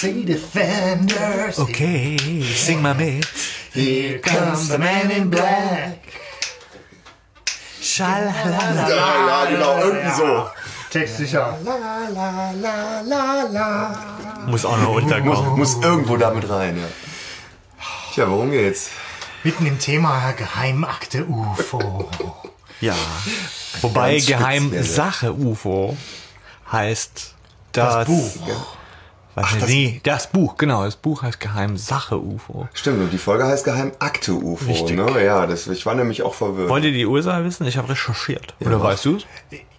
Galaxy 0.00 0.24
Defenders. 0.24 1.58
Okay, 1.58 2.16
sing 2.54 2.80
mal 2.80 2.94
mit. 2.94 3.26
Here 3.74 4.18
comes 4.20 4.68
the 4.68 4.78
Man 4.78 5.10
in 5.10 5.28
Black. 5.30 5.98
Schalala. 7.82 8.88
Ja, 8.88 9.26
ja, 9.26 9.44
genau, 9.50 9.78
irgendwie 9.78 10.16
so. 10.16 10.48
Text 10.90 11.18
sicher. 11.18 11.56
Muss 14.46 14.64
auch 14.64 14.78
noch 14.78 14.92
Muss, 14.94 15.02
unterkommen. 15.02 15.58
muss 15.58 15.74
irgendwo 15.82 16.16
damit 16.16 16.48
rein, 16.48 16.78
ja. 16.78 16.88
Tja, 18.14 18.28
worum 18.30 18.50
geht's? 18.50 18.88
Mitten 19.44 19.66
im 19.66 19.78
Thema 19.78 20.32
Geheimakte 20.32 21.26
UFO. 21.26 22.08
Ja. 22.80 22.94
Wobei 23.82 24.18
Geheimsache 24.18 25.32
UFO 25.34 25.96
heißt 26.72 27.34
das, 27.72 27.94
Das 27.94 28.06
Buch. 28.06 28.79
Was 29.34 29.58
das- 29.58 29.68
nee, 29.68 30.00
das 30.02 30.26
Buch, 30.30 30.56
genau. 30.56 30.84
Das 30.84 30.96
Buch 30.96 31.22
heißt 31.22 31.38
Geheimsache 31.40 32.18
UFO. 32.18 32.68
Stimmt, 32.74 33.00
und 33.02 33.12
die 33.12 33.18
Folge 33.18 33.44
heißt 33.46 33.64
Geheimakte 33.64 34.32
UFO, 34.34 34.64
Richtig. 34.66 34.96
ne? 34.96 35.24
Ja, 35.24 35.46
das, 35.46 35.66
ich 35.68 35.86
war 35.86 35.94
nämlich 35.94 36.22
auch 36.22 36.34
verwirrt. 36.34 36.68
Wollt 36.68 36.84
ihr 36.84 36.92
die 36.92 37.06
Ursache 37.06 37.44
wissen? 37.44 37.66
Ich 37.66 37.76
habe 37.76 37.88
recherchiert. 37.88 38.54
Oder 38.60 38.82
weißt 38.82 39.04
du 39.04 39.18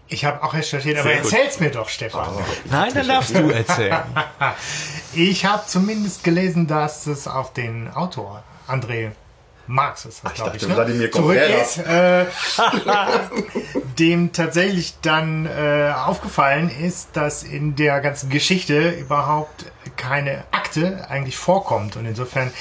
Ich 0.07 0.25
habe 0.25 0.41
auch 0.43 0.53
recherchiert, 0.53 0.97
aber 0.99 1.09
Sehr 1.09 1.21
gut. 1.21 1.31
erzähl's 1.33 1.59
mir 1.59 1.69
doch, 1.71 1.89
Stefan. 1.89 2.27
Nein, 2.69 2.91
dann 2.93 3.07
darfst 3.07 3.35
du 3.35 3.49
erzählen. 3.49 3.97
Ich 5.13 5.45
habe 5.45 5.63
zumindest 5.67 6.23
gelesen, 6.23 6.67
dass 6.67 7.05
es 7.05 7.27
auf 7.27 7.51
den 7.51 7.89
Autor 7.93 8.43
André 8.67 9.11
Marx 9.71 10.05
ist, 10.05 10.21
ich 10.25 10.33
glaube 10.33 10.55
ich, 10.55 10.61
dachte, 10.61 10.67
ne? 10.67 10.75
Wladimir 10.75 11.11
zurückgeht, 11.11 11.77
äh, 11.87 12.25
dem 13.99 14.33
tatsächlich 14.33 14.95
dann 15.01 15.45
äh, 15.45 15.93
aufgefallen 15.95 16.69
ist, 16.69 17.09
dass 17.13 17.43
in 17.43 17.75
der 17.75 18.01
ganzen 18.01 18.29
Geschichte 18.29 18.89
überhaupt 18.89 19.65
keine 19.97 20.43
Akte 20.51 21.09
eigentlich 21.09 21.37
vorkommt 21.37 21.95
und 21.95 22.05
insofern 22.05 22.51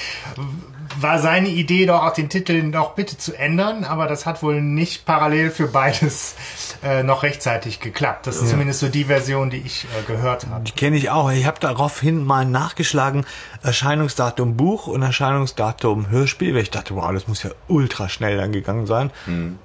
war 0.98 1.18
seine 1.20 1.48
Idee 1.48 1.86
doch 1.86 2.02
auch 2.02 2.12
den 2.12 2.28
Titel 2.28 2.62
noch 2.64 2.94
bitte 2.94 3.16
zu 3.16 3.32
ändern, 3.34 3.84
aber 3.84 4.06
das 4.08 4.26
hat 4.26 4.42
wohl 4.42 4.60
nicht 4.60 5.04
parallel 5.06 5.50
für 5.50 5.68
beides 5.68 6.34
äh, 6.82 7.02
noch 7.02 7.22
rechtzeitig 7.22 7.80
geklappt. 7.80 8.26
Das 8.26 8.36
ist 8.42 8.50
zumindest 8.50 8.80
so 8.80 8.88
die 8.88 9.04
Version, 9.04 9.50
die 9.50 9.58
ich 9.58 9.84
äh, 9.84 10.02
gehört 10.06 10.46
habe. 10.48 10.64
Die 10.64 10.72
kenne 10.72 10.96
ich 10.96 11.10
auch. 11.10 11.30
Ich 11.30 11.46
habe 11.46 11.60
daraufhin 11.60 12.24
mal 12.24 12.44
nachgeschlagen, 12.44 13.24
Erscheinungsdatum 13.62 14.56
Buch 14.56 14.86
und 14.88 15.02
Erscheinungsdatum 15.02 16.10
Hörspiel, 16.10 16.54
weil 16.54 16.62
ich 16.62 16.70
dachte, 16.70 16.96
wow, 16.96 17.12
das 17.12 17.28
muss 17.28 17.42
ja 17.42 17.50
ultra 17.68 18.08
schnell 18.08 18.36
dann 18.36 18.50
gegangen 18.52 18.86
sein. 18.86 19.10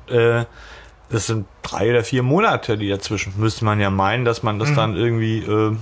Äh, 0.08 0.46
das 1.10 1.28
sind 1.28 1.46
drei 1.64 1.90
oder 1.90 2.04
vier 2.04 2.24
Monate, 2.24 2.78
die 2.78 2.90
dazwischen. 2.90 3.34
Müsste 3.38 3.66
man 3.66 3.80
ja 3.80 3.90
meinen, 3.90 4.26
dass 4.26 4.44
man 4.44 4.60
das 4.60 4.74
dann 4.74 4.96
irgendwie 4.96 5.40
äh, 5.40 5.76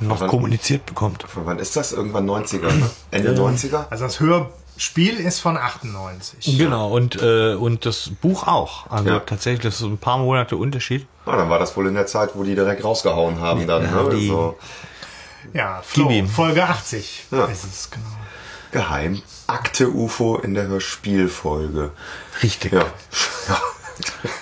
noch 0.00 0.20
Wann- 0.20 0.28
kommuniziert 0.28 0.86
bekommt. 0.86 1.22
Von 1.24 1.46
wann 1.46 1.58
ist 1.58 1.76
das? 1.76 1.92
Irgendwann 1.92 2.28
90er, 2.28 2.72
ne? 2.72 2.90
Ende 3.10 3.34
90er? 3.34 3.86
Also 3.90 4.04
das 4.04 4.20
Hörspiel 4.74 5.18
ist 5.20 5.40
von 5.40 5.56
98. 5.56 6.58
Genau, 6.58 6.90
und, 6.90 7.20
äh, 7.22 7.54
und 7.54 7.84
das 7.86 8.10
Buch 8.20 8.46
auch. 8.46 8.90
Also 8.90 9.08
Ja. 9.10 9.20
tatsächlich, 9.20 9.62
das 9.62 9.74
ist 9.74 9.80
so 9.80 9.86
ein 9.86 9.98
paar 9.98 10.18
Monate 10.18 10.56
Unterschied. 10.56 11.06
Ah, 11.26 11.36
dann 11.36 11.50
war 11.50 11.58
das 11.58 11.76
wohl 11.76 11.86
in 11.86 11.94
der 11.94 12.06
Zeit, 12.06 12.30
wo 12.34 12.42
die 12.42 12.54
direkt 12.54 12.82
rausgehauen 12.82 13.40
haben 13.40 13.66
dann, 13.66 13.84
Ja, 13.84 14.02
ne? 14.02 14.10
die- 14.16 14.28
So. 14.28 14.58
Ja, 15.54 15.82
Flo. 15.84 16.10
Folge 16.26 16.64
80 16.64 17.24
Ja. 17.30 17.44
ist 17.46 17.64
es, 17.64 17.90
genau. 17.90 18.04
Geheimakte 18.70 19.90
UFO 19.90 20.36
in 20.38 20.54
der 20.54 20.66
Hörspielfolge. 20.66 21.90
Richtig. 22.42 22.72
Ja. 22.72 22.86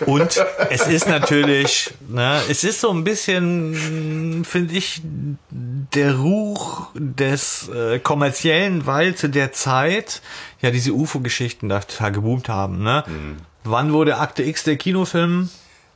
Und 0.06 0.44
es 0.70 0.86
ist 0.86 1.08
natürlich, 1.08 1.92
ne, 2.08 2.40
es 2.48 2.64
ist 2.64 2.80
so 2.80 2.90
ein 2.90 3.04
bisschen, 3.04 4.44
finde 4.44 4.74
ich, 4.74 5.02
der 5.50 6.16
Ruch 6.16 6.88
des 6.94 7.68
äh, 7.68 7.98
kommerziellen, 7.98 8.86
weil 8.86 9.14
zu 9.14 9.28
der 9.28 9.52
Zeit 9.52 10.22
ja 10.60 10.70
diese 10.70 10.92
UFO-Geschichten 10.92 11.68
da 11.68 11.80
total 11.80 12.12
geboomt 12.12 12.48
haben. 12.48 12.82
Ne? 12.82 13.04
Wann 13.64 13.92
wurde 13.92 14.18
Akte 14.18 14.42
X 14.42 14.64
der 14.64 14.76
Kinofilm 14.76 15.50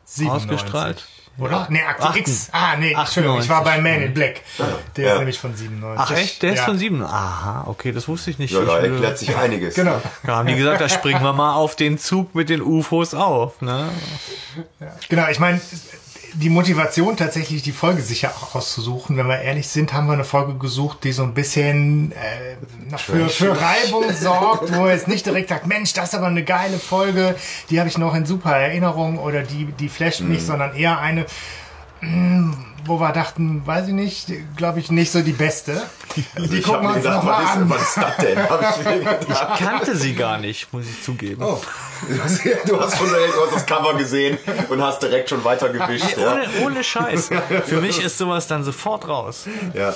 97. 0.04 0.50
ausgestrahlt? 0.50 1.06
Oder? 1.36 1.66
Nee, 1.68 1.82
Akte 1.82 2.04
Achten- 2.04 2.18
X. 2.18 2.48
Ah, 2.52 2.76
nee, 2.78 2.92
Entschuldigung, 2.92 3.40
ich 3.40 3.48
war 3.48 3.64
bei 3.64 3.78
Man 3.80 4.02
in 4.02 4.14
Black. 4.14 4.42
Der 4.96 5.04
Ja. 5.04 5.12
ist 5.14 5.18
nämlich 5.18 5.38
von 5.40 5.54
97. 5.54 6.00
Ach 6.06 6.10
echt? 6.16 6.42
Der 6.42 6.52
ist 6.52 6.58
Ja. 6.60 6.64
von 6.66 6.78
sieben. 6.78 7.02
Aha, 7.02 7.64
okay, 7.66 7.90
das 7.92 8.06
wusste 8.06 8.30
ich 8.30 8.38
nicht. 8.38 8.52
Ja, 8.52 8.60
da 8.60 8.78
Ich, 8.80 8.90
erklärt 8.90 9.18
sich 9.18 9.36
einiges. 9.36 9.74
Genau. 9.74 10.00
Da 10.24 10.36
haben 10.36 10.46
die 10.48 10.54
gesagt, 10.54 10.80
da 10.80 10.88
springen 10.88 11.22
wir 11.22 11.32
mal 11.32 11.54
auf 11.54 11.74
den 11.74 11.98
Zug 11.98 12.34
mit 12.36 12.48
den 12.50 12.62
UFOs 12.62 13.14
auf. 13.14 13.60
Ne? 13.62 13.88
Genau, 15.08 15.28
ich 15.28 15.40
meine, 15.40 15.60
die 16.34 16.50
Motivation 16.50 17.16
tatsächlich 17.16 17.62
die 17.62 17.72
Folge 17.72 18.02
sicher 18.02 18.30
auch 18.30 18.54
auszusuchen, 18.54 19.16
wenn 19.16 19.26
wir 19.28 19.40
ehrlich 19.40 19.68
sind, 19.68 19.92
haben 19.92 20.06
wir 20.06 20.14
eine 20.14 20.24
Folge 20.24 20.54
gesucht, 20.54 21.04
die 21.04 21.12
so 21.12 21.22
ein 21.22 21.32
bisschen 21.34 22.12
äh, 22.12 22.96
für, 22.98 23.28
für 23.28 23.60
Reibung 23.60 24.12
sorgt, 24.12 24.74
wo 24.76 24.86
jetzt 24.88 25.08
nicht 25.08 25.24
direkt 25.26 25.48
sagt, 25.50 25.66
Mensch, 25.66 25.92
das 25.92 26.08
ist 26.08 26.14
aber 26.14 26.26
eine 26.26 26.44
geile 26.44 26.78
Folge, 26.78 27.34
die 27.70 27.78
habe 27.78 27.88
ich 27.88 27.98
noch 27.98 28.14
in 28.14 28.26
super 28.26 28.56
Erinnerung 28.56 29.18
oder 29.18 29.42
die, 29.42 29.66
die 29.78 29.88
flasht 29.88 30.20
mich, 30.20 30.40
Mhm. 30.40 30.46
sondern 30.46 30.74
eher 30.76 30.98
eine, 30.98 31.26
mm, 32.00 32.52
wo 32.86 32.98
wir 33.00 33.12
dachten, 33.12 33.66
weiß 33.66 33.88
ich 33.88 33.92
nicht, 33.94 34.28
glaube 34.56 34.80
ich, 34.80 34.90
nicht 34.90 35.10
so 35.12 35.20
die 35.22 35.32
beste. 35.32 35.82
Die 36.16 36.24
Also 36.36 36.54
Ich 36.54 36.62
gucken 36.64 36.74
hab 36.74 36.82
wir 36.82 36.88
mir 36.88 36.94
uns 36.94 37.02
gedacht, 37.04 37.24
nochmal 37.24 37.44
was 37.44 37.50
ist, 37.50 37.56
an. 37.56 37.70
was 37.70 37.82
ist 37.82 37.96
das 37.96 38.16
denn? 38.18 38.48
Hab 38.48 38.78
ich. 38.80 39.28
Ich 39.28 39.58
kannte 39.66 39.96
sie 39.96 40.14
gar 40.14 40.38
nicht, 40.38 40.72
muss 40.72 40.84
ich 40.86 41.02
zugeben. 41.02 41.42
Oh, 41.42 41.60
du 42.06 42.80
hast 42.80 42.96
schon 42.98 43.08
direkt, 43.08 43.34
du 43.36 43.42
hast 43.46 43.54
das 43.54 43.66
Cover 43.66 43.94
gesehen 43.94 44.38
und 44.68 44.82
hast 44.82 45.02
direkt 45.02 45.28
schon 45.30 45.42
weiter 45.44 45.68
gewischt. 45.70 46.16
Ja, 46.16 46.32
Ohne, 46.32 46.46
ohne 46.64 46.84
Scheiß. 46.84 47.30
Für 47.66 47.80
mich 47.80 48.02
ist 48.02 48.18
sowas 48.18 48.46
dann 48.46 48.62
sofort 48.64 49.08
raus. 49.08 49.46
ja. 49.74 49.90
ja, 49.90 49.94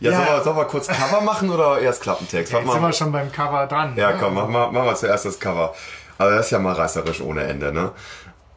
Ja. 0.00 0.12
Sollen, 0.16 0.28
wir, 0.28 0.42
sollen 0.44 0.56
wir 0.56 0.64
kurz 0.64 0.86
Cover 0.88 1.20
machen 1.20 1.50
oder 1.50 1.78
erst 1.80 2.02
Klappentext? 2.02 2.52
Jetzt 2.52 2.52
Warte 2.52 2.70
sind 2.72 2.82
mal. 2.82 2.88
wir 2.88 2.92
schon 2.92 3.12
beim 3.12 3.30
Cover 3.32 3.66
dran. 3.66 3.94
Ja, 3.96 4.12
ne? 4.12 4.16
komm, 4.20 4.34
mach 4.34 4.48
mal, 4.48 4.70
mach 4.72 4.84
mal 4.84 4.96
zuerst 4.96 5.24
das 5.24 5.38
Cover. 5.40 5.74
Also 6.18 6.36
das 6.36 6.46
ist 6.46 6.52
ja 6.52 6.58
mal 6.58 6.72
reißerisch 6.74 7.20
ohne 7.20 7.44
Ende, 7.44 7.72
ne? 7.72 7.92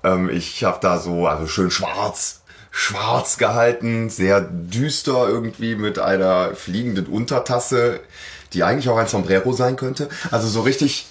Ähm, 0.04 0.30
ich 0.30 0.64
habe 0.64 0.80
da 0.82 0.98
so, 0.98 1.28
also 1.28 1.46
schön 1.48 1.70
schwarz, 1.70 2.41
schwarz 2.72 3.38
gehalten, 3.38 4.10
sehr 4.10 4.42
düster 4.42 5.28
irgendwie 5.28 5.76
mit 5.76 6.00
einer 6.00 6.56
fliegenden 6.56 7.06
Untertasse, 7.06 8.00
die 8.54 8.64
eigentlich 8.64 8.90
auch 8.90 8.98
ein 8.98 9.08
Sombrero 9.08 9.52
sein 9.54 9.76
könnte. 9.76 10.10
Also 10.32 10.48
so 10.48 10.62
richtig, 10.62 11.08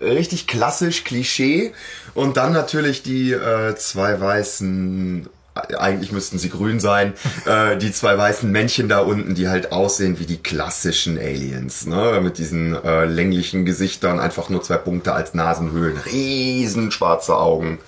äh, 0.00 0.04
richtig 0.04 0.46
klassisch, 0.46 1.04
Klischee. 1.04 1.72
Und 2.14 2.36
dann 2.36 2.52
natürlich 2.52 3.02
die 3.02 3.32
äh, 3.32 3.74
zwei 3.76 4.20
weißen 4.20 5.28
eigentlich 5.54 6.12
müssten 6.12 6.38
sie 6.38 6.48
grün 6.48 6.80
sein, 6.80 7.12
äh, 7.44 7.76
die 7.76 7.92
zwei 7.92 8.16
weißen 8.16 8.50
Männchen 8.50 8.88
da 8.88 9.00
unten, 9.00 9.34
die 9.34 9.48
halt 9.48 9.72
aussehen 9.72 10.18
wie 10.18 10.24
die 10.24 10.38
klassischen 10.38 11.18
Aliens, 11.18 11.86
ne? 11.86 12.20
mit 12.22 12.38
diesen 12.38 12.82
äh, 12.82 13.04
länglichen 13.04 13.64
Gesichtern, 13.64 14.20
einfach 14.20 14.48
nur 14.48 14.62
zwei 14.62 14.76
Punkte 14.76 15.12
als 15.12 15.34
Nasenhöhlen, 15.34 15.98
riesen 15.98 16.92
schwarze 16.92 17.36
Augen 17.36 17.78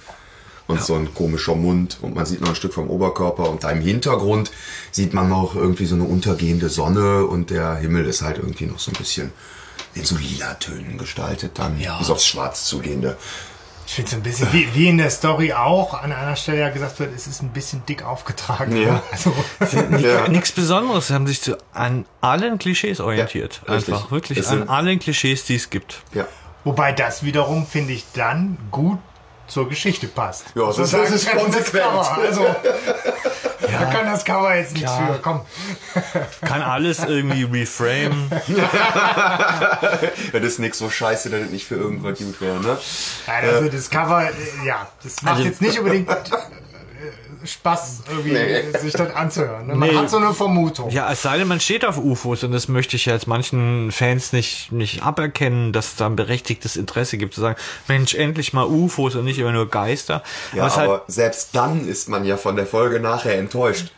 und 0.69 0.83
so 0.83 0.95
ein 0.95 1.13
komischer 1.15 1.55
Mund 1.55 1.99
und 2.03 2.15
man 2.15 2.25
sieht 2.27 2.41
noch 2.41 2.51
ein 2.51 2.55
Stück 2.55 2.73
vom 2.75 2.89
Oberkörper 2.89 3.51
und 3.51 3.65
da 3.65 3.71
im 3.71 3.81
Hintergrund 3.81 4.51
sieht 4.91 5.13
man 5.15 5.29
noch 5.29 5.55
irgendwie 5.55 5.87
so 5.87 5.95
eine 5.95 6.05
untergehende 6.05 6.69
Sonne 6.69 7.27
und 7.27 7.51
der 7.51 7.77
Himmel 7.77 8.07
ist 8.07 8.23
halt 8.23 8.39
irgendwie 8.39 8.67
noch 8.67 8.79
so 8.79 8.91
ein 8.91 8.95
bisschen 8.97 9.33
in 9.95 10.05
so 10.05 10.17
lila 10.17 10.55
Tönen 10.55 10.97
gestaltet 10.99 11.59
dann, 11.59 11.79
Ja. 11.81 11.99
bis 11.99 12.09
aufs 12.11 12.27
Schwarz 12.27 12.65
zugehende. 12.65 13.17
Ich 13.85 13.95
finde 13.95 14.11
es 14.11 14.15
ein 14.17 14.23
bisschen, 14.23 14.53
wie, 14.53 14.69
wie 14.75 14.89
in 14.89 14.97
der 14.97 15.11
Story 15.11 15.53
auch, 15.53 15.93
an 16.01 16.13
einer 16.13 16.37
Stelle 16.37 16.61
ja 16.61 16.71
gesagt 16.71 17.01
wird, 17.01 17.15
es 17.15 17.27
ist 17.27 17.43
ein 17.43 17.49
bisschen 17.51 17.85
dick 17.87 18.05
aufgetragen. 18.05 18.77
Ja. 18.77 19.03
Also, 19.11 19.33
Ja. 19.99 20.29
Nichts 20.29 20.53
Besonderes. 20.53 21.09
Sie 21.09 21.15
haben 21.15 21.27
sich 21.27 21.43
zu, 21.43 21.59
an 21.75 22.07
allen 22.21 22.59
Klischees 22.59 23.01
orientiert. 23.01 23.61
Ja. 23.67 23.75
Einfach 23.75 24.11
wirklich 24.13 24.39
Es 24.39 24.49
an 24.49 24.69
allen 24.69 24.99
Klischees, 25.01 25.45
die 25.45 25.57
es 25.57 25.69
gibt. 25.69 26.03
Ja. 26.15 26.27
wobei 26.65 26.93
das 26.93 27.25
wiederum, 27.25 27.67
finde 27.67 27.93
ich, 27.93 28.07
dann 28.15 28.57
gut 28.71 28.99
zur 29.49 29.69
Geschichte 29.69 30.07
passt. 30.09 30.45
Ja, 30.55 30.67
das 30.67 30.79
ist- 30.79 30.91
Sozusagen 30.91 31.05
das 31.05 31.15
ist 31.15 31.25
treffendes 31.29 31.55
konsequent. 31.73 31.85
Cover. 31.85 32.19
Also, 32.23 32.57
da 33.61 33.85
kann 33.87 34.07
das 34.07 34.25
Cover 34.25 34.55
jetzt 34.57 34.73
nichts 34.73 34.91
Klar. 34.93 35.15
für. 35.15 35.19
Komm. 35.21 35.41
Kann 36.43 36.63
alles 36.63 36.99
irgendwie 37.05 37.45
reframe. 37.45 38.31
Wenn 40.33 40.43
das 40.43 40.59
nix 40.59 40.79
so 40.79 40.89
scheiße, 40.91 41.31
das 41.31 41.51
nicht 41.51 41.67
für 41.67 41.77
irgendwas 41.77 42.19
gut 42.19 42.41
wäre, 42.41 42.61
ne? 42.61 42.79
Nein, 43.27 43.45
also 43.49 43.69
das 43.69 43.91
Cover, 43.91 44.25
äh, 44.29 44.67
ja, 44.67 44.89
das 45.03 45.23
macht 45.23 45.35
Also- 45.37 45.49
jetzt 45.49 45.61
nicht 45.61 45.79
unbedingt 45.79 46.09
äh, 46.11 46.15
Spaß, 47.45 48.03
irgendwie 48.09 48.33
Nee. 48.33 48.79
sich 48.79 48.93
das 48.93 49.15
anzuhören. 49.15 49.67
ne? 49.67 49.75
Man 49.75 49.89
Nee. 49.89 49.97
hat 49.97 50.11
so 50.11 50.17
eine 50.19 50.33
Vermutung. 50.33 50.91
Ja, 50.91 51.11
es 51.11 51.23
sei 51.23 51.39
denn, 51.39 51.49
man 51.49 51.61
steht 51.61 51.85
auf 51.85 51.99
UFOs 51.99 52.45
und 52.45 52.53
das 52.53 52.69
möchte 52.69 52.97
ich 52.97 53.07
ja 53.07 53.15
jetzt 53.15 53.27
manchen 53.27 53.91
Fans 53.93 54.33
nicht, 54.33 54.71
nicht 54.73 55.03
aberkennen, 55.03 55.73
dass 55.73 55.89
es 55.89 55.97
da 55.97 56.07
ein 56.07 56.17
berechtigtes 56.17 56.77
Interesse 56.77 57.17
gibt, 57.19 57.35
zu 57.35 57.41
sagen, 57.41 57.57
Mensch, 57.89 58.15
endlich 58.15 58.53
mal 58.53 58.65
UFOs 58.67 59.15
und 59.17 59.25
nicht 59.25 59.39
immer 59.39 59.53
nur 59.53 59.69
Geister. 59.69 60.23
Ja, 60.53 60.65
aber 60.65 60.77
halt, 60.77 61.03
selbst 61.09 61.51
dann 61.55 61.89
ist 61.89 62.09
man 62.09 62.25
ja 62.25 62.37
von 62.37 62.57
der 62.57 62.67
Folge 62.67 63.01
nachher 63.01 63.39
enttäuscht. 63.39 63.93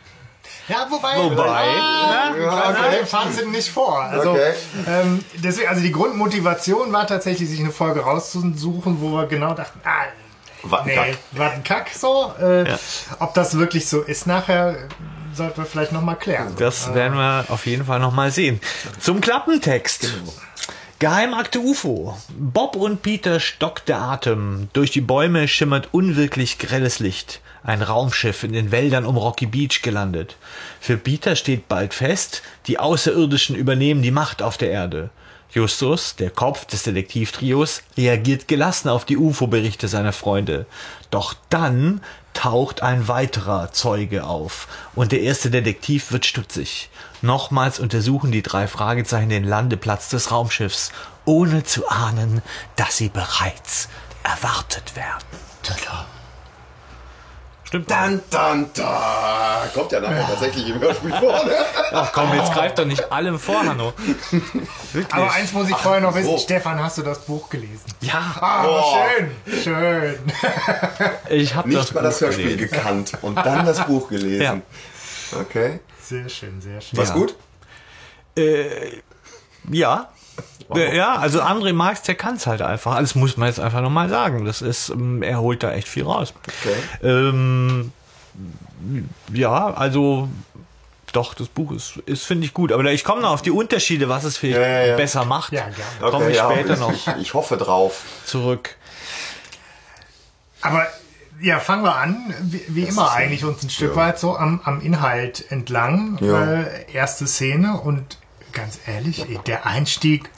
Ja, 0.67 0.87
wobei. 0.89 1.15
Wobei, 1.17 1.43
Ah, 1.43 2.31
Ja, 2.31 2.33
greifen 2.33 2.81
wir 2.81 2.87
okay. 2.87 2.97
den 3.01 3.05
Fazit 3.05 3.51
nicht 3.51 3.69
vor. 3.69 4.01
Also, 4.01 4.31
Okay. 4.31 4.53
ähm, 4.87 5.23
deswegen, 5.35 5.67
also 5.69 5.81
die 5.81 5.91
Grundmotivation 5.91 6.91
war 6.91 7.05
tatsächlich, 7.05 7.47
sich 7.49 7.59
eine 7.59 7.69
Folge 7.71 7.99
rauszusuchen, 7.99 8.99
wo 8.99 9.09
wir 9.11 9.27
genau 9.27 9.53
dachten, 9.53 9.79
ah, 9.83 10.05
Was 10.65 10.81
ein 10.81 10.87
nee, 10.87 11.61
Kack. 11.63 11.89
so. 11.93 12.33
Äh, 12.41 12.69
Ja. 12.69 12.79
Ob 13.19 13.33
das 13.33 13.57
wirklich 13.57 13.87
so 13.87 14.01
ist 14.01 14.27
nachher, 14.27 14.75
sollten 15.33 15.57
wir 15.57 15.65
vielleicht 15.65 15.91
nochmal 15.91 16.15
klären. 16.15 16.53
Das 16.57 16.93
werden 16.93 17.17
wir 17.17 17.45
auf 17.49 17.65
jeden 17.65 17.85
Fall 17.85 17.99
nochmal 17.99 18.31
sehen. 18.31 18.59
Zum 18.99 19.21
Klappentext. 19.21 20.13
Geheimakte 20.99 21.59
UFO. 21.59 22.17
Bob 22.29 22.75
und 22.75 23.01
Peter 23.01 23.39
stockt 23.39 23.89
der 23.89 23.99
Atem. 23.99 24.69
Durch 24.73 24.91
die 24.91 25.01
Bäume 25.01 25.47
schimmert 25.47 25.89
unwirklich 25.91 26.57
grelles 26.57 26.99
Licht. 26.99 27.41
Ein 27.63 27.81
Raumschiff 27.81 28.43
in 28.43 28.53
den 28.53 28.71
Wäldern 28.71 29.05
um 29.05 29.17
Rocky 29.17 29.45
Beach 29.45 29.81
gelandet. 29.81 30.37
Für 30.79 30.97
Peter 30.97 31.35
steht 31.35 31.67
bald 31.67 31.93
fest, 31.93 32.43
die 32.67 32.79
Außerirdischen 32.79 33.55
übernehmen 33.55 34.03
die 34.03 34.11
Macht 34.11 34.41
auf 34.41 34.57
der 34.57 34.71
Erde. 34.71 35.09
Justus, 35.55 36.17
der 36.17 36.31
Kopf 36.31 36.65
des 36.65 36.83
Detektivtrios, 36.83 37.81
reagiert 37.95 38.49
gelassen 38.49 38.89
auf 38.89 39.05
die 39.05 39.15
UFO-Berichte 39.15 39.87
seiner 39.87 40.11
Freunde. 40.11 40.65
Doch 41.11 41.33
dann 41.49 42.01
taucht 42.33 42.83
ein 42.83 43.07
weiterer 43.07 43.71
Zeuge 43.71 44.25
auf 44.25 44.67
und 44.95 45.13
der 45.13 45.21
erste 45.21 45.49
Detektiv 45.49 46.11
wird 46.11 46.25
stutzig. 46.25 46.89
Nochmals 47.21 47.79
untersuchen 47.79 48.33
die 48.33 48.43
drei 48.43 48.67
Fragezeichen 48.67 49.29
den 49.29 49.45
Landeplatz 49.45 50.09
des 50.09 50.29
Raumschiffs, 50.29 50.91
ohne 51.23 51.63
zu 51.63 51.87
ahnen, 51.87 52.41
dass 52.75 52.97
sie 52.97 53.07
bereits 53.07 53.87
erwartet 54.23 54.97
werden. 54.97 55.23
Tada. 55.63 56.05
Stimmt. 57.75 57.91
Dann, 57.91 58.21
dann, 58.29 58.69
da. 58.73 59.67
Kommt 59.73 59.91
ja 59.91 59.99
nachher 59.99 60.25
tatsächlich 60.27 60.69
im 60.69 60.79
Hörspiel 60.79 61.11
vor. 61.11 61.43
Ne? 61.45 61.51
Ach 61.91 62.11
komm, 62.13 62.33
jetzt 62.33 62.53
greift 62.53 62.79
doch 62.79 62.85
nicht 62.85 63.11
allem 63.11 63.37
vor, 63.37 63.59
Hanno. 63.65 63.93
Wirklich. 64.93 65.13
Aber 65.13 65.31
eins 65.33 65.51
muss 65.51 65.69
ich 65.69 65.75
vorher 65.75 65.99
noch 66.01 66.15
wissen. 66.15 66.29
so. 66.31 66.37
Stefan, 66.37 66.81
hast 66.81 66.97
du 66.97 67.01
das 67.01 67.19
Buch 67.25 67.49
gelesen? 67.49 67.83
ja, 68.01 68.35
Ah, 68.39 68.65
Oh. 68.65 68.95
schön, 69.45 69.61
schön. 69.63 70.19
ich 71.29 71.53
habe 71.55 71.69
das 71.69 71.81
Nicht 71.81 71.95
mal 71.95 72.01
das 72.03 72.21
Hörspiel 72.21 72.55
gelesen. 72.55 72.71
gekannt 72.71 73.11
und 73.21 73.35
dann 73.35 73.65
das 73.65 73.85
Buch 73.85 74.07
gelesen. 74.09 74.61
Okay. 75.37 75.79
Sehr 76.01 76.29
schön, 76.29 76.61
sehr 76.61 76.79
schön. 76.79 76.97
War's 76.97 77.09
Ja. 77.09 77.15
gut? 77.15 77.35
Ja. 79.71 80.09
Ja, 80.73 81.15
also 81.15 81.41
André 81.41 81.73
Marx, 81.73 82.01
der 82.01 82.15
kann 82.15 82.35
es 82.35 82.47
halt 82.47 82.61
einfach. 82.61 82.99
Das 82.99 83.13
muss 83.15 83.37
man 83.37 83.47
jetzt 83.47 83.59
einfach 83.59 83.81
nochmal 83.81 84.09
sagen. 84.09 84.45
Das 84.45 84.61
ist, 84.63 84.89
ähm, 84.89 85.21
er 85.21 85.39
holt 85.39 85.61
da 85.61 85.71
echt 85.71 85.87
viel 85.87 86.03
raus. 86.03 86.33
Okay. 86.47 86.75
Ähm, 87.03 87.91
ja, 89.31 89.73
also 89.73 90.27
doch, 91.13 91.33
das 91.35 91.47
Buch 91.47 91.71
ist, 91.71 91.97
ist 92.07 92.25
finde 92.25 92.45
ich 92.45 92.53
gut. 92.53 92.71
Aber 92.71 92.83
ich 92.91 93.03
komme 93.03 93.21
noch 93.21 93.31
auf 93.31 93.41
die 93.41 93.51
Unterschiede, 93.51 94.09
was 94.09 94.23
es 94.23 94.37
vielleicht 94.37 94.59
Ja, 94.59 94.67
ja, 94.67 94.85
ja. 94.87 94.95
besser 94.97 95.23
macht. 95.23 95.53
Ja, 95.53 95.61
gerne. 95.63 95.75
Da 96.01 96.09
komme 96.09 96.29
ich 96.31 96.37
ja, 96.37 96.51
später 96.51 96.77
noch 96.77 96.91
Ich, 96.91 97.07
ich 97.21 97.33
hoffe 97.33 97.57
drauf. 97.57 98.01
zurück. 98.25 98.75
Aber 100.61 100.87
ja, 101.41 101.59
fangen 101.59 101.83
wir 101.83 101.95
an, 101.95 102.33
wie, 102.41 102.63
wie 102.69 102.83
immer 102.83 103.11
eigentlich 103.11 103.45
uns 103.45 103.61
ein 103.63 103.69
Stück 103.69 103.95
weit 103.95 104.17
so 104.19 104.35
am, 104.35 104.61
am 104.63 104.81
Inhalt 104.81 105.51
entlang. 105.51 106.17
Ja. 106.21 106.61
Äh, 106.61 106.91
erste 106.91 107.27
Szene 107.27 107.79
und 107.79 108.17
ganz 108.55 108.79
ehrlich, 108.87 109.25
der 109.45 109.67
Einstieg 109.67 110.31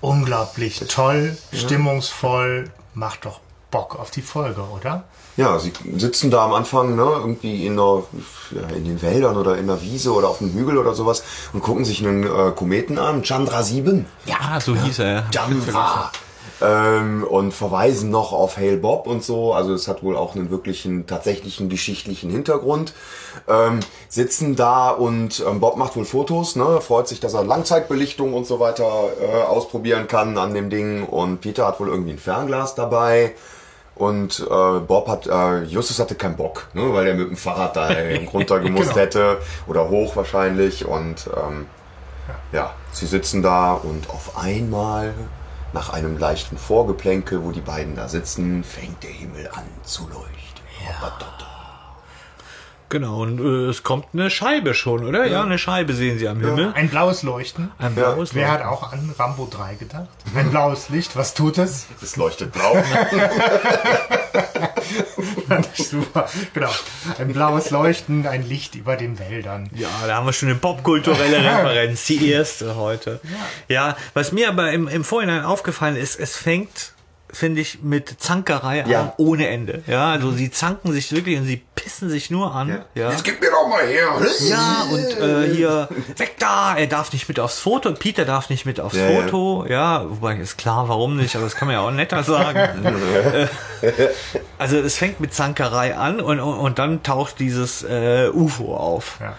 unglaublich 0.00 0.84
toll, 0.88 1.36
stimmungsvoll, 1.52 2.70
macht 2.94 3.24
doch 3.24 3.40
Bock 3.70 3.98
auf 3.98 4.12
die 4.12 4.22
Folge, 4.22 4.62
oder? 4.62 5.04
Ja, 5.36 5.58
sie 5.58 5.72
sitzen 5.96 6.30
da 6.30 6.44
am 6.44 6.52
Anfang, 6.52 6.94
ne, 6.94 7.02
irgendwie 7.02 7.66
in, 7.66 7.76
der, 7.76 8.04
ja, 8.52 8.76
in 8.76 8.84
den 8.84 9.02
Wäldern 9.02 9.36
oder 9.36 9.58
in 9.58 9.66
der 9.66 9.82
Wiese 9.82 10.12
oder 10.12 10.28
auf 10.28 10.38
dem 10.38 10.52
Hügel 10.52 10.78
oder 10.78 10.94
sowas 10.94 11.24
und 11.52 11.60
gucken 11.60 11.84
sich 11.84 12.06
einen 12.06 12.22
äh, 12.22 12.52
Kometen 12.52 12.98
an, 12.98 13.24
Chandra 13.24 13.64
7. 13.64 14.06
Ja, 14.26 14.60
so 14.60 14.76
hieß 14.76 15.00
er. 15.00 15.28
Chandra. 15.32 16.12
Ähm, 16.64 17.24
und 17.24 17.52
verweisen 17.52 18.10
noch 18.10 18.32
auf 18.32 18.56
Hale 18.56 18.76
Bob 18.78 19.06
und 19.06 19.22
so. 19.22 19.52
Also 19.52 19.74
es 19.74 19.86
hat 19.88 20.02
wohl 20.02 20.16
auch 20.16 20.34
einen 20.34 20.50
wirklichen, 20.50 21.06
tatsächlichen 21.06 21.68
geschichtlichen 21.68 22.30
Hintergrund. 22.30 22.94
Ähm, 23.48 23.80
sitzen 24.08 24.56
da 24.56 24.90
und 24.90 25.44
ähm, 25.46 25.60
Bob 25.60 25.76
macht 25.76 25.96
wohl 25.96 26.04
Fotos, 26.04 26.56
ne? 26.56 26.80
freut 26.80 27.08
sich, 27.08 27.20
dass 27.20 27.34
er 27.34 27.44
Langzeitbelichtung 27.44 28.32
und 28.32 28.46
so 28.46 28.60
weiter 28.60 28.84
äh, 29.20 29.42
ausprobieren 29.42 30.06
kann 30.08 30.38
an 30.38 30.54
dem 30.54 30.70
Ding. 30.70 31.04
Und 31.04 31.40
Peter 31.40 31.66
hat 31.66 31.80
wohl 31.80 31.88
irgendwie 31.88 32.12
ein 32.12 32.18
Fernglas 32.18 32.74
dabei. 32.74 33.34
Und 33.96 34.40
äh, 34.40 34.78
Bob 34.80 35.06
hat, 35.08 35.26
äh, 35.26 35.62
Justus 35.64 35.98
hatte 36.00 36.14
keinen 36.16 36.36
Bock, 36.36 36.66
ne, 36.72 36.92
weil 36.92 37.06
er 37.06 37.14
mit 37.14 37.28
dem 37.28 37.36
Fahrrad 37.36 37.76
da 37.76 37.88
runtergemusst 38.32 38.90
Genau. 38.90 39.00
hätte 39.00 39.38
oder 39.68 39.88
hoch 39.88 40.16
wahrscheinlich. 40.16 40.84
Und 40.86 41.28
ähm, 41.36 41.66
ja, 42.52 42.72
sie 42.92 43.06
sitzen 43.06 43.42
da 43.42 43.72
und 43.74 44.08
auf 44.10 44.36
einmal, 44.36 45.14
nach 45.74 45.90
einem 45.90 46.16
leichten 46.16 46.56
Vorgeplänkel, 46.56 47.42
wo 47.42 47.50
die 47.50 47.60
beiden 47.60 47.96
da 47.96 48.08
sitzen, 48.08 48.62
fängt 48.62 49.02
der 49.02 49.10
Himmel 49.10 49.48
an 49.48 49.64
zu 49.82 50.08
leuchten. 50.08 50.64
Genau, 52.90 53.22
und 53.22 53.40
äh, 53.40 53.68
es 53.70 53.82
kommt 53.82 54.06
eine 54.12 54.30
Scheibe 54.30 54.74
schon, 54.74 55.04
oder? 55.04 55.26
Ja, 55.26 55.42
eine 55.42 55.58
Scheibe 55.58 55.94
sehen 55.94 56.18
sie 56.18 56.28
am 56.28 56.40
Himmel. 56.40 56.72
Ein 56.74 56.88
blaues 56.88 57.22
Leuchten. 57.22 57.70
Ein 57.78 57.94
blaues 57.94 58.34
Wer 58.34 58.48
Licht. 58.48 58.60
hat 58.60 58.66
auch 58.66 58.92
an 58.92 59.12
Rambo 59.18 59.48
3 59.50 59.74
gedacht? 59.74 60.08
Ein 60.34 60.50
blaues 60.50 60.90
Licht, 60.90 61.16
was 61.16 61.34
tut 61.34 61.58
es? 61.58 61.86
Es 62.02 62.16
leuchtet 62.16 62.52
blau. 62.52 62.76
Super, 65.74 66.28
genau. 66.52 66.70
Ein 67.18 67.32
blaues 67.32 67.70
Leuchten, 67.70 68.26
ein 68.26 68.46
Licht 68.48 68.74
über 68.74 68.96
den 68.96 69.18
Wäldern. 69.18 69.68
Ja, 69.74 69.88
da 70.06 70.16
haben 70.16 70.26
wir 70.26 70.32
schon 70.32 70.48
eine 70.48 70.58
popkulturelle 70.58 71.38
Referenz, 71.44 72.04
die 72.06 72.30
erste 72.30 72.76
heute. 72.76 73.20
Ja, 73.68 73.96
was 74.14 74.32
mir 74.32 74.48
aber 74.48 74.72
im, 74.72 74.88
im 74.88 75.04
Vorhinein 75.04 75.44
aufgefallen 75.44 75.96
ist, 75.96 76.18
es 76.18 76.36
fängt, 76.36 76.92
finde 77.34 77.60
ich, 77.60 77.82
mit 77.82 78.14
Zankerei 78.20 78.84
Ja. 78.86 79.00
an 79.02 79.12
ohne 79.18 79.48
Ende. 79.48 79.82
Ja, 79.86 80.10
also 80.12 80.30
sie 80.32 80.50
zanken 80.50 80.92
sich 80.92 81.12
wirklich 81.12 81.38
und 81.38 81.44
sie 81.44 81.62
pissen 81.74 82.08
sich 82.08 82.30
nur 82.30 82.54
an. 82.54 82.82
Ja. 82.94 83.10
Jetzt 83.10 83.24
gib 83.24 83.40
mir 83.40 83.50
doch 83.50 83.68
mal 83.68 83.86
her. 83.86 84.08
Ja, 84.48 84.86
und 84.90 85.20
äh, 85.20 85.54
hier, 85.54 85.88
weg 86.16 86.36
da, 86.38 86.76
er 86.76 86.86
darf 86.86 87.12
nicht 87.12 87.28
mit 87.28 87.38
aufs 87.40 87.58
Foto, 87.58 87.92
Peter 87.92 88.24
darf 88.24 88.48
nicht 88.50 88.64
mit 88.64 88.80
aufs 88.80 88.96
Ja, 88.96 89.08
ja. 89.10 89.22
Foto, 89.22 89.66
ja. 89.68 90.04
wobei 90.08 90.36
ist 90.36 90.56
klar, 90.56 90.88
warum 90.88 91.16
nicht, 91.16 91.34
aber 91.36 91.44
das 91.44 91.56
kann 91.56 91.66
man 91.68 91.74
ja 91.76 91.80
auch 91.82 91.90
netter 91.90 92.22
sagen. 92.22 92.84
Äh, 93.82 94.08
also 94.58 94.78
es 94.78 94.96
fängt 94.96 95.20
mit 95.20 95.34
Zankerei 95.34 95.94
an 95.96 96.20
und, 96.20 96.40
und, 96.40 96.54
und 96.58 96.78
dann 96.78 97.02
taucht 97.02 97.38
dieses 97.38 97.82
äh, 97.82 98.30
UFO 98.32 98.74
auf. 98.76 99.18
Ja. 99.20 99.36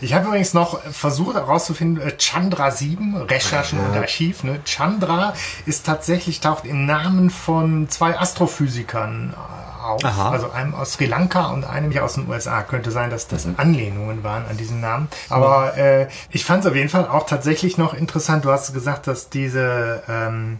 Ich 0.00 0.14
habe 0.14 0.26
übrigens 0.26 0.54
noch 0.54 0.80
versucht 0.82 1.34
herauszufinden, 1.34 2.02
äh, 2.06 2.16
Chandra 2.18 2.70
7, 2.70 3.16
Recherchen 3.16 3.78
und 3.78 3.96
Archiv. 3.96 4.44
Ne? 4.44 4.60
Chandra 4.64 5.34
ist 5.66 5.86
tatsächlich, 5.86 6.40
taucht 6.40 6.64
im 6.64 6.86
Namen 6.86 7.30
von 7.30 7.88
zwei 7.88 8.18
Astrophysikern 8.18 9.34
äh, 9.34 9.84
auf. 9.84 10.04
Aha. 10.04 10.30
Also 10.30 10.50
einem 10.50 10.74
aus 10.74 10.94
Sri 10.94 11.06
Lanka 11.06 11.46
und 11.48 11.64
einem 11.64 11.90
hier 11.90 12.04
aus 12.04 12.14
den 12.14 12.28
USA. 12.28 12.62
Könnte 12.62 12.90
sein, 12.90 13.10
dass 13.10 13.28
das 13.28 13.46
Anlehnungen 13.56 14.24
waren 14.24 14.46
an 14.48 14.56
diesen 14.56 14.80
Namen. 14.80 15.08
Aber 15.28 15.76
äh, 15.76 16.08
ich 16.30 16.44
fand 16.44 16.64
es 16.64 16.70
auf 16.70 16.76
jeden 16.76 16.88
Fall 16.88 17.06
auch 17.06 17.26
tatsächlich 17.26 17.78
noch 17.78 17.94
interessant. 17.94 18.44
Du 18.44 18.50
hast 18.50 18.72
gesagt, 18.72 19.06
dass 19.06 19.30
diese... 19.30 20.02
Ähm, 20.08 20.58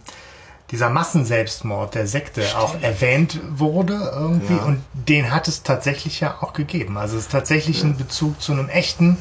dieser 0.71 0.89
Massenselbstmord 0.89 1.95
der 1.95 2.07
Sekte 2.07 2.43
auch 2.57 2.75
erwähnt 2.81 3.39
wurde 3.49 4.11
irgendwie 4.15 4.53
und 4.65 4.83
den 4.93 5.31
hat 5.31 5.47
es 5.47 5.63
tatsächlich 5.63 6.19
ja 6.19 6.37
auch 6.41 6.53
gegeben. 6.53 6.97
Also 6.97 7.17
es 7.17 7.23
ist 7.23 7.31
tatsächlich 7.31 7.83
ein 7.83 7.97
Bezug 7.97 8.41
zu 8.41 8.51
einem 8.51 8.69
echten 8.69 9.17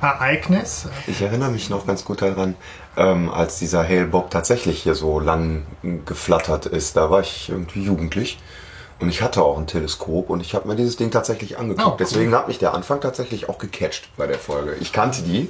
Ereignis. 0.00 0.88
Ich 1.06 1.22
erinnere 1.22 1.50
mich 1.50 1.70
noch 1.70 1.86
ganz 1.86 2.04
gut 2.04 2.22
daran, 2.22 2.56
ähm, 2.96 3.30
als 3.30 3.60
dieser 3.60 3.84
Hale 3.84 4.06
Bob 4.06 4.30
tatsächlich 4.30 4.82
hier 4.82 4.96
so 4.96 5.20
lang 5.20 5.62
geflattert 6.04 6.66
ist. 6.66 6.96
Da 6.96 7.10
war 7.10 7.20
ich 7.20 7.48
irgendwie 7.48 7.84
jugendlich. 7.84 8.40
Und 8.98 9.08
ich 9.08 9.22
hatte 9.22 9.42
auch 9.42 9.58
ein 9.58 9.66
Teleskop 9.66 10.30
und 10.30 10.40
ich 10.40 10.54
habe 10.54 10.68
mir 10.68 10.76
dieses 10.76 10.96
Ding 10.96 11.10
tatsächlich 11.10 11.58
angeguckt. 11.58 11.86
Oh, 11.86 11.90
cool. 11.90 11.96
Deswegen 11.98 12.34
hat 12.34 12.46
mich 12.46 12.58
der 12.58 12.72
Anfang 12.72 13.00
tatsächlich 13.00 13.48
auch 13.48 13.58
gecatcht 13.58 14.08
bei 14.16 14.26
der 14.26 14.38
Folge. 14.38 14.76
Ich 14.80 14.92
kannte 14.92 15.22
die. 15.22 15.48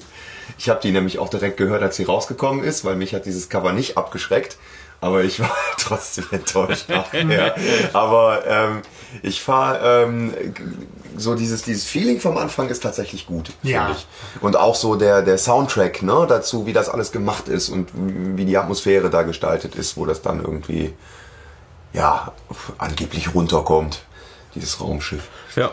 Ich 0.58 0.68
habe 0.68 0.80
die 0.82 0.90
nämlich 0.90 1.18
auch 1.18 1.28
direkt 1.28 1.56
gehört, 1.56 1.82
als 1.82 1.96
sie 1.96 2.04
rausgekommen 2.04 2.64
ist, 2.64 2.84
weil 2.84 2.96
mich 2.96 3.14
hat 3.14 3.26
dieses 3.26 3.48
Cover 3.48 3.72
nicht 3.72 3.96
abgeschreckt. 3.96 4.56
Aber 5.02 5.22
ich 5.24 5.38
war 5.40 5.50
trotzdem 5.78 6.24
enttäuscht 6.30 6.88
nachher. 6.88 7.54
Aber 7.92 8.46
ähm, 8.46 8.82
ich 9.22 9.42
fahre 9.42 10.04
ähm, 10.04 10.32
so 11.16 11.34
dieses 11.34 11.62
dieses 11.62 11.84
Feeling 11.84 12.20
vom 12.20 12.38
Anfang 12.38 12.68
ist 12.70 12.82
tatsächlich 12.82 13.26
gut, 13.26 13.50
finde 13.60 13.74
Ja. 13.76 13.90
ich. 13.90 14.06
Und 14.40 14.56
auch 14.56 14.74
so 14.76 14.94
der 14.96 15.20
der 15.22 15.36
Soundtrack, 15.36 16.02
ne, 16.02 16.24
dazu, 16.28 16.64
wie 16.66 16.72
das 16.72 16.88
alles 16.88 17.12
gemacht 17.12 17.48
ist 17.48 17.68
und 17.68 17.90
wie 17.94 18.46
die 18.46 18.56
Atmosphäre 18.56 19.10
da 19.10 19.22
gestaltet 19.22 19.74
ist, 19.74 19.96
wo 19.98 20.06
das 20.06 20.22
dann 20.22 20.40
irgendwie 20.40 20.94
ja 21.92 22.32
angeblich 22.78 23.34
runterkommt, 23.34 24.04
dieses 24.54 24.80
Raumschiff. 24.80 25.24
Ja. 25.56 25.72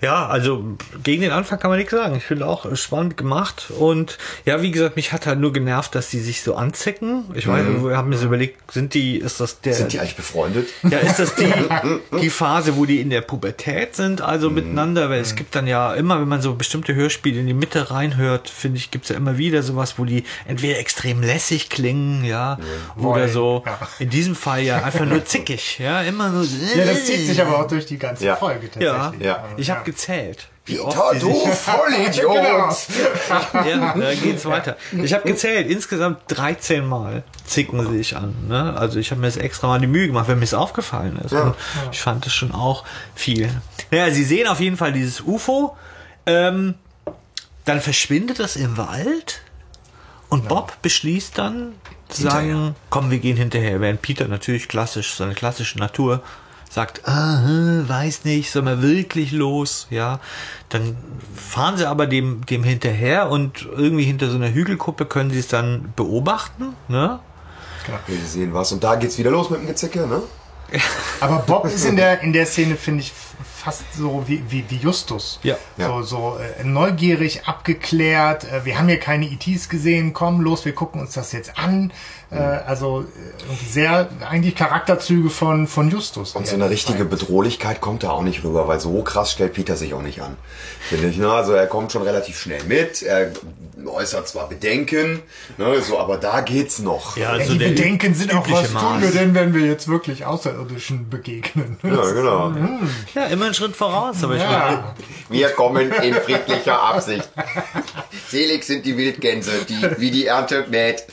Ja, 0.00 0.26
also 0.26 0.64
gegen 1.02 1.22
den 1.22 1.30
Anfang 1.30 1.58
kann 1.58 1.70
man 1.70 1.78
nichts 1.78 1.92
sagen. 1.92 2.16
Ich 2.16 2.24
finde 2.24 2.46
auch 2.46 2.74
spannend 2.76 3.16
gemacht. 3.16 3.70
Und 3.78 4.16
ja, 4.46 4.62
wie 4.62 4.70
gesagt, 4.70 4.96
mich 4.96 5.12
hat 5.12 5.26
halt 5.26 5.38
nur 5.38 5.52
genervt, 5.52 5.94
dass 5.94 6.08
die 6.08 6.20
sich 6.20 6.42
so 6.42 6.54
anzecken. 6.54 7.24
Ich 7.34 7.46
meine, 7.46 7.84
wir 7.84 7.96
haben 7.96 8.08
mir 8.08 8.16
so 8.16 8.26
überlegt, 8.26 8.72
sind 8.72 8.94
die, 8.94 9.16
ist 9.18 9.40
das 9.40 9.60
der. 9.60 9.74
Sind 9.74 9.92
die 9.92 10.00
eigentlich 10.00 10.16
befreundet? 10.16 10.68
ja, 10.88 10.98
ist 10.98 11.18
das 11.18 11.34
die, 11.34 11.52
die 12.20 12.30
Phase, 12.30 12.76
wo 12.76 12.86
die 12.86 13.00
in 13.00 13.10
der 13.10 13.20
Pubertät 13.20 13.94
sind, 13.94 14.22
also 14.22 14.48
miteinander? 14.48 15.10
Weil 15.10 15.20
es 15.20 15.34
gibt 15.34 15.54
dann 15.54 15.66
ja 15.66 15.92
immer, 15.94 16.20
wenn 16.20 16.28
man 16.28 16.40
so 16.40 16.54
bestimmte 16.54 16.94
Hörspiele 16.94 17.40
in 17.40 17.46
die 17.46 17.54
Mitte 17.54 17.90
reinhört, 17.90 18.48
finde 18.48 18.78
ich, 18.78 18.90
gibt's 18.90 19.10
ja 19.10 19.16
immer 19.16 19.36
wieder 19.38 19.62
sowas, 19.62 19.94
wo 19.98 20.04
die 20.06 20.24
entweder 20.46 20.78
extrem 20.78 21.22
lässig 21.22 21.68
klingen, 21.68 22.24
ja, 22.24 22.58
oder 22.96 23.04
Wollen, 23.04 23.28
so. 23.28 23.62
ja. 23.66 23.78
In 23.98 24.08
diesem 24.08 24.34
Fall 24.34 24.62
ja 24.62 24.82
einfach 24.82 25.04
nur 25.04 25.24
zickig, 25.24 25.78
ja, 25.78 26.00
immer 26.02 26.30
nur. 26.30 26.44
Ja, 26.44 26.84
das 26.86 27.04
zieht 27.04 27.26
sich 27.26 27.40
aber 27.40 27.58
auch 27.58 27.66
durch 27.66 27.84
die 27.86 27.98
ganze 27.98 28.24
Ja. 28.24 28.36
Folge 28.36 28.70
Ja, 28.78 28.94
tatsächlich. 28.94 29.26
ja. 29.26 29.44
Ich 29.56 29.70
habe 29.70 29.89
gezählt. 29.90 30.48
Peter, 30.64 31.12
du 31.18 31.46
Vollidiot! 31.46 32.76
Ja, 33.66 33.94
da 33.94 34.14
geht's 34.14 34.44
weiter. 34.44 34.76
Ich 34.92 35.12
habe 35.12 35.26
gezählt, 35.26 35.68
insgesamt 35.68 36.20
13 36.28 36.86
Mal 36.86 37.24
zicken 37.44 37.84
sie 37.88 37.98
sich 37.98 38.16
an. 38.16 38.34
Ne? 38.48 38.74
Also 38.76 38.98
ich 38.98 39.10
habe 39.10 39.20
mir 39.20 39.26
jetzt 39.26 39.38
extra 39.38 39.66
mal 39.66 39.80
die 39.80 39.86
Mühe 39.86 40.06
gemacht, 40.06 40.28
wenn 40.28 40.38
mir 40.38 40.44
es 40.44 40.54
aufgefallen 40.54 41.18
ist. 41.24 41.32
Und 41.32 41.54
ich 41.90 42.00
fand 42.00 42.26
das 42.26 42.34
schon 42.34 42.52
auch 42.52 42.84
viel. 43.14 43.50
Naja, 43.90 44.10
sie 44.12 44.24
sehen 44.24 44.46
auf 44.46 44.60
jeden 44.60 44.76
Fall 44.76 44.92
dieses 44.92 45.20
UFO. 45.22 45.76
Ähm, 46.26 46.74
dann 47.64 47.80
verschwindet 47.80 48.38
das 48.38 48.56
im 48.56 48.76
Wald. 48.76 49.42
Und 50.28 50.48
Bob 50.48 50.80
beschließt 50.82 51.36
dann 51.36 51.74
zu 52.08 52.22
sagen, 52.22 52.76
komm, 52.90 53.10
wir 53.10 53.18
gehen 53.18 53.36
hinterher. 53.36 53.80
Während 53.80 54.02
Peter 54.02 54.28
natürlich 54.28 54.68
klassisch, 54.68 55.14
seine 55.14 55.34
klassische 55.34 55.78
Natur 55.78 56.22
sagt, 56.70 57.06
ah, 57.06 57.42
hm, 57.42 57.88
weiß 57.88 58.24
nicht, 58.24 58.50
soll 58.50 58.62
man 58.62 58.80
wirklich 58.80 59.32
los, 59.32 59.88
ja. 59.90 60.20
Dann 60.68 60.96
fahren 61.34 61.76
sie 61.76 61.86
aber 61.86 62.06
dem, 62.06 62.46
dem 62.46 62.62
hinterher 62.62 63.28
und 63.28 63.68
irgendwie 63.76 64.04
hinter 64.04 64.30
so 64.30 64.36
einer 64.36 64.54
Hügelkuppe 64.54 65.04
können 65.04 65.30
sie 65.30 65.40
es 65.40 65.48
dann 65.48 65.92
beobachten, 65.96 66.74
ne? 66.88 67.18
Wir 68.06 68.18
sehen 68.18 68.54
was 68.54 68.70
und 68.70 68.84
da 68.84 68.94
geht's 68.94 69.18
wieder 69.18 69.32
los 69.32 69.50
mit 69.50 69.60
dem 69.60 69.66
Gezicke, 69.66 70.06
ne? 70.06 70.22
Aber 71.20 71.38
Bob 71.40 71.66
ist 71.66 71.84
in 71.84 71.96
der, 71.96 72.20
in 72.20 72.32
der 72.32 72.46
Szene, 72.46 72.76
finde 72.76 73.02
ich, 73.02 73.12
fast 73.60 73.82
so 73.94 74.24
wie, 74.26 74.42
wie, 74.48 74.64
wie 74.68 74.76
Justus. 74.76 75.40
Ja. 75.42 75.56
So, 75.76 76.02
so 76.02 76.38
äh, 76.38 76.64
neugierig, 76.64 77.46
abgeklärt. 77.46 78.44
Äh, 78.44 78.64
wir 78.64 78.78
haben 78.78 78.88
hier 78.88 79.00
keine 79.00 79.26
ETs 79.26 79.68
gesehen. 79.68 80.12
Komm, 80.12 80.40
los, 80.40 80.64
wir 80.64 80.74
gucken 80.74 81.00
uns 81.00 81.12
das 81.14 81.32
jetzt 81.32 81.58
an. 81.58 81.92
Äh, 82.32 82.36
also 82.36 83.00
äh, 83.00 83.04
sehr, 83.72 84.08
eigentlich 84.28 84.54
Charakterzüge 84.54 85.30
von, 85.30 85.66
von 85.66 85.90
Justus. 85.90 86.36
Und 86.36 86.46
so 86.46 86.54
eine 86.54 86.70
richtige 86.70 87.04
Bedrohlichkeit 87.04 87.80
kommt 87.80 88.04
da 88.04 88.10
auch 88.10 88.22
nicht 88.22 88.44
rüber, 88.44 88.68
weil 88.68 88.78
so 88.78 89.02
krass 89.02 89.32
stellt 89.32 89.54
Peter 89.54 89.76
sich 89.76 89.94
auch 89.94 90.02
nicht 90.02 90.22
an. 90.22 90.36
Finde 90.88 91.08
ich, 91.08 91.16
ne? 91.16 91.30
Also 91.30 91.52
er 91.52 91.66
kommt 91.66 91.90
schon 91.90 92.02
relativ 92.02 92.38
schnell 92.38 92.62
mit, 92.64 93.02
er 93.02 93.32
äußert 93.86 94.28
zwar 94.28 94.48
Bedenken, 94.48 95.22
ne, 95.56 95.80
so, 95.80 95.98
aber 95.98 96.18
da 96.18 96.42
geht's 96.42 96.80
noch. 96.80 97.16
Ja, 97.16 97.22
Ja, 97.22 97.38
also 97.38 97.54
die 97.54 97.58
Bedenken 97.58 98.14
sind 98.14 98.34
auch, 98.34 98.48
was 98.48 98.70
tun 98.72 99.00
wir 99.00 99.06
Maß. 99.06 99.12
denn, 99.12 99.34
wenn 99.34 99.54
wir 99.54 99.62
jetzt 99.66 99.88
wirklich 99.88 100.26
Außerirdischen 100.26 101.08
begegnen? 101.08 101.78
Ja, 101.82 101.90
genau. 102.12 102.52
Ja, 103.14 103.26
immer 103.26 103.46
einen 103.46 103.54
Schritt 103.54 103.74
voraus, 103.74 104.22
aber 104.22 104.36
ich 104.36 104.42
meine, 104.42 104.52
Ja, 104.52 104.94
Wir 105.30 105.48
kommen 105.50 105.90
in 105.90 106.14
friedlicher 106.14 106.80
Absicht. 106.80 107.28
Selig 108.28 108.64
sind 108.64 108.84
die 108.84 108.96
Wildgänse, 108.96 109.52
die 109.68 109.80
wie 109.98 110.10
die 110.10 110.26
Ernte 110.26 110.66
mäht. 110.70 111.04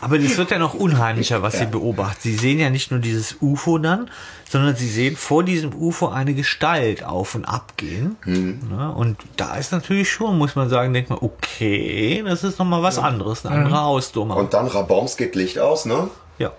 Aber 0.00 0.18
das 0.18 0.36
wird 0.36 0.50
ja 0.50 0.58
noch 0.58 0.74
unheimlicher, 0.74 1.42
was 1.42 1.58
sie 1.58 1.66
beobachten. 1.66 2.18
Sie 2.22 2.34
sehen 2.34 2.58
ja 2.58 2.70
nicht 2.70 2.90
nur 2.90 3.00
dieses 3.00 3.36
UFO 3.40 3.78
dann, 3.78 4.10
sondern 4.48 4.76
sie 4.76 4.88
sehen 4.88 5.16
vor 5.16 5.44
diesem 5.44 5.74
UFO 5.74 6.08
eine 6.08 6.34
Gestalt 6.34 7.04
auf 7.04 7.34
und 7.34 7.44
ab 7.44 7.72
gehen. 7.76 8.16
Ne? 8.24 8.92
Und 8.94 9.18
da 9.36 9.56
ist 9.56 9.72
natürlich 9.72 10.10
schon, 10.10 10.38
muss 10.38 10.56
man 10.56 10.68
sagen, 10.68 10.92
denkt 10.92 11.10
man, 11.10 11.18
okay, 11.20 12.22
das 12.26 12.44
ist 12.44 12.58
nochmal 12.58 12.82
was 12.82 12.98
anderes, 12.98 13.44
eine 13.44 13.56
andere 13.64 13.80
Hausnummer. 13.82 14.36
Und 14.36 14.54
dann 14.54 14.66
Raboms 14.66 15.16
geht 15.16 15.34
Licht 15.34 15.58
aus, 15.58 15.84
ne? 15.84 16.08
ja, 16.38 16.52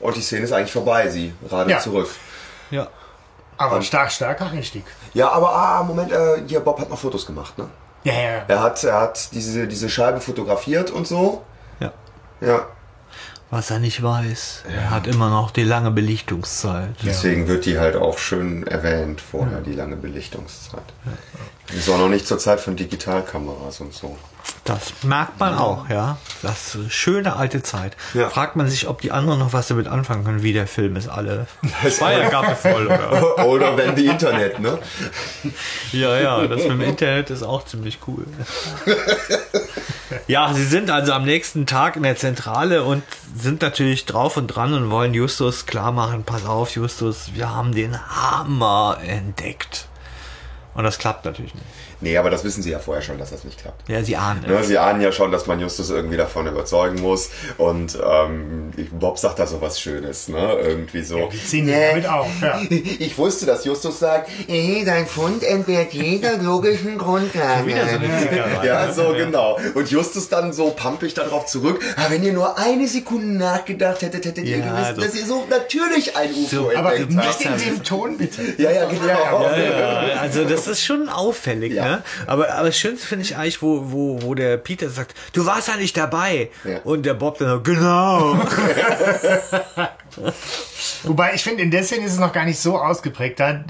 Und 0.00 0.16
die 0.16 0.22
Szene 0.22 0.44
ist 0.44 0.52
eigentlich 0.52 0.72
vorbei, 0.72 1.08
sie 1.08 1.32
gerade 1.48 1.70
Ja. 1.70 1.78
zurück. 1.80 2.08
ja. 2.70 2.88
aber 3.58 3.76
ein 3.76 3.82
stark, 3.82 4.10
starker 4.10 4.46
Einstieg. 4.50 4.84
Ja, 5.14 5.30
aber 5.30 5.54
ah, 5.54 5.82
Moment, 5.84 6.10
äh, 6.10 6.42
hier, 6.48 6.60
Bob 6.60 6.80
hat 6.80 6.90
noch 6.90 6.98
Fotos 6.98 7.26
gemacht, 7.26 7.56
ne? 7.58 7.68
Ja, 8.04 8.12
ja, 8.14 8.20
ja. 8.20 8.44
Er 8.48 8.60
hat, 8.62 8.82
er 8.82 9.00
hat 9.00 9.28
diese, 9.32 9.68
diese 9.68 9.88
Scheibe 9.88 10.20
fotografiert 10.20 10.90
und 10.90 11.06
so. 11.06 11.42
Ja. 12.42 12.48
Ja. 12.48 12.66
Was 13.50 13.70
er 13.70 13.80
nicht 13.80 14.02
weiß, 14.02 14.62
er 14.74 14.90
hat 14.90 15.06
immer 15.06 15.28
noch 15.28 15.50
die 15.50 15.62
lange 15.62 15.90
Belichtungszeit. 15.90 16.94
Deswegen 17.04 17.48
wird 17.48 17.66
die 17.66 17.78
halt 17.78 17.96
auch 17.96 18.16
schön 18.16 18.66
erwähnt 18.66 19.20
vorher, 19.20 19.60
die 19.60 19.74
lange 19.74 19.96
Belichtungszeit. 19.96 20.82
Die 21.70 21.76
ist 21.76 21.90
auch 21.90 21.98
noch 21.98 22.08
nicht 22.08 22.26
zur 22.26 22.38
Zeit 22.38 22.60
von 22.60 22.76
Digitalkameras 22.76 23.80
und 23.80 23.92
so. 23.92 24.16
Das 24.64 24.92
merkt 25.02 25.40
man 25.40 25.58
auch, 25.58 25.88
ja. 25.88 26.18
Das 26.42 26.76
ist 26.76 26.92
schöne 26.92 27.34
alte 27.34 27.62
Zeit. 27.62 27.96
Ja. 28.14 28.30
Fragt 28.30 28.54
man 28.54 28.68
sich, 28.68 28.86
ob 28.86 29.00
die 29.00 29.10
anderen 29.10 29.40
noch 29.40 29.52
was 29.52 29.68
damit 29.68 29.88
anfangen 29.88 30.24
können, 30.24 30.42
wie 30.42 30.52
der 30.52 30.66
Film 30.68 30.94
ist 30.96 31.08
alle 31.08 31.46
Speierkappe 31.90 32.54
voll, 32.54 32.86
oder? 32.86 33.46
Oder 33.46 33.76
wenn 33.76 33.96
die 33.96 34.06
Internet, 34.06 34.60
ne? 34.60 34.78
Ja, 35.92 36.16
ja, 36.16 36.46
das 36.46 36.62
mit 36.62 36.70
dem 36.70 36.80
Internet 36.80 37.30
ist 37.30 37.42
auch 37.42 37.64
ziemlich 37.64 37.98
cool. 38.06 38.24
Ja, 40.26 40.52
sie 40.54 40.64
sind 40.64 40.90
also 40.90 41.12
am 41.12 41.24
nächsten 41.24 41.66
Tag 41.66 41.96
in 41.96 42.02
der 42.02 42.16
Zentrale 42.16 42.84
und 42.84 43.02
sind 43.36 43.62
natürlich 43.62 44.06
drauf 44.06 44.36
und 44.36 44.46
dran 44.48 44.74
und 44.74 44.90
wollen 44.90 45.14
Justus 45.14 45.66
klar 45.66 45.92
machen, 45.92 46.24
pass 46.24 46.46
auf, 46.46 46.74
Justus, 46.74 47.34
wir 47.34 47.50
haben 47.50 47.74
den 47.74 47.98
Hammer 48.08 48.98
entdeckt. 49.04 49.86
Und 50.74 50.84
das 50.84 50.98
klappt 50.98 51.24
natürlich 51.24 51.54
nicht. 51.54 51.66
Nee, 52.02 52.16
aber 52.18 52.30
das 52.30 52.44
wissen 52.44 52.62
sie 52.62 52.70
ja 52.70 52.78
vorher 52.78 53.02
schon, 53.02 53.18
dass 53.18 53.30
das 53.30 53.44
nicht 53.44 53.58
klappt. 53.60 53.88
Ja, 53.88 54.02
sie 54.02 54.16
ahnen 54.16 54.42
Ne, 54.46 54.54
es. 54.58 54.66
sie 54.68 54.76
ahnen 54.78 55.00
ja 55.00 55.12
schon, 55.12 55.32
dass 55.32 55.46
man 55.46 55.60
Justus 55.60 55.90
irgendwie 55.90 56.16
davon 56.16 56.46
überzeugen 56.46 57.00
muss. 57.00 57.30
Und 57.58 57.96
ähm, 58.04 58.72
Bob 58.92 59.18
sagt 59.18 59.38
da 59.38 59.46
so 59.46 59.60
was 59.62 59.80
Schönes, 59.80 60.28
ne? 60.28 60.54
Irgendwie 60.62 61.02
so. 61.02 61.28
Die 61.32 61.44
ziehen 61.44 61.66
Nee, 61.66 61.90
damit 61.90 62.06
auf. 62.08 62.26
Ja. 62.42 62.60
Ich 62.70 63.16
wusste, 63.18 63.46
dass 63.46 63.64
Justus 63.64 63.98
sagt, 63.98 64.30
eh, 64.48 64.84
dein 64.84 65.06
Fund 65.06 65.42
entbehrt 65.44 65.92
jeder 65.92 66.36
logischen 66.38 66.98
Grundlage. 66.98 67.66
Wieder 67.66 67.86
so 67.88 67.96
eine 67.96 68.18
Zickerei. 68.20 68.66
Ja, 68.66 68.92
so 68.92 69.12
genau. 69.16 69.58
Und 69.74 69.90
Justus 69.90 70.28
dann 70.28 70.52
so 70.52 70.70
pampig 70.70 71.14
darauf 71.14 71.46
zurück, 71.46 71.80
ah, 71.96 72.06
wenn 72.08 72.22
ihr 72.22 72.32
nur 72.32 72.58
eine 72.58 72.86
Sekunde 72.88 73.34
nachgedacht 73.38 74.02
hättet, 74.02 74.24
hättet 74.26 74.44
ihr 74.46 74.58
Ja, 74.58 74.64
gewusst, 74.66 74.98
das- 74.98 75.04
dass 75.12 75.14
ihr 75.20 75.26
so 75.26 75.46
natürlich 75.48 76.16
ein 76.16 76.30
UFO 76.30 76.48
So, 76.56 76.72
Aber 76.74 76.92
nicht 76.98 77.40
in 77.44 77.56
dem 77.58 77.82
Ton, 77.84 78.18
bitte. 78.18 78.42
Ja, 78.58 78.70
ja, 78.70 78.84
genau. 78.86 79.06
Ja, 79.06 79.56
Ja, 79.56 80.06
ja, 80.08 80.20
also 80.20 80.44
das 80.44 80.66
ist 80.66 80.82
schon 80.84 81.08
auffällig, 81.08 81.72
Ja. 81.74 81.91
Ne? 81.96 82.02
Aber, 82.26 82.52
aber 82.54 82.66
das 82.68 82.78
Schönste 82.78 83.06
finde 83.06 83.24
ich 83.24 83.36
eigentlich, 83.36 83.62
wo, 83.62 83.90
wo, 83.92 84.22
wo 84.22 84.34
der 84.34 84.56
Peter 84.56 84.88
sagt, 84.90 85.14
du 85.32 85.46
warst 85.46 85.68
ja 85.68 85.76
nicht 85.76 85.96
dabei. 85.96 86.50
Ja. 86.64 86.78
Und 86.84 87.04
der 87.06 87.14
Bob 87.14 87.38
dann 87.38 87.62
genau. 87.62 88.36
Wobei 91.04 91.34
ich 91.34 91.42
finde, 91.42 91.62
in 91.62 91.70
der 91.70 91.84
Szene 91.84 92.06
ist 92.06 92.12
es 92.12 92.18
noch 92.18 92.32
gar 92.32 92.44
nicht 92.44 92.58
so 92.58 92.78
ausgeprägt. 92.78 93.40
Da, 93.40 93.60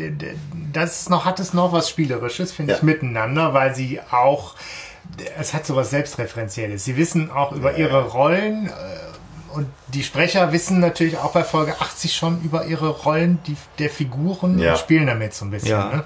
das 0.72 1.08
noch, 1.08 1.24
hat 1.24 1.40
es 1.40 1.52
noch 1.54 1.72
was 1.72 1.88
Spielerisches, 1.88 2.52
finde 2.52 2.72
Ja. 2.72 2.78
ich, 2.78 2.82
miteinander, 2.82 3.54
weil 3.54 3.74
sie 3.74 4.00
auch, 4.10 4.54
es 5.38 5.54
hat 5.54 5.66
sowas 5.66 5.90
Selbstreferenzielles. 5.90 6.84
Sie 6.84 6.96
wissen 6.96 7.30
auch 7.30 7.52
über 7.52 7.76
ihre 7.76 8.04
Rollen 8.08 8.66
äh, 8.68 9.54
und 9.54 9.66
die 9.88 10.02
Sprecher 10.02 10.52
wissen 10.52 10.80
natürlich 10.80 11.18
auch 11.18 11.32
bei 11.32 11.44
Folge 11.44 11.74
80 11.80 12.14
schon 12.14 12.40
über 12.42 12.64
ihre 12.66 12.88
Rollen 12.88 13.38
die, 13.46 13.56
der 13.78 13.90
Figuren 13.90 14.58
Ja. 14.58 14.72
und 14.72 14.78
spielen 14.78 15.06
damit 15.06 15.34
so 15.34 15.44
ein 15.44 15.50
bisschen. 15.50 15.70
Ja. 15.70 15.88
Ne? 15.96 16.02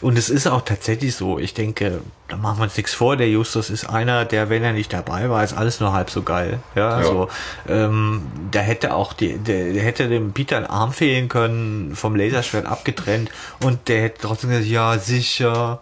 Und 0.00 0.18
es 0.18 0.28
ist 0.28 0.46
auch 0.46 0.62
tatsächlich 0.62 1.14
so. 1.14 1.38
Ich 1.38 1.54
denke, 1.54 2.00
da 2.28 2.36
machen 2.36 2.58
wir 2.58 2.64
uns 2.64 2.76
nichts 2.76 2.94
vor. 2.94 3.16
Der 3.16 3.28
Justus 3.28 3.70
ist 3.70 3.88
einer, 3.88 4.24
der, 4.24 4.50
wenn 4.50 4.62
er 4.62 4.72
nicht 4.72 4.92
dabei 4.92 5.30
war, 5.30 5.42
ist 5.42 5.54
alles 5.54 5.80
nur 5.80 5.92
halb 5.92 6.10
so 6.10 6.22
geil. 6.22 6.60
Ja, 6.74 6.90
also 6.90 7.28
ähm, 7.68 8.22
da 8.50 8.60
hätte 8.60 8.94
auch 8.94 9.12
die, 9.12 9.38
der, 9.38 9.72
der 9.72 9.82
hätte 9.82 10.08
dem 10.08 10.32
Peter 10.32 10.56
einen 10.56 10.66
Arm 10.66 10.92
fehlen 10.92 11.28
können, 11.28 11.94
vom 11.94 12.16
Laserschwert 12.16 12.66
abgetrennt 12.66 13.30
und 13.62 13.88
der 13.88 14.02
hätte 14.02 14.22
trotzdem 14.22 14.50
gesagt, 14.50 14.66
ja 14.66 14.98
sicher. 14.98 15.80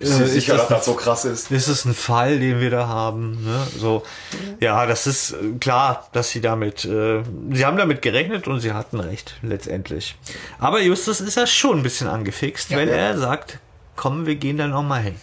Bist 0.00 0.18
du 0.18 0.24
Äh, 0.24 0.26
sicher, 0.26 0.54
ist 0.54 0.60
dass 0.62 0.68
das 0.68 0.78
das 0.78 0.84
so 0.86 0.94
krass 0.94 1.24
ist? 1.26 1.50
ist 1.50 1.68
es 1.68 1.84
ein 1.84 1.94
Fall, 1.94 2.40
den 2.40 2.58
wir 2.58 2.70
da 2.70 2.88
haben? 2.88 3.44
Ne? 3.44 3.66
So, 3.78 4.02
ja, 4.58 4.86
das 4.86 5.06
ist 5.06 5.32
äh, 5.32 5.36
klar, 5.60 6.08
dass 6.12 6.30
sie 6.30 6.40
damit, 6.40 6.84
äh, 6.86 7.22
sie 7.52 7.64
haben 7.66 7.76
damit 7.76 8.00
gerechnet 8.02 8.48
und 8.48 8.60
sie 8.60 8.72
hatten 8.72 8.98
recht 8.98 9.36
letztendlich. 9.42 10.16
Aber 10.58 10.80
Justus 10.80 11.20
ist 11.20 11.36
ja 11.36 11.46
schon 11.46 11.78
ein 11.78 11.82
bisschen 11.82 12.08
angefixt, 12.08 12.70
wenn 12.70 12.88
Ja. 12.88 12.94
er 12.94 13.18
sagt, 13.18 13.58
komm, 13.94 14.24
wir 14.26 14.36
gehen 14.36 14.56
da 14.56 14.66
noch 14.66 14.82
mal 14.82 15.02
hin. 15.02 15.16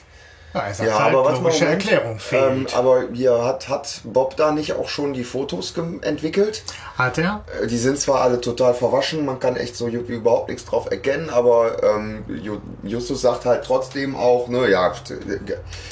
Ja, 0.58 0.64
hat 0.64 0.80
Ja, 0.88 1.00
halt 1.06 1.14
aber 1.16 1.26
was 1.26 1.40
Moment. 1.62 1.62
Erklärung 1.62 2.12
Ähm, 2.14 2.20
fehlt. 2.20 2.76
aber 2.76 3.04
hier 3.14 3.44
hat, 3.44 3.70
hat 3.70 4.02
Bob 4.04 4.36
da 4.38 4.52
nicht 4.52 4.74
auch 4.74 4.90
schon 4.90 5.14
die 5.14 5.24
Fotos 5.24 5.74
entwickelt? 6.02 6.64
hat 6.98 7.18
er? 7.18 7.44
Äh, 7.64 7.68
Die 7.68 7.78
sind 7.78 8.00
zwar 8.00 8.22
alle 8.22 8.42
total 8.42 8.74
verwaschen, 8.74 9.26
man 9.26 9.40
kann 9.40 9.56
echt 9.56 9.76
so 9.76 9.88
überhaupt 9.88 10.50
nichts 10.50 10.66
drauf 10.66 10.90
erkennen, 10.90 11.30
aber 11.30 11.84
ähm, 11.84 12.24
Ju- 12.28 12.62
Justus 12.84 13.22
sagt 13.22 13.46
halt 13.46 13.64
trotzdem 13.66 14.16
auch, 14.16 14.48
ne, 14.48 14.70
ja, 14.70 14.94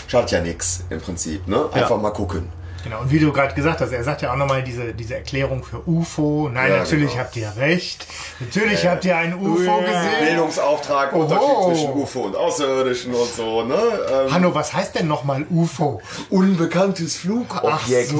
schadet 0.07 0.31
ja 0.31 0.41
nichts 0.41 0.83
im 0.89 0.99
Prinzip, 1.01 1.47
ne? 1.47 1.65
Einfach 1.71 1.91
Ja. 1.91 1.97
mal 1.97 2.11
gucken. 2.11 2.49
Genau, 2.85 3.01
und 3.01 3.11
wie 3.11 3.19
du 3.19 3.33
gerade 3.33 3.53
gesagt 3.53 3.81
hast, 3.81 3.91
er 3.91 4.03
sagt 4.03 4.21
ja 4.21 4.31
auch 4.31 4.37
nochmal 4.37 4.63
diese, 4.63 4.93
diese 4.93 5.15
Erklärung 5.15 5.63
für 5.63 5.81
UFO. 5.85 6.49
Nein, 6.53 6.71
Ja, 6.71 6.77
natürlich 6.77 7.09
genau. 7.11 7.23
habt 7.23 7.35
ihr 7.35 7.51
recht. 7.57 8.07
Natürlich 8.39 8.87
habt 8.87 9.03
ihr 9.03 9.17
ein 9.17 9.33
UFO 9.33 9.79
gesehen. 9.81 10.25
Bildungsauftrag, 10.25 11.11
Oho. 11.13 11.23
Unterschied 11.23 11.65
zwischen 11.65 11.93
UFO 11.93 12.19
und 12.21 12.35
Außerirdischen 12.35 13.13
und 13.13 13.27
so, 13.33 13.63
ne? 13.63 13.75
Ähm, 13.75 14.33
Hanno, 14.33 14.53
was 14.55 14.73
heißt 14.73 14.95
denn 14.95 15.07
nochmal 15.07 15.45
UFO? 15.49 16.01
unbekanntes 16.29 17.17
Flugobjekt. 17.17 17.63
Ach 17.65 17.87
so. 18.11 18.17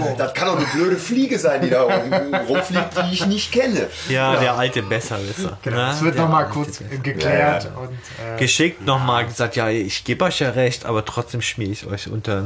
Nein, 0.00 0.14
das 0.18 0.34
kann 0.34 0.48
doch 0.48 0.56
eine 0.56 0.66
blöde 0.66 0.96
Fliege 0.96 1.38
sein, 1.38 1.62
die 1.62 1.70
da 1.70 1.82
rum- 1.82 2.34
rumfliegt, 2.48 2.90
die 3.08 3.12
ich 3.14 3.26
nicht 3.26 3.52
kenne. 3.52 3.86
Ja, 4.08 4.36
der 4.36 4.54
alte 4.56 4.82
Besserwisser. 4.82 5.58
Genau, 5.62 5.76
ne? 5.76 5.90
es 5.92 6.02
wird 6.02 6.16
nochmal 6.16 6.48
kurz 6.48 6.78
Besserwisser. 6.78 7.02
geklärt. 7.02 7.64
Ja, 7.64 7.70
ja. 7.70 7.76
Und, 7.78 7.90
äh, 8.34 8.38
Geschickt 8.38 8.84
nochmal 8.84 9.26
gesagt, 9.26 9.56
ja, 9.56 9.68
ich 9.68 10.04
gebe 10.04 10.24
euch 10.24 10.40
ja 10.40 10.50
recht, 10.50 10.84
aber 10.84 11.04
trotzdem 11.04 11.42
schmier 11.42 11.70
ich 11.70 11.86
euch 11.86 12.08
unter, 12.08 12.42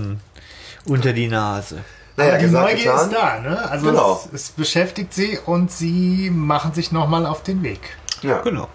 unter 0.86 1.12
die 1.12 1.28
Nase. 1.28 1.78
Naja, 2.16 2.30
aber 2.30 2.38
die 2.38 2.44
gesagt, 2.46 2.64
Neugier 2.70 2.84
getan. 2.92 3.08
ist 3.10 3.12
da, 3.16 3.40
ne? 3.40 3.70
Also 3.70 3.86
Genau. 3.86 4.20
es, 4.32 4.40
es 4.42 4.50
beschäftigt 4.50 5.14
sie 5.14 5.38
und 5.46 5.70
sie 5.70 6.30
machen 6.34 6.72
sich 6.74 6.90
nochmal 6.92 7.26
auf 7.26 7.42
den 7.42 7.62
Weg. 7.62 7.80
Ja. 8.22 8.40
Genau. 8.40 8.68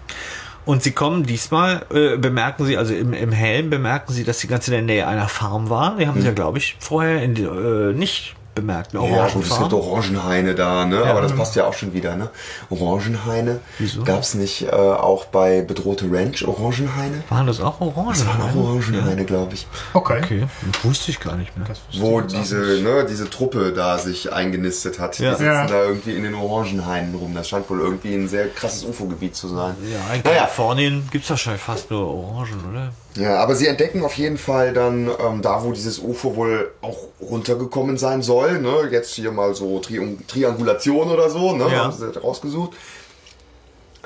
Und 0.64 0.82
sie 0.82 0.92
kommen 0.92 1.24
diesmal, 1.24 1.84
äh, 1.92 2.16
bemerken 2.16 2.64
sie, 2.64 2.78
also 2.78 2.94
im, 2.94 3.12
im 3.12 3.32
Helm 3.32 3.68
bemerken 3.68 4.14
sie, 4.14 4.24
dass 4.24 4.40
sie 4.40 4.46
ganz 4.46 4.66
in 4.68 4.72
der 4.72 4.80
Nähe 4.80 5.06
einer 5.06 5.28
Farm 5.28 5.68
waren. 5.68 5.98
Die 5.98 6.06
haben 6.08 6.18
sie 6.22 6.26
ja, 6.26 6.32
glaube 6.32 6.56
ich, 6.56 6.76
vorher 6.80 7.22
in, 7.22 7.34
die- 7.34 7.42
äh, 7.44 7.92
nicht 7.92 8.34
bemerkt. 8.54 8.94
Eine 8.94 9.08
Ja, 9.10 9.28
gut, 9.28 9.44
es 9.44 9.58
gibt 9.58 9.72
Orangenhaine 9.72 10.54
da, 10.54 10.84
ne? 10.84 11.04
Aber 11.04 11.20
das 11.20 11.34
passt 11.34 11.56
ja 11.56 11.66
auch 11.66 11.74
schon 11.74 11.92
wieder, 11.92 12.16
ne? 12.16 12.30
Orangenhaine. 12.70 13.60
Wieso? 13.78 14.04
Gab's 14.04 14.34
nicht 14.34 14.62
äh, 14.62 14.70
auch 14.70 15.26
bei 15.26 15.62
Bedrohte 15.62 16.06
Ranch 16.10 16.46
Orangenhaine? 16.46 17.22
Waren 17.28 17.46
das 17.46 17.60
auch 17.60 17.80
Orangen? 17.80 18.08
Das 18.10 18.26
waren 18.26 18.40
auch 18.42 18.54
Orangenhaine, 18.54 19.24
glaube 19.24 19.54
ich. 19.54 19.66
Okay. 19.92 20.20
Okay, 20.24 20.46
wusste 20.82 21.10
ich 21.10 21.20
gar 21.20 21.36
nicht 21.36 21.56
mehr. 21.56 21.66
Wo 21.98 22.20
diese, 22.20 22.80
ne, 22.82 23.06
diese 23.08 23.28
Truppe 23.28 23.72
da 23.72 23.98
sich 23.98 24.32
eingenistet 24.32 24.98
hat. 24.98 25.18
Ja. 25.18 25.30
Die 25.30 25.36
sitzen 25.36 25.44
Ja. 25.46 25.66
da 25.66 25.82
irgendwie 25.84 26.14
in 26.14 26.22
den 26.22 26.34
Orangenhainen 26.34 27.14
rum. 27.14 27.34
Das 27.34 27.48
scheint 27.48 27.68
wohl 27.70 27.80
irgendwie 27.80 28.14
ein 28.14 28.28
sehr 28.28 28.48
krasses 28.48 28.84
UFO-Gebiet 28.84 29.34
zu 29.36 29.48
sein. 29.48 29.74
Ja, 29.82 30.14
in 30.14 30.22
naja, 30.22 30.40
Kalifornien 30.40 31.08
gibt's 31.10 31.30
wahrscheinlich 31.30 31.62
fast 31.62 31.90
nur 31.90 32.06
Orangen, 32.06 32.60
oder? 32.70 32.92
Ja, 33.16 33.36
aber 33.36 33.54
sie 33.54 33.68
entdecken 33.68 34.04
auf 34.04 34.16
jeden 34.16 34.38
Fall 34.38 34.72
dann 34.72 35.08
ähm, 35.20 35.40
da, 35.40 35.62
wo 35.62 35.72
dieses 35.72 36.00
UFO 36.00 36.34
wohl 36.34 36.72
auch 36.80 36.98
runtergekommen 37.20 37.96
sein 37.96 38.22
soll. 38.22 38.60
Ne? 38.60 38.88
Jetzt 38.90 39.14
hier 39.14 39.30
mal 39.30 39.54
so 39.54 39.78
Triang 39.78 40.18
Triangulation 40.26 41.10
oder 41.10 41.30
so, 41.30 41.54
ne? 41.54 41.68
Ja. 41.70 41.84
haben 41.84 41.92
sie 41.92 42.18
rausgesucht. 42.18 42.72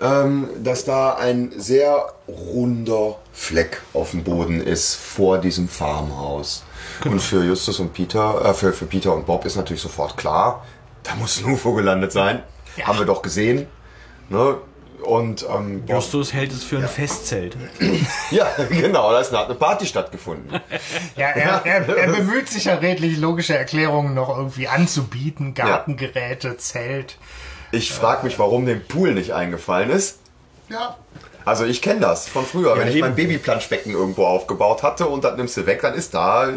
Ähm, 0.00 0.48
dass 0.62 0.84
da 0.84 1.14
ein 1.14 1.52
sehr 1.56 2.12
runder 2.28 3.16
Fleck 3.32 3.82
auf 3.94 4.12
dem 4.12 4.22
Boden 4.22 4.60
ist 4.60 4.94
vor 4.94 5.38
diesem 5.38 5.68
Farmhaus. 5.68 6.62
Und 7.04 7.20
für 7.20 7.42
Justus 7.44 7.80
und 7.80 7.92
Peter, 7.94 8.44
äh, 8.44 8.54
für, 8.54 8.72
für 8.72 8.86
Peter 8.86 9.14
und 9.14 9.26
Bob 9.26 9.44
ist 9.44 9.56
natürlich 9.56 9.82
sofort 9.82 10.16
klar, 10.16 10.64
da 11.02 11.14
muss 11.16 11.42
ein 11.42 11.52
UFO 11.52 11.72
gelandet 11.72 12.12
sein. 12.12 12.42
Haben 12.82 12.98
wir 12.98 13.06
doch 13.06 13.22
gesehen. 13.22 13.66
Ne? 14.28 14.56
Und 15.02 15.46
ähm, 15.48 15.84
Justus 15.86 16.32
hält 16.32 16.52
es 16.52 16.64
für 16.64 16.78
ein 16.78 16.88
Festzelt. 16.88 17.56
ja, 18.30 18.46
genau, 18.68 19.12
da 19.12 19.20
ist 19.20 19.28
eine, 19.28 19.38
hat 19.38 19.46
eine 19.46 19.54
Party 19.54 19.86
stattgefunden. 19.86 20.60
Ja, 21.16 21.28
er, 21.28 21.64
er, 21.64 21.88
er 21.88 22.12
bemüht 22.12 22.48
sich 22.48 22.64
ja 22.64 22.74
redlich 22.74 23.16
logische 23.18 23.56
Erklärungen 23.56 24.14
noch 24.14 24.28
irgendwie 24.28 24.68
anzubieten. 24.68 25.54
Gartengeräte, 25.54 26.56
Zelt. 26.56 27.16
Ich 27.70 27.92
frage 27.92 28.24
mich, 28.24 28.38
warum 28.38 28.66
dem 28.66 28.84
Pool 28.84 29.14
nicht 29.14 29.32
eingefallen 29.32 29.90
ist. 29.90 30.18
Ja. 30.68 30.96
Also 31.44 31.64
ich 31.64 31.80
kenne 31.80 32.00
das 32.00 32.28
von 32.28 32.44
früher, 32.44 32.76
wenn 32.76 32.88
ich 32.88 32.96
eben. 32.96 33.06
mein 33.06 33.14
Babyplanschbecken 33.14 33.92
irgendwo 33.92 34.26
aufgebaut 34.26 34.82
hatte 34.82 35.06
und 35.06 35.24
das 35.24 35.36
nimmst 35.36 35.56
du 35.56 35.64
weg, 35.64 35.80
dann 35.80 35.94
ist 35.94 36.12
da 36.12 36.48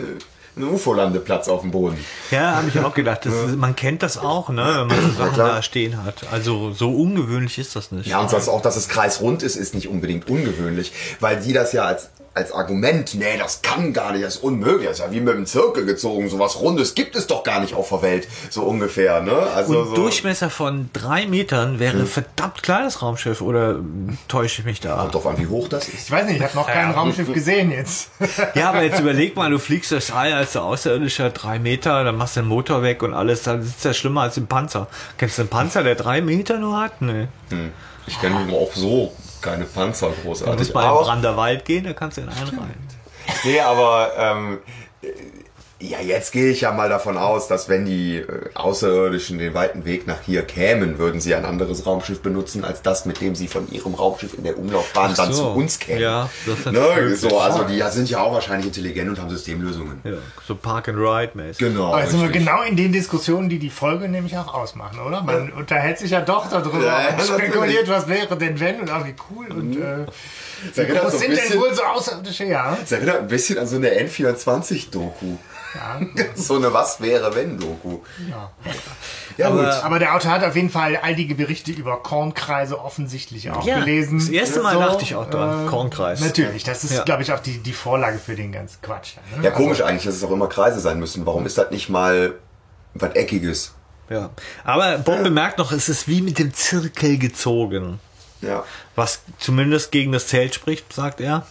äh, 0.55 0.60
ein 0.60 0.63
UFO-Landeplatz 0.63 1.48
auf 1.48 1.62
dem 1.62 1.72
Boden. 1.72 1.98
Ja, 2.29 2.55
habe 2.55 2.70
ich 2.70 2.79
auch 2.79 2.93
gedacht. 2.93 3.25
Das 3.25 3.34
ist, 3.34 3.55
man 3.55 3.75
kennt 3.75 4.03
das 4.03 4.17
auch, 4.17 4.50
ne, 4.50 4.63
wenn 4.63 4.88
man 4.88 5.12
so 5.12 5.17
Sachen 5.17 5.38
da 5.38 5.62
stehen 5.62 6.03
hat. 6.03 6.25
Also 6.31 6.72
so 6.72 6.91
ungewöhnlich 6.91 7.58
ist 7.58 7.75
das 7.75 7.91
nicht. 7.91 8.08
Ja, 8.08 8.20
und 8.20 8.29
sonst 8.29 8.48
auch, 8.48 8.62
dass 8.62 8.75
es 8.75 8.89
kreisrund 8.89 9.43
ist, 9.43 9.55
ist 9.55 9.75
nicht 9.75 9.88
unbedingt 9.88 10.29
ungewöhnlich, 10.29 10.91
weil 11.20 11.39
die 11.39 11.53
das 11.53 11.74
ja 11.74 11.86
als, 11.86 12.10
als 12.34 12.54
Argument, 12.54 13.14
nee, 13.16 13.38
das 13.38 13.62
kann 13.62 13.92
gar 13.92 14.14
nicht, 14.14 14.24
das 14.24 14.36
ist 14.36 14.44
unmöglich, 14.44 14.88
das 14.88 15.00
ist 15.00 15.06
ja 15.06 15.12
wie 15.12 15.20
mit 15.20 15.34
dem 15.36 15.46
Zirkel 15.46 15.86
gezogen, 15.86 16.30
sowas 16.30 16.62
Rundes 16.62 16.96
gibt 16.96 17.18
es 17.18 17.27
doch 17.27 17.44
gar 17.44 17.60
nicht 17.60 17.74
auf 17.74 17.90
der 17.90 18.01
Welt, 18.03 18.27
so 18.50 18.64
ungefähr, 18.64 19.22
ne? 19.22 19.34
Also 19.53 19.79
Und 19.79 19.88
so, 19.90 19.96
Durchmesser 19.96 20.50
von 20.50 20.90
drei 20.94 21.25
Metern 21.25 21.79
wäre 21.79 22.05
verdammt 22.05 22.64
kleines 22.64 23.01
Raumschiff 23.01 23.42
oder 23.42 23.79
täusche 24.29 24.62
ich 24.62 24.66
mich 24.66 24.79
da? 24.79 24.96
Kommt 24.96 25.16
drauf 25.16 25.27
an, 25.27 25.38
wie 25.40 25.48
hoch 25.48 25.68
das 25.68 25.90
ist. 25.90 26.05
Ich 26.05 26.12
weiß 26.12 26.25
nicht, 26.27 26.38
ich 26.38 26.44
habe 26.44 26.55
noch 26.55 26.68
kein 26.68 26.92
Raumschiff 26.92 27.34
gesehen 27.34 27.72
jetzt. 27.72 28.10
Ja, 28.55 28.70
aber 28.70 28.84
jetzt 28.84 29.00
überleg 29.00 29.36
mal, 29.36 29.50
du 29.50 29.60
fliegst 29.60 29.92
das 29.92 30.12
All 30.12 30.34
als 30.34 30.55
Außerirdischer 30.55 31.29
drei 31.29 31.60
Meter, 31.60 32.03
dann 32.03 32.16
machst 32.16 32.36
du 32.36 32.42
den 32.42 32.50
Motor 32.50 32.82
weg 32.82 33.03
und 33.03 33.14
alles, 33.14 33.44
dann 33.44 33.62
ist 33.62 33.84
das 33.84 33.98
schlimmer 33.98 34.22
als 34.22 34.38
im 34.38 34.48
Panzer. 34.48 34.88
Kennst 35.18 35.38
du 35.38 35.44
einen 35.44 35.50
Panzer, 35.50 35.84
der 35.84 35.96
drei 35.96 36.22
Meter 36.22 36.58
nur 36.58 36.79
hat? 36.79 37.01
Nee. 37.01 37.27
Ich 38.08 38.20
kenne 38.20 38.36
auch 38.51 38.74
so 38.74 39.14
keine 39.42 39.66
Panzer 39.66 40.08
Du 40.08 40.27
musst 40.27 40.44
großartig. 40.44 40.74
mal 40.74 40.82
in 40.84 40.88
Aber- 40.90 41.04
Branderwald 41.04 41.66
gehen, 41.66 41.84
da 41.84 41.94
kannst 41.94 42.18
du 42.18 42.22
in 42.22 42.30
einen 42.30 42.48
rein. 42.60 42.74
Nee, 43.44 43.60
aber 43.60 44.12
ähm, 44.18 44.60
ja, 45.81 46.00
jetzt 46.00 46.31
gehe 46.31 46.51
ich 46.51 46.61
ja 46.61 46.72
mal 46.72 46.89
davon 46.89 47.17
aus, 47.17 47.48
dass 47.48 47.67
wenn 47.67 47.85
die 47.85 48.17
äh, 48.17 48.25
Außerirdischen 48.53 49.39
den 49.39 49.53
weiten 49.53 49.85
Weg 49.85 50.05
nach 50.07 50.22
hier 50.25 50.44
kämen, 50.44 51.00
würden 51.00 51.20
sie 51.20 51.33
ein 51.33 51.46
anderes 51.46 51.85
Raumschiff 51.85 52.22
benutzen, 52.22 52.63
als 52.63 52.81
das, 52.81 53.05
mit 53.05 53.20
dem 53.20 53.35
sie 53.35 53.48
von 53.48 53.72
ihrem 53.72 53.96
Raumschiff 53.96 54.33
in 54.35 54.44
der 54.44 54.57
Umlaufbahn 54.57 55.13
dann 55.15 55.33
so. 55.33 55.44
zu 55.44 55.50
uns 55.50 55.79
kämen. 55.79 56.01
Ja, 56.01 56.29
das 56.46 56.59
ist 56.59 56.72
ne? 56.72 57.15
so, 57.15 57.39
Also 57.39 57.63
die 57.63 57.81
sind 57.89 58.09
ja 58.09 58.20
auch 58.20 58.33
wahrscheinlich 58.33 58.67
intelligent 58.67 59.09
und 59.09 59.20
haben 59.20 59.29
Systemlösungen. 59.29 60.01
Ja, 60.03 60.13
so 60.48 60.55
Park 60.55 60.89
and 60.89 60.98
Ride 61.00 61.31
mäßig. 61.33 61.57
Genau. 61.57 61.87
Aber 61.87 62.01
jetzt 62.01 62.11
sind 62.11 62.22
wir 62.22 62.29
richtig. 62.29 62.46
genau 62.46 62.61
in 62.61 62.75
den 62.75 62.91
Diskussionen, 62.91 63.50
die 63.50 63.59
die 63.59 63.70
Folge 63.70 64.07
nämlich 64.07 64.37
auch 64.37 64.53
ausmachen, 64.53 65.00
oder? 65.00 65.24
Man 65.24 65.51
unterhält 65.51 65.98
sich 65.98 66.11
ja 66.11 66.22
doch 66.22 66.50
darüber 66.50 66.79
Ja, 66.79 67.01
ja, 67.01 67.09
und 67.15 67.22
spekuliert, 67.22 67.89
was 67.89 68.07
wäre 68.07 68.37
denn 68.37 68.59
wenn 68.59 68.81
und 68.81 68.91
auch 68.91 69.05
wie 69.05 69.15
cool 69.31 69.48
und 69.51 69.77
äh, 69.77 70.05
Das 70.70 70.78
erinnert, 70.78 71.06
was 71.06 71.12
so 71.14 71.18
ein 71.18 71.22
sind 71.22 71.32
denn 71.32 71.40
bisschen, 71.46 71.60
wohl 71.62 71.74
so 71.74 71.84
außerirdische, 71.84 72.46
ja? 72.46 72.78
das 72.80 72.92
erinnert 72.92 73.18
ein 73.20 73.28
bisschen 73.28 73.58
an 73.58 73.68
so 73.68 73.76
eine 73.78 73.90
N24-Doku. 73.90 75.38
ja. 75.76 76.00
So 76.36 76.56
eine 76.56 76.74
Was 76.74 77.00
wäre 77.02 77.34
wenn 77.36 77.58
Doku. 77.58 78.00
ja. 78.30 78.52
Ja, 79.38 79.48
Aber- 79.48 79.58
gut. 79.64 79.84
Aber 79.84 80.00
der 80.00 80.14
Autor 80.16 80.32
hat 80.32 80.44
auf 80.44 80.56
jeden 80.56 80.70
Fall 80.70 80.98
all 81.02 81.16
die 81.16 81.34
Berichte 81.34 81.72
über 81.72 82.04
Kornkreise 82.04 82.80
offensichtlich 82.80 83.50
auch 83.50 83.66
Ja, 83.66 83.80
gelesen. 83.80 84.20
das 84.20 84.30
erste 84.30 84.62
Mal 84.62 84.78
dachte 84.78 85.04
ich 85.04 85.16
auch 85.16 85.30
dran, 85.30 85.68
Kornkreis. 85.68 86.20
Natürlich, 86.20 86.64
das 86.64 86.84
ist, 86.84 86.94
Ja. 86.94 87.04
glaube 87.04 87.24
ich, 87.24 87.32
auch 87.32 87.40
die, 87.40 87.58
die 87.60 87.74
Vorlage 87.74 88.20
für 88.20 88.36
den 88.36 88.52
ganzen 88.52 88.82
Quatsch. 88.82 89.16
Ne? 89.38 89.44
Ja, 89.46 89.52
komisch 89.52 89.82
eigentlich, 89.82 90.04
dass 90.04 90.16
es 90.16 90.24
auch 90.24 90.32
immer 90.32 90.48
Kreise 90.48 90.80
sein 90.82 91.00
müssen. 91.00 91.26
Warum 91.26 91.46
ist 91.46 91.58
das 91.58 91.72
nicht 91.72 91.90
mal 91.90 92.34
was 92.94 93.16
Eckiges? 93.16 93.74
Ja. 94.10 94.30
Aber 94.66 94.98
Bob 94.98 95.24
bemerkt 95.24 95.58
noch, 95.58 95.72
es 95.72 95.88
ist 95.88 96.10
wie 96.10 96.22
mit 96.22 96.38
dem 96.38 96.54
Zirkel 96.54 97.18
gezogen. 97.18 98.00
Ja. 98.42 98.64
Was 98.96 99.22
zumindest 99.40 99.92
gegen 99.92 100.12
das 100.12 100.27
Zelt 100.27 100.56
spricht, 100.56 100.92
sagt 100.94 101.22
er. 101.22 101.46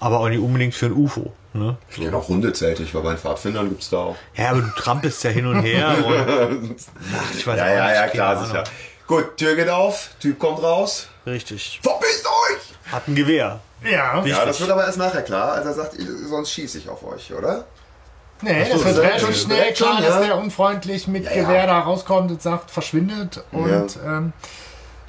Aber 0.00 0.20
auch 0.20 0.28
nicht 0.28 0.40
unbedingt 0.40 0.74
für 0.74 0.86
ein 0.86 0.92
UFO. 0.92 1.32
Ne? 1.52 1.76
Ja, 1.96 2.10
noch 2.10 2.26
Hundezelte. 2.28 2.82
Ich 2.82 2.92
war 2.94 3.02
bei 3.02 3.10
den 3.10 3.18
Pfadfindern, 3.18 3.68
gibt's 3.68 3.88
da 3.88 3.98
auch. 3.98 4.16
Ja, 4.34 4.50
aber 4.50 4.62
du 4.62 4.70
trampelst 4.76 5.22
ja 5.22 5.30
hin 5.30 5.46
und 5.46 5.62
her. 5.62 5.96
Und, 6.04 6.76
ach, 7.16 7.32
ich 7.32 7.46
weiß 7.46 7.58
Ja, 7.58 7.64
auch 7.64 7.68
ja, 7.68 7.86
nicht, 7.86 7.94
ja, 7.94 8.08
klar, 8.08 8.36
Ahnung. 8.36 8.46
sicher. 8.46 8.64
Gut, 9.06 9.36
Tür 9.36 9.54
geht 9.54 9.68
auf, 9.68 10.10
Typ 10.18 10.38
kommt 10.38 10.62
raus. 10.62 11.08
Richtig. 11.26 11.78
Verpisst 11.82 12.26
euch! 12.26 12.92
Hat 12.92 13.06
ein 13.06 13.14
Gewehr. 13.14 13.60
Ja. 13.84 14.24
Ja, 14.24 14.44
das 14.44 14.60
wird 14.60 14.70
aber 14.70 14.84
erst 14.84 14.98
nachher 14.98 15.22
klar, 15.22 15.52
als 15.52 15.66
er 15.66 15.74
sagt, 15.74 15.94
sonst 16.28 16.50
schieße 16.50 16.78
ich 16.78 16.88
auf 16.88 17.04
euch, 17.04 17.32
oder? 17.32 17.66
nee, 18.40 18.64
so, 18.64 18.72
das 18.72 18.84
wird 18.84 18.98
relativ 18.98 19.28
ist 19.30 19.42
schnell 19.42 19.72
klar, 19.72 20.00
dass 20.00 20.14
ja. 20.16 20.20
der 20.24 20.36
unfreundlich 20.38 21.06
mit 21.06 21.24
Ja, 21.24 21.32
ja. 21.32 21.42
Gewehr 21.42 21.66
da 21.66 21.80
rauskommt 21.80 22.30
und 22.30 22.42
sagt, 22.42 22.70
verschwindet. 22.70 23.44
Und 23.52 23.98
ähm, 24.04 24.32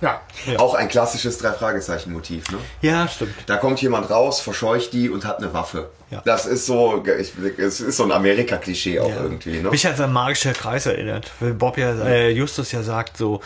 ja, 0.06 0.60
Auch 0.60 0.74
ein 0.76 0.88
klassisches 0.88 1.38
Drei-Fragezeichen-Motiv, 1.39 2.52
ne? 2.52 2.58
Ja, 2.82 3.08
stimmt. 3.08 3.34
Da 3.48 3.58
kommt 3.58 3.82
jemand 3.82 4.10
raus, 4.10 4.39
verscheucht 4.41 4.94
die 4.94 5.10
und 5.10 5.26
hat 5.26 5.39
eine 5.39 5.54
Waffe. 5.54 5.89
Ja. 6.12 6.22
Das 6.24 6.46
ist 6.46 6.65
so, 6.65 7.04
ich, 7.20 7.34
es 7.58 7.82
ist 7.82 7.98
so 7.98 8.04
ein 8.04 8.12
Amerika-Klischee 8.12 9.00
auch 9.00 9.10
Ja. 9.10 9.24
irgendwie, 9.24 9.60
ne? 9.62 9.70
Mich 9.70 9.86
hat 9.86 10.00
an 10.00 10.13
magischer 10.13 10.54
Kreis 10.54 10.86
erinnert. 10.86 11.32
Weil 11.39 11.54
Bob 11.54 11.78
ja, 11.78 11.91
äh, 12.06 12.30
Justus 12.30 12.72
ja 12.72 12.84
sagt 12.84 13.18
so, 13.18 13.41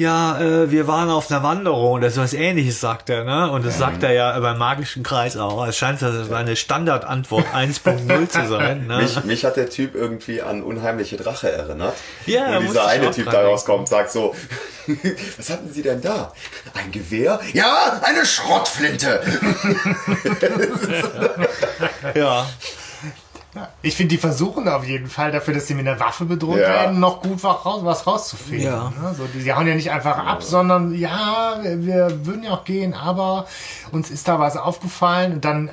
ja, 0.00 0.40
äh, 0.40 0.70
wir 0.70 0.88
waren 0.88 1.10
auf 1.10 1.30
einer 1.30 1.42
Wanderung 1.42 1.92
oder 1.92 2.10
sowas 2.10 2.32
ähnliches 2.32 2.80
sagt 2.80 3.10
er, 3.10 3.24
ne? 3.24 3.50
Und 3.50 3.66
das 3.66 3.76
sagt 3.76 4.02
er 4.02 4.12
ja 4.12 4.40
beim 4.40 4.56
magischen 4.56 5.02
Kreis 5.02 5.36
auch. 5.36 5.66
Es 5.66 5.76
scheint 5.76 5.98
so 6.00 6.24
seine 6.24 6.56
Standardantwort 6.56 7.46
1.0 7.54 8.28
zu 8.28 8.48
sein, 8.48 8.86
ne? 8.86 9.02
Mich, 9.02 9.24
mich 9.24 9.44
hat 9.44 9.56
der 9.56 9.68
Typ 9.68 9.94
irgendwie 9.94 10.40
an 10.40 10.62
unheimliche 10.62 11.18
Drache 11.18 11.52
erinnert. 11.52 11.94
Ja, 12.24 12.56
Und 12.56 12.68
dieser 12.68 12.86
eine 12.86 13.10
Typ 13.10 13.30
da 13.30 13.42
rauskommt, 13.42 13.88
sagt 13.88 14.10
so, 14.10 14.34
was 15.36 15.50
hatten 15.50 15.70
Sie 15.70 15.82
denn 15.82 16.00
da? 16.00 16.32
Ein 16.72 16.90
Gewehr? 16.92 17.38
Ja, 17.52 18.00
eine 18.02 18.24
Schrottflinte. 18.24 19.20
Ja. 22.14 22.46
Ich 23.82 23.96
finde, 23.96 24.14
die 24.14 24.18
versuchen 24.18 24.68
auf 24.68 24.84
jeden 24.86 25.08
Fall 25.08 25.32
dafür, 25.32 25.54
dass 25.54 25.66
sie 25.66 25.74
mit 25.74 25.86
einer 25.88 25.98
Waffe 25.98 26.24
bedroht 26.24 26.58
Ja. 26.58 26.68
werden, 26.68 27.00
noch 27.00 27.20
gut 27.20 27.42
was, 27.42 27.64
raus, 27.66 27.80
was 27.82 28.06
rauszufinden. 28.06 28.66
Ja. 28.66 28.92
Ne? 29.00 29.14
So, 29.16 29.24
die, 29.34 29.42
die 29.42 29.52
hauen 29.52 29.66
ja 29.66 29.74
nicht 29.74 29.90
einfach 29.90 30.18
ab, 30.24 30.42
sondern 30.42 30.94
ja, 30.94 31.58
wir, 31.62 31.84
wir 31.84 32.26
würden 32.26 32.44
ja 32.44 32.52
auch 32.52 32.64
gehen, 32.64 32.94
aber 32.94 33.46
uns 33.90 34.10
ist 34.10 34.28
da 34.28 34.38
was 34.38 34.56
aufgefallen 34.56 35.32
und 35.32 35.44
dann 35.44 35.68
äh, 35.68 35.72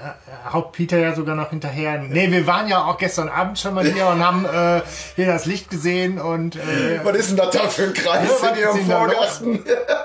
haut 0.51 0.71
Peter 0.71 0.97
ja 0.97 1.13
sogar 1.13 1.35
noch 1.35 1.51
hinterher. 1.51 1.99
Nee, 1.99 2.31
wir 2.31 2.47
waren 2.47 2.67
ja 2.67 2.83
auch 2.85 2.97
gestern 2.97 3.29
Abend 3.29 3.59
schon 3.59 3.75
mal 3.75 3.85
hier 3.85 4.07
und 4.07 4.25
haben 4.25 4.45
äh, 4.45 4.81
hier 5.15 5.27
das 5.27 5.45
Licht 5.45 5.69
gesehen 5.69 6.19
und 6.19 6.55
äh, 6.55 6.99
Was 7.03 7.15
ist 7.17 7.29
denn 7.29 7.37
das 7.37 7.49
da 7.51 7.67
für 7.67 7.83
ein 7.83 7.93
Kreis 7.93 8.29
Ja, 8.41 8.49
in 8.49 8.59
Ihrem 8.59 8.85
Vorgarten? 8.89 9.59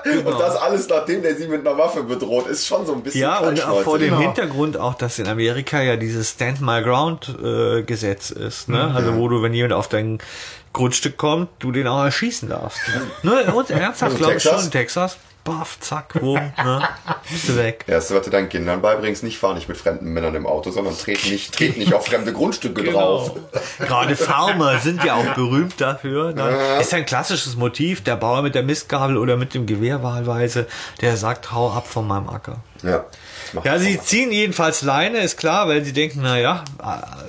Und 0.25 0.39
das 0.39 0.57
alles, 0.57 0.87
nachdem 0.89 1.21
der 1.23 1.35
sie 1.35 1.47
mit 1.47 1.65
einer 1.65 1.77
Waffe 1.77 2.03
bedroht, 2.03 2.47
ist 2.47 2.67
schon 2.67 2.85
so 2.85 2.93
ein 2.93 3.01
bisschen 3.01 3.21
Ja, 3.21 3.39
und 3.39 3.65
auch 3.65 3.81
vor 3.81 3.97
dem 3.97 4.09
Genau. 4.09 4.19
Hintergrund 4.21 4.77
auch, 4.77 4.95
dass 4.95 5.17
in 5.17 5.27
Amerika 5.27 5.81
ja 5.81 5.95
dieses 5.95 6.31
Stand 6.31 6.59
My 6.61 6.81
Ground 6.83 7.33
äh, 7.41 7.62
Gesetz 7.85 8.29
ist, 8.31 8.69
ne? 8.69 8.91
Also 8.95 9.15
wo 9.15 9.27
du, 9.27 9.41
wenn 9.41 9.53
jemand 9.53 9.73
auf 9.73 9.87
dein 9.87 10.19
Grundstück 10.73 11.17
kommt, 11.17 11.49
du 11.59 11.71
den 11.71 11.87
auch 11.87 12.03
erschießen 12.03 12.49
darfst. 12.49 12.81
Ne? 13.23 13.53
Und 13.53 13.69
ernsthaft, 13.69 14.03
Also 14.13 14.17
glaube 14.17 14.33
ich 14.35 14.43
Texas? 14.43 14.61
schon, 14.61 14.71
Texas. 14.71 15.17
Baff, 15.45 15.77
zack, 15.81 16.15
rum, 16.21 16.39
ne? 16.63 16.87
Bist 17.29 17.49
du 17.49 17.57
weg. 17.57 17.83
Erste, 17.85 18.15
was 18.15 18.23
du 18.23 18.29
deinen 18.31 18.47
Kindern 18.47 18.81
beibringst, 18.81 19.23
nicht 19.23 19.37
fahr 19.37 19.53
nicht 19.55 19.67
mit 19.67 19.75
fremden 19.77 20.13
Männern 20.13 20.33
im 20.35 20.45
Auto, 20.47 20.71
sondern 20.71 20.97
tret 20.97 21.29
nicht, 21.29 21.53
tret 21.53 21.77
nicht 21.77 21.93
auf 21.93 22.05
fremde 22.05 22.31
Grundstücke 22.31 22.81
Genau. 22.81 22.99
drauf. 23.27 23.31
Gerade 23.79 24.15
Farmer 24.15 24.79
sind 24.79 25.03
ja 25.03 25.15
auch 25.15 25.33
berühmt 25.35 25.81
dafür. 25.81 26.31
Ne? 26.31 26.77
Ist 26.79 26.93
ja 26.93 26.99
ein 26.99 27.05
klassisches 27.05 27.57
Motiv, 27.57 28.01
der 28.05 28.15
Bauer 28.15 28.41
mit 28.41 28.55
der 28.55 28.63
Mistgabel 28.63 29.17
oder 29.17 29.35
mit 29.35 29.53
dem 29.53 29.65
Gewehr 29.65 30.01
wahlweise, 30.01 30.65
der 31.01 31.17
sagt, 31.17 31.51
hau 31.51 31.71
ab 31.73 31.87
von 31.87 32.07
meinem 32.07 32.29
Acker. 32.29 32.61
Ja. 32.81 33.03
Macht 33.53 33.65
Ja, 33.65 33.77
sie 33.79 33.99
ziehen 33.99 34.31
jedenfalls 34.31 34.81
Leine, 34.81 35.19
ist 35.19 35.37
klar, 35.37 35.67
weil 35.67 35.83
sie 35.85 35.93
denken, 35.93 36.21
naja, 36.21 36.63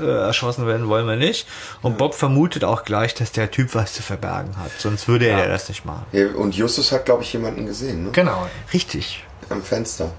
äh, 0.01 0.05
erschossen 0.05 0.67
werden 0.67 0.89
wollen 0.89 1.07
wir 1.07 1.17
nicht. 1.17 1.47
Und 1.83 1.99
Bob 1.99 2.15
vermutet 2.15 2.65
auch 2.65 2.85
gleich, 2.85 3.15
dass 3.15 3.33
der 3.33 3.51
Typ 3.51 3.75
was 3.75 3.93
zu 3.95 4.03
verbergen 4.03 4.57
hat. 4.57 4.71
Sonst 4.79 5.07
würde 5.09 5.27
er 5.27 5.49
das 5.49 5.69
nicht 5.69 5.85
machen. 5.85 6.07
Ja, 6.13 6.29
Und 6.29 6.57
Justus 6.57 6.93
hat, 6.93 7.05
glaube 7.05 7.23
ich, 7.23 7.33
jemanden 7.33 7.67
gesehen, 7.67 8.05
ne? 8.05 8.11
Genau. 8.13 8.47
Richtig. 8.73 9.25
Am 9.51 9.63
Fenster. 9.63 10.11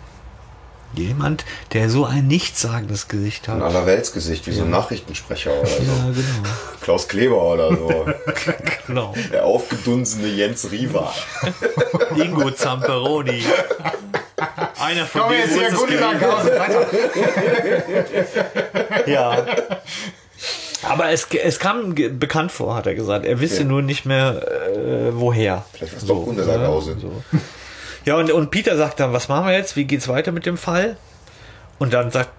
Jemand, 0.93 1.43
der 1.73 1.89
so 1.89 2.05
ein 2.05 2.27
nichtssagendes 2.27 3.07
Gesicht 3.07 3.49
Ein 3.49 3.55
hat. 3.55 3.63
Allerweltsgesicht, 3.63 4.47
wie 4.47 4.51
so 4.51 4.63
ein 4.63 4.69
Nachrichtensprecher 4.69 5.51
oder 5.59 5.67
so. 5.67 5.83
Ja, 5.83 6.05
genau. 6.05 6.49
Klaus 6.81 7.07
Kleber 7.07 7.41
oder 7.43 7.69
so. 7.75 8.05
genau. 8.87 9.13
Der 9.31 9.43
aufgedunsene 9.45 10.27
Jens 10.27 10.71
Riva. 10.71 11.13
Ingo 12.15 12.49
Zamperoni. 12.51 13.43
Einer 14.79 15.05
von 15.05 15.21
Komm 15.21 15.31
denen 15.31 15.59
jetzt 15.59 15.87
hier, 15.89 16.31
Hause, 16.31 16.59
weiter. 16.59 16.87
Ja. 19.07 19.45
Aber 20.83 21.09
es, 21.09 21.27
es 21.43 21.59
kam 21.59 21.95
bekannt 21.95 22.51
vor, 22.51 22.75
hat 22.75 22.85
er 22.87 22.95
gesagt. 22.95 23.25
Er 23.25 23.39
wisse 23.39 23.61
Ja. 23.63 23.67
nur 23.67 23.81
nicht 23.81 24.05
mehr, 24.05 24.41
äh, 24.75 25.09
woher. 25.13 25.65
Vielleicht 25.73 25.93
war 25.93 26.01
es 26.01 26.07
doch 26.07 26.23
Gunnar 26.25 26.57
ne? 26.57 26.67
Hause. 26.67 26.97
So. 27.01 27.23
Ja, 28.05 28.15
und, 28.17 28.31
und 28.31 28.51
Peter 28.51 28.77
sagt 28.77 28.99
dann, 28.99 29.13
was 29.13 29.27
machen 29.27 29.47
wir 29.47 29.53
jetzt? 29.53 29.75
Wie 29.75 29.85
geht's 29.85 30.07
weiter 30.07 30.31
mit 30.31 30.45
dem 30.45 30.57
Fall? 30.57 30.97
Und 31.79 31.93
dann 31.93 32.11
sagt 32.11 32.29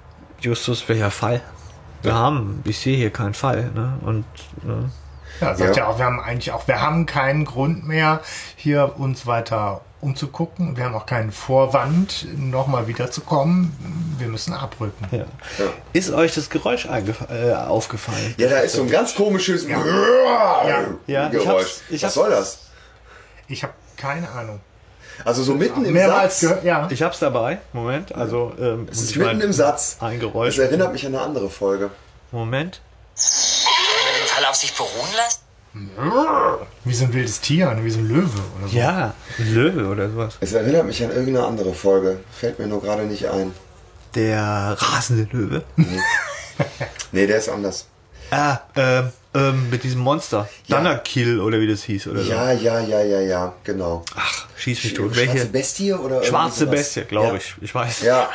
Justus, 0.41 0.89
welcher 0.89 1.11
Fall? 1.11 1.41
Wir 2.03 2.15
haben, 2.15 2.63
ich 2.65 2.79
sehe 2.79 2.97
hier 2.97 3.11
keinen 3.11 3.35
Fall. 3.35 3.71
Ne? 3.75 3.99
Und 4.03 4.25
ne? 4.63 4.91
Ja, 5.41 5.55
sagt 5.55 5.77
Ja. 5.77 5.83
ja. 5.85 5.89
auch, 5.89 5.99
wir 5.99 6.05
haben 6.05 6.21
eigentlich 6.21 6.53
auch, 6.53 6.67
wir 6.69 6.81
haben 6.81 7.05
keinen 7.07 7.45
Grund 7.45 7.87
mehr, 7.87 8.21
hier 8.55 8.95
uns 8.99 9.27
weiter 9.27 9.81
umzugucken. 10.01 10.77
Wir 10.77 10.85
haben 10.85 10.95
auch 10.95 11.07
keinen 11.07 11.33
Vorwand, 11.33 12.27
nochmal 12.39 12.87
wiederzukommen. 12.87 13.73
Wir 14.19 14.29
müssen 14.29 14.53
abrücken. 14.55 15.07
ja. 15.11 15.25
ist 15.93 16.11
euch 16.13 16.35
das 16.35 16.49
Geräusch 16.49 16.87
äh, 16.87 17.53
aufgefallen? 17.55 18.35
Ja, 18.39 18.49
da 18.49 18.59
ist 18.59 18.75
so 18.75 18.83
ein 18.83 18.91
ganz 18.91 19.15
komisches 19.15 19.67
Ja, 19.67 19.79
ich 21.07 21.33
Geräusch. 21.33 21.47
hab's- 21.47 21.83
ich 21.91 22.03
Was 22.03 22.05
hab's- 22.05 22.15
soll 22.15 22.31
das? 22.31 22.61
Ich 23.49 23.63
habe 23.63 23.73
keine 23.97 24.29
Ahnung. 24.31 24.61
Also 25.25 25.43
so 25.43 25.55
mitten 25.55 25.85
im 25.85 25.93
Mehrmals 25.95 26.41
Satz. 26.41 26.41
gehört, 26.41 26.65
ja. 26.65 26.89
Ich 26.91 27.03
hab's 27.03 27.19
dabei. 27.19 27.59
Moment, 27.73 28.15
also 28.15 28.53
ähm, 28.61 28.89
Es 28.91 29.01
ist 29.03 29.11
ich 29.11 29.17
mitten 29.17 29.39
mein, 29.39 29.41
im 29.41 29.53
Satz. 29.53 29.97
Ein 30.01 30.21
Das 30.21 30.29
Geräusch. 30.29 30.59
erinnert 30.59 30.93
mich 30.93 31.05
an 31.07 31.15
eine 31.15 31.23
andere 31.25 31.49
Folge. 31.51 31.91
Moment. 32.33 32.81
den 33.17 34.27
Fall 34.29 34.45
auf 34.47 34.55
sich 34.57 34.75
beruhen 34.75 35.09
lassen? 35.17 35.41
Wie 36.85 36.95
so 36.95 37.05
ein 37.05 37.13
wildes 37.13 37.41
Tier, 37.41 37.77
wie 37.83 37.91
so 37.91 37.99
ein 37.99 38.09
Löwe 38.09 38.41
oder 38.59 38.69
so. 38.69 38.77
Ja, 38.77 39.15
ein 39.39 39.55
Löwe 39.55 39.89
oder 39.89 40.09
sowas. 40.11 40.37
Es 40.41 40.53
erinnert 40.55 40.87
mich 40.87 41.03
an 41.05 41.11
irgendeine 41.11 41.47
andere 41.47 41.75
Folge. 41.75 42.21
Fällt 42.33 42.59
mir 42.59 42.67
nur 42.67 42.81
gerade 42.81 43.03
nicht 43.03 43.29
ein. 43.29 43.53
Der 44.15 44.75
rasende 44.79 45.29
Löwe. 45.33 45.65
Nee, 47.13 47.27
der 47.27 47.37
ist 47.39 47.49
anders. 47.51 47.87
Ah, 48.31 48.59
ähm, 48.75 49.13
ähm, 49.37 49.71
mit 49.71 49.85
diesem 49.85 50.01
Monster. 50.01 50.49
Ja. 50.67 50.77
Dannerkill 50.77 51.41
oder 51.41 51.61
wie 51.61 51.69
das 51.69 51.83
hieß 51.85 52.09
oder 52.09 52.23
so. 52.23 52.31
Ja, 52.31 52.53
ja, 52.53 52.81
ja, 52.81 53.03
ja, 53.03 53.21
ja, 53.21 53.55
genau. 53.65 54.05
Ach, 54.15 54.47
schieß 54.57 54.85
mich 54.85 54.95
tot. 54.95 55.15
Schwarze 55.15 55.33
Welche? 55.33 55.47
Bestie 55.47 55.93
oder 55.93 56.25
Schwarze? 56.25 56.67
Bestie, 56.67 57.03
glaube 57.03 57.29
ja. 57.29 57.35
ich. 57.37 57.55
Ich 57.61 57.75
weiß. 57.75 58.03
Ja. 58.03 58.29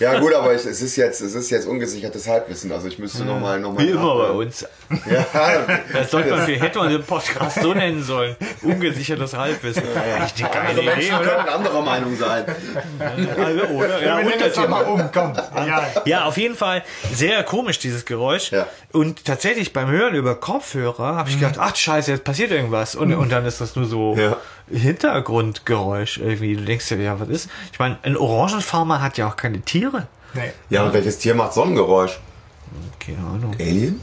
Ja, 0.00 0.18
gut, 0.18 0.32
aber 0.34 0.54
ich, 0.54 0.64
es 0.64 0.82
ist 0.82 0.96
jetzt, 0.96 1.20
es 1.20 1.34
ist 1.34 1.50
jetzt 1.50 1.66
ungesichertes 1.66 2.26
Halbwissen. 2.26 2.72
Also 2.72 2.88
ich 2.88 2.98
müsste 2.98 3.24
nochmal, 3.24 3.60
noch 3.60 3.72
mal 3.72 3.82
Wie 3.84 3.90
immer 3.90 4.16
bei 4.16 4.30
uns. 4.30 4.66
Ja, 5.08 5.26
Das 5.92 6.10
sollte 6.10 6.30
man, 6.30 6.46
für, 6.46 6.52
hätte 6.52 6.78
man 6.78 6.88
den 6.90 7.04
Podcast 7.04 7.62
so 7.62 7.74
nennen 7.74 8.02
sollen. 8.02 8.36
Ungesichertes 8.62 9.34
Halbwissen. 9.34 9.84
Geile 9.94 10.68
andere 10.68 10.82
Idee, 10.82 10.84
Menschen 10.84 11.18
oder? 11.18 11.28
könnten 11.28 11.48
anderer 11.48 11.82
Meinung 11.82 12.16
sein. 12.16 12.44
Also, 12.98 13.62
oder? 13.66 14.02
Ja, 14.02 14.18
wir 14.18 14.24
nennen 14.24 14.42
das 14.42 14.68
mal 14.68 14.82
um, 14.84 15.10
komm. 15.12 15.32
Ja. 15.54 15.86
Ja, 16.04 16.24
auf 16.24 16.36
jeden 16.38 16.56
Fall 16.56 16.82
sehr 17.12 17.42
komisch, 17.44 17.78
dieses 17.78 18.04
Geräusch. 18.04 18.50
Ja. 18.50 18.66
Und 18.92 19.24
tatsächlich 19.24 19.72
beim 19.72 19.90
Hören 19.90 20.14
über 20.14 20.34
Kopfhörer 20.44 21.16
habe 21.16 21.30
ich 21.30 21.40
gedacht, 21.40 21.56
ach 21.58 21.74
scheiße, 21.74 22.10
jetzt 22.10 22.24
passiert 22.24 22.50
irgendwas. 22.50 22.94
Und, 22.94 23.14
und 23.14 23.32
dann 23.32 23.46
ist 23.46 23.62
das 23.62 23.76
nur 23.76 23.86
so 23.86 24.14
Ja. 24.14 24.36
Hintergrundgeräusch 24.70 26.18
irgendwie. 26.18 26.54
Du 26.54 26.64
denkst 26.64 26.86
dir, 26.88 27.00
ja, 27.00 27.18
was 27.18 27.28
ist? 27.28 27.48
Ich 27.72 27.78
meine, 27.78 27.96
ein 28.02 28.14
Orangenfarmer 28.14 29.00
hat 29.00 29.16
ja 29.16 29.26
auch 29.26 29.36
keine 29.36 29.62
Tiere. 29.62 30.06
Nee. 30.34 30.52
Ja, 30.68 30.84
und 30.84 30.92
welches 30.92 31.16
Tier 31.16 31.34
macht 31.34 31.54
Sonnengeräusch? 31.54 32.20
Keine 33.00 33.18
Ahnung. 33.26 33.56
Alien? 33.58 34.00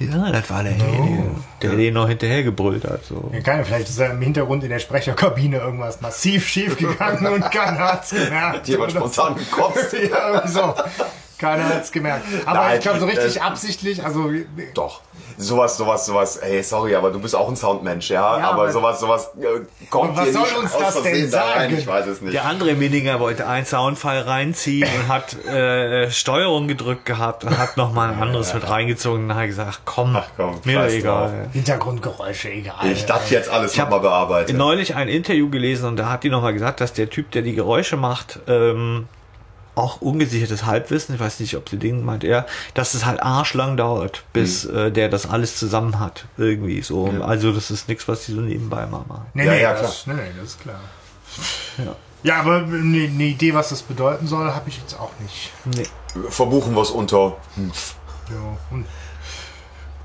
Ja, 0.00 0.32
das 0.32 0.50
war 0.50 0.64
der, 0.64 0.72
Alien, 0.72 1.36
der 1.62 1.76
den 1.76 1.94
noch 1.94 2.08
hinterher 2.08 2.42
gebrüllt 2.42 2.82
hat. 2.84 3.04
So. 3.04 3.30
Ja, 3.32 3.40
keine, 3.40 3.64
vielleicht 3.64 3.88
ist 3.88 4.00
da 4.00 4.06
im 4.06 4.20
Hintergrund 4.20 4.64
in 4.64 4.70
der 4.70 4.80
Sprecherkabine 4.80 5.58
irgendwas 5.58 6.00
massiv 6.00 6.48
schief 6.48 6.76
gegangen 6.76 7.26
und 7.28 7.48
keiner 7.52 7.92
hat's 7.92 8.10
gemerkt. 8.10 8.66
Jemand 8.66 8.90
Oder 8.96 9.06
spontan 9.08 9.36
gekotzt. 9.38 9.92
Ja, 9.92 10.30
irgendwie 10.32 10.48
so. 10.48 10.74
Keiner 11.38 11.68
hat's 11.68 11.92
gemerkt. 11.92 12.24
Aber 12.44 12.58
Nein, 12.58 12.78
ich 12.78 12.82
glaube, 12.82 12.98
so 12.98 13.06
richtig 13.06 13.36
äh, 13.36 13.40
absichtlich, 13.40 14.04
also 14.04 14.30
Doch. 14.74 15.02
Sowas, 15.36 15.76
sowas, 15.76 16.06
sowas, 16.06 16.36
ey, 16.38 16.62
sorry, 16.62 16.94
aber 16.94 17.10
du 17.10 17.18
bist 17.20 17.34
auch 17.34 17.48
ein 17.48 17.56
Soundmensch, 17.56 18.10
ja? 18.10 18.38
Ja, 18.38 18.50
aber 18.50 18.62
aber- 18.62 18.72
sowas, 18.72 19.00
sowas 19.00 19.30
äh, 19.40 19.60
kommt 19.90 20.16
was 20.16 20.26
dir 20.26 20.32
soll 20.32 20.42
nicht 20.42 20.56
uns 20.56 20.74
aus 20.74 20.80
das 20.94 21.02
denn 21.02 21.30
da 21.30 21.40
rein, 21.42 21.60
sagen? 21.60 21.78
ich 21.78 21.86
weiß 21.86 22.06
es 22.06 22.20
nicht. 22.20 22.34
Der 22.34 22.44
andere 22.44 22.74
Millinger 22.74 23.20
wollte 23.20 23.46
einen 23.46 23.66
Soundfall 23.66 24.20
reinziehen 24.20 24.88
und 24.98 25.08
hat 25.08 25.44
äh, 25.46 26.10
Steuerung 26.10 26.68
gedrückt 26.68 27.04
gehabt 27.06 27.44
und 27.44 27.58
hat 27.58 27.76
nochmal 27.76 28.10
ein 28.12 28.20
anderes 28.22 28.54
mit 28.54 28.68
reingezogen 28.68 29.24
und 29.30 29.34
hat 29.34 29.46
gesagt, 29.46 29.80
komm, 29.84 30.16
Ach 30.16 30.26
komm, 30.36 30.60
mir 30.64 30.86
egal. 30.86 31.48
Hintergrundgeräusche, 31.52 32.50
egal. 32.50 32.90
Ich 32.92 33.06
dachte 33.06 33.34
jetzt 33.34 33.48
alles 33.50 33.76
nochmal 33.76 34.00
bearbeitet. 34.00 34.56
neulich 34.56 34.94
ein 34.94 35.08
Interview 35.08 35.50
gelesen 35.50 35.86
und 35.88 35.96
da 35.96 36.10
hat 36.10 36.22
die 36.24 36.30
nochmal 36.30 36.52
gesagt, 36.52 36.80
dass 36.80 36.92
der 36.92 37.10
Typ, 37.10 37.30
der 37.32 37.42
die 37.42 37.54
Geräusche 37.54 37.96
macht, 37.96 38.40
ähm, 38.46 39.08
auch 39.74 40.00
ungesichertes 40.00 40.64
Halbwissen, 40.66 41.14
ich 41.16 41.20
weiß 41.20 41.40
nicht, 41.40 41.56
ob 41.56 41.68
sie 41.68 41.76
den 41.78 42.04
meint 42.04 42.22
er, 42.24 42.46
dass 42.74 42.94
es 42.94 43.04
halt 43.04 43.22
arschlang 43.22 43.76
dauert, 43.76 44.24
bis 44.32 44.64
Hm. 44.64 44.76
äh, 44.76 44.90
der 44.90 45.08
das 45.08 45.26
alles 45.28 45.56
zusammen 45.58 45.98
hat. 45.98 46.26
Irgendwie 46.36 46.80
so. 46.82 47.06
Also 47.22 47.52
das 47.52 47.70
ist 47.70 47.88
nichts, 47.88 48.06
was 48.06 48.24
die 48.26 48.32
so 48.32 48.40
nebenbei 48.40 48.86
mal 48.86 49.04
machen. 49.08 49.26
Nee, 49.34 49.44
Ja, 49.46 49.52
nee, 49.52 49.62
ja, 49.62 49.72
das, 49.74 50.06
nee, 50.06 50.14
das 50.38 50.50
ist 50.50 50.60
klar. 50.60 50.80
Ja, 52.22 52.40
aber 52.40 52.58
eine 52.58 52.76
eine 52.76 53.24
Idee, 53.24 53.52
was 53.52 53.68
das 53.70 53.82
bedeuten 53.82 54.26
soll, 54.26 54.50
habe 54.52 54.68
ich 54.68 54.78
jetzt 54.78 54.98
auch 54.98 55.10
nicht. 55.20 55.50
Nee. 55.64 55.86
Verbuchen 56.30 56.74
wir 56.74 56.80
es 56.82 56.90
unter 56.90 57.36
Hümpf. 57.56 57.96
Ja. 58.30 58.56
Und 58.70 58.86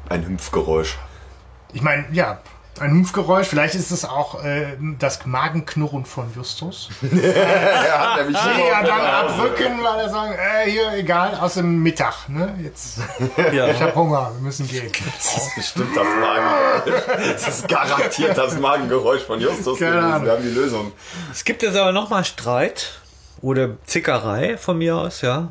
Ein 0.09 0.25
Hümpfgeräusch. 0.25 0.97
ich 1.71 1.81
meine, 1.81 2.05
ja, 2.11 2.39
ein 2.79 2.93
Hüpfgeräusch, 2.93 3.47
vielleicht 3.47 3.75
ist 3.75 3.91
es 3.91 4.05
auch 4.05 4.43
äh, 4.43 4.77
das 4.99 5.25
Magenknurren 5.25 6.05
von 6.05 6.31
Justus. 6.35 6.89
Er 7.11 7.99
hat 8.13 8.17
nämlich 8.19 8.37
Nee, 8.43 8.53
Hunger. 8.53 8.69
ja, 8.71 8.83
dann 8.83 9.01
abrücken, 9.01 9.79
weil 9.83 9.99
er 9.99 10.09
sagen, 10.09 10.33
äh, 10.33 10.69
hier, 10.69 10.91
egal, 10.93 11.35
aus 11.35 11.55
dem 11.55 11.81
Mittag, 11.83 12.29
ne? 12.29 12.55
Jetzt, 12.63 12.99
Ja. 13.51 13.67
ich 13.67 13.81
habe 13.81 13.95
Hunger, 13.95 14.31
wir 14.35 14.41
müssen 14.41 14.67
gehen. 14.67 14.91
Das 15.17 15.37
ist 15.37 15.55
bestimmt 15.55 15.95
das 15.95 16.05
Magengeräusch. 16.19 17.33
Das 17.33 17.47
ist 17.47 17.67
garantiert 17.67 18.37
das 18.37 18.57
Magengeräusch 18.59 19.23
von 19.23 19.39
Justus. 19.39 19.79
Wir 19.79 19.93
haben 20.01 20.43
die 20.43 20.49
Lösung. 20.49 20.91
Es 21.31 21.43
gibt 21.43 21.61
jetzt 21.63 21.75
aber 21.77 21.91
nochmal 21.91 22.23
Streit 22.25 22.99
oder 23.41 23.69
Zickerei 23.85 24.57
von 24.57 24.77
mir 24.77 24.95
aus, 24.97 25.21
ja. 25.21 25.49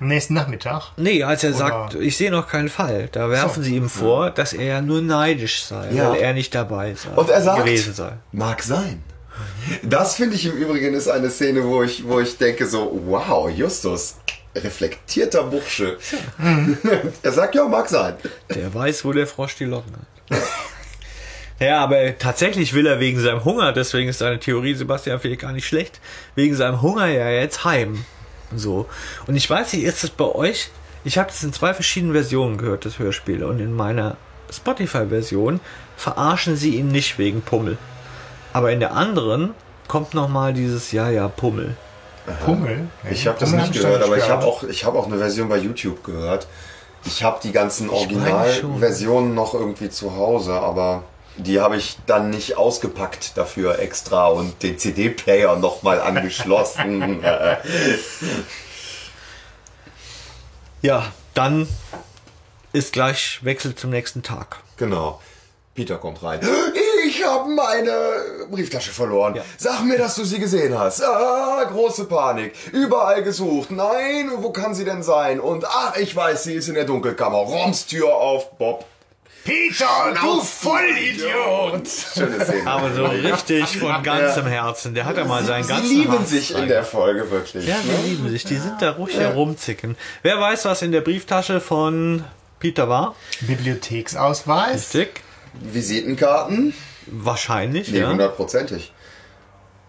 Am 0.00 0.08
nächsten 0.08 0.34
Nachmittag. 0.34 0.92
Nee, 0.96 1.24
als 1.24 1.42
er 1.42 1.50
Oder- 1.50 1.58
sagt, 1.58 1.94
ich 1.96 2.16
sehe 2.16 2.30
noch 2.30 2.46
keinen 2.48 2.68
Fall, 2.68 3.08
da 3.10 3.28
werfen 3.30 3.62
sie 3.62 3.76
ihm 3.76 3.88
vor, 3.88 4.30
dass 4.30 4.52
er 4.52 4.64
ja 4.64 4.80
nur 4.80 5.02
neidisch 5.02 5.62
sei, 5.64 5.90
Ja. 5.92 6.10
weil 6.10 6.20
er 6.20 6.32
nicht 6.34 6.54
dabei 6.54 6.94
sei, 6.94 7.10
Und 7.16 7.28
er 7.30 7.42
sagt, 7.42 7.64
gewesen 7.64 7.94
sei. 7.94 8.12
mag 8.32 8.62
sein. 8.62 9.02
Das 9.82 10.14
finde 10.16 10.36
ich 10.36 10.46
im 10.46 10.52
Übrigen 10.52 10.94
ist 10.94 11.08
eine 11.08 11.30
Szene, 11.30 11.64
wo 11.64 11.82
ich, 11.82 12.06
wo 12.06 12.20
ich 12.20 12.36
denke 12.38 12.66
so, 12.66 13.00
wow, 13.06 13.48
Justus, 13.50 14.16
reflektierter 14.54 15.44
Bursche. 15.44 15.96
er 17.22 17.32
sagt, 17.32 17.54
ja, 17.54 17.64
mag 17.66 17.88
sein. 17.88 18.14
Der 18.54 18.72
weiß, 18.72 19.04
wo 19.04 19.12
der 19.12 19.26
Frosch 19.26 19.56
die 19.56 19.64
Locken 19.64 19.92
hat. 20.30 20.38
Ja, 21.60 21.82
aber 21.82 22.16
tatsächlich 22.18 22.72
will 22.72 22.86
er 22.86 23.00
wegen 23.00 23.18
seinem 23.20 23.44
Hunger, 23.44 23.72
deswegen 23.72 24.08
ist 24.08 24.18
seine 24.18 24.38
Theorie, 24.38 24.74
Sebastian, 24.74 25.18
vielleicht 25.18 25.40
gar 25.40 25.52
nicht 25.52 25.66
schlecht, 25.66 26.00
wegen 26.36 26.54
seinem 26.54 26.82
Hunger 26.82 27.06
ja 27.06 27.30
jetzt 27.30 27.64
heim. 27.64 28.04
So. 28.54 28.86
Und 29.26 29.36
ich 29.36 29.48
weiß 29.48 29.72
nicht, 29.72 29.84
ist 29.84 30.04
das 30.04 30.10
bei 30.10 30.24
euch? 30.24 30.70
Ich 31.04 31.18
habe 31.18 31.28
das 31.28 31.42
in 31.42 31.52
zwei 31.52 31.74
verschiedenen 31.74 32.12
Versionen 32.12 32.58
gehört, 32.58 32.84
das 32.84 32.98
Hörspiel. 32.98 33.44
Und 33.44 33.60
in 33.60 33.74
meiner 33.74 34.16
Spotify-Version 34.50 35.60
verarschen 35.96 36.56
sie 36.56 36.76
ihn 36.76 36.88
nicht 36.88 37.18
wegen 37.18 37.42
Pummel. 37.42 37.78
Aber 38.52 38.72
in 38.72 38.80
der 38.80 38.94
anderen 38.94 39.54
kommt 39.86 40.14
nochmal 40.14 40.52
dieses 40.52 40.92
Ja, 40.92 41.10
ja, 41.10 41.28
Pummel. 41.28 41.76
Pummel. 42.44 42.88
Ich 43.10 43.26
habe 43.26 43.38
das 43.38 43.52
nicht 43.52 43.66
hab 43.66 43.72
gehört, 43.72 44.02
aber 44.02 44.18
ich 44.18 44.28
habe 44.28 44.44
auch, 44.44 44.62
ich 44.62 44.84
habe 44.84 44.98
auch 44.98 45.06
eine 45.06 45.18
Version 45.18 45.48
bei 45.48 45.56
YouTube 45.56 46.04
gehört. 46.04 46.46
Ich 47.04 47.22
habe 47.22 47.38
die 47.42 47.52
ganzen. 47.52 47.88
Originalversionen 47.88 49.34
noch 49.34 49.54
irgendwie 49.54 49.88
zu 49.88 50.14
Hause, 50.16 50.52
aber 50.52 51.04
die 51.38 51.60
habe 51.60 51.76
ich 51.76 51.96
dann 52.06 52.30
nicht 52.30 52.56
ausgepackt 52.56 53.36
dafür 53.36 53.78
extra 53.78 54.26
und 54.28 54.62
den 54.62 54.78
CD-Player 54.78 55.56
nochmal 55.56 56.00
angeschlossen. 56.00 57.22
Ja, 60.80 61.10
dann 61.34 61.66
ist 62.72 62.92
gleich 62.92 63.40
Wechsel 63.42 63.74
zum 63.74 63.90
nächsten 63.90 64.22
Tag. 64.22 64.58
genau. 64.76 65.20
Peter 65.74 65.96
kommt 65.96 66.22
rein. 66.24 66.40
Ich 67.06 67.24
habe 67.24 67.48
meine 67.50 68.46
Brieftasche 68.50 68.90
verloren. 68.90 69.40
Sag 69.58 69.84
mir, 69.84 69.96
dass 69.96 70.16
du 70.16 70.24
sie 70.24 70.40
gesehen 70.40 70.76
hast. 70.76 71.04
Ah, 71.04 71.62
große 71.70 72.06
Panik. 72.06 72.52
Überall 72.72 73.22
gesucht. 73.22 73.70
Nein, 73.70 74.30
wo 74.38 74.50
kann 74.50 74.74
sie 74.74 74.84
denn 74.84 75.04
sein? 75.04 75.38
Und 75.38 75.64
ach, 75.64 75.96
ich 75.96 76.16
weiß, 76.16 76.42
sie 76.42 76.54
ist 76.54 76.66
in 76.68 76.74
der 76.74 76.84
Dunkelkammer. 76.84 77.38
Roms 77.38 77.86
Tür 77.86 78.12
auf, 78.12 78.50
Bob. 78.58 78.86
Peter, 79.48 80.12
du 80.20 80.40
Vollidiot! 80.42 81.88
Schöne 81.88 82.44
Szene. 82.44 82.70
Aber 82.70 82.92
so 82.92 83.06
richtig 83.06 83.78
von 83.78 84.02
ganzem 84.02 84.46
Herzen. 84.46 84.94
Der 84.94 85.06
hat 85.06 85.16
ja 85.16 85.24
mal 85.24 85.42
seinen 85.42 85.64
sie 85.64 85.70
ganzen 85.72 85.88
lieben 85.88 86.18
Hass 86.18 86.28
sich 86.28 86.54
in 86.54 86.68
der 86.68 86.84
Folge 86.84 87.30
wirklich. 87.30 87.66
Ja, 87.66 87.76
sie 87.80 88.08
lieben 88.10 88.28
sich. 88.28 88.44
Die 88.44 88.56
sind 88.58 88.82
da 88.82 88.90
ruhig 88.90 89.16
herumzicken. 89.18 89.96
Wer 90.22 90.38
weiß, 90.38 90.66
was 90.66 90.82
in 90.82 90.92
der 90.92 91.00
Brieftasche 91.00 91.60
von 91.62 92.24
Peter 92.58 92.90
war? 92.90 93.14
Bibliotheksausweis. 93.40 94.74
Richtig. 94.94 95.22
Visitenkarten? 95.54 96.74
Wahrscheinlich, 97.06 97.88
Nee, 97.90 98.00
ja. 98.00 98.10
hundertprozentig. 98.10 98.92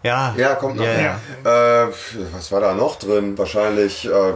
Ja. 0.04 0.34
Ja, 0.38 0.56
kommt 0.56 0.78
noch. 0.78 0.86
Ja, 0.86 1.18
ja. 1.44 1.84
Äh, 1.84 1.92
was 2.32 2.50
war 2.54 2.62
da 2.62 2.74
noch 2.74 2.96
drin? 2.98 3.38
Wahrscheinlich 3.38 4.06
äh, 4.06 4.34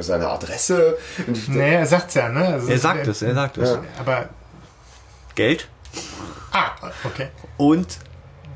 seine 0.00 0.28
Adresse. 0.30 0.96
Nee, 1.48 1.74
er 1.74 1.84
sagt's 1.86 2.14
ja, 2.14 2.30
ne? 2.30 2.46
Also 2.46 2.68
Er 2.70 2.78
sagt 2.78 3.06
es, 3.06 3.20
er 3.20 3.34
sagt 3.34 3.58
es. 3.58 3.78
Aber, 4.00 4.30
Geld 5.34 5.68
ah, 6.52 6.70
okay. 7.04 7.28
und 7.56 7.98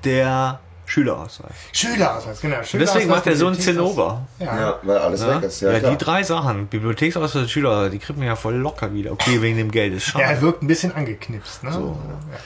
der 0.04 0.60
Schülerausweis. 0.88 1.52
Schülerausweis, 1.72 2.40
genau. 2.40 2.56
Und 2.56 2.78
deswegen 2.78 3.10
macht 3.10 3.26
er 3.26 3.36
so 3.36 3.46
einen 3.46 3.60
Zinnober. 3.60 4.26
Ja. 4.38 4.58
Ja, 4.58 4.78
weil 4.82 4.96
alles 4.96 5.20
Ja, 5.20 5.36
weg 5.36 5.42
ist. 5.42 5.60
Ja, 5.60 5.72
ja 5.72 5.80
klar. 5.80 5.90
die 5.92 5.98
drei 5.98 6.22
Sachen, 6.22 6.66
Bibliotheksausweis 6.66 7.34
und 7.36 7.50
Schülerausweis, 7.50 7.90
die 7.92 7.98
kriegt 7.98 8.18
man 8.18 8.26
ja 8.26 8.36
voll 8.36 8.54
locker 8.54 8.92
wieder. 8.94 9.12
Okay, 9.12 9.42
wegen 9.42 9.58
dem 9.58 9.70
Geld 9.70 9.92
ist 9.92 10.04
schade. 10.04 10.24
Ja, 10.24 10.30
er 10.30 10.40
wirkt 10.40 10.62
ein 10.62 10.66
bisschen 10.66 10.94
angeknipst, 10.94 11.62
ne? 11.62 11.94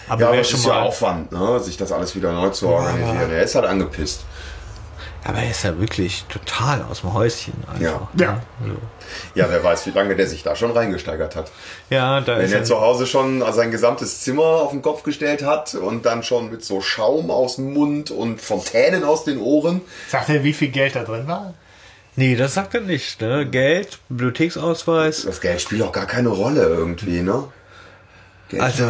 aber 0.08 0.20
Ja, 0.20 0.28
aber 0.28 0.44
schon 0.44 0.58
ist 0.58 0.66
ja 0.66 0.72
mal, 0.72 0.82
Aufwand, 0.82 1.30
ne? 1.30 1.60
sich 1.60 1.76
das 1.76 1.92
alles 1.92 2.16
wieder 2.16 2.32
neu 2.32 2.50
zu 2.50 2.66
organisieren. 2.68 3.30
Er 3.30 3.42
ist 3.42 3.54
halt 3.54 3.66
angepisst. 3.66 4.24
Aber 5.24 5.38
er 5.38 5.50
ist 5.50 5.62
ja 5.64 5.78
wirklich 5.78 6.24
total 6.28 6.82
aus 6.90 7.00
dem 7.02 7.14
Häuschen 7.14 7.52
einfach. 7.68 8.08
Ja. 8.18 8.40
Also, 8.62 8.76
Ja, 9.34 9.46
wer 9.50 9.62
weiß, 9.62 9.86
wie 9.86 9.90
lange 9.90 10.16
der 10.16 10.26
sich 10.26 10.42
da 10.42 10.56
schon 10.56 10.70
reingesteigert 10.72 11.36
hat. 11.36 11.50
ja 11.90 12.20
da 12.20 12.38
Wenn 12.38 12.44
ist 12.46 12.52
er 12.52 12.58
er, 12.60 12.64
zu 12.64 12.80
Hause 12.80 13.06
schon 13.06 13.42
sein 13.52 13.70
gesamtes 13.70 14.20
Zimmer 14.22 14.42
auf 14.42 14.70
den 14.70 14.82
Kopf 14.82 15.02
gestellt 15.02 15.44
hat 15.44 15.74
und 15.74 16.04
dann 16.06 16.22
schon 16.22 16.50
mit 16.50 16.64
so 16.64 16.80
Schaum 16.80 17.30
aus 17.30 17.56
dem 17.56 17.72
Mund 17.72 18.10
und 18.10 18.40
Fontänen 18.40 19.04
aus 19.04 19.24
den 19.24 19.38
Ohren. 19.40 19.80
Sagt 20.08 20.28
er, 20.28 20.42
wie 20.44 20.52
viel 20.52 20.68
Geld 20.68 20.96
da 20.96 21.04
drin 21.04 21.26
war? 21.28 21.54
Nee, 22.16 22.36
das 22.36 22.54
sagt 22.54 22.74
er 22.74 22.80
nicht. 22.82 23.20
Ne? 23.22 23.46
Geld, 23.46 23.98
Bibliotheksausweis. 24.10 25.22
Das 25.24 25.40
Geld 25.40 25.60
spielt 25.60 25.82
auch 25.82 25.92
gar 25.92 26.06
keine 26.06 26.28
Rolle 26.28 26.62
irgendwie, 26.64 27.22
ne? 27.22 27.44
Geld- 28.52 28.62
Also, 28.62 28.84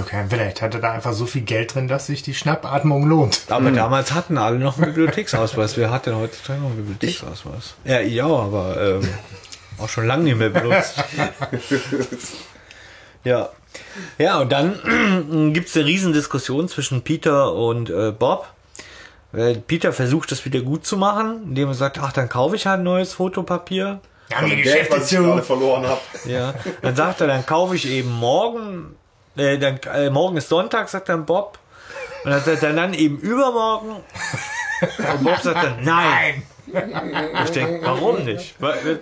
Okay, 0.00 0.24
vielleicht 0.28 0.62
hat 0.62 0.74
er 0.74 0.80
da 0.80 0.92
einfach 0.92 1.12
so 1.12 1.26
viel 1.26 1.42
Geld 1.42 1.74
drin, 1.74 1.86
dass 1.86 2.06
sich 2.06 2.22
die 2.22 2.34
Schnappatmung 2.34 3.06
lohnt. 3.06 3.42
aber 3.48 3.70
damals 3.70 4.12
hatten 4.12 4.38
alle 4.38 4.58
noch 4.58 4.76
einen 4.78 4.86
Bibliotheksausweis. 4.86 5.76
Wer 5.76 5.90
hat 5.90 6.06
denn 6.06 6.16
heutzutage 6.16 6.60
noch 6.60 6.70
einen 6.70 6.78
Bibliotheksausweis? 6.86 7.74
Ja, 7.84 8.00
ich 8.00 8.20
auch, 8.22 8.44
aber 8.46 8.80
ähm, 9.00 9.08
auch 9.78 9.88
schon 9.88 10.06
lange 10.06 10.24
nicht 10.24 10.38
mehr 10.38 10.50
benutzt. 10.50 10.94
ja. 13.24 13.48
Ja, 14.18 14.40
und 14.40 14.50
dann 14.50 15.50
gibt's 15.52 15.76
eine 15.76 15.86
Riesendiskussion 15.86 16.68
zwischen 16.68 17.02
Peter 17.02 17.52
und 17.54 17.90
äh, 17.90 18.10
Bob. 18.12 18.48
Weil 19.32 19.56
Peter 19.58 19.92
versucht, 19.92 20.32
das 20.32 20.44
wieder 20.44 20.60
gut 20.60 20.84
zu 20.84 20.96
machen, 20.96 21.42
indem 21.44 21.68
er 21.68 21.74
sagt, 21.74 21.98
ach, 22.00 22.12
dann 22.12 22.28
kaufe 22.28 22.56
ich 22.56 22.66
halt 22.66 22.82
neues 22.82 23.12
Fotopapier. 23.14 24.00
Haben 24.34 24.46
die 24.50 24.56
Geld, 24.56 24.64
Geschäfte 24.64 24.96
was 24.96 25.10
ich 25.12 25.18
gerade 25.18 25.40
zu. 25.40 25.46
verloren 25.46 25.86
habe. 25.86 26.00
Ja, 26.26 26.54
dann 26.82 26.94
sagt 26.96 27.20
er, 27.20 27.26
dann 27.26 27.44
kaufe 27.46 27.74
ich 27.76 27.88
eben 27.88 28.10
morgen, 28.10 28.96
äh, 29.36 29.58
dann, 29.58 29.78
äh, 29.94 30.10
morgen 30.10 30.36
ist 30.36 30.48
Sonntag, 30.48 30.88
sagt 30.88 31.08
dann 31.08 31.24
Bob. 31.26 31.58
Und 32.24 32.30
dann 32.32 32.42
sagt 32.44 32.62
er 32.62 32.72
dann 32.72 32.92
eben 32.94 33.18
übermorgen. 33.18 33.96
Und 34.82 35.24
Bob 35.24 35.38
sagt 35.42 35.62
dann, 35.64 35.82
nein. 35.82 36.42
Ich 37.44 37.50
denke, 37.50 37.80
warum 37.84 38.24
nicht? 38.24 38.54
Weil- 38.58 39.00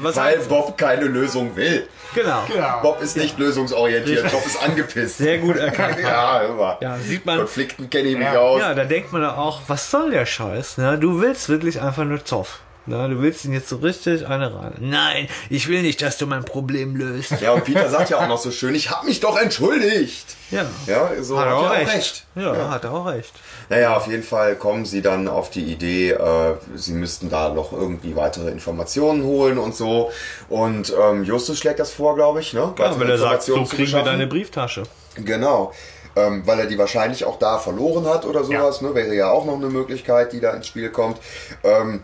Was 0.00 0.14
Weil 0.16 0.38
Bob 0.38 0.76
keine 0.78 1.06
Lösung 1.06 1.56
will. 1.56 1.88
genau. 2.14 2.42
Genau. 2.46 2.80
Bob 2.82 3.00
ist 3.02 3.16
nicht 3.16 3.36
lösungsorientiert, 3.38 4.30
Bob 4.30 4.46
ist 4.46 4.62
angepisst. 4.62 5.18
Sehr 5.18 5.38
gut 5.38 5.56
erkannt. 5.56 5.96
Ja, 6.00 6.40
immer. 6.42 6.78
Ja, 6.80 6.96
sieht 6.98 7.26
man. 7.26 7.38
Konflikten 7.38 7.90
kenne 7.90 8.08
ich 8.10 8.16
mich 8.16 8.24
Ja. 8.26 8.38
aus. 8.38 8.60
Ja, 8.60 8.74
da 8.74 8.84
denkt 8.84 9.12
man 9.12 9.24
auch, 9.24 9.60
was 9.66 9.90
soll 9.90 10.10
der 10.12 10.24
Scheiß? 10.26 10.78
Ne? 10.78 10.98
Du 10.98 11.20
willst 11.20 11.48
wirklich 11.48 11.80
einfach 11.80 12.04
nur 12.04 12.24
Zoff. 12.24 12.60
Ne? 12.88 13.08
Du 13.08 13.20
willst 13.20 13.44
ihn 13.44 13.52
jetzt 13.52 13.68
so 13.68 13.76
richtig 13.76 14.26
eine 14.26 14.54
rein. 14.54 14.74
Nein, 14.80 15.28
ich 15.50 15.68
will 15.68 15.82
nicht, 15.82 16.00
dass 16.02 16.18
du 16.18 16.26
mein 16.26 16.44
Problem 16.44 16.96
löst. 16.96 17.40
Ja, 17.40 17.52
und 17.52 17.64
Peter 17.64 17.88
sagt 17.88 18.10
ja 18.10 18.18
auch 18.18 18.28
noch 18.28 18.38
so 18.38 18.50
schön, 18.50 18.74
ich 18.74 18.90
habe 18.90 19.06
mich 19.06 19.20
doch 19.20 19.38
entschuldigt. 19.38 20.36
Ja. 20.50 20.64
Ja, 20.86 21.10
so 21.20 21.38
Hat 21.38 21.46
er 21.46 21.56
auch 21.56 21.70
recht. 21.70 22.24
Ja, 22.34 22.70
hat 22.70 22.84
er 22.84 22.92
auch 22.92 23.06
recht. 23.06 23.32
Naja, 23.68 23.96
auf 23.96 24.06
jeden 24.06 24.22
Fall 24.22 24.56
kommen 24.56 24.86
sie 24.86 25.02
dann 25.02 25.28
auf 25.28 25.50
die 25.50 25.64
Idee, 25.64 26.12
äh, 26.12 26.54
sie 26.74 26.92
müssten 26.92 27.28
da 27.28 27.50
noch 27.50 27.72
irgendwie 27.72 28.16
weitere 28.16 28.50
Informationen 28.50 29.24
holen 29.24 29.58
und 29.58 29.76
so. 29.76 30.10
Und 30.48 30.92
ähm, 30.98 31.24
Justus 31.24 31.58
schlägt 31.58 31.80
das 31.80 31.92
vor, 31.92 32.14
glaube 32.14 32.40
ich, 32.40 32.54
ne? 32.54 32.60
Ja, 32.60 32.84
Weitere 32.84 33.00
weil 33.00 33.10
er 33.10 33.18
sagt, 33.18 33.42
so 33.42 33.62
kriegen 33.64 33.92
wir 33.92 34.02
deine 34.02 34.26
Brieftasche. 34.26 34.84
Genau. 35.16 35.72
Ähm, 36.16 36.42
weil 36.46 36.58
er 36.60 36.66
die 36.66 36.78
wahrscheinlich 36.78 37.24
auch 37.26 37.38
da 37.38 37.58
verloren 37.58 38.06
hat 38.06 38.24
oder 38.24 38.42
sowas, 38.42 38.80
ne? 38.80 38.94
Wäre 38.94 39.14
ja 39.14 39.30
auch 39.30 39.44
noch 39.44 39.56
eine 39.56 39.68
Möglichkeit, 39.68 40.32
die 40.32 40.40
da 40.40 40.52
ins 40.52 40.66
Spiel 40.66 40.88
kommt. 40.90 41.18
Ähm, 41.62 42.02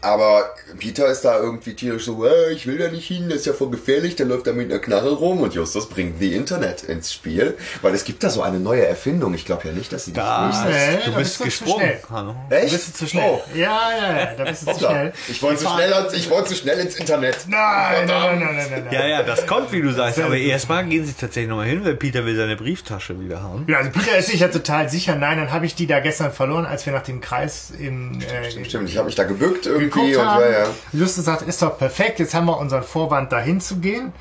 aber 0.00 0.54
Peter 0.78 1.06
ist 1.08 1.22
da 1.22 1.38
irgendwie 1.38 1.74
tierisch 1.74 2.04
so, 2.04 2.24
äh, 2.26 2.52
ich 2.52 2.66
will 2.66 2.78
da 2.78 2.88
nicht 2.88 3.06
hin, 3.06 3.28
das 3.28 3.38
ist 3.40 3.46
ja 3.46 3.52
voll 3.52 3.70
gefährlich, 3.70 4.16
der 4.16 4.26
läuft 4.26 4.46
da 4.46 4.52
mit 4.52 4.70
einer 4.70 4.80
Knarre 4.80 5.10
rum 5.12 5.40
und 5.40 5.54
Justus 5.54 5.88
bringt 5.88 6.20
die 6.20 6.34
Internet 6.34 6.82
ins 6.84 7.12
Spiel, 7.12 7.56
weil 7.82 7.94
es 7.94 8.04
gibt 8.04 8.22
da 8.24 8.30
so 8.30 8.42
eine 8.42 8.58
neue 8.60 8.86
Erfindung. 8.86 9.34
Ich 9.34 9.44
glaube 9.44 9.68
ja 9.68 9.72
nicht, 9.74 9.92
dass 9.92 10.04
sie 10.06 10.10
nicht 10.12 10.20
Da, 10.20 10.44
durchsetzt. 10.50 11.06
Äh, 11.06 11.10
du 11.10 11.16
bist 11.16 11.22
bist 11.22 11.34
du 11.38 11.38
zu 11.38 11.44
gesprungen. 11.44 11.80
schnell. 11.86 12.00
Hanno. 12.10 12.36
Echt? 12.50 12.66
Da 12.66 12.76
bist 12.76 12.88
du 12.88 12.92
zu 12.92 13.06
schnell. 13.06 13.24
Oh. 13.30 13.40
Ja, 13.54 13.80
ja, 13.98 14.18
ja, 14.20 14.34
da 14.36 14.44
bist 14.44 14.66
du 14.68 14.72
zu 14.72 14.78
schnell. 14.78 15.12
Ich 15.28 15.42
wollte 15.42 15.58
zu 15.64 15.68
schnell, 15.68 15.92
als- 15.92 16.14
ich 16.14 16.30
wollte 16.30 16.48
zu 16.50 16.54
schnell 16.56 16.78
ins 16.78 16.94
Internet. 16.96 17.36
Nein, 17.48 18.06
nein, 18.06 18.06
nein, 18.06 18.38
nein, 18.38 18.56
nein, 18.70 18.84
nein. 18.84 18.92
Ja, 18.94 19.06
ja, 19.06 19.22
das 19.22 19.46
kommt, 19.46 19.72
wie 19.72 19.82
du 19.82 19.92
sagst. 19.92 20.18
Aber 20.20 20.36
erstmal 20.36 20.84
gehen 20.86 21.04
sie 21.04 21.12
tatsächlich 21.12 21.48
nochmal 21.48 21.66
hin, 21.66 21.84
weil 21.84 21.94
Peter 21.96 22.24
will 22.24 22.36
seine 22.36 22.56
Brieftasche 22.56 23.20
wieder 23.20 23.42
haben. 23.42 23.66
Ja, 23.68 23.78
also 23.78 23.90
Peter 23.90 24.16
ist 24.16 24.28
sich 24.28 24.40
ja 24.40 24.48
total 24.48 24.88
sicher. 24.88 25.14
Nein, 25.16 25.38
dann 25.38 25.50
habe 25.52 25.66
ich 25.66 25.74
die 25.74 25.86
da 25.86 26.00
gestern 26.00 26.32
verloren, 26.32 26.66
als 26.66 26.86
wir 26.86 26.92
nach 26.92 27.02
dem 27.02 27.20
Kreis 27.20 27.72
im 27.78 28.20
äh, 28.20 28.50
Stimmt, 28.64 28.88
ich 28.88 28.96
habe 28.96 29.06
mich 29.06 29.14
da 29.14 29.24
gebückt 29.24 29.66
irgendwie 29.66 29.81
geguckt 29.84 30.16
und 30.16 30.24
haben. 30.26 30.42
ja, 30.42 30.50
ja. 30.50 30.66
Justus 30.92 31.24
sagt, 31.24 31.42
ist 31.42 31.62
doch 31.62 31.78
perfekt, 31.78 32.18
jetzt 32.18 32.34
haben 32.34 32.46
wir 32.46 32.58
unseren 32.58 32.82
Vorwand 32.82 33.32
dahin 33.32 33.60
zu 33.60 33.76
gehen. 33.76 34.12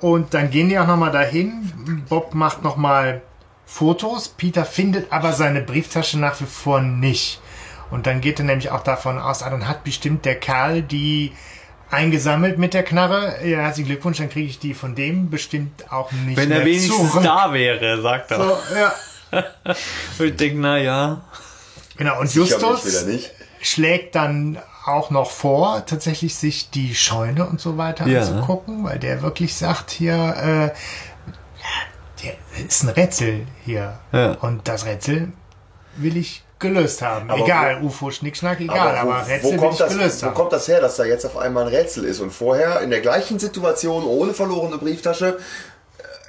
Und 0.00 0.34
dann 0.34 0.50
gehen 0.50 0.68
die 0.68 0.78
auch 0.78 0.86
nochmal 0.86 1.10
dahin. 1.10 2.04
Bob 2.08 2.34
macht 2.34 2.62
nochmal 2.62 3.22
Fotos. 3.64 4.28
Peter 4.28 4.64
findet 4.64 5.10
aber 5.10 5.32
seine 5.32 5.62
Brieftasche 5.62 6.18
nach 6.18 6.38
wie 6.40 6.44
vor 6.44 6.80
nicht. 6.80 7.40
Und 7.90 8.06
dann 8.06 8.20
geht 8.20 8.38
er 8.38 8.44
nämlich 8.44 8.70
auch 8.70 8.82
davon 8.82 9.18
aus, 9.18 9.42
ah, 9.42 9.50
dann 9.50 9.68
hat 9.68 9.84
bestimmt 9.84 10.24
der 10.24 10.34
Kerl 10.34 10.82
die 10.82 11.32
eingesammelt 11.90 12.58
mit 12.58 12.74
der 12.74 12.82
Knarre. 12.82 13.36
Ja, 13.44 13.60
herzlichen 13.60 13.88
Glückwunsch, 13.88 14.18
dann 14.18 14.28
kriege 14.28 14.48
ich 14.48 14.58
die 14.58 14.74
von 14.74 14.94
dem 14.94 15.30
bestimmt 15.30 15.90
auch 15.90 16.10
nicht 16.12 16.36
Wenn 16.36 16.48
mehr 16.48 16.60
er 16.60 16.66
wenigstens 16.66 17.10
zurück. 17.12 17.24
da 17.24 17.52
wäre, 17.52 18.02
sagt 18.02 18.32
er. 18.32 18.38
So, 18.38 18.58
ja. 18.74 18.94
Ich 20.18 20.36
denke, 20.36 20.58
na 20.58 20.78
ja. 20.78 21.22
Genau, 21.96 22.20
und 22.20 22.32
Justus 22.34 23.06
schlägt 23.60 24.14
dann 24.14 24.58
auch 24.86 25.10
noch 25.10 25.30
vor, 25.30 25.84
tatsächlich 25.86 26.36
sich 26.36 26.70
die 26.70 26.94
Scheune 26.94 27.46
und 27.46 27.60
so 27.60 27.76
weiter 27.76 28.06
Ja. 28.06 28.20
anzugucken, 28.20 28.84
weil 28.84 28.98
der 28.98 29.22
wirklich 29.22 29.54
sagt 29.56 29.90
hier, 29.90 30.14
äh, 30.14 30.70
der 32.24 32.64
ist 32.66 32.82
ein 32.84 32.90
Rätsel 32.90 33.46
hier. 33.64 33.98
Ja. 34.12 34.32
Und 34.40 34.66
das 34.68 34.86
Rätsel 34.86 35.32
will 35.96 36.16
ich 36.16 36.42
gelöst 36.58 37.02
haben. 37.02 37.30
Aber 37.30 37.44
egal, 37.44 37.82
UFO, 37.82 38.10
Schnickschnack, 38.10 38.60
egal, 38.60 38.96
aber, 38.96 39.10
wo, 39.26 39.30
Rätsel 39.30 39.42
wo, 39.42 39.50
will 39.52 39.58
kommt 39.58 39.72
ich 39.72 39.78
das, 39.78 39.92
gelöst 39.92 40.22
wo 40.22 40.26
haben. 40.26 40.34
kommt 40.34 40.52
das 40.52 40.68
her, 40.68 40.80
dass 40.80 40.96
da 40.96 41.04
jetzt 41.04 41.26
auf 41.26 41.36
einmal 41.36 41.64
ein 41.64 41.68
Rätsel 41.68 42.04
ist 42.04 42.20
und 42.20 42.32
vorher 42.32 42.80
in 42.80 42.88
der 42.90 43.00
gleichen 43.00 43.38
Situation 43.38 44.04
ohne 44.04 44.32
verlorene 44.32 44.78
Brieftasche 44.78 45.38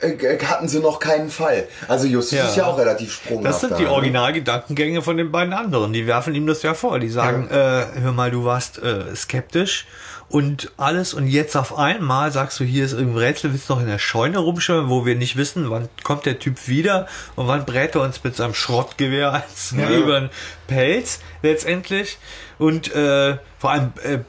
hatten 0.02 0.68
sie 0.68 0.80
noch 0.80 1.00
keinen 1.00 1.30
Fall. 1.30 1.68
Also 1.88 2.08
Justus 2.08 2.38
Ja. 2.38 2.46
ist 2.48 2.58
ja 2.58 2.66
auch 2.66 2.78
relativ 2.78 3.14
sprunghaft. 3.14 3.48
Das 3.48 3.62
sind 3.62 3.80
die 3.80 3.84
ne? 3.84 3.92
Originalgedankengänge 3.92 5.02
von 5.02 5.18
den 5.18 5.32
beiden 5.32 5.54
anderen. 5.54 5.94
Die 5.94 6.06
werfen 6.06 6.36
ihm 6.36 6.46
das 6.48 6.62
ja 6.62 6.74
vor. 6.74 7.00
Die 7.00 7.10
sagen, 7.10 7.50
äh, 7.50 7.86
hör 8.02 8.12
mal, 8.12 8.30
du 8.32 8.46
warst 8.46 8.82
äh, 8.82 9.16
skeptisch 9.16 9.86
und 10.30 10.72
alles 10.78 11.14
und 11.14 11.28
jetzt 11.28 11.56
auf 11.56 11.78
einmal 11.78 12.32
sagst 12.32 12.60
du, 12.60 12.66
hier 12.66 12.84
ist 12.84 12.92
irgendein 12.94 13.18
Rätsel, 13.20 13.54
willst 13.54 13.70
du 13.70 13.74
noch 13.74 13.82
in 13.82 13.88
der 13.88 13.98
Scheune 13.98 14.40
rumschwimmen, 14.40 14.90
wo 14.90 15.06
wir 15.06 15.16
nicht 15.16 15.38
wissen, 15.38 15.70
wann 15.70 15.88
kommt 16.04 16.26
der 16.26 16.38
Typ 16.38 16.68
wieder 16.68 17.08
und 17.36 17.48
wann 17.48 17.66
brät 17.66 17.96
er 17.96 18.02
uns 18.02 18.24
mit 18.24 18.36
seinem 18.36 18.54
Schrottgewehr 18.54 19.32
als 19.48 19.72
über 19.72 20.20
den 20.20 20.30
Pelz 20.68 21.20
letztendlich. 21.42 22.18
Und 22.60 22.94
äh, 22.94 23.38
vor 23.58 23.72
allem 23.72 23.94
äh, 24.04 24.20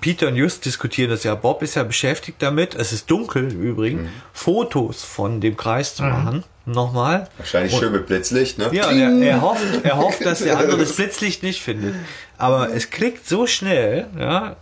Peter 0.00 0.28
und 0.28 0.36
Just 0.36 0.64
diskutieren 0.64 1.10
das 1.10 1.24
ja. 1.24 1.34
Bob 1.34 1.62
ist 1.62 1.74
ja 1.74 1.82
beschäftigt 1.82 2.40
damit, 2.40 2.74
es 2.74 2.92
ist 2.92 3.10
dunkel 3.10 3.52
im 3.52 3.62
Übrigen, 3.62 4.08
Fotos 4.32 5.02
von 5.02 5.40
dem 5.40 5.56
Kreis 5.56 5.94
zu 5.94 6.02
machen. 6.02 6.44
Nochmal. 6.64 7.28
Wahrscheinlich 7.38 7.74
schön 7.74 7.92
mit 7.92 8.06
Blitzlicht, 8.06 8.58
ne? 8.58 8.68
Ja, 8.72 8.88
und 8.88 9.00
er, 9.00 9.30
er, 9.30 9.40
hofft, 9.40 9.84
er 9.84 9.96
hofft, 9.96 10.24
dass 10.24 10.40
der 10.40 10.58
andere 10.58 10.78
das 10.78 10.96
Blitzlicht 10.96 11.42
nicht 11.42 11.62
findet. 11.62 11.94
Aber 12.36 12.74
es 12.74 12.90
klickt 12.90 13.26
so 13.26 13.46
schnell, 13.46 14.06
ja, 14.18 14.56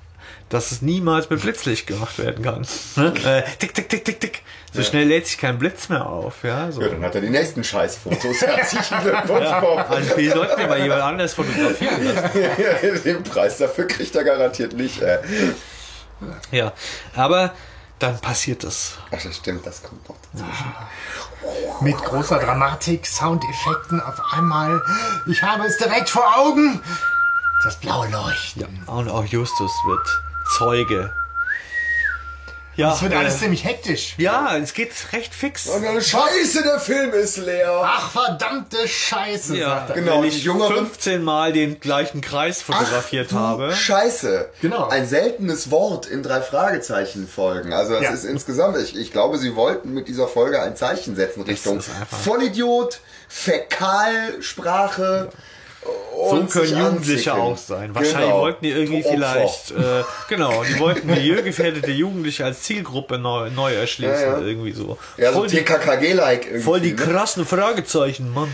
dass 0.49 0.71
es 0.71 0.83
niemals 0.83 1.29
mit 1.29 1.43
Blitzlicht 1.43 1.87
gemacht 1.87 2.19
werden 2.19 2.45
kann. 2.45 2.67
Ne? 2.97 3.15
Äh, 3.25 3.43
tick, 3.59 3.75
tick, 3.75 3.89
tick, 3.89 4.05
tick, 4.05 4.21
tick. 4.21 4.43
So 4.73 4.83
schnell 4.83 5.07
lädt 5.07 5.27
sich 5.27 5.39
kein 5.39 5.59
Blitz 5.59 5.89
mehr 5.89 6.07
auf. 6.07 6.45
Ja, 6.45 6.71
so. 6.71 6.83
Ja, 6.83 6.89
dann 6.89 7.03
hat 7.03 7.15
er 7.15 7.23
die 7.23 7.31
nächsten 7.31 7.65
Scheißfotos. 7.65 8.41
Herzlichen 8.43 9.01
Glückwunsch, 9.03 9.51
Bob. 9.61 9.91
Also 9.91 10.17
wir 10.17 10.33
sollten 10.33 10.61
ja 10.61 10.67
mal 10.67 10.81
jemand 10.81 11.03
anders 11.03 11.35
fotografieren 11.35 12.05
lassen. 12.05 12.31
Den 13.05 13.23
Preis 13.23 13.59
dafür 13.59 13.87
kriegt 13.87 14.15
er 14.15 14.25
garantiert 14.25 14.75
nicht. 14.75 15.01
Äh. 15.01 15.19
Ja, 16.51 16.73
aber 17.15 17.55
dann 17.99 18.19
passiert 18.21 18.65
es. 18.65 18.99
Ach, 19.11 19.23
das 19.23 19.37
stimmt, 19.37 19.67
das 19.67 19.83
kommt 19.83 20.07
noch 20.09 20.17
dazwischen. 20.33 20.75
Mit 21.81 21.97
großer 21.97 22.39
Dramatik, 22.39 23.07
Soundeffekten 23.07 24.01
auf 24.01 24.21
einmal. 24.33 24.81
Ich 25.31 25.43
habe 25.43 25.65
es 25.65 25.79
direkt 25.79 26.11
vor 26.11 26.25
Augen. 26.37 26.83
Das 27.65 27.81
blaue 27.81 28.09
Leuchten. 28.09 28.83
Und 28.87 29.09
auch 29.09 29.25
Justus 29.25 29.73
wird 29.87 30.07
Zeuge. 30.59 31.13
Ja, 32.77 32.93
Es 32.93 33.01
wird 33.01 33.15
äh, 33.15 33.17
alles 33.17 33.39
ziemlich 33.39 33.65
hektisch. 33.65 34.15
ja, 34.19 34.55
es 34.59 34.75
geht 34.75 34.93
recht 35.15 35.35
fix. 35.35 35.67
Und 35.67 35.83
dann 35.83 35.99
Scheiße, 36.03 36.63
der 36.63 36.79
Film 36.79 37.15
ist 37.15 37.39
leer. 37.39 37.81
Ach, 37.83 38.11
verdammte 38.11 38.87
Scheiße, 38.87 39.57
Ja, 39.57 39.71
sagt 39.71 39.89
er. 39.91 39.95
Genau, 39.95 40.21
wenn 40.21 40.29
ich 40.29 40.45
Jüngeren- 40.45 40.75
15 40.75 41.23
Mal 41.25 41.55
den 41.55 41.81
gleichen 41.81 42.21
Kreis 42.21 42.61
fotografiert 42.61 43.33
du 43.33 43.37
habe. 43.37 43.73
Scheiße. 43.75 44.51
Genau. 44.61 44.89
Ein 44.89 45.09
seltenes 45.09 45.71
Wort 45.71 46.05
in 46.05 46.23
drei 46.23 46.43
Fragezeichen 46.43 47.27
folgen. 47.27 47.73
Also 47.73 47.95
das 47.95 48.03
Ja. 48.03 48.11
ist 48.11 48.25
insgesamt, 48.25 48.77
ich, 48.77 48.95
ich 48.95 49.11
glaube, 49.11 49.39
sie 49.39 49.57
wollten 49.57 49.95
mit 49.95 50.07
dieser 50.07 50.29
Folge 50.29 50.61
ein 50.61 50.77
Zeichen 50.77 51.17
setzen 51.17 51.45
Richtung 51.45 51.81
Vollidiot, 52.25 53.01
Fäkalsprache. 53.29 55.31
So 56.29 56.44
können 56.46 56.79
Jugendliche 56.79 57.33
anzicken. 57.33 57.53
auch 57.53 57.57
sein. 57.57 57.94
Wahrscheinlich 57.94 58.29
Genau. 58.31 58.40
wollten 58.40 58.64
die 58.64 58.70
irgendwie 58.70 59.05
Opfer. 59.05 59.11
vielleicht, 59.11 59.70
äh, 59.72 60.03
genau, 60.29 60.64
die 60.64 60.79
wollten 60.81 61.07
milieugefährdete 61.07 61.90
Jugendliche 61.92 62.44
als 62.44 62.62
Zielgruppe 62.62 63.18
neu, 63.18 63.51
neu 63.51 63.72
erschließen, 63.75 64.14
Ja, 64.14 64.38
ja. 64.40 64.44
irgendwie 64.44 64.72
so. 64.72 64.96
Ja, 65.18 65.31
so 65.33 65.40
voll, 65.40 65.49
die, 65.49 65.57
TKKG-like 65.59 66.46
irgendwie. 66.46 66.62
voll 66.64 66.81
die 66.81 66.90
ne? 66.92 66.96
krassen 66.96 67.44
Fragezeichen, 67.44 68.33
Mann. 68.33 68.49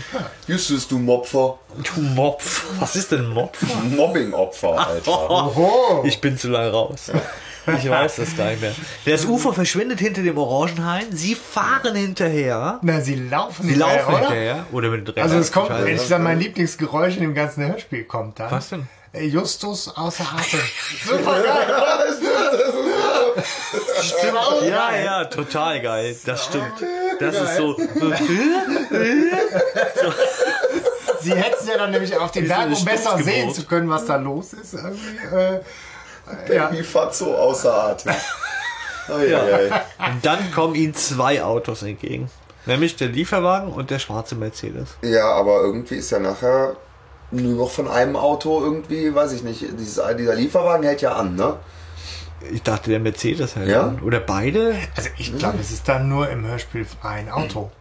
Justus, 0.47 0.87
du 0.87 0.99
Mopfer. 0.99 1.57
Du 1.95 2.01
Mopf. 2.01 2.65
Was 2.79 2.95
ist 2.95 3.11
denn 3.11 3.27
Mopf? 3.29 3.57
Mobbing-Opfer, 3.95 4.87
Alter. 4.87 5.51
Ich 6.03 6.19
bin 6.21 6.37
zu 6.37 6.49
lange 6.49 6.69
raus. 6.71 7.09
Ich 7.77 7.89
weiß 7.89 8.17
das 8.17 8.35
gar 8.35 8.49
nicht 8.49 8.61
mehr. 8.61 8.73
Das 9.05 9.25
Ufer 9.25 9.53
verschwindet 9.53 9.99
hinter 9.99 10.21
dem 10.21 10.37
Orangenhain. 10.37 11.05
Sie 11.11 11.35
fahren 11.35 11.95
hinterher. 11.95 12.79
Na, 12.81 13.01
sie 13.01 13.15
laufen 13.15 13.63
Sie 13.63 13.71
hinterher, 13.73 13.97
laufen 13.97 14.13
oder? 14.13 14.19
hinterher. 14.19 14.65
Oder 14.71 14.89
mit 14.89 15.09
Rädern. 15.09 15.23
Also 15.23 15.37
es 15.37 15.51
kommt, 15.51 15.69
ehrlich 15.69 16.01
gesagt, 16.01 16.23
mein 16.23 16.39
Lieblingsgeräusch 16.39 17.15
in 17.15 17.21
dem 17.21 17.33
ganzen 17.33 17.65
Hörspiel 17.65 18.03
kommt 18.03 18.39
dann. 18.39 18.51
Was 18.51 18.69
denn? 18.69 18.87
Äh, 19.13 19.25
Justus 19.25 19.95
außer 19.95 20.25
Atem. 20.25 20.59
Super 21.05 21.41
geil. 21.43 21.67
Stimmt. 24.01 24.69
Ja, 24.69 24.95
ja, 24.95 25.25
total 25.25 25.81
geil. 25.81 26.15
Das 26.25 26.45
stimmt. 26.45 26.83
Das 27.19 27.35
ist 27.35 27.57
so. 27.57 27.77
Sie 31.21 31.33
hetzen 31.35 31.67
ja 31.69 31.77
dann 31.77 31.91
nämlich 31.91 32.17
auf 32.17 32.31
den 32.31 32.47
so 32.47 32.53
Berg, 32.53 32.71
um 32.75 32.85
besser 32.85 33.17
sehen 33.19 33.53
zu 33.53 33.65
können, 33.65 33.89
was 33.89 34.05
da 34.05 34.17
los 34.17 34.53
ist. 34.53 34.73
Irgendwie. 34.73 34.99
Ja. 36.51 36.67
Baby 36.67 36.83
Fatso 36.83 37.35
außer 37.35 37.73
Atem. 37.73 38.13
Oh, 39.09 39.17
ja. 39.19 39.45
Ja. 39.49 39.81
Und 40.13 40.25
dann 40.25 40.49
kommen 40.53 40.75
ihnen 40.75 40.93
zwei 40.93 41.43
Autos 41.43 41.83
entgegen. 41.83 42.29
Nämlich 42.65 42.95
der 42.95 43.09
Lieferwagen 43.09 43.73
und 43.73 43.89
der 43.89 43.99
schwarze 43.99 44.35
Mercedes. 44.35 44.95
ja, 45.01 45.25
aber 45.29 45.59
irgendwie 45.59 45.95
ist 45.95 46.09
ja 46.11 46.19
nachher 46.19 46.77
nur 47.29 47.57
noch 47.57 47.69
von 47.69 47.89
einem 47.89 48.15
Auto 48.15 48.61
irgendwie, 48.63 49.13
weiß 49.13 49.33
ich 49.33 49.43
nicht, 49.43 49.61
dieses, 49.77 50.01
dieser 50.17 50.35
Lieferwagen 50.35 50.85
hält 50.85 51.01
ja 51.01 51.15
an, 51.15 51.35
ne? 51.35 51.57
Ich 52.49 52.63
dachte, 52.63 52.91
der 52.91 53.01
Mercedes 53.01 53.57
halt. 53.57 53.67
Ja? 53.67 53.87
an. 53.87 53.99
Oder 54.01 54.21
beide? 54.21 54.73
Also 54.95 55.09
ich 55.17 55.37
glaube, 55.37 55.57
es 55.59 55.71
ist 55.71 55.89
dann 55.89 56.07
nur 56.07 56.29
im 56.29 56.47
Hörspiel 56.47 56.85
ein 57.01 57.29
Auto. 57.29 57.71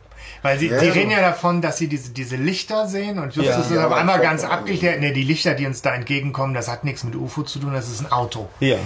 Weil 0.43 0.59
sie, 0.59 0.69
Ja, 0.69 0.79
die 0.81 0.89
reden 0.89 1.11
ja 1.13 1.21
davon, 1.21 1.63
dass 1.63 1.79
sie 1.79 1.87
diese, 1.87 2.11
diese 2.11 2.37
Lichter 2.37 2.89
sehen 2.89 3.19
und 3.21 3.35
Justus 3.37 3.55
Ja. 3.57 3.61
ist 3.61 3.71
Ja, 3.71 3.79
auf 3.81 3.85
aber 3.87 3.97
einmal 3.97 4.21
ganz 4.21 4.43
abgeklärt. 4.45 5.01
Ne, 5.01 5.13
die 5.13 5.23
Lichter, 5.23 5.55
die 5.55 5.67
uns 5.67 5.83
da 5.83 5.95
entgegenkommen, 5.95 6.53
das 6.53 6.69
hat 6.69 6.83
nichts 6.85 7.05
mit 7.05 7.15
UFO 7.15 7.43
zu 7.43 7.59
tun, 7.61 7.73
das 7.73 7.89
ist 7.89 8.01
ein 8.01 8.11
Auto. 8.11 8.49
Ja. 8.61 8.77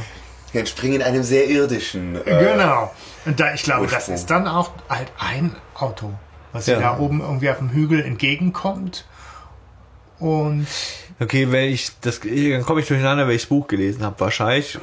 Die 0.52 0.58
entspringen 0.58 1.00
in 1.00 1.02
einem 1.02 1.22
sehr 1.22 1.46
irdischen. 1.48 2.16
Äh, 2.26 2.38
Genau. 2.52 2.92
Und 3.24 3.40
da, 3.40 3.54
ich 3.54 3.62
glaube, 3.62 3.86
das 3.86 3.94
Ursprung. 3.94 4.14
ist 4.14 4.30
dann 4.30 4.46
auch 4.46 4.70
halt 4.88 5.08
ein 5.18 5.56
Auto, 5.74 6.12
was 6.52 6.66
Ja. 6.66 6.78
da 6.78 6.98
oben 6.98 7.20
irgendwie 7.20 7.48
auf 7.50 7.58
dem 7.58 7.70
Hügel 7.70 8.04
entgegenkommt. 8.04 9.04
Und 10.18 10.66
Okay, 11.18 11.50
wenn 11.50 11.70
ich 11.70 11.90
das, 12.02 12.20
dann 12.20 12.62
komme 12.64 12.80
ich 12.82 12.86
durcheinander, 12.88 13.26
wenn 13.26 13.34
ich 13.34 13.42
das 13.42 13.48
Buch 13.48 13.66
gelesen 13.68 14.04
habe. 14.04 14.20
Wahrscheinlich, 14.20 14.78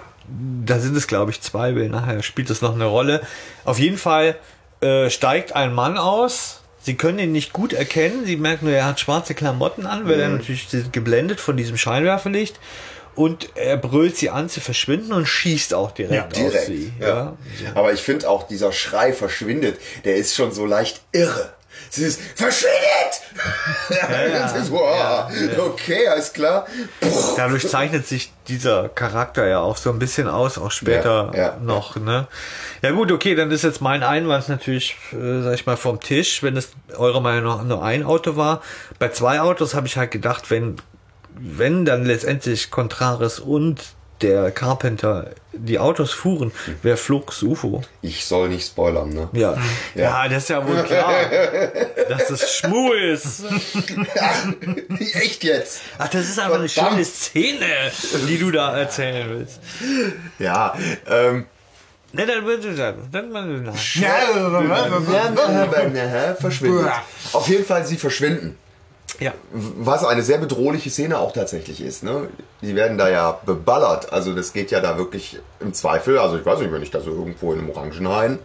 da 0.66 0.80
sind 0.80 0.98
es 0.98 1.06
glaube 1.08 1.30
ich 1.30 1.40
zwei, 1.42 1.76
weil 1.76 1.90
nachher 1.90 2.24
spielt 2.24 2.50
das 2.50 2.62
noch 2.64 2.74
eine 2.74 2.86
Rolle. 2.86 3.22
Auf 3.64 3.78
jeden 3.78 3.98
Fall 3.98 4.36
äh, 4.82 5.10
steigt 5.12 5.56
ein 5.56 5.74
Mann 5.74 5.98
aus. 6.00 6.63
Sie 6.84 6.96
können 6.96 7.20
ihn 7.20 7.32
nicht 7.32 7.54
gut 7.54 7.74
erkennen. 7.74 8.26
Sie 8.26 8.36
merken 8.36 8.66
nur, 8.66 8.76
er 8.76 8.86
hat 8.86 9.00
schwarze 9.00 9.34
Klamotten 9.34 9.86
an, 9.86 10.08
weil 10.08 10.20
er 10.20 10.30
natürlich 10.30 10.68
geblendet 10.92 11.40
von 11.40 11.56
diesem 11.56 11.78
Scheinwerferlicht. 11.78 12.60
Und 13.16 13.50
er 13.56 13.78
brüllt 13.78 14.18
sie 14.18 14.30
an 14.32 14.50
zu 14.50 14.60
verschwinden 14.60 15.14
und 15.14 15.28
schießt 15.28 15.74
auch 15.76 15.92
direkt, 15.92 16.36
direkt. 16.36 16.58
auf 16.58 16.66
sie. 16.66 16.92
Ja. 17.00 17.38
Aber 17.76 17.94
ich 17.94 18.02
finde 18.02 18.28
auch, 18.28 18.48
dieser 18.48 18.72
Schrei 18.72 19.14
verschwindet, 19.14 19.80
der 20.04 20.16
ist 20.16 20.36
schon 20.36 20.52
so 20.52 20.66
leicht 20.66 21.02
irre. 21.12 21.54
Es 21.92 21.98
ist 21.98 22.22
verschwindet! 22.36 23.22
ja. 23.90 24.40
Das 24.40 24.56
ist, 24.56 24.72
wow, 24.72 25.30
Okay, 25.58 26.08
alles 26.08 26.34
klar. 26.34 26.66
Puh. 27.00 27.10
Dadurch 27.38 27.68
zeichnet 27.68 28.08
sich 28.08 28.32
dieser 28.48 28.90
Charakter 28.90 29.48
ja 29.48 29.60
auch 29.60 29.78
so 29.78 29.90
ein 29.92 30.00
bisschen 30.00 30.28
aus, 30.28 30.58
auch 30.58 30.72
später 30.72 31.32
Ja, 31.34 31.40
ja, 31.40 31.58
noch, 31.62 31.96
ne? 31.96 32.28
Ja 32.82 32.92
gut, 32.92 33.12
okay, 33.12 33.36
dann 33.36 33.52
ist 33.52 33.64
jetzt 33.64 33.82
mein 33.82 34.04
Einwand 34.04 34.50
natürlich, 34.50 34.96
äh, 35.14 35.42
sag 35.42 35.54
ich 35.54 35.66
mal, 35.66 35.78
vom 35.78 36.00
Tisch, 36.00 36.44
wenn 36.44 36.58
es 36.58 36.72
eurer 36.98 37.22
Meinung 37.22 37.44
nach 37.46 37.64
nur 37.64 37.84
ein 37.84 38.04
Auto 38.04 38.36
war. 38.36 38.62
Bei 39.00 39.10
zwei 39.10 39.42
Autos 39.42 39.74
habe 39.74 39.88
ich 39.88 39.98
halt 39.98 40.12
gedacht, 40.12 40.52
wenn, 40.52 40.78
wenn 41.36 41.86
dann 41.86 42.06
letztendlich 42.06 42.72
Contraris 42.72 43.40
und 43.40 43.82
der 44.22 44.52
Carpenter 44.52 45.32
die 45.52 45.78
Autos 45.80 46.12
fuhren, 46.12 46.52
wer 46.82 46.98
flog 46.98 47.28
das 47.28 47.44
UFO? 47.44 47.82
Ich 48.02 48.26
soll 48.26 48.50
nicht 48.50 48.66
spoilern, 48.66 49.10
ne? 49.10 49.30
Ja. 49.34 49.56
Ja. 49.96 50.04
ja, 50.04 50.28
das 50.28 50.44
ist 50.44 50.50
ja 50.50 50.68
wohl 50.68 50.82
klar, 50.84 51.14
dass 52.10 52.28
das 52.28 52.56
Schmu 52.56 52.92
ist. 52.94 53.44
Echt 55.14 55.44
jetzt? 55.44 55.82
Ach, 55.98 56.08
das 56.08 56.30
ist 56.30 56.40
einfach 56.40 56.60
eine 56.60 56.70
Verdammt. 56.70 56.94
schöne 56.94 57.06
Szene, 57.06 57.92
die 58.28 58.38
du 58.40 58.52
da 58.52 58.78
erzählen 58.78 59.30
willst. 59.30 59.60
Ja, 60.40 60.76
ähm. 61.08 61.46
Ne, 62.16 62.28
dann 62.28 62.46
wird 62.46 62.64
es 62.64 62.78
dann. 62.78 62.96
verschwindet. 66.40 66.92
Auf 67.34 67.48
jeden 67.48 67.66
Fall, 67.66 67.86
sie 67.86 67.98
verschwinden. 67.98 68.58
Ja. 69.20 69.34
Was 69.52 70.04
eine 70.06 70.24
sehr 70.24 70.38
bedrohliche 70.40 70.90
Szene 70.90 71.20
auch 71.20 71.32
tatsächlich 71.34 71.82
ist. 71.82 72.04
Ne? 72.04 72.28
Die 72.62 72.76
werden 72.76 72.98
da 72.98 73.10
ja 73.10 73.40
beballert. 73.46 74.12
Also 74.12 74.34
das 74.34 74.54
geht 74.54 74.72
ja 74.72 74.80
da 74.80 74.98
wirklich 74.98 75.40
im 75.60 75.74
Zweifel. 75.74 76.18
Also 76.20 76.38
ich 76.38 76.46
weiß 76.46 76.60
nicht, 76.60 76.72
wenn 76.72 76.82
ich 76.84 76.92
da 76.92 77.00
so 77.00 77.12
irgendwo 77.12 77.54
in 77.54 77.60
einem 77.60 77.70
Orangenhain 77.70 78.40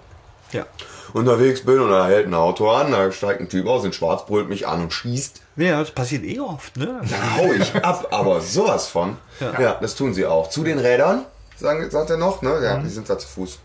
Ja. 0.52 0.66
unterwegs 1.12 1.64
bin 1.64 1.80
und 1.80 1.90
da 1.90 2.06
hält 2.06 2.26
ein 2.26 2.34
Auto 2.34 2.68
an, 2.70 2.92
da 2.92 3.10
steigt 3.12 3.40
ein 3.40 3.48
Typ 3.48 3.66
aus 3.66 3.84
in 3.84 3.92
schwarz, 3.92 4.26
brüllt 4.26 4.48
mich 4.48 4.66
an 4.68 4.82
und 4.82 4.92
schießt. 4.92 5.40
Ja, 5.56 5.80
das 5.80 5.90
passiert 5.90 6.24
eh 6.24 6.38
oft, 6.40 6.76
ne? 6.76 7.00
Da 7.02 7.36
hau 7.38 7.52
ich 7.52 7.74
ab, 7.74 8.08
aber 8.10 8.40
sowas 8.40 8.86
von. 8.88 9.16
Ja. 9.40 9.78
das 9.80 9.94
tun 9.94 10.14
sie 10.14 10.26
auch. 10.26 10.50
Zu 10.50 10.62
den 10.64 10.78
Rädern, 10.78 11.24
sagen, 11.56 11.90
sagt 11.90 12.10
er 12.10 12.16
noch, 12.16 12.42
ne? 12.42 12.60
Ja, 12.62 12.76
die 12.78 12.88
sind 12.88 13.08
da 13.10 13.18
zu 13.18 13.26
Fuß. 13.26 13.58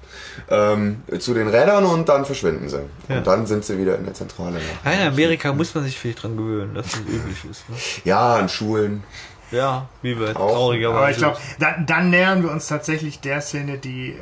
Ähm, 0.49 1.03
zu 1.19 1.33
den 1.33 1.47
Rädern 1.47 1.85
und 1.85 2.09
dann 2.09 2.25
verschwinden 2.25 2.69
sie. 2.69 2.81
Und 3.09 3.27
dann 3.27 3.45
sind 3.45 3.65
sie 3.65 3.77
wieder 3.77 3.97
in 3.97 4.05
der 4.05 4.13
Zentrale. 4.13 4.59
Ja, 4.85 4.91
in 4.91 5.07
Amerika 5.07 5.53
muss 5.53 5.73
man 5.75 5.83
sich 5.83 5.97
vielleicht 5.97 6.23
dran 6.23 6.37
gewöhnen, 6.37 6.73
dass 6.73 6.87
das 6.91 6.99
üblich 7.01 7.45
ist. 7.49 7.69
Ne? 7.69 7.75
Ja, 8.03 8.35
an 8.35 8.49
Schulen. 8.49 9.03
Ja, 9.51 9.87
wie 10.01 10.19
wir 10.19 10.33
traurigerweise. 10.33 10.97
Aber 10.97 11.11
ich 11.11 11.17
glaube, 11.17 11.37
dann, 11.59 11.85
dann 11.85 12.09
nähern 12.09 12.41
wir 12.41 12.49
uns 12.51 12.67
tatsächlich 12.67 13.19
der 13.19 13.39
Szene, 13.41 13.77
die 13.77 14.13
äh, 14.13 14.15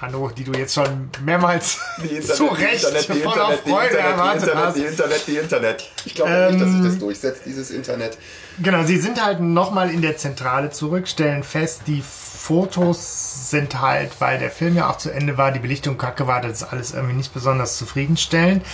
Hanno, 0.00 0.30
die 0.36 0.42
du 0.44 0.52
jetzt 0.52 0.74
schon 0.74 1.10
mehrmals 1.24 1.78
zu 2.34 2.46
Recht 2.46 2.84
voller 3.22 3.56
Freude 3.58 3.98
erwartet 3.98 4.42
Internet, 4.48 4.64
hast. 4.64 4.76
die 4.76 4.84
Internet, 4.84 5.26
die 5.28 5.36
Internet. 5.36 5.90
Ich 6.04 6.14
glaube 6.14 6.30
Ähm, 6.30 6.50
nicht, 6.52 6.64
dass 6.64 6.72
sich 6.72 6.82
das 6.82 6.98
durchsetzt, 6.98 7.42
dieses 7.46 7.70
Internet. 7.70 8.18
Genau, 8.60 8.82
sie 8.82 8.98
sind 8.98 9.24
halt 9.24 9.40
nochmal 9.40 9.90
in 9.90 10.02
der 10.02 10.16
Zentrale 10.16 10.70
zurück, 10.70 11.06
stellen 11.06 11.44
fest, 11.44 11.82
die 11.86 12.02
Fotos 12.38 13.50
sind 13.50 13.80
halt, 13.80 14.20
weil 14.20 14.38
der 14.38 14.50
Film 14.50 14.76
ja 14.76 14.88
auch 14.88 14.96
zu 14.96 15.10
Ende 15.10 15.36
war, 15.36 15.50
die 15.50 15.58
Belichtung 15.58 15.98
kacke 15.98 16.26
war, 16.26 16.40
das 16.40 16.62
ist 16.62 16.72
alles 16.72 16.94
irgendwie 16.94 17.16
nicht 17.16 17.34
besonders 17.34 17.76
zufriedenstellend. 17.76 18.64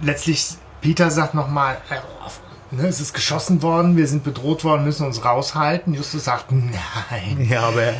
Letztlich, 0.00 0.56
Peter 0.80 1.10
sagt 1.10 1.34
nochmal, 1.34 1.78
äh, 1.90 2.74
ne, 2.74 2.86
es 2.86 3.00
ist 3.00 3.12
geschossen 3.12 3.60
worden, 3.60 3.96
wir 3.96 4.06
sind 4.06 4.22
bedroht 4.24 4.62
worden, 4.62 4.84
müssen 4.84 5.04
uns 5.04 5.24
raushalten. 5.24 5.94
Justus 5.94 6.24
sagt, 6.24 6.46
nein. 6.52 7.46
Ja, 7.50 7.64
aber 7.64 7.94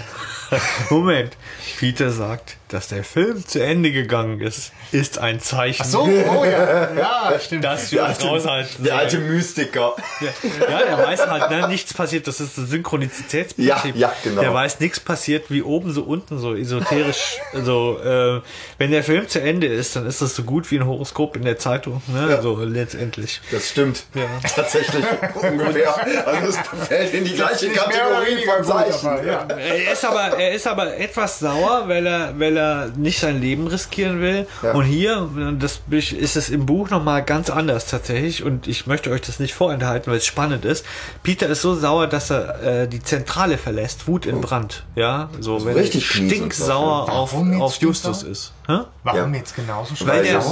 Moment. 0.88 1.36
Peter 1.78 2.12
sagt, 2.12 2.56
dass 2.72 2.88
der 2.88 3.04
Film 3.04 3.46
zu 3.46 3.62
Ende 3.62 3.92
gegangen 3.92 4.40
ist, 4.40 4.72
ist 4.92 5.18
ein 5.18 5.40
Zeichen, 5.40 5.82
Ach 5.82 5.86
so, 5.86 6.02
oh 6.02 6.44
ja, 6.44 6.94
ja, 6.96 7.38
stimmt. 7.38 7.64
dass 7.64 7.92
wir 7.92 8.04
uns 8.04 8.24
raushalten. 8.24 8.84
Der 8.84 8.96
alte. 8.96 9.18
Mystiker. 9.18 9.94
Ja, 10.20 10.78
der 10.78 10.98
weiß 10.98 11.26
halt, 11.26 11.50
ne, 11.50 11.68
nichts 11.68 11.92
passiert. 11.94 12.26
Das 12.26 12.40
ist 12.40 12.56
das 12.56 12.68
Synchronizitätsprinzip. 12.70 13.94
Ja, 13.96 14.08
ja, 14.08 14.12
genau. 14.24 14.40
Der 14.40 14.54
weiß, 14.54 14.80
nichts 14.80 15.00
passiert 15.00 15.50
wie 15.50 15.62
oben 15.62 15.92
so 15.92 16.02
unten, 16.02 16.38
so 16.38 16.54
esoterisch. 16.54 17.38
so, 17.52 17.98
äh, 18.02 18.40
wenn 18.78 18.90
der 18.90 19.04
Film 19.04 19.28
zu 19.28 19.40
Ende 19.40 19.66
ist, 19.66 19.96
dann 19.96 20.06
ist 20.06 20.22
das 20.22 20.34
so 20.34 20.42
gut 20.42 20.70
wie 20.70 20.78
ein 20.78 20.86
Horoskop 20.86 21.36
in 21.36 21.44
der 21.44 21.58
Zeitung. 21.58 22.02
Ne? 22.06 22.40
So 22.42 22.58
letztendlich. 22.58 23.40
Das 23.50 23.68
stimmt. 23.68 24.04
Ja. 24.14 24.22
Tatsächlich 24.54 25.04
ungefähr. 25.34 25.94
Also 26.26 26.48
es 26.48 26.86
fällt 26.88 27.14
in 27.14 27.24
die 27.24 27.34
gleiche 27.34 27.68
Kategorie 27.70 28.44
von 28.46 28.56
gut, 28.62 28.66
Zeichen. 28.66 29.06
aber, 29.06 29.24
ja. 29.24 29.46
Er 29.48 29.92
ist 29.92 30.04
aber, 30.04 30.38
er 30.38 30.52
ist 30.52 30.66
aber 30.66 30.96
etwas 30.96 31.38
sauer, 31.38 31.84
weil 31.86 32.06
er, 32.06 32.38
weil 32.38 32.56
er 32.56 32.61
nicht 32.96 33.18
sein 33.20 33.40
Leben 33.40 33.66
riskieren 33.66 34.20
will. 34.20 34.46
Ja. 34.62 34.72
Und 34.72 34.84
hier, 34.84 35.28
das 35.58 35.80
ist 35.90 36.36
es 36.36 36.50
im 36.50 36.66
Buch 36.66 36.90
nochmal 36.90 37.22
ganz 37.22 37.50
anders 37.50 37.86
tatsächlich. 37.86 38.42
Und 38.42 38.66
ich 38.66 38.86
möchte 38.86 39.10
euch 39.10 39.20
das 39.22 39.38
nicht 39.40 39.54
vorenthalten, 39.54 40.10
weil 40.10 40.18
es 40.18 40.26
spannend 40.26 40.64
ist. 40.64 40.84
Peter 41.22 41.48
ist 41.48 41.62
so 41.62 41.74
sauer, 41.74 42.06
dass 42.06 42.30
er 42.30 42.62
äh, 42.82 42.88
die 42.88 43.02
Zentrale 43.02 43.58
verlässt. 43.58 44.06
Wut 44.08 44.26
in 44.26 44.40
Brand. 44.40 44.84
Ja, 44.94 45.28
so 45.40 45.64
wenn 45.64 45.74
richtig 45.76 46.04
er 46.10 46.26
stinksauer 46.28 47.10
auf, 47.10 47.34
auf 47.34 47.76
Justus 47.76 48.20
stinksauer? 48.20 48.30
ist. 48.32 48.52
Hä? 48.66 48.78
Warum 49.04 49.32
Ja. 49.34 49.38
jetzt 49.40 49.56
genauso 49.56 49.94
schon? 49.96 50.06
Weil 50.06 50.22
der, 50.22 50.42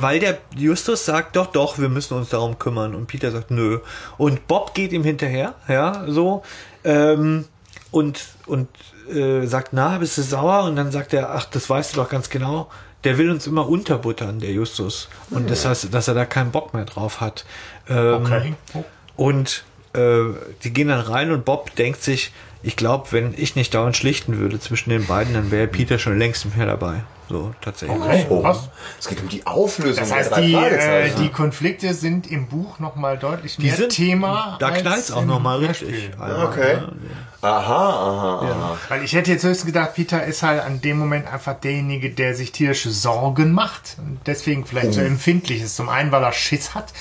weil 0.00 0.20
der 0.20 0.38
Justus 0.56 1.04
sagt, 1.04 1.36
doch, 1.36 1.46
doch, 1.46 1.78
wir 1.78 1.88
müssen 1.88 2.14
uns 2.14 2.28
darum 2.28 2.58
kümmern. 2.58 2.94
Und 2.94 3.06
Peter 3.06 3.30
sagt, 3.30 3.50
nö. 3.50 3.80
Und 4.16 4.46
Bob 4.46 4.74
geht 4.74 4.92
ihm 4.92 5.04
hinterher, 5.04 5.54
ja, 5.68 6.04
so. 6.06 6.42
Ähm, 6.84 7.44
und 7.90 8.20
und 8.46 8.68
äh, 9.12 9.46
sagt, 9.46 9.72
na, 9.72 9.98
bist 9.98 10.18
du 10.18 10.22
sauer? 10.22 10.64
Und 10.64 10.76
dann 10.76 10.90
sagt 10.90 11.12
er, 11.12 11.34
ach, 11.34 11.44
das 11.46 11.68
weißt 11.68 11.92
du 11.96 12.00
doch 12.00 12.08
ganz 12.08 12.28
genau. 12.30 12.68
Der 13.04 13.16
will 13.16 13.30
uns 13.30 13.46
immer 13.46 13.68
unterbuttern, 13.68 14.40
der 14.40 14.50
Justus. 14.50 15.08
Und 15.30 15.48
das 15.48 15.64
heißt, 15.64 15.94
dass 15.94 16.08
er 16.08 16.14
da 16.14 16.24
keinen 16.24 16.50
Bock 16.50 16.74
mehr 16.74 16.84
drauf 16.84 17.20
hat. 17.20 17.44
Ähm, 17.88 18.26
Okay. 18.26 18.54
Und 19.16 19.64
äh, 19.94 20.20
die 20.62 20.72
gehen 20.72 20.88
dann 20.88 21.00
rein 21.00 21.30
und 21.30 21.44
Bob 21.44 21.74
denkt 21.76 22.02
sich, 22.02 22.32
ich 22.62 22.76
glaube, 22.76 23.06
wenn 23.12 23.34
ich 23.36 23.54
nicht 23.56 23.72
dauernd 23.72 23.96
schlichten 23.96 24.38
würde 24.38 24.58
zwischen 24.58 24.90
den 24.90 25.06
beiden, 25.06 25.32
dann 25.34 25.50
wäre 25.50 25.68
Peter 25.68 25.98
schon 25.98 26.18
längst 26.18 26.54
mehr 26.56 26.66
dabei. 26.66 27.02
So, 27.28 27.52
tatsächlich. 27.60 28.00
Okay, 28.00 28.26
Oh, 28.30 28.40
krass. 28.40 28.70
es 28.98 29.06
geht 29.06 29.20
um 29.20 29.28
die 29.28 29.46
Auflösung 29.46 30.02
Das 30.02 30.10
heißt, 30.12 30.30
der 30.30 30.38
drei 30.38 30.46
die, 30.46 30.54
äh, 30.54 31.10
die 31.16 31.28
Konflikte 31.28 31.92
sind 31.92 32.26
im 32.30 32.46
Buch 32.48 32.78
nochmal 32.78 33.18
deutlich 33.18 33.56
Die 33.56 33.66
mehr 33.66 33.76
sind- 33.76 33.90
Thema. 33.90 34.56
Da 34.60 34.68
als 34.68 34.80
knallt's 34.80 35.10
auch 35.12 35.24
nochmal 35.26 35.58
richtig. 35.58 36.10
Also, 36.18 36.46
Okay. 36.46 36.76
ne, 36.76 36.92
Aha, 37.42 37.50
aha, 37.50 38.40
aha. 38.50 38.76
Weil 38.88 39.04
ich 39.04 39.12
hätte 39.12 39.30
jetzt 39.30 39.44
höchstens 39.44 39.66
gedacht, 39.66 39.94
Peter 39.94 40.24
ist 40.24 40.42
halt 40.42 40.60
an 40.62 40.80
dem 40.80 40.98
Moment 40.98 41.32
einfach 41.32 41.54
derjenige, 41.54 42.10
der 42.10 42.34
sich 42.34 42.50
tierische 42.50 42.90
Sorgen 42.90 43.52
macht 43.52 43.96
und 43.98 44.18
deswegen 44.26 44.64
vielleicht 44.66 44.88
Oh. 44.88 44.92
so 44.92 45.00
empfindlich 45.02 45.60
ist. 45.62 45.76
Zum 45.76 45.88
einen, 45.88 46.10
weil 46.10 46.22
er 46.24 46.32
Schiss 46.32 46.74
hat 46.74 46.92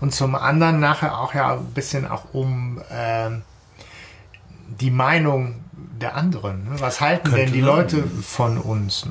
und 0.00 0.12
zum 0.14 0.34
anderen 0.34 0.80
nachher 0.80 1.18
auch 1.20 1.34
ja 1.34 1.52
ein 1.54 1.66
bisschen 1.74 2.08
auch 2.10 2.24
um 2.32 2.80
ähm, 2.90 3.42
die 4.80 4.90
Meinung 4.90 5.60
der 6.00 6.16
anderen. 6.16 6.64
Ne? 6.64 6.80
Was 6.80 7.00
halten 7.00 7.30
denn 7.32 7.52
die 7.52 7.60
sein. 7.60 7.66
Leute 7.68 8.02
von 8.26 8.58
uns? 8.58 9.06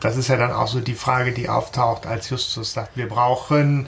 Das 0.00 0.16
ist 0.16 0.28
ja 0.28 0.36
dann 0.36 0.52
auch 0.52 0.66
so 0.68 0.80
die 0.80 0.94
Frage, 0.94 1.32
die 1.32 1.48
auftaucht, 1.48 2.06
als 2.06 2.30
Justus 2.30 2.72
sagt, 2.72 2.96
wir 2.96 3.08
brauchen 3.08 3.86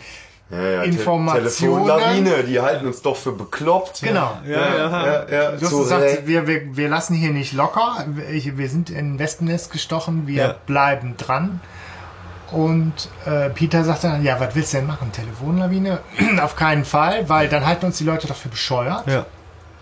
Ja, 0.51 0.61
ja, 0.63 0.81
Te- 0.83 0.89
Informationen. 0.91 1.45
Telefonlawine, 1.87 2.43
die 2.45 2.61
halten 2.61 2.87
uns 2.87 3.01
doch 3.01 3.17
für 3.17 3.33
bekloppt. 3.33 4.03
Genau. 4.03 4.37
Ja, 4.47 4.77
ja, 4.77 5.07
ja, 5.07 5.29
ja, 5.31 5.53
Justus 5.57 5.89
sagt, 5.89 6.27
wir, 6.27 6.47
wir, 6.47 6.77
wir 6.77 6.89
lassen 6.91 7.15
hier 7.15 7.31
nicht 7.31 7.55
locker. 7.55 8.05
Wir, 8.07 8.59
wir 8.59 8.69
sind 8.69 8.91
in 8.91 9.19
Westennest 9.19 9.73
gestochen. 9.73 10.27
Wir 10.27 10.43
Ja. 10.43 10.55
bleiben 10.67 11.17
dran. 11.17 11.61
Und 12.51 13.09
äh, 13.25 13.49
Peter 13.49 13.83
sagt 13.83 14.05
dann, 14.05 14.23
ja, 14.23 14.39
was 14.39 14.55
willst 14.55 14.75
du 14.75 14.77
denn 14.77 14.87
machen? 14.87 15.11
Telefonlawine? 15.11 16.01
Auf 16.43 16.55
keinen 16.55 16.85
Fall, 16.85 17.27
weil 17.31 17.49
dann 17.49 17.65
halten 17.65 17.87
uns 17.87 17.97
die 17.97 18.05
Leute 18.05 18.27
doch 18.27 18.37
für 18.37 18.51
bescheuert. 18.51 19.07
Ja. 19.07 19.25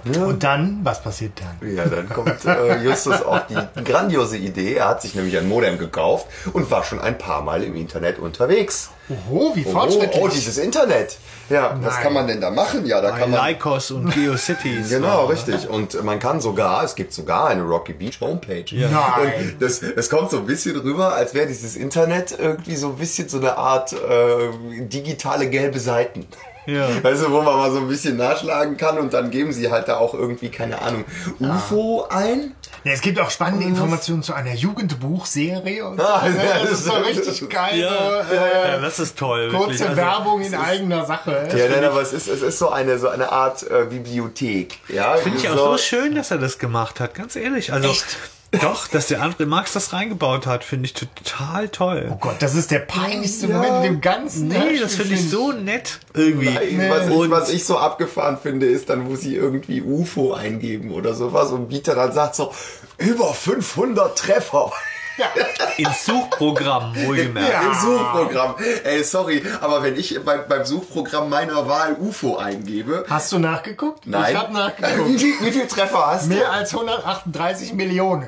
Und 0.05 0.43
dann, 0.43 0.81
was 0.83 1.03
passiert 1.03 1.33
dann? 1.41 1.75
Ja, 1.75 1.85
dann 1.87 2.09
kommt 2.09 2.45
äh, 2.45 2.83
Justus 2.83 3.23
auf 3.23 3.43
die 3.49 3.83
grandiose 3.85 4.37
Idee. 4.37 4.75
Er 4.75 4.89
hat 4.89 5.03
sich 5.03 5.15
nämlich 5.15 5.37
ein 5.37 5.49
Modem 5.49 5.79
gekauft 5.79 6.27
und 6.53 6.71
war 6.71 6.85
schon 6.85 7.01
ein 7.01 7.19
paar 7.19 7.43
Mal 7.43 7.63
im 7.63 7.77
Internet 7.77 8.19
unterwegs. 8.19 8.91
Oho, 9.09 9.53
wie 9.55 9.65
fortschrittlich. 9.65 10.23
oh, 10.23 10.29
dieses 10.29 10.57
Internet. 10.59 11.19
Ja, 11.49 11.77
was 11.83 11.95
Nein. 11.95 12.03
kann 12.05 12.13
man 12.13 12.29
denn 12.29 12.41
da 12.41 12.51
machen? 12.51 12.87
Ja, 12.87 13.01
da 13.01 13.11
Bei 13.11 13.19
kann 13.19 13.31
man. 13.33 13.49
Lycos 13.49 13.91
und 13.91 14.15
GeoCities. 14.15 14.89
Genau, 15.01 15.27
richtig. 15.27 15.69
Und 15.69 16.03
man 16.05 16.21
kann 16.21 16.41
sogar, 16.41 16.85
es 16.85 16.95
gibt 16.95 17.13
sogar 17.13 17.49
eine 17.49 17.63
Rocky 17.63 17.93
Beach 17.93 18.21
Homepage. 18.21 18.65
Nein. 18.71 18.93
Und 18.93 19.63
das, 19.63 19.83
es 19.83 20.09
kommt 20.09 20.31
so 20.31 20.39
ein 20.39 20.47
bisschen 20.47 20.77
rüber, 20.79 21.15
als 21.15 21.35
wäre 21.35 21.49
dieses 21.49 21.75
Internet 21.77 22.37
irgendwie 22.39 22.77
so 22.77 22.89
ein 22.89 22.97
bisschen 22.97 23.29
so 23.29 23.39
eine 23.39 23.59
Art 23.59 23.93
äh, 23.93 24.51
digitale 24.87 25.49
gelbe 25.51 25.81
Seiten. 25.81 26.27
Ja. 26.67 26.89
Also 27.03 27.31
wo 27.33 27.41
man 27.43 27.57
mal 27.57 27.71
so 27.71 27.79
ein 27.79 27.89
bisschen 27.89 28.17
nachschlagen 28.17 28.77
kann 28.77 28.99
und 28.99 29.13
dann 29.15 29.31
geben 29.31 29.53
sie 29.53 29.71
halt 29.71 29.89
da 29.89 29.97
auch 29.97 30.15
irgendwie, 30.15 30.51
keine 30.51 30.81
Ahnung, 30.83 31.05
UFO 31.41 32.07
ein. 32.11 32.55
Ja, 32.85 32.93
es 32.93 33.01
gibt 33.01 33.19
auch 33.21 33.31
spannende 33.31 33.67
Informationen 33.67 34.23
zu 34.23 34.33
einer 34.35 34.55
Jugendbuchserie. 34.55 35.85
Und 35.87 35.99
so, 36.01 36.07
Ah, 36.07 36.29
ne? 36.29 36.37
ja, 36.37 36.59
das 36.61 36.71
ist 36.73 36.85
so 36.85 36.93
das- 36.93 37.07
richtig 37.07 37.49
geil. 37.51 37.79
Ja, 37.81 38.25
so, 38.25 38.35
äh, 38.35 38.69
ja, 38.73 38.79
das 38.79 38.99
ist 38.99 39.19
toll. 39.19 39.51
kurze 39.51 39.71
wirklich. 39.71 39.83
Also, 39.89 39.97
Werbung 39.97 40.41
in 40.43 40.55
eigener 40.55 41.05
Sache. 41.07 41.49
Ja, 41.55 41.69
nein, 41.69 41.85
aber 41.85 42.03
es 42.03 42.13
ist, 42.13 42.29
es 42.29 42.43
ist 42.43 42.59
so 42.59 42.71
eine, 42.71 42.99
so 42.99 43.09
eine 43.09 43.33
Art 43.33 43.63
äh, 43.69 43.87
Bibliothek. 43.89 44.79
Ja, 44.89 45.17
Finde 45.17 45.39
ich 45.39 45.49
auch 45.49 45.57
so 45.73 45.79
schön, 45.79 46.15
dass 46.15 46.31
er 46.31 46.39
das 46.39 46.59
gemacht 46.59 47.01
hat, 47.01 47.15
ganz 47.15 47.37
ehrlich. 47.37 47.73
Also, 47.73 47.93
doch, 48.53 48.89
dass 48.89 49.07
der 49.07 49.23
André 49.23 49.47
Marx 49.47 49.75
das 49.75 49.93
reingebaut 49.93 50.47
hat, 50.47 50.65
finde 50.65 50.87
ich 50.87 50.95
total 50.95 51.69
toll. 51.69 52.09
Oh 52.13 52.17
Gott, 52.17 52.37
das 52.41 52.57
ist 52.57 52.73
der 52.73 52.81
peinlichste 52.81 53.47
Ja. 53.47 53.57
Moment 53.57 53.77
in 53.77 53.83
dem 53.93 54.01
ganzen 54.01 54.49
Nee, 54.49 54.55
Hörspiel, 54.55 54.81
das 54.81 54.95
finde 54.97 55.15
ich 55.15 55.31
so 55.31 55.53
nett 55.53 56.01
irgendwie. 56.15 56.51
Nein, 56.51 56.91
was, 56.91 57.07
ich, 57.09 57.31
was 57.31 57.51
ich 57.51 57.65
so 57.65 57.79
abgefahren 57.79 58.39
finde, 58.43 58.67
ist 58.67 58.91
dann, 58.91 59.09
wo 59.09 59.15
sie 59.15 59.37
irgendwie 59.37 59.83
UFO 59.83 60.33
eingeben 60.33 60.91
oder 60.91 61.15
sowas 61.15 61.53
und 61.53 61.69
Bieter 61.69 61.95
dann 61.95 62.13
sagt 62.13 62.35
so, 62.35 62.53
über 62.99 63.33
500 63.33 64.19
Treffer 64.19 64.73
Ins 65.77 66.05
Suchprogramm, 66.05 66.95
wohlgemerkt. 66.97 67.53
Ja. 67.53 67.63
im 67.63 67.75
Suchprogramm. 67.75 68.55
Ey, 68.85 69.03
sorry, 69.05 69.43
aber 69.61 69.83
wenn 69.83 69.97
ich 69.97 70.23
beim, 70.25 70.41
beim 70.49 70.65
Suchprogramm 70.65 71.29
meiner 71.31 71.69
Wahl 71.69 71.97
UFO 71.99 72.37
eingebe, 72.37 73.05
Hast 73.09 73.33
du 73.33 73.39
nachgeguckt? 73.39 74.07
nein. 74.07 74.33
Ich 74.33 74.39
habe 74.39 74.51
Wie, 74.51 74.55
nachgeguckt. 74.55 75.21
viel, 75.21 75.35
wie 75.41 75.53
viel 75.53 75.67
Treffer 75.67 76.07
hast 76.07 76.25
du? 76.27 76.35
Mehr 76.35 76.51
als 76.53 76.73
138 76.75 77.73
Millionen. 77.75 78.27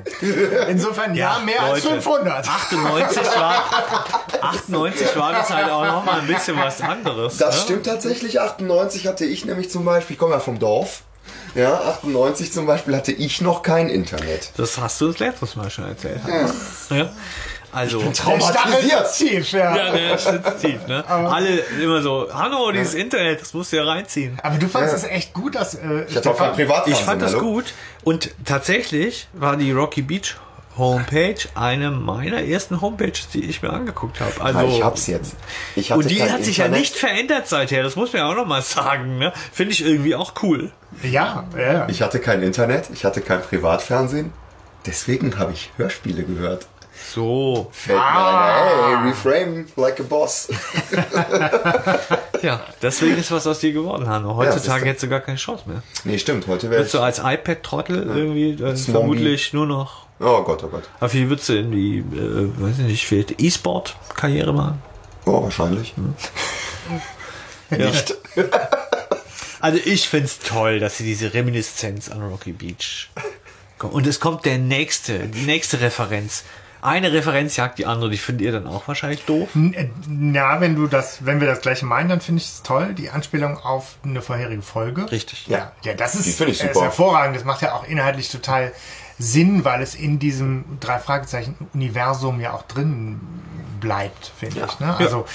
Insofern 0.68 1.14
ja, 1.14 1.38
mehr 1.44 1.62
als 1.62 1.84
Leute, 1.84 2.00
500. 2.02 2.48
98 2.48 3.22
war, 3.36 3.64
98 4.40 5.16
war 5.16 5.32
das 5.32 5.50
halt 5.50 5.70
auch 5.70 5.84
noch 5.84 6.04
mal 6.04 6.20
ein 6.20 6.26
bisschen 6.26 6.58
was 6.58 6.80
anderes. 6.80 7.36
Das 7.38 7.56
ne? 7.56 7.62
stimmt 7.62 7.86
tatsächlich. 7.86 8.40
98 8.40 9.06
hatte 9.06 9.24
ich 9.24 9.44
nämlich 9.44 9.70
zum 9.70 9.84
Beispiel, 9.84 10.14
ich 10.14 10.18
komme 10.20 10.34
ja 10.34 10.40
vom 10.40 10.58
Dorf. 10.58 11.02
Ja, 11.54 11.74
98 11.74 12.52
zum 12.52 12.66
Beispiel 12.66 12.96
hatte 12.96 13.12
ich 13.12 13.40
noch 13.40 13.62
kein 13.62 13.88
Internet. 13.88 14.50
Das 14.56 14.78
hast 14.78 15.00
du 15.00 15.08
das 15.08 15.18
letztes 15.18 15.56
Mal 15.56 15.70
schon 15.70 15.86
erzählt. 15.86 16.20
Ja. 16.90 17.10
Also. 17.72 18.00
Der 18.00 18.14
Stachel 18.14 18.38
traumatisiert. 18.38 19.02
ist 19.02 19.16
tief, 19.16 19.52
ja. 19.52 19.76
Ja, 19.76 19.92
der 19.92 20.18
sitzt 20.18 20.60
tief, 20.60 20.86
ne? 20.86 21.04
Alle 21.08 21.58
immer 21.82 22.02
so, 22.02 22.28
Hanno, 22.32 22.70
dieses 22.70 22.94
Internet, 22.94 23.40
das 23.40 23.54
musst 23.54 23.72
du 23.72 23.76
ja 23.76 23.84
reinziehen. 23.84 24.38
Aber 24.42 24.58
du 24.58 24.68
fandest 24.68 24.96
es 24.96 25.04
echt 25.04 25.32
gut, 25.32 25.54
dass 25.54 25.74
äh, 25.74 26.04
Ich 26.08 26.16
hatte 26.16 26.30
auch 26.30 26.36
kein 26.36 26.52
Privatfernsehen. 26.52 26.98
Ich 26.98 27.04
fand 27.04 27.22
das 27.22 27.32
hallo? 27.32 27.40
gut. 27.44 27.72
Und 28.04 28.30
tatsächlich 28.44 29.28
war 29.32 29.56
die 29.56 29.72
Rocky 29.72 30.02
Beach 30.02 30.36
Homepage 30.78 31.36
eine 31.54 31.90
meiner 31.90 32.42
ersten 32.42 32.80
Homepages, 32.80 33.28
die 33.28 33.44
ich 33.44 33.62
mir 33.62 33.70
angeguckt 33.70 34.20
habe. 34.20 34.40
Also, 34.40 34.66
ich 34.68 34.82
hab's 34.82 35.06
jetzt. 35.06 35.34
Ich 35.76 35.90
hatte 35.90 36.00
und 36.00 36.10
die 36.10 36.22
hat 36.22 36.42
sich 36.44 36.56
ja 36.58 36.64
Internet. 36.66 36.80
nicht 36.80 36.96
verändert 36.96 37.46
seither, 37.48 37.82
das 37.82 37.94
muss 37.96 38.12
man 38.12 38.22
ja 38.22 38.30
auch 38.30 38.36
nochmal 38.36 38.62
sagen. 38.62 39.18
Ne? 39.18 39.32
Finde 39.52 39.72
ich 39.72 39.84
irgendwie 39.84 40.14
auch 40.14 40.32
cool. 40.42 40.72
Ja, 41.02 41.44
ja. 41.58 41.86
Ich 41.88 42.02
hatte 42.02 42.18
kein 42.20 42.42
Internet, 42.42 42.88
ich 42.92 43.04
hatte 43.04 43.20
kein 43.20 43.42
Privatfernsehen. 43.42 44.32
Deswegen 44.86 45.38
habe 45.38 45.52
ich 45.52 45.70
Hörspiele 45.76 46.22
gehört. 46.24 46.66
So. 47.14 47.68
Fällt 47.72 47.98
mir 47.98 48.04
Ah. 48.04 48.96
ein, 48.96 49.02
hey, 49.02 49.08
reframe 49.10 49.66
like 49.76 49.98
a 50.00 50.02
boss. 50.04 50.48
Ja, 52.42 52.60
deswegen 52.80 53.16
ist 53.18 53.30
was 53.30 53.46
aus 53.46 53.60
dir 53.60 53.72
geworden, 53.72 54.08
Hanno. 54.08 54.34
Heutzutage 54.36 54.60
siehste. 54.80 54.86
hättest 54.88 55.02
du 55.04 55.08
gar 55.08 55.20
keine 55.20 55.36
Chance 55.38 55.64
mehr. 55.68 55.82
Nee, 56.04 56.18
stimmt, 56.18 56.46
heute 56.48 56.70
wäre 56.70 56.80
Würdest 56.80 56.94
du 56.94 57.00
als 57.00 57.18
iPad-Trottel 57.18 58.02
irgendwie 58.06 58.62
äh, 58.62 58.76
vermutlich 58.76 59.52
nur 59.52 59.66
noch. 59.66 60.01
Oh 60.22 60.42
Gott, 60.44 60.62
oh 60.64 60.68
Gott. 60.68 60.88
Aber 61.00 61.12
wie 61.12 61.28
würdest 61.28 61.48
du 61.48 61.58
in 61.58 61.70
die, 61.72 61.98
äh, 61.98 62.50
weiß 62.60 62.78
ich 62.78 62.84
nicht, 62.86 63.06
vielleicht 63.06 63.40
E-Sport-Karriere 63.42 64.52
machen? 64.52 64.82
Oh, 65.24 65.42
wahrscheinlich. 65.42 65.94
Nicht. 67.70 68.14
Also 69.60 69.78
ich 69.84 70.08
find's 70.08 70.38
toll, 70.40 70.78
dass 70.80 70.98
sie 70.98 71.04
diese 71.04 71.32
Reminiszenz 71.34 72.10
an 72.10 72.20
Rocky 72.22 72.52
Beach 72.52 73.08
kommt. 73.78 73.94
Und 73.94 74.06
es 74.06 74.20
kommt 74.20 74.44
der 74.44 74.58
nächste, 74.58 75.20
die 75.20 75.42
nächste 75.42 75.80
Referenz. 75.80 76.44
Eine 76.82 77.12
Referenz 77.12 77.56
jagt 77.56 77.78
die 77.78 77.86
andere, 77.86 78.10
die 78.10 78.16
findet 78.16 78.44
ihr 78.44 78.50
dann 78.52 78.66
auch 78.66 78.88
wahrscheinlich 78.88 79.24
doof. 79.24 79.48
Ja, 79.54 80.60
wenn 80.60 80.74
du 80.74 80.88
das, 80.88 81.24
wenn 81.24 81.38
wir 81.40 81.46
das 81.46 81.60
gleiche 81.60 81.86
meinen, 81.86 82.08
dann 82.08 82.20
finde 82.20 82.42
ich 82.42 82.48
es 82.48 82.62
toll. 82.64 82.92
Die 82.94 83.08
Anspielung 83.08 83.56
auf 83.56 83.94
eine 84.04 84.20
vorherige 84.20 84.62
Folge. 84.62 85.08
Richtig. 85.12 85.46
Ja, 85.46 85.70
ja, 85.84 85.94
das 85.94 86.16
ist, 86.16 86.26
Die 86.26 86.32
finde 86.32 86.52
ich 86.52 86.60
äh, 86.60 86.66
ist 86.66 86.74
super. 86.74 86.86
hervorragend. 86.86 87.36
Das 87.36 87.44
macht 87.44 87.62
ja 87.62 87.74
auch 87.74 87.84
inhaltlich 87.86 88.30
total 88.30 88.72
Sinn, 89.22 89.64
weil 89.64 89.82
es 89.82 89.94
in 89.94 90.18
diesem 90.18 90.64
drei 90.80 90.98
Fragezeichen 90.98 91.54
Universum 91.74 92.40
ja 92.40 92.52
auch 92.52 92.62
drin 92.62 93.20
bleibt, 93.80 94.32
finde 94.36 94.66
ich. 94.66 94.80
Ne? 94.80 94.96
Also 94.96 95.26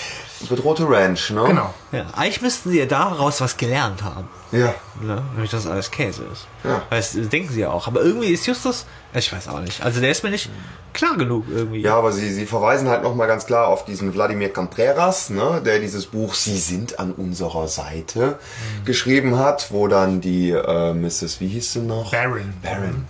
Bedrohte 0.49 0.89
Ranch, 0.89 1.31
ne? 1.31 1.43
genau. 1.47 1.73
Ja, 1.91 2.05
eigentlich 2.15 2.41
müssten 2.41 2.71
sie 2.71 2.79
ja 2.79 2.85
daraus 2.85 3.41
was 3.41 3.57
gelernt 3.57 4.03
haben. 4.03 4.27
Ja. 4.51 4.73
Ne? 5.01 5.23
Nämlich, 5.33 5.51
dass 5.51 5.67
alles 5.67 5.91
Käse 5.91 6.23
ist. 6.31 6.47
Ja. 6.63 6.81
Das 6.89 7.11
denken 7.13 7.51
sie 7.51 7.61
ja 7.61 7.69
auch. 7.69 7.87
Aber 7.87 8.01
irgendwie 8.01 8.27
ist 8.27 8.45
Justus, 8.45 8.85
ich 9.13 9.31
weiß 9.31 9.49
auch 9.49 9.59
nicht. 9.59 9.83
Also 9.83 9.99
der 9.99 10.11
ist 10.11 10.23
mir 10.23 10.29
nicht 10.29 10.49
klar 10.93 11.17
genug 11.17 11.45
irgendwie. 11.49 11.81
Ja, 11.81 11.95
aber 11.97 12.11
sie, 12.11 12.31
sie 12.33 12.45
verweisen 12.45 12.87
halt 12.87 13.03
nochmal 13.03 13.27
ganz 13.27 13.45
klar 13.45 13.67
auf 13.67 13.85
diesen 13.85 14.13
Wladimir 14.13 14.51
Contreras, 14.51 15.29
ne, 15.29 15.61
der 15.65 15.79
dieses 15.79 16.05
Buch 16.05 16.33
Sie 16.33 16.57
sind 16.57 16.99
an 16.99 17.11
unserer 17.11 17.67
Seite 17.67 18.39
geschrieben 18.85 19.37
hat, 19.37 19.71
wo 19.71 19.87
dann 19.87 20.21
die 20.21 20.51
äh, 20.51 20.93
Mrs. 20.93 21.39
Wie 21.41 21.47
hieß 21.47 21.73
sie 21.73 21.79
noch? 21.81 22.11
Baron. 22.11 22.53
Baron. 22.61 23.05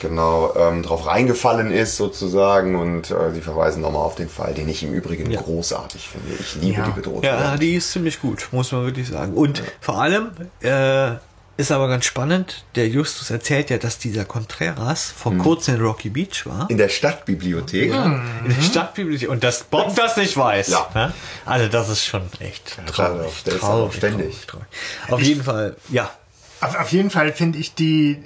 Genau, 0.00 0.54
ähm, 0.56 0.82
drauf 0.82 1.06
reingefallen 1.06 1.70
ist 1.70 1.96
sozusagen 1.96 2.74
und 2.76 3.10
äh, 3.10 3.32
sie 3.32 3.40
verweisen 3.40 3.82
nochmal 3.82 4.02
auf 4.02 4.14
den 4.16 4.28
Fall, 4.28 4.52
den 4.54 4.68
ich 4.68 4.82
im 4.82 4.92
Übrigen 4.92 5.32
großartig 5.32 6.08
finde. 6.08 6.32
Ich 6.40 6.56
liebe 6.56 6.78
Ja. 6.78 6.86
die 6.86 6.92
bedrohte 6.92 7.26
Ja, 7.26 7.36
Ranch. 7.38 7.60
die 7.60 7.74
ist 7.76 7.92
ziemlich 7.92 8.20
gut, 8.20 8.48
muss 8.52 8.72
man 8.72 8.84
wirklich 8.84 9.08
sagen. 9.08 9.34
Und 9.34 9.62
vor 9.80 10.00
allem 10.00 10.30
äh, 10.62 11.12
ist 11.56 11.70
aber 11.72 11.88
ganz 11.88 12.06
spannend, 12.06 12.64
der 12.74 12.88
Justus 12.88 13.30
erzählt 13.30 13.68
ja, 13.70 13.76
dass 13.76 13.98
dieser 13.98 14.24
Contreras 14.24 15.12
vor 15.14 15.36
kurzem 15.36 15.74
in 15.74 15.82
Rocky 15.82 16.08
Beach 16.08 16.46
war. 16.46 16.68
In 16.70 16.78
der 16.78 16.88
Stadtbibliothek. 16.88 17.92
in 17.92 18.22
der 18.56 18.62
Stadtbibliothek. 18.62 19.28
Und 19.28 19.44
dass 19.44 19.64
Bob 19.64 19.94
das 19.94 20.16
nicht 20.16 20.36
weiß. 20.36 20.68
Ja. 20.68 20.88
Ne? 20.94 21.12
Also 21.44 21.68
das 21.68 21.90
ist 21.90 22.06
schon 22.06 22.22
echt 22.40 22.76
traurig. 22.86 23.30
traurig, 23.44 23.60
traurig, 23.60 24.46
traurig. 24.46 24.66
Auf 25.10 25.20
jeden 25.20 25.44
Fall, 25.44 25.76
ja. 25.90 26.10
Auf, 26.62 26.78
auf 26.78 26.92
jeden 26.92 27.10
Fall 27.10 27.32
finde 27.32 27.58
ich 27.58 27.74
die, 27.74 28.22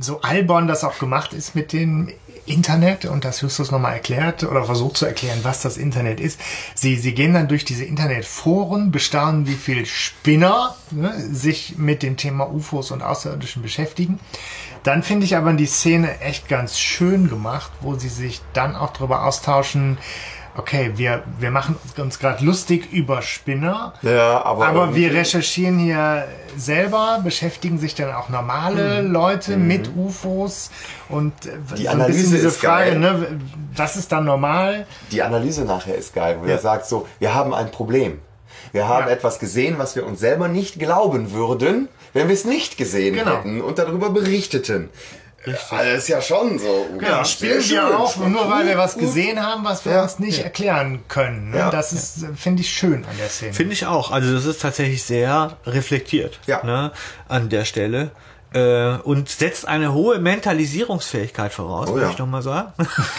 so 0.00 0.20
albern 0.22 0.66
das 0.66 0.82
auch 0.84 0.98
gemacht 0.98 1.32
ist 1.32 1.54
mit 1.54 1.72
dem 1.72 2.08
Internet 2.46 3.04
und 3.04 3.24
das 3.24 3.40
Justus 3.42 3.70
nochmal 3.70 3.92
erklärt 3.94 4.42
oder 4.42 4.64
versucht 4.64 4.96
zu 4.96 5.06
erklären, 5.06 5.38
was 5.42 5.62
das 5.62 5.76
Internet 5.76 6.20
ist. 6.20 6.40
Sie, 6.74 6.96
sie 6.96 7.14
gehen 7.14 7.34
dann 7.34 7.48
durch 7.48 7.64
diese 7.64 7.84
Internetforen, 7.84 8.90
bestaunen, 8.90 9.46
wie 9.46 9.54
viel 9.54 9.86
Spinner 9.86 10.74
ne, 10.90 11.12
sich 11.30 11.76
mit 11.76 12.02
dem 12.02 12.16
Thema 12.16 12.50
UFOs 12.50 12.90
und 12.90 13.02
Außerirdischen 13.02 13.62
beschäftigen. 13.62 14.18
Dann 14.82 15.02
finde 15.02 15.26
ich 15.26 15.36
aber 15.36 15.52
die 15.52 15.66
Szene 15.66 16.20
echt 16.20 16.48
ganz 16.48 16.78
schön 16.78 17.28
gemacht, 17.28 17.70
wo 17.82 17.94
sie 17.96 18.08
sich 18.08 18.40
dann 18.54 18.74
auch 18.74 18.92
darüber 18.94 19.26
austauschen, 19.26 19.98
okay, 20.56 20.92
wir, 20.96 21.22
wir 21.38 21.50
machen 21.50 21.76
uns 21.98 22.18
gerade 22.18 22.44
lustig 22.44 22.92
über 22.92 23.22
Spinner. 23.22 23.94
Ja, 24.02 24.42
aber 24.44 24.66
Aber 24.66 24.94
wir 24.94 25.12
recherchieren 25.12 25.78
hier 25.78 26.26
selber, 26.56 27.20
beschäftigen 27.22 27.78
sich 27.78 27.94
dann 27.94 28.12
auch 28.12 28.28
normale 28.28 29.02
Leute 29.02 29.56
mit 29.56 29.90
UFOs 29.96 30.70
und 31.08 31.32
Mhm. 31.44 31.74
Die 31.76 31.82
so 31.84 31.88
ein 31.88 31.94
Analyse 31.94 32.18
bisschen 32.18 32.34
diese 32.36 32.48
ist 32.48 32.56
Frage, 32.58 32.90
geil. 32.90 32.98
ne, 32.98 33.26
was 33.76 33.96
ist 33.96 34.10
dann 34.12 34.24
normal? 34.24 34.86
Die 35.12 35.22
Analyse 35.22 35.64
nachher 35.64 35.94
ist 35.94 36.14
geil, 36.14 36.38
wo 36.40 36.46
er 36.46 36.58
sagt 36.58 36.86
so, 36.86 37.06
wir 37.18 37.34
haben 37.34 37.54
ein 37.54 37.70
Problem. 37.70 38.18
Wir 38.72 38.86
haben 38.88 39.06
Ja. 39.06 39.12
etwas 39.12 39.38
gesehen, 39.38 39.76
was 39.78 39.96
wir 39.96 40.06
uns 40.06 40.20
selber 40.20 40.48
nicht 40.48 40.78
glauben 40.78 41.32
würden, 41.32 41.88
wenn 42.12 42.28
wir 42.28 42.34
es 42.34 42.44
nicht 42.44 42.76
gesehen 42.76 43.14
Genau. 43.14 43.38
hätten 43.38 43.60
und 43.60 43.78
darüber 43.78 44.10
berichteten. 44.10 44.90
Also 45.46 45.90
das 45.90 45.98
ist 46.02 46.08
ja 46.08 46.20
schon 46.20 46.58
so. 46.58 46.86
Ja, 47.00 47.24
spielen 47.24 47.62
wir 47.68 47.98
auch, 47.98 48.14
nur 48.16 48.50
weil 48.50 48.66
wir 48.66 48.76
was 48.76 48.92
Gut. 48.94 49.02
gesehen 49.04 49.40
haben, 49.44 49.64
was 49.64 49.84
wir 49.86 49.92
Ja. 49.92 50.02
uns 50.02 50.18
nicht 50.18 50.40
erklären 50.44 51.02
können. 51.08 51.50
Ne? 51.50 51.58
Ja. 51.58 51.70
Das 51.70 51.92
ist, 51.94 52.26
finde 52.36 52.60
ich, 52.62 52.70
schön 52.70 53.04
an 53.06 53.16
der 53.18 53.28
Szene. 53.30 53.54
Finde 53.54 53.72
ich 53.72 53.86
auch. 53.86 54.10
Also 54.10 54.34
das 54.34 54.44
ist 54.44 54.60
tatsächlich 54.60 55.02
sehr 55.02 55.56
reflektiert 55.66 56.38
Ja. 56.46 56.62
ne, 56.64 56.92
an 57.28 57.48
der 57.48 57.64
Stelle. 57.64 58.10
Äh, 58.52 58.96
und 59.04 59.28
setzt 59.28 59.66
eine 59.68 59.92
hohe 59.94 60.18
Mentalisierungsfähigkeit 60.18 61.52
voraus, 61.52 61.88
Oh 61.88 61.94
würde 61.94 62.06
ja. 62.06 62.12
ich 62.12 62.18
nochmal 62.18 62.42
sagen. 62.42 62.72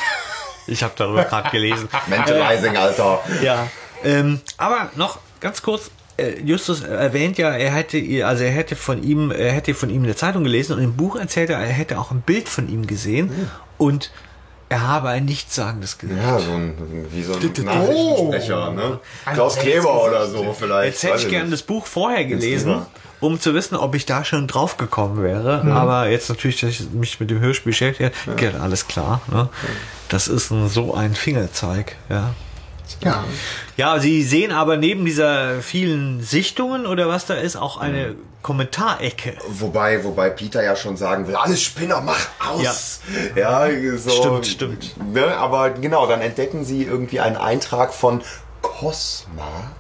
ich 0.67 0.83
habe 0.83 0.93
darüber 0.97 1.23
gerade 1.23 1.49
gelesen. 1.49 1.89
Mentalizing, 2.07 2.77
Alter. 2.77 3.19
Ja. 3.41 3.67
Ähm, 4.03 4.41
aber 4.57 4.89
noch 4.95 5.19
ganz 5.39 5.61
kurz. 5.61 5.89
Äh, 6.21 6.39
Justus 6.41 6.81
erwähnt 6.83 7.37
ja, 7.37 7.49
er 7.51 7.71
hätte, 7.71 7.97
ihr- 7.97 8.27
also 8.27 8.43
er 8.43 8.51
hätte 8.51 8.75
von 8.75 9.03
ihm, 9.03 9.31
er 9.31 9.51
hätte 9.51 9.73
von 9.73 9.89
ihm 9.89 10.03
eine 10.03 10.15
Zeitung 10.15 10.43
gelesen 10.43 10.77
und 10.77 10.83
im 10.83 10.93
Buch 10.95 11.15
erzählt 11.15 11.49
er, 11.49 11.57
er 11.59 11.67
hätte 11.67 11.99
auch 11.99 12.11
ein 12.11 12.21
Bild 12.21 12.47
von 12.49 12.69
ihm 12.69 12.87
gesehen 12.87 13.31
und 13.77 14.11
er 14.69 14.87
habe 14.87 15.09
ein 15.09 15.25
nichtssagendes 15.25 15.97
gesehen. 15.97 16.17
Ja, 16.17 16.39
so 16.39 16.51
ein, 16.51 16.73
wie 17.11 17.23
so 17.23 17.33
ein 17.33 17.65
Nachrichtensprecher, 17.65 18.71
ne? 18.71 18.99
Klaus 19.33 19.57
Kleber 19.57 20.03
oder 20.05 20.25
Gesicht. 20.27 20.43
so 20.45 20.53
vielleicht. 20.53 20.93
Jetzt 20.93 21.03
hätte 21.03 21.23
ich 21.23 21.29
gerne 21.29 21.49
das 21.49 21.61
Buch 21.63 21.85
vorher 21.85 22.23
gelesen, 22.23 22.85
um 23.19 23.37
zu 23.39 23.53
wissen, 23.53 23.75
ob 23.75 23.95
ich 23.95 24.05
da 24.05 24.23
schon 24.23 24.47
drauf 24.47 24.77
gekommen 24.77 25.21
wäre. 25.23 25.61
Aber 25.73 26.07
jetzt 26.09 26.29
natürlich, 26.29 26.61
dass 26.61 26.69
ich 26.69 26.89
mich 26.91 27.19
mit 27.19 27.29
dem 27.29 27.39
Hörspiel 27.39 27.71
beschäftigt 27.71 28.13
habe, 28.25 28.35
geht 28.37 28.55
alles 28.55 28.87
klar. 28.87 29.21
Ne? 29.29 29.49
Das 30.07 30.29
ist 30.29 30.51
ein, 30.51 30.69
so 30.69 30.93
ein 30.95 31.15
Fingerzeig. 31.15 31.97
Ja. 32.09 32.33
Ja. 33.03 33.23
ja, 33.77 33.99
Sie 33.99 34.23
sehen 34.23 34.51
aber 34.51 34.77
neben 34.77 35.05
dieser 35.05 35.61
vielen 35.61 36.21
Sichtungen 36.21 36.85
oder 36.85 37.07
was 37.07 37.25
da 37.25 37.35
ist, 37.35 37.55
auch 37.55 37.77
eine 37.77 38.15
Kommentarecke. 38.41 39.35
Wobei, 39.47 40.03
wobei 40.03 40.29
Peter 40.29 40.63
ja 40.63 40.75
schon 40.75 40.97
sagen 40.97 41.27
will, 41.27 41.35
alles 41.35 41.61
Spinner, 41.61 42.01
mach 42.01 42.27
aus. 42.39 43.01
Ja, 43.35 43.67
so. 43.97 44.09
Stimmt, 44.09 44.47
stimmt. 44.47 45.13
Ne, 45.13 45.37
aber 45.37 45.71
genau, 45.71 46.07
dann 46.07 46.21
entdecken 46.21 46.65
sie 46.65 46.83
irgendwie 46.83 47.19
einen 47.19 47.37
Eintrag 47.37 47.93
von 47.93 48.21
Cosma. 48.61 49.71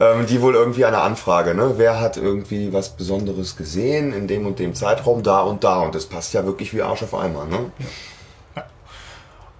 Ähm, 0.00 0.26
die 0.26 0.42
wohl 0.42 0.54
irgendwie 0.54 0.84
eine 0.84 0.98
Anfrage, 0.98 1.54
ne? 1.54 1.74
Wer 1.76 2.00
hat 2.00 2.16
irgendwie 2.16 2.72
was 2.72 2.96
Besonderes 2.96 3.56
gesehen 3.56 4.12
in 4.12 4.26
dem 4.26 4.44
und 4.44 4.58
dem 4.58 4.74
Zeitraum, 4.74 5.22
da 5.22 5.42
und 5.42 5.62
da? 5.62 5.80
Und 5.80 5.94
das 5.94 6.06
passt 6.06 6.34
ja 6.34 6.44
wirklich 6.44 6.74
wie 6.74 6.82
Arsch 6.82 7.04
auf 7.04 7.14
Eimer, 7.14 7.44
ne? 7.44 7.70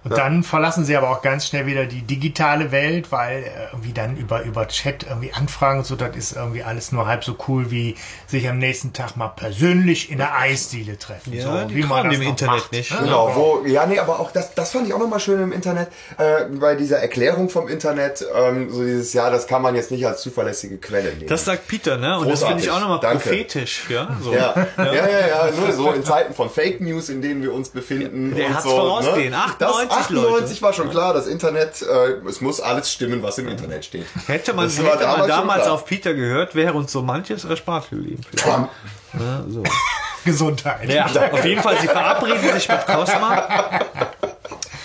Und 0.05 0.15
dann 0.15 0.43
verlassen 0.43 0.85
sie 0.85 0.95
aber 0.95 1.09
auch 1.09 1.23
ganz 1.23 1.47
schnell 1.47 1.65
wieder 1.65 1.87
die 1.87 2.03
digitale 2.03 2.71
Welt, 2.71 3.11
weil 3.11 3.41
äh, 3.41 3.47
irgendwie 3.71 3.91
dann 3.91 4.17
über, 4.17 4.43
über 4.43 4.67
Chat 4.67 5.03
irgendwie 5.03 5.33
anfragen 5.33 5.79
und 5.79 5.85
so, 5.85 5.95
das 5.95 6.15
ist 6.15 6.35
irgendwie 6.35 6.61
alles 6.61 6.91
nur 6.91 7.07
halb 7.07 7.23
so 7.23 7.35
cool, 7.47 7.71
wie 7.71 7.95
sich 8.27 8.47
am 8.47 8.59
nächsten 8.59 8.93
Tag 8.93 9.17
mal 9.17 9.29
persönlich 9.29 10.11
in 10.11 10.19
der 10.19 10.37
Eisdiele 10.37 10.99
treffen. 10.99 11.33
Ja, 11.33 11.61
so, 11.61 11.67
die 11.67 11.75
wie 11.75 11.83
man 11.83 12.07
das 12.07 12.19
noch 12.19 12.25
Internet 12.25 12.55
macht. 12.55 12.71
nicht. 12.71 12.91
Ja, 12.91 12.99
Genau, 12.99 13.35
wo, 13.35 13.65
ja, 13.65 13.87
nee, 13.87 13.97
aber 13.97 14.19
auch 14.19 14.31
das, 14.31 14.53
das 14.53 14.71
fand 14.73 14.87
ich 14.87 14.93
auch 14.93 14.99
nochmal 14.99 15.19
schön 15.19 15.41
im 15.41 15.51
Internet, 15.51 15.87
äh, 16.19 16.45
bei 16.51 16.75
dieser 16.75 16.99
Erklärung 16.99 17.49
vom 17.49 17.67
Internet, 17.67 18.23
ähm, 18.35 18.69
so 18.71 18.83
dieses, 18.83 19.11
ja, 19.13 19.31
das 19.31 19.47
kann 19.47 19.63
man 19.63 19.73
jetzt 19.73 19.89
nicht 19.89 20.05
als 20.05 20.21
zuverlässige 20.21 20.77
Quelle 20.77 21.13
nehmen. 21.13 21.27
Das 21.27 21.45
sagt 21.45 21.67
Peter, 21.67 21.97
ne? 21.97 22.19
Und 22.19 22.29
das 22.29 22.43
finde 22.43 22.61
ich 22.61 22.67
Großartig. 22.69 22.71
auch 22.71 22.99
nochmal 22.99 23.13
prophetisch, 23.15 23.85
ja. 23.89 24.15
So. 24.21 24.33
ja, 24.33 24.53
ja, 24.77 24.93
ja, 24.93 25.27
ja, 25.27 25.51
nur 25.57 25.71
so 25.71 25.91
in 25.93 26.03
Zeiten 26.03 26.35
von 26.35 26.51
Fake 26.51 26.79
News, 26.79 27.09
in 27.09 27.23
denen 27.23 27.41
wir 27.41 27.51
uns 27.53 27.69
befinden. 27.69 28.35
Der 28.35 28.47
und 28.47 28.53
hat's 28.53 28.63
so, 28.65 28.69
vorausgesehen. 28.69 29.31
Ne? 29.31 29.37
98 29.37 29.94
das 29.94 29.94
98 29.97 30.49
Leute. 30.49 30.61
war 30.61 30.73
schon 30.73 30.89
klar, 30.89 31.13
das 31.13 31.27
Internet, 31.27 31.81
äh, 31.81 32.27
es 32.27 32.41
muss 32.41 32.59
alles 32.61 32.91
stimmen, 32.91 33.21
was 33.23 33.37
im 33.37 33.47
Internet 33.47 33.85
steht. 33.85 34.05
Hätte 34.27 34.53
man, 34.53 34.65
Das 34.65 34.77
hätte 34.77 35.05
man 35.07 35.27
damals 35.27 35.67
auf 35.67 35.85
Peter 35.85 36.13
gehört, 36.13 36.55
wäre 36.55 36.73
uns 36.73 36.91
so 36.91 37.01
manches 37.01 37.45
erspart 37.45 37.89
geblieben. 37.89 38.21
Ja, 38.45 38.69
so. 39.47 39.63
Gesundheit. 40.25 40.89
ja, 40.89 41.05
auf 41.31 41.45
jeden 41.45 41.61
Fall, 41.61 41.77
sie 41.79 41.87
verabreden 41.87 42.51
sich 42.53 42.67
mit 42.67 42.85
Cosma. 42.87 43.79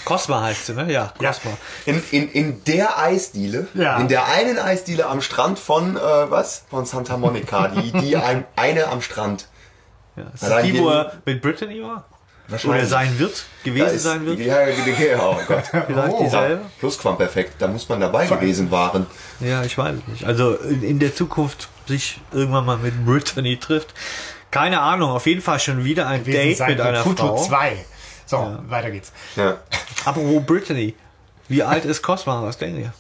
Cosma 0.04 0.42
heißt 0.42 0.66
sie, 0.66 0.74
ne? 0.74 0.90
Ja, 0.92 1.12
Cosma. 1.18 1.52
In, 1.86 2.02
in, 2.10 2.30
in 2.30 2.64
der 2.64 2.98
Eisdiele, 2.98 3.68
Ja. 3.74 3.96
in 3.98 4.08
der 4.08 4.26
einen 4.26 4.58
Eisdiele 4.58 5.06
am 5.06 5.20
Strand 5.22 5.58
von, 5.58 5.96
äh, 5.96 6.00
was? 6.00 6.64
Von 6.68 6.84
Santa 6.84 7.16
Monica, 7.16 7.68
die, 7.68 7.92
die 7.92 8.16
ein, 8.18 8.44
eine 8.56 8.88
am 8.88 9.00
Strand. 9.02 9.46
Ja. 10.16 10.24
Ist 10.34 10.42
das 10.42 10.62
die, 10.64 10.78
wo 10.78 10.90
er 10.90 11.12
mit 11.24 11.40
Brittany 11.40 11.82
war? 11.82 12.04
Wahrscheinlich. 12.50 12.80
Oder 12.80 12.88
sein 12.88 13.18
wird, 13.18 13.44
gewesen 13.64 13.94
ist- 13.94 14.02
sein 14.02 14.26
wird? 14.26 14.38
Ja, 14.40 14.66
ja, 14.66 15.18
oh 15.20 15.38
Gott. 15.46 15.64
Vielleicht 15.86 16.20
dieselbe? 16.20 16.62
Plusquamperfekt, 16.80 17.54
da 17.62 17.68
muss 17.68 17.88
man 17.88 18.00
dabei 18.00 18.26
gewesen 18.26 18.70
waren. 18.70 19.06
Ja, 19.40 19.62
ich 19.64 19.78
weiß 19.78 19.94
es 19.96 20.08
nicht. 20.08 20.24
Also 20.24 20.54
in, 20.56 20.82
in 20.82 20.98
der 20.98 21.14
Zukunft 21.14 21.68
sich 21.86 22.20
irgendwann 22.32 22.66
mal 22.66 22.76
mit 22.76 23.04
Brittany 23.06 23.56
trifft. 23.58 23.94
Keine 24.50 24.80
Ahnung, 24.80 25.10
auf 25.10 25.26
jeden 25.26 25.42
Fall 25.42 25.60
schon 25.60 25.84
wieder 25.84 26.08
ein 26.08 26.24
gewesen 26.24 26.38
Date 26.48 26.56
sein 26.58 26.70
mit 26.70 26.80
einer 26.80 27.02
Futur 27.04 27.36
Frau. 27.38 27.44
2. 27.46 27.76
So, 28.26 28.58
weiter 28.68 28.90
geht's. 28.90 29.12
Ja. 29.36 29.58
Apropos 30.04 30.44
Brittany. 30.44 30.94
Wie 31.48 31.62
alt 31.62 31.84
ist 31.84 32.02
Cosma? 32.02 32.42
Was 32.42 32.58
denken 32.58 32.80
ihr? 32.82 32.92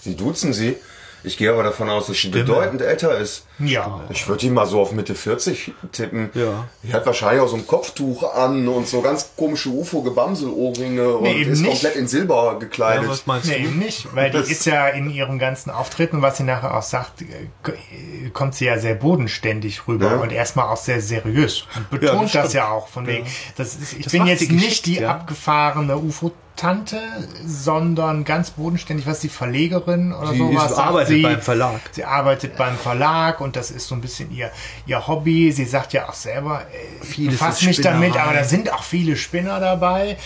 Sie 0.00 0.16
duzen 0.16 0.52
sie. 0.52 0.76
Ich 1.24 1.36
gehe 1.36 1.52
aber 1.52 1.64
davon 1.64 1.90
aus, 1.90 2.06
dass 2.06 2.16
sie 2.16 2.28
bedeutend 2.28 2.80
älter 2.80 3.18
ist. 3.18 3.44
Ja. 3.60 4.00
Ich 4.10 4.28
würde 4.28 4.40
die 4.40 4.50
mal 4.50 4.66
so 4.66 4.80
auf 4.80 4.92
Mitte 4.92 5.14
40 5.14 5.72
tippen. 5.92 6.30
Ja. 6.34 6.66
Die 6.82 6.92
hat 6.94 7.04
wahrscheinlich 7.06 7.42
auch 7.42 7.48
so 7.48 7.56
ein 7.56 7.66
Kopftuch 7.66 8.22
an 8.34 8.68
und 8.68 8.86
so 8.86 9.00
ganz 9.00 9.30
komische 9.36 9.70
UFO-Gebamsel-Ohrringe 9.70 11.08
und 11.16 11.26
eben 11.26 11.52
ist 11.52 11.60
nicht. 11.60 11.70
komplett 11.70 11.96
in 11.96 12.06
Silber 12.08 12.52
Ja, 12.52 12.58
gekleidet. 12.58 13.08
was 13.08 13.26
meinst 13.26 13.48
Nee, 13.48 13.54
du? 13.58 13.64
eben 13.64 13.78
nicht, 13.78 14.14
weil 14.14 14.30
die 14.30 14.38
Das- 14.38 14.48
ist 14.50 14.64
ja 14.66 14.88
in 14.88 15.10
ihrem 15.10 15.38
ganzen 15.38 15.70
Auftritten, 15.70 16.22
was 16.22 16.36
sie 16.36 16.44
nachher 16.44 16.76
auch 16.76 16.82
sagt, 16.82 17.22
äh, 17.22 18.30
kommt 18.32 18.54
sie 18.54 18.66
ja 18.66 18.78
sehr 18.78 18.94
bodenständig 18.94 19.86
rüber 19.88 20.12
Ja. 20.12 20.16
und 20.18 20.32
erstmal 20.32 20.66
auch 20.68 20.76
sehr 20.76 21.00
seriös 21.00 21.64
und 21.76 21.86
Ja, 22.02 22.12
betont 22.12 22.22
das 22.26 22.32
das, 22.32 22.40
stimmt. 22.50 22.54
ja 22.54 22.70
auch 22.70 22.88
von 22.88 23.06
wegen, 23.06 23.26
das 23.56 23.74
ist, 23.74 23.92
ich 23.94 24.04
Das 24.04 24.12
bin 24.12 24.26
jetzt 24.26 24.40
die 24.42 24.52
nicht 24.52 24.86
die 24.86 25.00
ja. 25.00 25.10
abgefahrene 25.10 25.96
UFO 25.98 26.32
Tante, 26.56 26.98
sondern 27.46 28.24
ganz 28.24 28.50
bodenständig, 28.50 29.06
was 29.06 29.20
die 29.20 29.28
Verlegerin 29.28 30.12
oder 30.12 30.32
Sie 30.32 30.38
sowas. 30.38 30.64
ist- 30.70 30.76
sagt 30.76 30.88
arbeitet 30.88 31.08
sie, 31.08 31.22
beim 31.22 31.40
Verlag. 31.40 31.80
Sie 31.92 32.04
arbeitet 32.04 32.56
beim 32.56 32.76
Verlag 32.76 33.40
und 33.48 33.56
das 33.56 33.70
ist 33.70 33.88
so 33.88 33.94
ein 33.94 34.00
bisschen 34.00 34.30
ihr, 34.30 34.50
ihr 34.86 35.06
Hobby. 35.08 35.50
Sie 35.52 35.64
sagt 35.64 35.92
ja 35.92 36.08
auch 36.08 36.14
selber, 36.14 36.62
äh, 36.72 37.04
ist 37.48 37.62
mich 37.62 37.80
damit, 37.80 38.16
aber 38.16 38.34
da 38.34 38.44
sind 38.44 38.72
auch 38.72 38.82
viele 38.82 39.16
Spinner 39.16 39.58
dabei. 39.58 40.16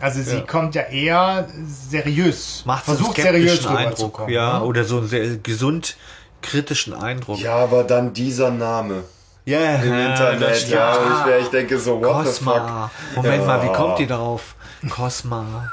Also 0.00 0.20
sie 0.22 0.36
Ja. 0.38 0.40
kommt 0.40 0.74
ja 0.74 0.82
eher 0.82 1.46
seriös, 1.64 2.62
Macht 2.64 2.86
so 2.86 2.92
einen 2.92 2.98
versucht 2.98 3.16
seriös 3.20 3.50
skeptischen 3.52 3.76
Eindruck. 3.76 3.86
rüberzukommen. 3.86 4.32
Ja, 4.34 4.58
ne? 4.58 4.64
oder 4.64 4.84
so 4.84 4.98
einen 4.98 5.06
sehr 5.08 5.36
gesund 5.36 5.96
kritischen 6.40 6.92
Eindruck. 6.94 7.38
Ja, 7.38 7.54
aber 7.56 7.84
dann 7.84 8.12
dieser 8.12 8.50
Name 8.50 9.04
ja, 9.44 9.76
im 9.76 9.92
Internet. 9.92 10.68
Ja, 10.68 10.96
ich, 11.38 11.42
ich 11.44 11.48
denke 11.50 11.78
so, 11.78 12.00
what 12.00 12.26
the 12.26 12.32
fuck. 12.42 12.54
Cosma. 12.54 12.90
Moment 13.14 13.42
Ja. 13.42 13.46
mal, 13.46 13.62
wie 13.62 13.72
kommt 13.72 14.00
ihr 14.00 14.06
darauf? 14.08 14.54
Cosma. 14.88 15.70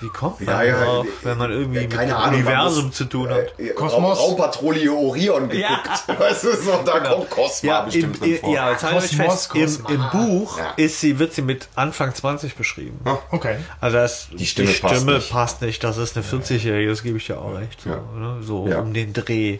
Wie 0.00 0.08
kommt 0.08 0.40
man 0.40 0.48
Ja, 0.48 0.62
ja, 0.62 0.80
darauf, 0.80 1.06
äh, 1.06 1.08
wenn 1.24 1.38
man 1.38 1.50
irgendwie 1.50 1.80
mit 1.80 1.90
keine 1.90 2.12
dem 2.12 2.16
Ahnung, 2.16 2.34
Universum 2.40 2.86
muss, 2.86 2.94
zu 2.96 3.04
tun 3.04 3.28
hat? 3.28 3.58
Äh, 3.58 3.68
Kosmos. 3.70 3.92
Raum, 4.18 4.30
Raumpatrouille 4.30 4.92
Orion 4.92 5.48
geguckt. 5.48 5.60
Ja. 6.08 6.18
Weißt 6.18 6.44
du, 6.44 6.56
so, 6.56 6.80
da 6.84 7.00
kommt 7.00 7.28
Cosma 7.30 7.68
Ja, 7.68 7.78
im, 7.80 7.84
bestimmt 7.86 8.20
drin 8.20 8.38
vor. 8.40 8.54
ja, 8.54 8.70
jetzt 8.70 8.80
Kosmos, 8.82 9.46
fest, 9.46 9.50
im, 9.54 9.62
Kosma. 9.84 9.90
im 9.90 10.10
Buch 10.28 10.58
Ja. 10.58 10.72
ist 10.76 11.00
sie, 11.00 11.18
wird 11.18 11.34
sie 11.34 11.42
mit 11.42 11.68
Anfang 11.74 12.14
20 12.14 12.54
beschrieben. 12.56 12.98
Okay. 13.30 13.56
Also 13.80 13.96
das, 13.98 14.28
Die 14.32 14.46
Stimme 14.46 14.72
passt 14.72 15.04
nicht. 15.06 15.30
passt 15.30 15.62
nicht. 15.62 15.84
Das 15.84 15.96
ist 15.98 16.16
eine 16.16 16.24
40-Jährige, 16.24 16.88
das 16.90 17.02
gebe 17.02 17.18
ich 17.18 17.28
ja 17.28 17.36
auch 17.38 17.54
recht. 17.56 17.82
So, 17.82 17.90
Ja. 17.90 17.96
ne? 18.18 18.36
so 18.42 18.66
Ja. 18.68 18.78
um 18.80 18.94
den 18.94 19.12
Dreh. 19.12 19.58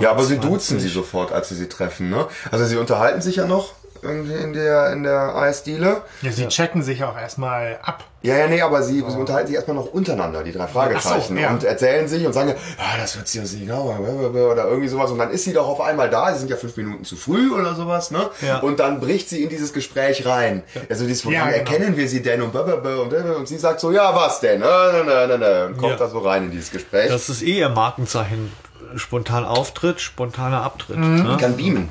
Ja, 0.00 0.10
aber 0.10 0.22
sie 0.24 0.34
20. 0.34 0.50
duzen 0.50 0.80
sie 0.80 0.88
sofort, 0.88 1.32
als 1.32 1.48
sie 1.48 1.54
sie 1.54 1.68
treffen, 1.68 2.10
ne? 2.10 2.26
Also 2.50 2.66
sie 2.66 2.76
unterhalten 2.76 3.22
sich 3.22 3.36
ja 3.36 3.46
noch 3.46 3.72
irgendwie 4.04 4.34
in 4.34 4.52
der, 4.52 4.92
in 4.92 5.02
der 5.02 5.34
Eisdiele. 5.34 6.02
Ja, 6.22 6.30
sie 6.30 6.46
checken 6.48 6.82
sich 6.82 7.02
auch 7.04 7.16
erstmal 7.16 7.78
ab. 7.82 8.04
Ja, 8.22 8.36
ja, 8.38 8.46
nee, 8.46 8.62
aber 8.62 8.82
sie, 8.82 9.00
sie 9.06 9.18
unterhalten 9.18 9.48
sich 9.48 9.56
erstmal 9.56 9.76
noch 9.76 9.92
untereinander, 9.92 10.42
die 10.42 10.52
drei 10.52 10.66
Fragezeichen. 10.66 11.36
So, 11.36 11.42
ja. 11.42 11.50
Und 11.50 11.62
erzählen 11.62 12.08
sich 12.08 12.24
und 12.24 12.32
sagen, 12.32 12.54
ah, 12.78 12.96
das 12.98 13.16
wird 13.16 13.28
sie 13.28 13.38
uns 13.40 13.52
nicht 13.52 13.66
genau, 13.66 13.94
oder 13.98 14.64
irgendwie 14.66 14.88
sowas. 14.88 15.10
Und 15.10 15.18
dann 15.18 15.30
ist 15.30 15.44
sie 15.44 15.52
doch 15.52 15.68
auf 15.68 15.80
einmal 15.82 16.08
da, 16.08 16.32
sie 16.32 16.38
sind 16.38 16.50
ja 16.50 16.56
fünf 16.56 16.74
Minuten 16.76 17.04
zu 17.04 17.16
früh 17.16 17.52
oder 17.52 17.74
sowas, 17.74 18.10
ne? 18.10 18.30
Ja. 18.40 18.60
Und 18.60 18.80
dann 18.80 19.00
bricht 19.00 19.28
sie 19.28 19.42
in 19.42 19.50
dieses 19.50 19.74
Gespräch 19.74 20.24
rein. 20.24 20.62
Also 20.88 21.06
dieses, 21.06 21.26
woran 21.26 21.34
Ja, 21.36 21.44
genau. 21.46 21.56
erkennen 21.58 21.96
wir 21.98 22.08
sie 22.08 22.22
denn? 22.22 22.40
Und, 22.40 22.54
und, 22.54 23.12
und 23.12 23.46
sie 23.48 23.58
sagt 23.58 23.80
so, 23.80 23.92
ja, 23.92 24.14
was 24.14 24.40
denn? 24.40 24.60
Na, 24.60 24.90
na, 24.92 25.02
na, 25.04 25.26
na, 25.26 25.36
na. 25.36 25.66
Und 25.66 25.76
kommt 25.76 25.92
Ja. 25.92 25.96
da 25.98 26.08
so 26.08 26.20
rein 26.20 26.44
in 26.44 26.50
dieses 26.50 26.70
Gespräch. 26.70 27.10
Das 27.10 27.28
ist 27.28 27.42
eh 27.42 27.58
ihr 27.58 27.68
Markenzeichen. 27.68 28.50
Spontan 28.96 29.44
Auftritt, 29.44 30.00
spontaner 30.00 30.62
Abtritt. 30.62 30.96
Mhm. 30.96 31.24
Ne? 31.24 31.36
kann 31.38 31.56
beamen. 31.56 31.88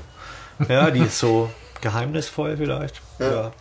Ja, 0.69 0.89
die 0.89 1.01
ist 1.01 1.19
so 1.19 1.49
geheimnisvoll 1.83 2.57
vielleicht. 2.57 2.99
Ja. 3.19 3.51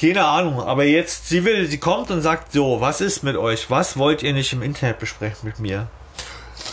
Keine 0.00 0.24
Ahnung, 0.24 0.60
aber 0.60 0.84
jetzt, 0.84 1.28
sie 1.28 1.44
will, 1.44 1.66
sie 1.66 1.78
kommt 1.78 2.10
und 2.10 2.20
sagt 2.22 2.52
so, 2.52 2.80
was 2.80 3.00
ist 3.00 3.22
mit 3.22 3.36
euch? 3.36 3.70
Was 3.70 3.96
wollt 3.96 4.22
ihr 4.22 4.32
nicht 4.32 4.52
im 4.52 4.62
Internet 4.62 4.98
besprechen 4.98 5.40
mit 5.42 5.58
mir? 5.60 5.86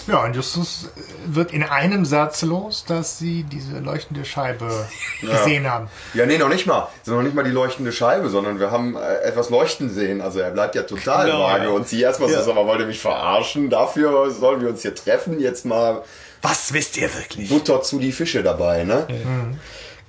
Ja, 0.08 0.24
und 0.24 0.36
Justus 0.36 0.90
wird 1.28 1.52
in 1.54 1.62
einem 1.62 2.06
Satz 2.06 2.42
los, 2.42 2.86
dass 2.88 3.20
sie 3.20 3.44
diese 3.44 3.78
leuchtende 3.80 4.26
Scheibe 4.26 4.68
gesehen 5.22 5.70
haben. 5.70 5.88
Ja, 6.16 6.26
nee, 6.26 6.40
noch 6.40 6.50
nicht 6.50 6.66
mal. 6.66 6.88
Es 7.04 7.08
ist 7.08 7.14
noch 7.14 7.22
nicht 7.22 7.36
mal 7.36 7.44
die 7.44 7.52
leuchtende 7.52 7.92
Scheibe, 7.92 8.30
sondern 8.30 8.60
wir 8.60 8.72
haben 8.72 8.96
äh, 8.96 9.18
etwas 9.24 9.50
leuchten 9.52 9.90
sehen. 9.92 10.22
Also 10.22 10.40
er 10.40 10.50
bleibt 10.52 10.74
ja 10.76 10.84
total 10.84 11.28
Genau, 11.28 11.44
vage 11.44 11.66
ja. 11.66 11.70
und 11.70 11.88
sie 11.88 12.02
erstmal 12.02 12.32
Ja. 12.32 12.42
so, 12.42 12.54
mal, 12.54 12.66
wollt 12.66 12.80
ihr 12.80 12.88
mich 12.88 13.00
verarschen? 13.00 13.70
Dafür 13.70 14.32
sollen 14.32 14.62
wir 14.62 14.70
uns 14.70 14.82
hier 14.82 14.96
treffen. 14.96 15.40
Jetzt 15.40 15.66
mal 15.66 16.04
Was 16.42 16.74
wisst 16.74 16.98
ihr 16.98 17.14
wirklich? 17.14 17.50
Butter 17.50 17.84
zu 17.84 18.00
die 18.00 18.12
Fische 18.12 18.42
dabei, 18.42 18.84
ne? 18.84 19.06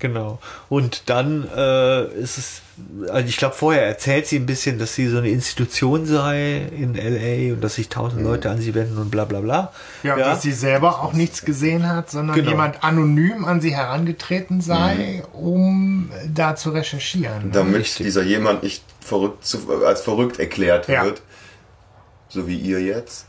Genau. 0.02 0.40
Und 0.68 1.08
dann 1.10 1.48
äh, 1.56 2.06
ist 2.14 2.36
es, 2.36 2.60
also 3.08 3.28
ich 3.28 3.36
glaube, 3.36 3.54
vorher 3.54 3.86
erzählt 3.86 4.26
sie 4.26 4.34
ein 4.36 4.46
bisschen, 4.46 4.80
dass 4.80 4.96
sie 4.96 5.06
so 5.06 5.18
eine 5.18 5.28
Institution 5.28 6.06
sei 6.06 6.56
in 6.76 6.94
LA 6.96 7.54
und 7.54 7.60
dass 7.62 7.76
sich 7.76 7.88
tausend 7.88 8.24
Leute 8.24 8.50
an 8.50 8.58
sie 8.60 8.74
wenden 8.74 8.98
und 8.98 9.12
bla 9.12 9.26
bla 9.26 9.38
bla. 9.38 9.72
Ja, 10.02 10.14
und 10.14 10.20
dass 10.20 10.42
sie 10.42 10.50
selber 10.50 11.00
auch 11.02 11.12
nichts 11.12 11.44
gesehen 11.44 11.88
hat, 11.88 12.10
sondern 12.10 12.34
Genau. 12.34 12.50
jemand 12.50 12.82
anonym 12.82 13.44
an 13.44 13.60
sie 13.60 13.76
herangetreten 13.76 14.60
sei, 14.60 15.22
um 15.32 16.10
da 16.26 16.56
zu 16.56 16.70
recherchieren. 16.70 17.52
Damit 17.52 17.76
Richtig. 17.82 18.04
dieser 18.06 18.24
jemand 18.24 18.64
nicht 18.64 18.82
verrückt 19.00 19.46
zu, 19.46 19.84
als 19.86 20.00
verrückt 20.00 20.40
erklärt 20.40 20.88
Ja. 20.88 21.04
wird. 21.04 21.22
So 22.28 22.48
wie 22.48 22.56
ihr 22.58 22.80
jetzt. 22.80 23.26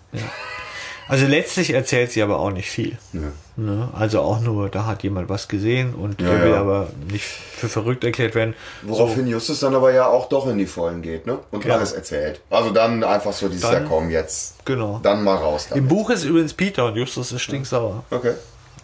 Also 1.08 1.28
letztlich 1.28 1.70
erzählt 1.72 2.12
sie 2.12 2.24
aber 2.24 2.40
auch 2.40 2.50
nicht 2.52 2.72
viel. 2.72 2.98
Ja. 3.14 3.20
Ne? 3.56 3.88
Also 3.94 4.22
auch 4.22 4.40
nur, 4.40 4.70
da 4.70 4.86
hat 4.88 5.04
jemand 5.04 5.30
was 5.30 5.48
gesehen 5.48 5.94
und 5.94 6.20
Ja, 6.20 6.28
der 6.30 6.44
will 6.44 6.52
ja. 6.52 6.62
aber 6.62 6.88
nicht 7.12 7.24
für 7.26 7.70
verrückt 7.70 8.04
erklärt 8.04 8.34
werden. 8.34 8.56
Woraufhin 8.82 9.28
Justus 9.28 9.60
dann 9.60 9.76
aber 9.76 9.94
ja 9.94 10.08
auch 10.08 10.28
doch 10.28 10.48
in 10.48 10.58
die 10.58 10.66
Vollen 10.66 11.04
geht, 11.04 11.28
ne? 11.28 11.38
Und 11.52 11.64
Ja. 11.64 11.76
alles 11.76 11.92
erzählt. 11.92 12.42
Also 12.50 12.72
dann 12.72 13.04
einfach 13.04 13.32
so 13.32 13.48
dieses, 13.50 13.62
Dann- 13.70 13.84
ja 13.84 13.90
komm, 13.90 14.10
jetzt. 14.10 14.66
Genau. 14.66 15.00
Dann 15.04 15.24
mal 15.24 15.36
raus 15.36 15.68
Im 15.70 15.76
damit. 15.76 15.90
Buch 15.90 16.10
ist 16.10 16.24
übrigens 16.24 16.54
Peter 16.56 16.86
und 16.88 16.96
Justus 16.96 17.32
ist 17.32 17.42
stinksauer. 17.44 18.04
Okay. 18.10 18.34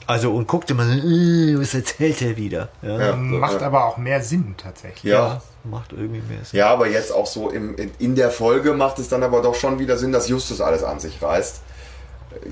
Also 0.06 0.32
und 0.34 0.48
guckt 0.48 0.70
immer, 0.72 0.84
äh, 0.84 1.56
was 1.60 1.74
erzählt 1.74 2.22
er 2.22 2.36
wieder? 2.38 2.70
Ja, 2.84 3.00
Ja. 3.10 3.16
Macht 3.16 3.62
aber 3.64 3.86
auch 3.86 3.98
mehr 3.98 4.22
Sinn 4.22 4.56
tatsächlich. 4.58 5.04
Ja. 5.12 5.28
Ja, 5.28 5.42
macht 5.64 5.94
irgendwie 5.94 6.22
mehr 6.28 6.44
Sinn. 6.44 6.60
Ja, 6.60 6.70
aber 6.70 6.88
jetzt 6.88 7.12
auch 7.12 7.28
so 7.28 7.50
im, 7.50 7.76
in, 7.76 7.92
in 8.00 8.16
der 8.16 8.30
Folge 8.32 8.74
macht 8.74 8.98
es 9.00 9.08
dann 9.10 9.24
aber 9.24 9.42
doch 9.42 9.56
schon 9.56 9.78
wieder 9.80 9.98
Sinn, 9.98 10.12
dass 10.12 10.28
Justus 10.28 10.62
alles 10.62 10.84
an 10.84 11.00
sich 11.00 11.22
reißt. 11.22 11.62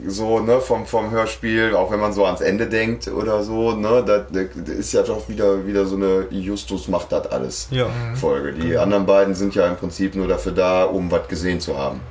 So, 0.05 0.39
ne, 0.39 0.59
vom, 0.59 0.85
vom 0.85 1.11
Hörspiel, 1.11 1.75
auch 1.75 1.91
wenn 1.91 1.99
man 1.99 2.13
so 2.13 2.25
ans 2.25 2.41
Ende 2.41 2.67
denkt 2.67 3.07
oder 3.07 3.43
so, 3.43 3.71
ne, 3.73 4.03
da, 4.05 4.19
da 4.29 4.41
ist 4.73 4.93
ja 4.93 5.03
doch 5.03 5.27
wieder, 5.29 5.65
wieder 5.65 5.85
so 5.85 5.95
eine 5.95 6.27
Justus 6.29 6.88
macht 6.88 7.11
das 7.11 7.27
alles 7.27 7.67
Ja. 7.71 7.88
Folge. 8.15 8.53
Die 8.53 8.77
anderen 8.77 9.05
beiden 9.05 9.33
sind 9.35 9.55
ja 9.55 9.67
im 9.67 9.77
Prinzip 9.77 10.15
nur 10.15 10.27
dafür 10.27 10.51
da, 10.51 10.83
um 10.85 11.09
was 11.11 11.27
gesehen 11.27 11.59
zu 11.59 11.77
haben. 11.77 12.01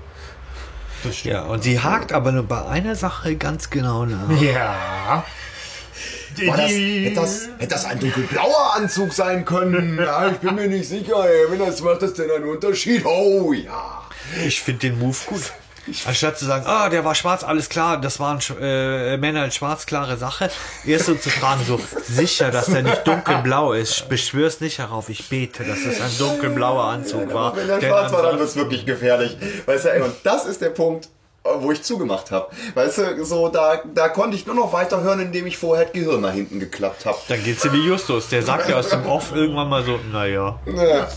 Das 1.04 1.16
stimmt. 1.16 1.34
Ja, 1.34 1.42
und 1.44 1.62
sie 1.62 1.78
hakt 1.80 2.12
aber 2.12 2.32
nur 2.32 2.44
bei 2.44 2.64
einer 2.66 2.94
Sache 2.94 3.36
ganz 3.36 3.68
genau 3.70 4.04
nach. 4.06 4.40
Ja. 4.40 5.24
War 6.46 6.56
das, 6.56 6.70
hätte, 6.70 7.14
das, 7.14 7.48
hätte 7.58 7.74
das 7.74 7.84
ein 7.86 7.98
dunkelblauer 7.98 8.74
Anzug 8.74 9.12
sein 9.12 9.44
können? 9.44 9.98
Ja, 10.02 10.28
ich 10.28 10.36
bin 10.38 10.54
mir 10.54 10.68
nicht 10.68 10.88
sicher, 10.88 11.24
ey. 11.28 11.50
Wenn 11.50 11.58
das 11.58 11.80
macht 11.82 12.02
das 12.02 12.14
denn 12.14 12.30
einen 12.30 12.44
Unterschied? 12.44 13.04
Oh 13.06 13.52
ja. 13.52 14.02
Ich 14.46 14.60
finde 14.60 14.80
den 14.90 14.98
Move 14.98 15.16
gut. 15.26 15.52
Anstatt 16.06 16.38
zu 16.38 16.44
sagen, 16.44 16.64
ah, 16.66 16.88
der 16.88 17.04
war 17.04 17.14
schwarz, 17.14 17.44
alles 17.44 17.68
klar, 17.68 18.00
das 18.00 18.18
waren 18.18 18.40
äh, 18.60 19.16
Männer 19.16 19.44
in 19.44 19.50
schwarz, 19.50 19.86
klare 19.86 20.16
Sache. 20.16 20.50
Erst 20.84 21.06
so 21.06 21.14
zu 21.14 21.30
fragen, 21.30 21.60
so 21.66 21.80
sicher, 22.02 22.50
dass 22.50 22.66
der 22.66 22.82
nicht 22.82 23.06
dunkelblau 23.06 23.72
ist. 23.72 24.08
Beschwör's 24.08 24.60
nicht 24.60 24.78
darauf, 24.78 25.08
ich 25.08 25.28
bete, 25.28 25.64
dass 25.64 25.80
es 25.80 26.00
ein 26.00 26.10
dunkelblauer 26.18 26.84
Anzug 26.84 27.32
war. 27.32 27.56
Wenn 27.56 27.68
der 27.68 27.80
schwarz 27.80 28.12
war, 28.12 28.22
dann 28.22 28.38
wird's 28.38 28.56
wirklich 28.56 28.84
gefährlich. 28.84 29.36
Weißt 29.66 29.84
du, 29.84 29.92
ey, 29.92 30.00
und 30.02 30.14
das 30.24 30.44
ist 30.46 30.60
der 30.60 30.70
Punkt, 30.70 31.08
wo 31.60 31.70
ich 31.70 31.82
zugemacht 31.82 32.30
habe. 32.30 32.48
Weißt 32.74 32.98
du, 32.98 33.24
so 33.24 33.48
da, 33.48 33.80
da 33.94 34.08
konnte 34.08 34.36
ich 34.36 34.46
nur 34.46 34.56
noch 34.56 34.72
weiterhören, 34.72 35.20
indem 35.20 35.46
ich 35.46 35.56
vorher 35.56 35.84
das 35.84 35.92
Gehirn 35.92 36.20
nach 36.20 36.32
hinten 36.32 36.58
geklappt 36.58 37.06
habe. 37.06 37.18
Dann 37.28 37.42
geht's 37.44 37.62
dir 37.62 37.72
wie 37.72 37.86
Justus, 37.86 38.28
der 38.28 38.42
sagt 38.42 38.68
ja 38.68 38.76
aus 38.76 38.88
dem 38.88 39.06
Off 39.06 39.32
irgendwann 39.34 39.68
mal 39.68 39.84
so, 39.84 39.98
naja. 40.12 40.58
Ja. 40.66 41.08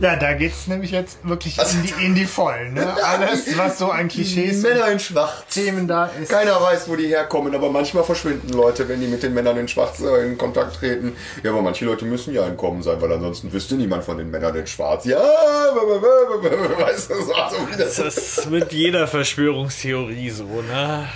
Ja, 0.00 0.16
da 0.16 0.32
geht's 0.34 0.66
nämlich 0.66 0.90
jetzt 0.90 1.18
wirklich 1.22 1.58
in 1.58 1.82
die, 1.82 2.04
in 2.04 2.14
die 2.14 2.26
Vollen. 2.26 2.74
Ne? 2.74 2.86
Alles, 3.04 3.56
was 3.56 3.78
so 3.78 3.90
an 3.90 4.08
Klischees 4.08 4.56
und 4.56 4.62
Männer 4.62 4.88
in 4.88 4.98
Schwarz. 4.98 5.44
Themen 5.50 5.86
da 5.86 6.06
ist. 6.06 6.30
Keiner 6.30 6.60
weiß, 6.60 6.88
wo 6.88 6.96
die 6.96 7.06
herkommen, 7.08 7.54
aber 7.54 7.70
manchmal 7.70 8.04
verschwinden 8.04 8.50
Leute, 8.50 8.88
wenn 8.88 9.00
die 9.00 9.06
mit 9.06 9.22
den 9.22 9.34
Männern 9.34 9.56
in 9.56 9.68
Schwarz 9.68 10.00
äh, 10.00 10.26
in 10.26 10.38
Kontakt 10.38 10.76
treten. 10.76 11.16
Ja, 11.42 11.50
aber 11.50 11.62
manche 11.62 11.84
Leute 11.84 12.04
müssen 12.04 12.34
ja 12.34 12.46
entkommen 12.46 12.82
sein, 12.82 13.00
weil 13.00 13.12
ansonsten 13.12 13.52
wüsste 13.52 13.74
niemand 13.74 14.04
von 14.04 14.18
den 14.18 14.30
Männern 14.30 14.54
in 14.56 14.66
Schwarz. 14.66 15.04
Ja, 15.04 15.18
weißt 15.18 17.10
du, 17.10 17.22
so 17.22 17.34
also 17.34 17.56
wie 17.70 17.76
das 17.76 17.96
Das 17.96 18.16
ist 18.16 18.50
mit 18.50 18.72
jeder 18.72 19.06
Verschwörungstheorie 19.06 20.30
so, 20.30 20.44
ne? 20.44 21.08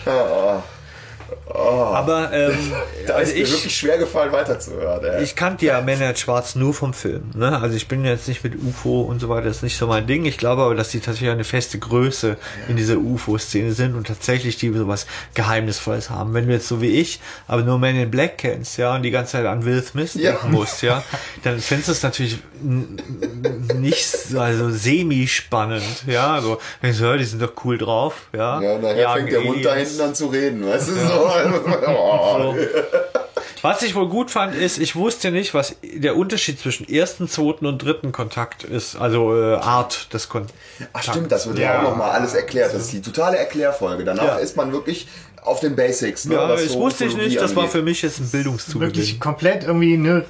Aber 1.54 2.32
ähm, 2.32 2.56
da 3.06 3.14
also 3.14 3.30
ist 3.32 3.36
mir 3.38 3.42
ich, 3.44 3.52
wirklich 3.52 3.76
schwer 3.76 3.98
gefallen, 3.98 4.32
weiterzuhören. 4.32 5.04
Ey. 5.04 5.22
Ich 5.22 5.36
kannte 5.36 5.66
ja 5.66 5.80
Männer 5.80 6.10
in 6.10 6.16
Schwarz 6.16 6.54
nur 6.54 6.72
vom 6.74 6.92
Film. 6.94 7.30
Ne? 7.34 7.60
Also 7.60 7.76
ich 7.76 7.88
bin 7.88 8.04
jetzt 8.04 8.28
nicht 8.28 8.42
mit 8.44 8.54
UFO 8.62 9.00
und 9.02 9.20
so 9.20 9.28
weiter, 9.28 9.46
das 9.48 9.56
ist 9.58 9.62
nicht 9.62 9.76
so 9.76 9.86
mein 9.86 10.06
Ding. 10.06 10.24
Ich 10.24 10.38
glaube 10.38 10.62
aber, 10.62 10.74
dass 10.74 10.90
die 10.90 11.00
tatsächlich 11.00 11.30
eine 11.30 11.44
feste 11.44 11.78
Größe 11.78 12.36
in 12.68 12.76
dieser 12.76 12.96
UFO-Szene 12.96 13.72
sind 13.72 13.94
und 13.94 14.06
tatsächlich 14.06 14.56
die 14.56 14.72
sowas 14.72 15.06
Geheimnisvolles 15.34 16.10
haben. 16.10 16.34
Wenn 16.34 16.46
du 16.46 16.52
jetzt 16.52 16.68
so 16.68 16.80
wie 16.80 16.88
ich, 17.00 17.20
aber 17.48 17.62
nur 17.62 17.78
Men 17.78 17.96
in 17.96 18.10
Black 18.10 18.38
kennst, 18.38 18.76
ja, 18.78 18.94
und 18.94 19.02
die 19.02 19.10
ganze 19.10 19.32
Zeit 19.32 19.46
an 19.46 19.64
Will 19.64 19.82
Smith 19.82 20.14
Ja. 20.14 20.32
denken 20.32 20.52
musst, 20.52 20.82
ja, 20.82 21.02
dann 21.42 21.58
findest 21.60 21.88
du 21.88 21.92
es 21.92 22.02
natürlich 22.02 22.38
nicht 23.74 24.06
so- 24.10 24.38
also 24.40 24.70
semi-spannend, 24.70 25.82
ja. 26.06 26.40
So, 26.40 26.58
wenn 26.80 26.90
ich 26.90 26.96
so 26.96 27.04
höre, 27.04 27.18
die 27.18 27.24
sind 27.24 27.42
doch 27.42 27.52
cool 27.64 27.78
drauf, 27.78 28.14
ja. 28.34 28.60
Ja, 28.60 28.78
nachher 28.78 28.96
Jagen 28.96 29.20
fängt 29.28 29.32
der 29.32 29.44
Hund 29.44 29.64
da 29.64 29.74
hinten 29.74 30.00
an 30.00 30.14
zu 30.14 30.26
reden, 30.26 30.66
weißt 30.66 30.88
du, 30.88 30.92
so. 30.94 31.30
oh. 31.88 32.54
Was 33.62 33.82
ich 33.82 33.94
wohl 33.94 34.08
gut 34.08 34.30
fand, 34.30 34.54
ist, 34.54 34.78
ich 34.78 34.96
wusste 34.96 35.30
nicht, 35.30 35.52
was 35.52 35.76
der 35.82 36.16
Unterschied 36.16 36.58
zwischen 36.58 36.88
ersten, 36.88 37.28
zweiten 37.28 37.66
und 37.66 37.78
dritten 37.84 38.10
Kontakt 38.10 38.64
ist. 38.64 38.96
Also 38.96 39.36
äh, 39.38 39.56
Art 39.56 40.12
des 40.14 40.28
Kontakts. 40.30 40.54
Ach 40.94 41.02
stimmt, 41.02 41.30
das 41.30 41.46
wird 41.46 41.58
ja, 41.58 41.74
Ja. 41.74 41.78
auch 41.80 41.90
nochmal 41.90 42.10
alles 42.12 42.32
erklärt. 42.34 42.72
Das 42.72 42.82
ist 42.82 42.92
die 42.92 43.02
totale 43.02 43.36
Erklärfolge. 43.36 44.04
Danach 44.04 44.24
Ja. 44.24 44.36
ist 44.36 44.56
man 44.56 44.72
wirklich 44.72 45.08
auf 45.42 45.60
den 45.60 45.76
Basics. 45.76 46.24
Ne, 46.24 46.34
Ja, 46.34 46.48
was 46.48 46.62
das 46.62 46.72
so 46.72 46.80
wusste 46.80 47.04
ich 47.04 47.16
nicht. 47.16 47.38
Das 47.40 47.54
war 47.54 47.68
für 47.68 47.82
mich 47.82 48.00
jetzt 48.02 48.20
ein 48.20 48.30
Bildungszugewinn. 48.30 48.88
Wirklich 48.94 49.20
komplett 49.20 49.64
irgendwie 49.64 49.94
eine 49.94 50.24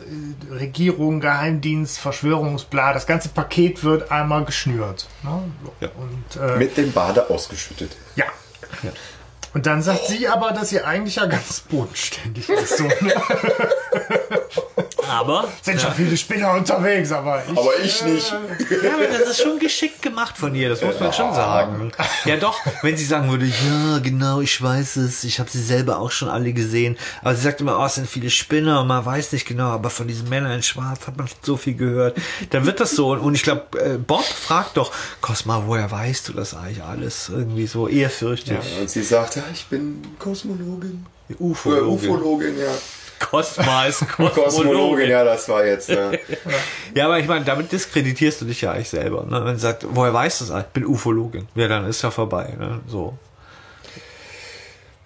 Regierung, 0.51 1.21
Geheimdienst, 1.21 1.99
Verschwörungsbla. 2.01 2.93
Das 2.93 3.07
ganze 3.07 3.29
Paket 3.29 3.85
wird 3.85 4.11
einmal 4.11 4.45
geschnürt. 4.45 5.07
Ne? 5.23 5.43
Ja. 5.81 5.89
Und 5.99 6.41
äh, 6.51 6.57
mit 6.59 6.77
dem 6.77 6.91
Bade 6.93 7.31
ausgeschüttet. 7.31 7.93
ja. 8.17 8.25
Und 9.53 9.67
dann 9.67 9.83
sagt 9.83 10.07
sie 10.07 10.29
aber, 10.29 10.53
dass 10.53 10.71
sie 10.71 10.81
eigentlich 10.81 11.17
ja 11.17 11.27
ganz 11.27 11.61
bodenständig 11.61 12.49
ist. 12.49 12.79
So, 12.79 12.85
ne? 12.85 12.95
Aber 15.09 15.49
Sind 15.63 15.81
schon 15.81 15.93
viele 15.95 16.17
Spinner 16.17 16.53
unterwegs, 16.55 17.13
aber 17.13 17.43
ich. 17.45 17.59
Aber 17.59 17.71
ich 17.83 18.05
nicht. 18.05 18.31
Ja, 18.31 18.95
aber 18.95 19.07
das 19.07 19.31
ist 19.31 19.43
schon 19.43 19.59
geschickt 19.59 20.03
gemacht 20.03 20.37
von 20.37 20.55
ihr, 20.55 20.69
das 20.69 20.83
muss 20.83 20.99
man 21.01 21.13
schon 21.13 21.35
sagen. 21.35 21.93
Ja 22.25 22.37
doch, 22.37 22.59
wenn 22.83 22.97
sie 22.97 23.05
sagen 23.05 23.31
würde, 23.31 23.47
ja 23.47 23.99
genau, 23.99 24.41
ich 24.41 24.61
weiß 24.61 24.97
es, 24.97 25.25
ich 25.25 25.39
habe 25.41 25.51
sie 25.51 25.63
selber 25.63 25.99
auch 25.99 26.11
schon 26.11 26.29
alle 26.29 26.53
gesehen. 26.53 26.97
Aber 27.23 27.35
sie 27.35 27.43
sagt 27.43 27.61
immer, 27.61 27.79
oh, 27.79 27.85
es 27.85 27.95
sind 27.95 28.09
viele 28.09 28.31
Spinner 28.31 28.81
und 28.81 28.87
man 28.89 29.05
weiß 29.05 29.33
nicht 29.33 29.47
genau, 29.47 29.69
aber 29.69 29.91
von 29.91 30.07
diesen 30.07 30.29
Männern 30.29 30.53
in 30.53 30.63
Schwarz 30.63 31.07
hat 31.07 31.17
man 31.17 31.29
schon 31.29 31.39
so 31.43 31.57
viel 31.57 31.75
gehört. 31.75 32.17
Dann 32.51 32.67
wird 32.67 32.81
das 32.81 32.93
so. 32.93 33.13
Und 33.13 33.35
ich 33.35 33.43
glaube, 33.43 33.79
äh, 33.79 33.99
Bob 33.99 34.25
fragt 34.25 34.77
doch, 34.77 34.93
Cosma, 35.21 35.65
woher 35.67 35.91
weißt 35.91 36.29
du 36.29 36.33
das 36.33 36.55
eigentlich 36.55 36.83
alles? 36.83 37.29
Irgendwie 37.29 37.67
so 37.67 37.89
ehrfürchtig. 37.89 38.59
Und 38.81 38.91
sie 38.91 39.03
sagt, 39.03 39.37
ja, 39.37 39.45
ich 39.53 39.67
bin 39.67 40.03
Kosmologin. 40.19 41.07
Ufologin. 41.39 41.89
Äh, 41.89 42.11
Ufologin, 42.13 42.59
ja. 42.59 42.73
Cosma 43.21 43.85
ist 43.87 44.01
Kosmologin, 44.17 44.43
Kosmologin. 44.45 45.11
ja, 45.11 45.23
das 45.25 45.49
war 45.49 45.65
jetzt. 45.65 45.89
Ja. 45.89 46.11
Ja, 46.95 47.05
aber 47.05 47.21
ich 47.21 47.29
meine, 47.29 47.45
damit 47.45 47.71
diskreditierst 47.71 48.41
du 48.41 48.47
dich 48.47 48.63
ja 48.63 48.73
eigentlich 48.73 48.89
selber. 48.91 49.25
Ne? 49.25 49.45
Wenn 49.45 49.53
du 49.55 49.59
sagst, 49.61 49.87
woher 49.91 50.13
weißt 50.13 50.41
du 50.41 50.45
das? 50.47 50.51
eigentlich? 50.53 50.67
Ich 50.67 50.73
bin 50.73 50.87
Ufologin. 50.87 51.47
Ja, 51.55 51.69
dann 51.69 51.85
ist 51.87 52.03
ja 52.03 52.11
vorbei. 52.11 52.53
Ne? 52.59 52.81
So. 52.89 53.17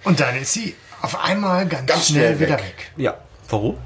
Und 0.05 0.19
dann 0.21 0.35
ist 0.37 0.53
sie 0.55 0.75
auf 1.03 1.23
einmal 1.23 1.67
ganz, 1.67 1.87
Ganz 1.87 2.07
schnell, 2.09 2.35
schnell 2.37 2.41
wieder 2.41 2.59
weg. 2.59 2.65
weg. 2.65 2.93
Ja. 2.97 3.15
Warum? 3.51 3.77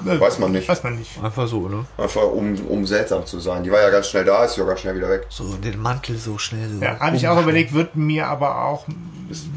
Weiß 0.00 0.38
man 0.38 0.52
nicht. 0.52 0.68
Weiß 0.68 0.82
man 0.82 0.98
nicht. 0.98 1.22
Einfach 1.22 1.46
so, 1.48 1.68
ne? 1.68 1.84
Einfach 1.98 2.22
um, 2.22 2.54
um 2.66 2.86
seltsam 2.86 3.24
zu 3.26 3.40
sein. 3.40 3.62
Die 3.62 3.70
war 3.70 3.80
ja 3.80 3.90
ganz 3.90 4.08
schnell 4.08 4.24
da, 4.24 4.44
ist 4.44 4.56
ja 4.56 4.64
ganz 4.64 4.80
schnell 4.80 4.96
wieder 4.96 5.10
weg. 5.10 5.26
So 5.28 5.54
den 5.54 5.80
Mantel 5.80 6.16
so 6.16 6.38
schnell. 6.38 6.68
So 6.70 6.82
Ja, 6.84 6.98
habe 7.00 7.16
ich 7.16 7.28
auch 7.28 7.40
überlegt, 7.40 7.72
wird 7.72 7.96
mir 7.96 8.26
aber 8.28 8.64
auch 8.64 8.86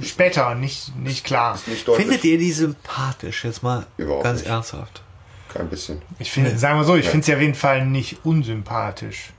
später 0.03 0.55
nicht, 0.55 0.95
nicht 0.97 1.23
klar. 1.25 1.59
Nicht. 1.65 1.87
Findet 1.89 2.23
ihr 2.23 2.37
die 2.37 2.51
sympathisch? 2.51 3.43
Jetzt 3.45 3.63
mal 3.63 3.85
Überhaupt 3.97 4.23
ganz 4.23 4.41
nicht. 4.41 4.49
ernsthaft. 4.49 5.01
Kein 5.53 5.69
bisschen. 5.69 6.01
Ich 6.19 6.31
finde, 6.31 6.57
sagen 6.57 6.79
wir 6.79 6.83
so, 6.83 6.95
ich 6.95 7.07
finde 7.09 7.25
sie 7.25 7.33
auf 7.33 7.41
jeden 7.41 7.55
Fall 7.55 7.85
nicht 7.85 8.25
unsympathisch. 8.25 9.31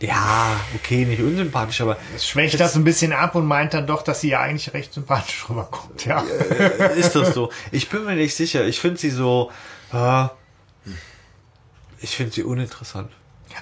Ja, 0.00 0.60
okay, 0.76 1.04
nicht 1.04 1.20
unsympathisch, 1.20 1.80
aber 1.80 1.96
Es 2.14 2.24
schwächt 2.26 2.60
das 2.60 2.76
ein 2.76 2.84
bisschen 2.84 3.12
ab 3.12 3.34
und 3.34 3.46
meint 3.46 3.74
dann 3.74 3.86
doch, 3.86 4.02
dass 4.02 4.20
sie 4.20 4.28
ja 4.30 4.40
eigentlich 4.40 4.72
recht 4.72 4.94
sympathisch 4.94 5.46
rüberkommt. 5.50 6.04
Ja. 6.04 6.20
ist 6.96 7.16
das 7.16 7.34
so? 7.34 7.50
Ich 7.72 7.88
bin 7.88 8.04
mir 8.04 8.14
nicht 8.14 8.34
sicher. 8.36 8.64
Ich 8.64 8.78
finde 8.78 8.98
sie 8.98 9.10
so. 9.10 9.50
Äh, 9.92 10.28
ich 12.00 12.16
finde 12.16 12.32
sie 12.32 12.42
uninteressant. 12.42 13.10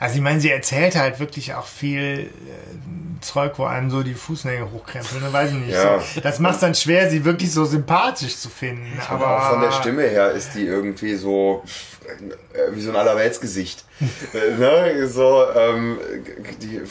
Also 0.00 0.16
ich 0.16 0.20
meine, 0.20 0.40
sie 0.40 0.50
erzählt 0.50 0.96
halt 0.96 1.20
wirklich 1.20 1.54
auch 1.54 1.66
viel 1.66 2.30
äh, 2.30 3.20
Zeug, 3.20 3.54
wo 3.56 3.64
einem 3.64 3.90
so 3.90 4.02
die 4.02 4.14
Fußnägel 4.14 4.70
hochkrempeln. 4.70 5.22
Ne? 5.22 5.32
Weiß 5.32 5.50
ich 5.50 5.56
nicht. 5.56 5.70
Ja. 5.70 6.00
So, 6.00 6.20
das 6.20 6.38
macht 6.38 6.62
dann 6.62 6.74
schwer, 6.74 7.08
sie 7.08 7.24
wirklich 7.24 7.50
so 7.52 7.64
sympathisch 7.64 8.36
zu 8.36 8.50
finden. 8.50 9.00
Aber 9.08 9.26
Aber 9.26 9.38
auch 9.38 9.50
von 9.52 9.60
der 9.62 9.72
Stimme 9.72 10.02
her 10.02 10.32
ist 10.32 10.54
die 10.54 10.66
irgendwie 10.66 11.14
so 11.14 11.62
äh, 12.52 12.74
wie 12.74 12.80
so 12.80 12.90
ein 12.90 12.96
Allerweltsgesicht. 12.96 13.84
Äh, 14.34 14.58
ne? 14.58 15.08
So, 15.08 15.46
ähm, 15.54 15.98
die, 16.60 16.82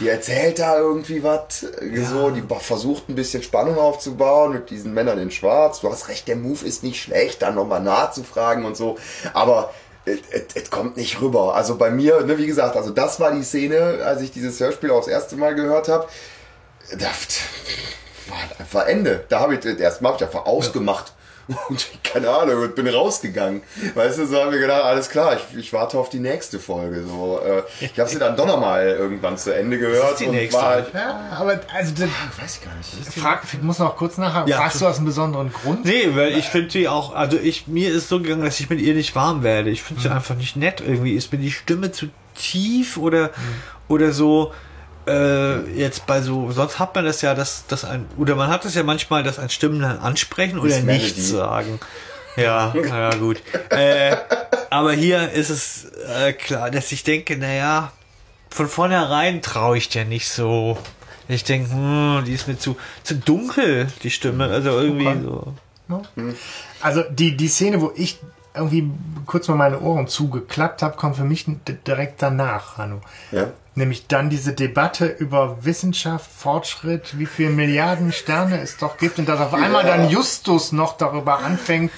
die 0.00 0.08
erzählt 0.08 0.58
da 0.58 0.78
irgendwie 0.78 1.22
was, 1.22 1.62
äh, 1.64 2.04
so, 2.04 2.30
die 2.30 2.42
versucht 2.60 3.08
ein 3.08 3.14
bisschen 3.14 3.42
Spannung 3.42 3.78
aufzubauen 3.78 4.52
mit 4.52 4.70
diesen 4.70 4.94
Männern 4.94 5.18
in 5.18 5.30
Schwarz. 5.30 5.80
Du 5.80 5.90
hast 5.90 6.08
recht, 6.08 6.28
der 6.28 6.36
Move 6.36 6.64
ist 6.64 6.82
nicht 6.82 7.02
schlecht, 7.02 7.42
dann 7.42 7.54
nochmal 7.56 7.80
nachzufragen 7.82 8.64
und 8.64 8.76
so. 8.76 8.96
Aber 9.34 9.72
es- 10.04 10.70
kommt 10.70 10.96
nicht 10.96 11.20
rüber. 11.20 11.54
Also 11.54 11.76
bei 11.76 11.90
mir, 11.90 12.20
ne, 12.22 12.38
wie 12.38 12.46
gesagt, 12.46 12.76
also 12.76 12.90
das 12.90 13.18
war 13.20 13.32
die 13.32 13.42
Szene, 13.42 14.00
als 14.04 14.20
ich 14.22 14.30
dieses 14.32 14.58
Hörspiel 14.60 14.90
auch 14.90 15.00
das 15.00 15.08
erste 15.08 15.36
Mal 15.36 15.54
gehört 15.54 15.88
habe. 15.88 16.06
Da 16.92 17.06
war 18.28 18.38
einfach 18.58 18.86
Ende. 18.86 19.24
Da 19.28 19.40
habe 19.40 19.54
ich 19.54 19.60
das 19.60 19.74
erste 19.76 20.02
Mal 20.02 20.10
hab 20.10 20.20
ich 20.20 20.26
einfach 20.26 20.46
ausgemacht. 20.46 21.12
Und 21.68 21.86
keine 22.04 22.28
Ahnung, 22.28 22.62
und 22.62 22.74
bin 22.74 22.86
rausgegangen. 22.88 23.62
Weißt 23.94 24.18
du, 24.18 24.26
so 24.26 24.40
haben 24.40 24.52
wir 24.52 24.58
gedacht, 24.58 24.84
alles 24.84 25.08
klar, 25.08 25.36
ich, 25.36 25.58
ich 25.58 25.72
warte 25.72 25.98
auf 25.98 26.10
die 26.10 26.20
nächste 26.20 26.58
Folge. 26.58 27.04
So, 27.06 27.40
äh, 27.44 27.62
ich 27.84 27.98
habe 27.98 28.08
sie 28.08 28.18
dann 28.18 28.36
doch 28.36 28.46
noch 28.46 28.60
mal 28.60 28.86
irgendwann 28.86 29.38
zu 29.38 29.54
Ende 29.54 29.78
gehört 29.78 30.20
die 30.20 30.26
und 30.26 30.32
nächste? 30.32 30.60
war 30.60 30.68
halt. 30.68 30.94
ja, 30.94 31.28
aber 31.38 31.60
also 31.74 31.92
das, 31.94 32.08
Weiß 32.40 32.60
ich 32.60 32.64
gar 32.64 32.74
nicht. 32.76 33.18
frag, 33.18 33.42
ich 33.52 33.62
muss 33.62 33.78
noch 33.78 33.96
kurz 33.96 34.18
nachhaken. 34.18 34.48
Ja. 34.50 34.58
Fragst 34.58 34.80
du 34.80 34.86
aus 34.86 34.96
einem 34.96 35.06
besonderen 35.06 35.52
Grund? 35.52 35.84
Nee, 35.84 36.10
weil 36.14 36.36
ich 36.36 36.46
finde 36.46 36.70
sie 36.70 36.88
auch, 36.88 37.14
also 37.14 37.38
ich, 37.38 37.66
mir 37.66 37.90
ist 37.90 38.08
so 38.08 38.20
gegangen, 38.20 38.44
dass 38.44 38.60
ich 38.60 38.68
mit 38.68 38.80
ihr 38.80 38.94
nicht 38.94 39.14
warm 39.14 39.42
werde. 39.42 39.70
Ich 39.70 39.82
finde 39.82 40.02
sie 40.02 40.10
einfach 40.10 40.34
nicht 40.34 40.56
nett 40.56 40.80
irgendwie. 40.80 41.14
Ist 41.14 41.32
mir 41.32 41.38
die 41.38 41.50
Stimme 41.50 41.92
zu 41.92 42.08
tief 42.34 42.96
oder, 42.98 43.30
oder 43.88 44.12
so, 44.12 44.52
äh, 45.08 45.70
jetzt 45.70 46.06
bei 46.06 46.20
so, 46.20 46.52
sonst 46.52 46.78
hat 46.78 46.94
man 46.94 47.04
das 47.04 47.22
ja, 47.22 47.34
dass, 47.34 47.66
dass 47.66 47.84
ein, 47.84 48.06
oder 48.16 48.34
man 48.36 48.48
hat 48.48 48.64
es 48.64 48.74
ja 48.74 48.82
manchmal, 48.82 49.22
dass 49.22 49.38
ein 49.38 49.48
Stimmen 49.50 49.80
dann 49.80 49.98
ansprechen 49.98 50.58
oder 50.58 50.80
nichts 50.80 51.28
sagen. 51.28 51.80
Ja, 52.36 52.72
ja 52.74 53.10
gut. 53.14 53.42
äh, 53.70 54.16
aber 54.70 54.92
hier 54.92 55.32
ist 55.32 55.50
es 55.50 55.86
äh, 56.08 56.32
klar, 56.32 56.70
dass 56.70 56.92
ich 56.92 57.02
denke, 57.02 57.36
naja, 57.36 57.92
von 58.50 58.68
vornherein 58.68 59.42
traue 59.42 59.76
ich 59.78 59.88
dir 59.88 60.04
nicht 60.04 60.28
so. 60.28 60.78
Ich 61.28 61.44
denke, 61.44 61.70
hm, 61.70 62.22
die 62.26 62.32
ist 62.32 62.48
mir 62.48 62.58
zu, 62.58 62.76
zu 63.02 63.14
dunkel, 63.16 63.88
die 64.02 64.10
Stimme. 64.10 64.46
Also 64.46 64.70
irgendwie 64.70 65.06
Okay. 65.08 65.22
so. 65.22 65.54
Also 66.80 67.02
die, 67.10 67.36
die 67.36 67.48
Szene, 67.48 67.80
wo 67.80 67.92
ich 67.96 68.18
irgendwie 68.54 68.90
kurz 69.26 69.48
mal 69.48 69.56
meine 69.56 69.80
Ohren 69.80 70.06
zugeklappt 70.06 70.82
habe, 70.82 70.96
kommt 70.96 71.16
für 71.16 71.24
mich 71.24 71.46
direkt 71.86 72.22
danach, 72.22 72.78
Hanno. 72.78 73.00
Ja. 73.32 73.48
Nämlich 73.78 74.08
dann 74.08 74.28
diese 74.28 74.54
Debatte 74.54 75.06
über 75.06 75.58
Wissenschaft, 75.64 76.28
Fortschritt, 76.36 77.16
wie 77.16 77.26
viele 77.26 77.50
Milliarden 77.50 78.10
Sterne 78.10 78.60
es 78.60 78.76
doch 78.76 78.96
gibt 78.96 79.20
und 79.20 79.28
dass 79.28 79.38
auf 79.38 79.54
einmal 79.54 79.84
dann 79.84 80.10
Justus 80.10 80.72
noch 80.72 80.96
darüber 80.96 81.38
anfängt, 81.38 81.92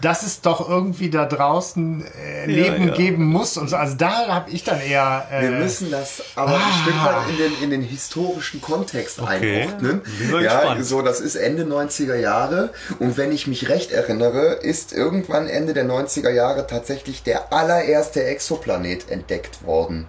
dass 0.00 0.22
es 0.22 0.42
doch 0.42 0.68
irgendwie 0.68 1.10
da 1.10 1.26
draußen 1.26 2.06
äh, 2.06 2.46
Leben 2.46 2.86
ja. 2.86 2.94
geben 2.94 3.24
muss 3.24 3.56
und 3.56 3.68
so. 3.68 3.74
Also 3.74 3.96
da 3.96 4.28
habe 4.28 4.50
ich 4.50 4.62
dann 4.62 4.80
eher 4.80 5.26
Wir 5.28 5.48
äh, 5.48 5.58
müssen 5.58 5.90
das 5.90 6.22
aber 6.36 6.54
ein 6.54 6.72
Stück 6.82 7.04
weit 7.04 7.30
in 7.30 7.36
den, 7.36 7.62
in 7.64 7.70
den 7.70 7.82
historischen 7.82 8.62
Kontext 8.62 9.18
einordnen. 9.18 10.02
Bin 10.20 10.30
mal 10.30 10.44
Ja, 10.44 10.60
gespannt. 10.60 10.86
so, 10.86 11.02
das 11.02 11.18
ist 11.18 11.34
Ende 11.34 11.64
90er 11.64 12.14
Jahre. 12.14 12.70
Und 13.00 13.16
wenn 13.16 13.32
ich 13.32 13.48
mich 13.48 13.68
recht 13.68 13.90
erinnere, 13.90 14.52
ist 14.52 14.92
irgendwann 14.92 15.48
Ende 15.48 15.72
der 15.72 15.84
90er 15.84 16.30
Jahre 16.30 16.68
tatsächlich 16.68 17.24
der 17.24 17.52
allererste 17.52 18.22
Exoplanet 18.22 19.10
entdeckt 19.10 19.66
worden. 19.66 20.06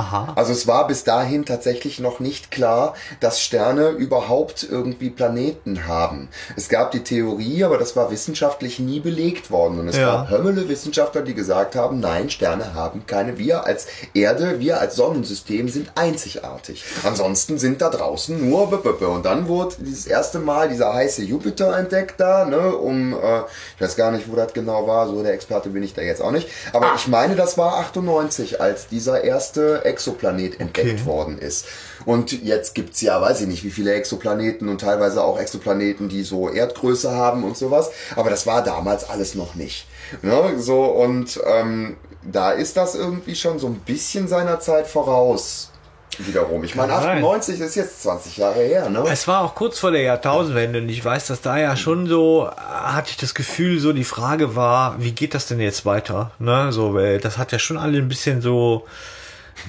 Aha. 0.00 0.32
Also 0.36 0.52
es 0.52 0.66
war 0.66 0.86
bis 0.86 1.04
dahin 1.04 1.44
tatsächlich 1.44 1.98
noch 2.00 2.20
nicht 2.20 2.50
klar, 2.50 2.94
dass 3.20 3.40
Sterne 3.40 3.88
überhaupt 3.90 4.66
irgendwie 4.68 5.10
Planeten 5.10 5.86
haben. 5.86 6.28
Es 6.56 6.68
gab 6.68 6.90
die 6.92 7.04
Theorie, 7.04 7.64
aber 7.64 7.76
das 7.76 7.96
war 7.96 8.10
wissenschaftlich 8.10 8.78
nie 8.78 9.00
belegt 9.00 9.50
worden. 9.50 9.78
Und 9.78 9.88
es 9.88 9.96
Ja. 9.96 10.06
gab 10.06 10.30
Hömmele 10.30 10.68
Wissenschaftler, 10.68 11.22
die 11.22 11.34
gesagt 11.34 11.76
haben, 11.76 12.00
nein, 12.00 12.30
Sterne 12.30 12.72
haben 12.74 13.04
keine. 13.06 13.36
Wir 13.38 13.64
als 13.66 13.86
Erde, 14.14 14.58
wir 14.58 14.80
als 14.80 14.96
Sonnensystem 14.96 15.68
sind 15.68 15.90
einzigartig. 15.96 16.84
Ansonsten 17.04 17.58
sind 17.58 17.82
da 17.82 17.90
draußen 17.90 18.48
nur 18.48 18.70
Böböbö. 18.70 19.06
Und 19.08 19.26
dann 19.26 19.48
wurde 19.48 19.76
dieses 19.80 20.06
erste 20.06 20.38
Mal 20.38 20.68
dieser 20.68 20.94
heiße 20.94 21.22
Jupiter 21.22 21.76
entdeckt 21.76 22.20
da, 22.20 22.44
ne, 22.46 22.74
um, 22.74 23.12
äh, 23.12 23.40
ich 23.76 23.80
weiß 23.82 23.96
gar 23.96 24.10
nicht, 24.12 24.30
wo 24.30 24.36
das 24.36 24.52
genau 24.54 24.86
war, 24.86 25.06
so 25.08 25.22
der 25.22 25.34
Experte 25.34 25.68
bin 25.70 25.82
ich 25.82 25.94
da 25.94 26.02
jetzt 26.02 26.22
auch 26.22 26.30
nicht. 26.30 26.48
Aber 26.72 26.92
ich 26.96 27.06
meine, 27.08 27.36
das 27.36 27.58
war 27.58 27.76
98, 27.78 28.60
als 28.60 28.88
dieser 28.88 29.22
erste 29.24 29.84
Exoplanet 29.90 30.58
entdeckt 30.60 31.00
Okay. 31.00 31.04
worden 31.06 31.38
ist. 31.38 31.66
Und 32.06 32.32
jetzt 32.42 32.74
gibt's 32.74 33.00
ja, 33.02 33.20
weiß 33.20 33.42
ich 33.42 33.46
nicht, 33.46 33.62
wie 33.64 33.70
viele 33.70 33.92
Exoplaneten 33.92 34.68
und 34.68 34.80
teilweise 34.80 35.22
auch 35.22 35.38
Exoplaneten, 35.38 36.08
die 36.08 36.22
so 36.22 36.48
Erdgröße 36.48 37.10
haben 37.10 37.44
und 37.44 37.56
sowas. 37.56 37.90
Aber 38.16 38.30
das 38.30 38.46
war 38.46 38.64
damals 38.64 39.08
alles 39.10 39.34
noch 39.34 39.54
nicht. 39.54 39.86
Ne? 40.22 40.54
So, 40.58 40.84
und 40.84 41.38
ähm, 41.46 41.96
da 42.22 42.52
ist 42.52 42.76
das 42.76 42.94
irgendwie 42.94 43.34
schon 43.34 43.58
so 43.58 43.66
ein 43.66 43.76
bisschen 43.80 44.28
seiner 44.28 44.60
Zeit 44.60 44.86
voraus. 44.86 45.66
Wiederum. 46.18 46.64
Ich 46.64 46.74
meine, 46.74 46.92
Kann 46.92 47.02
sein. 47.02 47.18
98 47.18 47.60
ist 47.60 47.76
jetzt 47.76 48.02
20 48.02 48.36
Jahre 48.36 48.60
her, 48.60 48.90
ne? 48.90 49.04
Es 49.10 49.26
war 49.28 49.42
auch 49.42 49.54
kurz 49.54 49.78
vor 49.78 49.90
der 49.92 50.02
Jahrtausendwende 50.02 50.80
und 50.80 50.88
ich 50.88 51.02
weiß, 51.02 51.28
dass 51.28 51.40
da 51.40 51.56
ja 51.56 51.76
schon 51.76 52.08
so, 52.08 52.50
hatte 52.50 53.10
ich 53.12 53.16
das 53.16 53.34
Gefühl, 53.34 53.78
so 53.78 53.92
die 53.94 54.04
Frage 54.04 54.54
war, 54.56 54.96
wie 54.98 55.12
geht 55.12 55.32
das 55.34 55.46
denn 55.46 55.60
jetzt 55.60 55.86
weiter? 55.86 56.32
Ne, 56.38 56.72
so, 56.72 56.92
weil 56.94 57.20
das 57.20 57.38
hat 57.38 57.52
ja 57.52 57.58
schon 57.58 57.78
alle 57.78 57.96
ein 57.98 58.08
bisschen 58.08 58.42
so, 58.42 58.84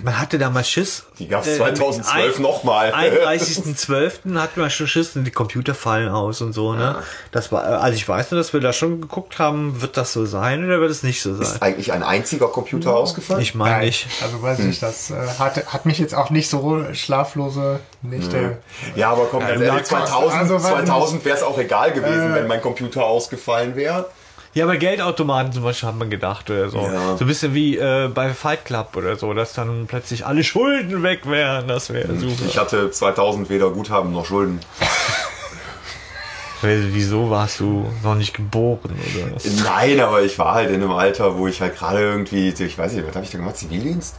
man 0.04 0.20
hatte 0.20 0.38
damals 0.38 0.70
Schiss. 0.70 1.04
Die 1.20 1.28
gab's 1.28 1.56
2012 1.56 2.38
ein- 2.38 2.42
noch 2.42 2.64
mal. 2.64 2.92
31.12. 2.94 4.36
hatten 4.40 4.60
wir 4.62 4.70
schon 4.70 4.88
Schiss 4.88 5.16
und 5.16 5.24
die 5.24 5.32
Computer 5.32 5.74
fallen 5.76 6.10
aus 6.10 6.42
und 6.42 6.54
so, 6.54 6.74
ne? 6.74 6.96
Das 7.32 7.52
war, 7.52 7.64
also 7.64 7.96
ich 7.96 8.08
weiß 8.08 8.32
nur, 8.32 8.40
dass 8.40 8.54
wir 8.54 8.60
da 8.60 8.74
schon 8.74 9.02
geguckt 9.02 9.40
haben, 9.40 9.82
wird 9.82 9.98
das 9.98 10.14
so 10.14 10.26
sein 10.26 10.66
oder 10.66 10.80
wird 10.80 10.92
es 10.92 11.04
nicht 11.04 11.22
so 11.22 11.34
sein? 11.34 11.42
Ist 11.44 11.62
eigentlich 11.62 11.92
ein 11.92 12.04
einziger 12.04 12.48
Computer 12.48 12.96
ausgefallen? 12.96 13.42
Ich 13.42 13.56
meine 13.56 13.86
nicht. 13.86 14.08
Also 14.22 14.42
weiß 14.42 14.60
ich, 14.60 14.80
das 14.80 15.12
äh, 15.12 15.16
hat, 15.40 15.66
hat 15.74 15.86
mich 15.86 16.00
jetzt 16.00 16.16
auch 16.16 16.30
nicht 16.30 16.50
so 16.50 16.86
schlaflose 16.94 17.80
Nächte. 18.02 18.58
Ja, 18.96 19.12
aber 19.12 19.26
komm, 19.26 19.42
ganz 19.42 19.60
Ja, 19.62 19.68
ehrlich, 19.68 19.90
ja, 19.90 20.06
2000, 20.06 20.42
also, 20.42 20.56
weiß 20.56 20.64
2000 20.86 21.26
wäre 21.26 21.38
es 21.38 21.44
auch 21.44 21.58
egal 21.58 21.92
gewesen, 21.92 22.34
wenn 22.34 22.48
mein 22.48 22.62
Computer 22.62 23.04
ausgefallen 23.06 23.76
wäre. 23.76 24.10
Ja, 24.54 24.66
aber 24.66 24.76
Geldautomaten 24.76 25.54
zum 25.54 25.64
Beispiel 25.64 25.88
hat 25.88 25.96
man 25.96 26.10
gedacht 26.10 26.50
oder 26.50 26.70
so. 26.70 26.80
Ja. 26.80 27.16
So 27.16 27.24
ein 27.24 27.28
bisschen 27.28 27.54
wie 27.54 27.78
äh, 27.78 28.10
bei 28.14 28.34
Fight 28.34 28.66
Club 28.66 28.96
oder 28.98 29.16
so, 29.16 29.34
dass 29.34 29.54
dann 29.54 29.86
plötzlich 29.88 30.26
alle 30.26 30.44
Schulden 30.44 31.04
weg 31.04 31.22
wären. 31.26 31.70
Das 31.70 31.94
wäre 31.94 32.18
super. 32.18 32.44
Ich 32.48 32.58
hatte 32.58 32.92
2000 32.92 33.50
weder 33.50 33.70
Guthaben 33.70 34.12
noch 34.12 34.26
Schulden. 34.26 34.60
Wieso 36.62 37.30
warst 37.30 37.60
du 37.60 37.92
noch 38.04 38.14
nicht 38.16 38.36
geboren 38.36 38.92
oder? 38.92 39.38
Nein, 39.64 40.00
aber 40.00 40.22
ich 40.22 40.38
war 40.38 40.54
halt 40.54 40.70
in 40.70 40.76
einem 40.76 40.92
Alter, 40.92 41.38
wo 41.38 41.48
ich 41.48 41.60
halt 41.60 41.76
gerade 41.76 42.02
irgendwie, 42.02 42.50
ich 42.50 42.78
weiß 42.78 42.94
nicht, 42.94 43.08
was 43.08 43.16
habe 43.16 43.26
ich 43.26 43.32
da 43.32 43.40
gemacht? 43.40 43.58
Zivildienst? 43.58 44.16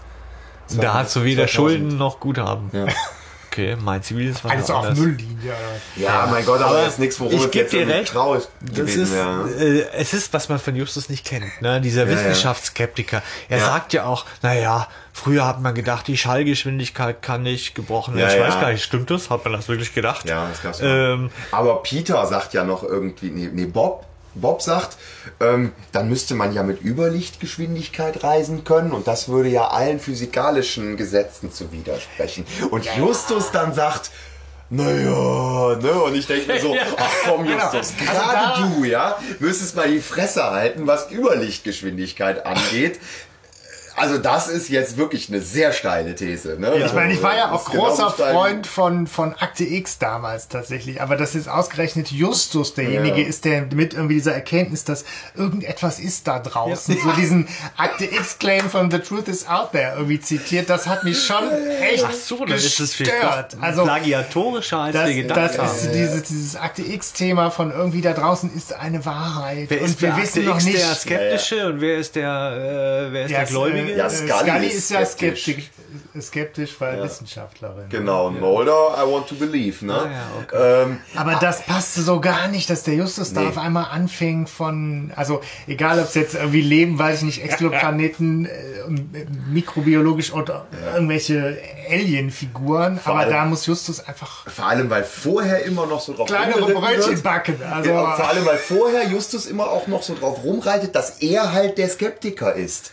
Da 0.81 0.95
hast 0.95 1.15
du 1.15 1.25
weder 1.25 1.47
2000. 1.47 1.51
Schulden 1.51 1.99
noch 1.99 2.19
Guthaben. 2.19 2.71
Ja. 2.73 2.87
Okay, 3.53 3.77
mein 3.79 4.03
Ziviles 4.03 4.43
war 4.45 4.51
Alles 4.51 4.71
auf 4.71 4.83
anders. 4.83 4.99
Nulllinie. 4.99 5.53
Ja, 5.97 6.27
mein 6.31 6.43
Gott, 6.47 6.63
aber, 6.63 6.71
Aber 6.71 6.79
das 6.85 6.95
ist 6.95 6.99
nichts, 7.01 7.21
worum 7.21 7.35
ich 7.35 7.45
es 7.45 7.51
geb 7.51 7.63
jetzt 7.65 7.73
dir 7.75 7.87
recht. 7.87 8.11
traurig 8.11 8.45
Das 8.63 8.95
ist, 8.95 9.13
äh, 9.13 9.85
es 9.93 10.15
ist, 10.15 10.33
was 10.33 10.49
man 10.49 10.59
von 10.59 10.75
Justus 10.75 11.11
nicht 11.11 11.27
kennt, 11.27 11.61
ne? 11.61 11.79
Dieser 11.83 12.05
ja. 12.05 12.09
Wissenschaftsskeptiker. 12.09 13.23
Er 13.51 13.59
Ja. 13.59 13.67
sagt 13.67 13.93
ja 13.93 14.07
auch, 14.07 14.25
naja, 14.41 14.89
früher 15.13 15.47
hat 15.47 15.61
man 15.61 15.75
gedacht, 15.75 16.07
die 16.09 16.17
Schallgeschwindigkeit 16.17 17.21
kann 17.21 17.43
nicht 17.43 17.75
gebrochen 17.75 18.15
werden. 18.15 18.31
Ja, 18.31 18.35
ich 18.35 18.41
ja. 18.41 18.49
weiß 18.49 18.61
gar 18.63 18.73
nicht, 18.73 18.85
stimmt 18.85 19.11
das? 19.11 19.29
Hat 19.29 19.45
man 19.45 19.53
das 19.53 19.69
wirklich 19.69 19.93
gedacht? 19.93 20.27
Ja, 20.27 20.49
das 20.49 20.63
gab's 20.63 20.81
ähm, 20.83 21.29
Aber 21.51 21.83
Peter 21.83 22.25
sagt 22.27 22.55
ja 22.55 22.65
noch 22.65 22.83
irgendwie, 22.83 23.29
nee, 23.29 23.51
nee 23.53 23.67
Bob, 23.67 24.07
Bob 24.35 24.63
sagt, 24.63 24.97
ähm, 25.41 25.73
dann 25.93 26.09
müsste 26.09 26.35
man 26.35 26.53
ja 26.53 26.63
mit 26.63 26.83
Überlichtgeschwindigkeit 26.83 28.25
reisen 28.25 28.65
können 28.65 28.93
und 28.93 29.07
das 29.07 29.29
würde 29.29 29.49
ja 29.49 29.69
allen 29.69 30.01
physikalischen 30.01 30.97
Gesetzen 30.97 31.53
zu 31.53 31.73
widersprechen. 31.73 32.47
Und 32.71 32.87
Justus 32.97 33.51
dann 33.51 33.75
sagt, 33.75 34.11
naja, 34.75 35.77
ne? 35.77 36.03
Und 36.03 36.15
ich 36.15 36.27
denke 36.27 36.51
mir 36.51 36.59
so, 36.59 36.75
ach 36.97 37.13
komm 37.25 37.45
Justus, 37.45 37.93
gerade 37.99 38.63
du, 38.63 38.85
ja, 38.85 39.19
müsstest 39.39 39.77
mal 39.77 39.87
die 39.87 40.01
Fresse 40.01 40.45
halten, 40.45 40.87
was 40.87 41.11
Überlichtgeschwindigkeit 41.11 42.47
angeht. 42.47 42.99
Also 43.97 44.19
das 44.19 44.49
ist 44.49 44.69
jetzt 44.71 44.97
wirklich 44.97 45.29
eine 45.29 45.41
sehr 45.41 45.73
steile 45.73 46.15
These. 46.15 46.57
Ne? 46.59 46.75
Ich 46.87 46.93
meine, 46.93 47.13
ich 47.13 47.23
war 47.23 47.37
ja 47.37 47.49
Das 47.51 47.53
auch 47.53 47.67
ist 47.67 47.73
genauso 47.73 48.03
großer 48.03 48.11
Freund 48.33 48.67
von, 48.67 49.07
von 49.07 49.35
Akte 49.35 49.65
X 49.65 49.99
damals 49.99 50.49
tatsächlich. 50.49 51.01
Aber 51.03 51.17
dass 51.17 51.35
jetzt 51.35 51.49
ausgerechnet 51.49 52.11
Justus 52.11 52.75
derjenige 52.75 53.21
Ja. 53.23 53.27
ist, 53.29 53.45
der 53.45 53.63
mit 53.75 53.93
irgendwie 53.95 54.15
dieser 54.15 54.33
Erkenntnis, 54.35 54.85
dass 54.85 55.05
irgendetwas 55.37 55.99
ist 55.99 56.27
da 56.27 56.39
draußen, 56.39 56.97
so 57.03 57.11
diesen 57.13 57.49
Akte 57.77 58.05
X-Claim 58.07 58.71
von 58.71 58.91
The 58.91 58.99
Truth 58.99 59.29
is 59.29 59.47
Out 59.47 59.73
There 59.73 59.93
irgendwie 59.97 60.21
zitiert, 60.21 60.71
das 60.71 60.87
hat 60.87 61.05
mich 61.05 61.23
schon 61.25 61.45
echt 61.81 62.05
ach 62.07 62.13
so, 62.13 62.45
dann 62.45 62.57
ist 62.57 62.81
es 62.81 62.95
vielleicht 62.95 63.21
gestört. 63.21 63.57
Also, 63.61 63.83
plagiatorischer, 63.85 64.79
als 64.79 64.95
das, 64.97 65.07
wir 65.09 65.15
gedacht 65.23 65.39
das 65.39 65.59
haben. 65.59 65.67
ist 65.69 65.91
dieses, 65.95 66.23
dieses 66.25 66.57
Akte 66.57 66.83
X-Thema 66.83 67.51
von 67.51 67.71
irgendwie 67.73 68.01
da 68.01 68.13
draußen 68.13 68.51
ist 68.55 68.73
eine 68.75 69.05
Wahrheit. 69.05 69.67
Wer 69.69 69.81
und 69.81 69.87
ist 69.87 70.01
wir 70.01 70.09
der 70.11 70.17
wissen 70.23 70.39
Akte 70.41 70.49
noch 70.51 70.57
X 70.57 70.65
nicht. 70.65 70.79
der 70.79 70.95
Skeptische 70.95 71.67
und 71.67 71.81
wer 71.81 71.99
ist 71.99 72.17
der, 72.17 73.07
äh, 73.09 73.13
wer 73.13 73.25
ist 73.25 73.31
der, 73.31 73.39
Ja, 73.41 73.45
Gläubige? 73.45 73.82
Äh, 73.89 73.97
Ja, 73.99 74.07
äh, 74.07 74.11
Scully 74.11 74.67
ist, 74.67 74.75
ist 74.75 74.91
ja 74.91 75.05
skeptisch. 75.07 75.43
skeptisch, 75.43 75.71
skeptisch 76.21 76.77
weil 76.81 77.03
Wissenschaftlerin. 77.03 77.89
Genau, 77.89 78.31
Mulder, 78.31 78.97
I 78.99 79.11
want 79.11 79.29
to 79.29 79.35
believe, 79.35 79.85
ne? 79.85 79.95
Ah, 79.95 80.07
ja, 80.11 80.23
okay. 80.43 80.83
ähm, 80.85 80.99
Aber 81.17 81.35
das 81.37 81.63
passte 81.63 82.03
so 82.03 82.21
gar 82.21 82.49
nicht, 82.49 82.69
dass 82.71 82.83
der 82.83 82.95
Justus 82.95 83.33
da 83.35 83.41
Nee. 83.43 83.49
auf 83.49 83.59
einmal 83.59 83.87
anfing 83.91 84.47
von, 84.47 85.13
also 85.17 85.41
egal 85.67 85.99
ob 85.99 86.07
es 86.07 86.15
jetzt 86.15 86.35
irgendwie 86.35 86.61
Leben, 86.63 86.99
weiß 86.99 87.19
ich 87.19 87.25
nicht, 87.25 87.43
Exoplaneten, 87.45 88.47
äh, 88.47 88.51
mikrobiologisch 89.51 90.33
oder 90.33 90.67
irgendwelche 90.95 91.59
Alien-Figuren, 91.91 93.01
aber 93.05 93.21
allem- 93.21 93.31
da 93.31 93.45
muss 93.45 93.67
Justus 93.67 94.01
einfach 94.07 94.49
vor 94.49 94.67
allem, 94.67 94.91
weil 94.91 95.05
vorher 95.05 95.65
immer 95.65 95.87
noch 95.87 96.01
so 96.01 96.15
drauf 96.15 96.27
kleinere 96.27 96.73
Brötchen 96.73 97.11
wird. 97.13 97.23
backen. 97.23 97.57
Also, 97.63 97.91
Genau, 97.91 98.17
vor 98.17 98.29
allem, 98.29 98.47
weil 98.47 98.59
vorher 98.59 99.09
Justus 99.09 99.47
immer 99.47 99.69
auch 99.71 99.87
noch 99.87 100.03
so 100.03 100.15
drauf 100.15 100.43
rumreitet, 100.45 100.95
dass 100.95 101.19
er 101.21 101.53
halt 101.53 101.79
der 101.79 101.89
Skeptiker 101.89 102.55
ist. 102.55 102.93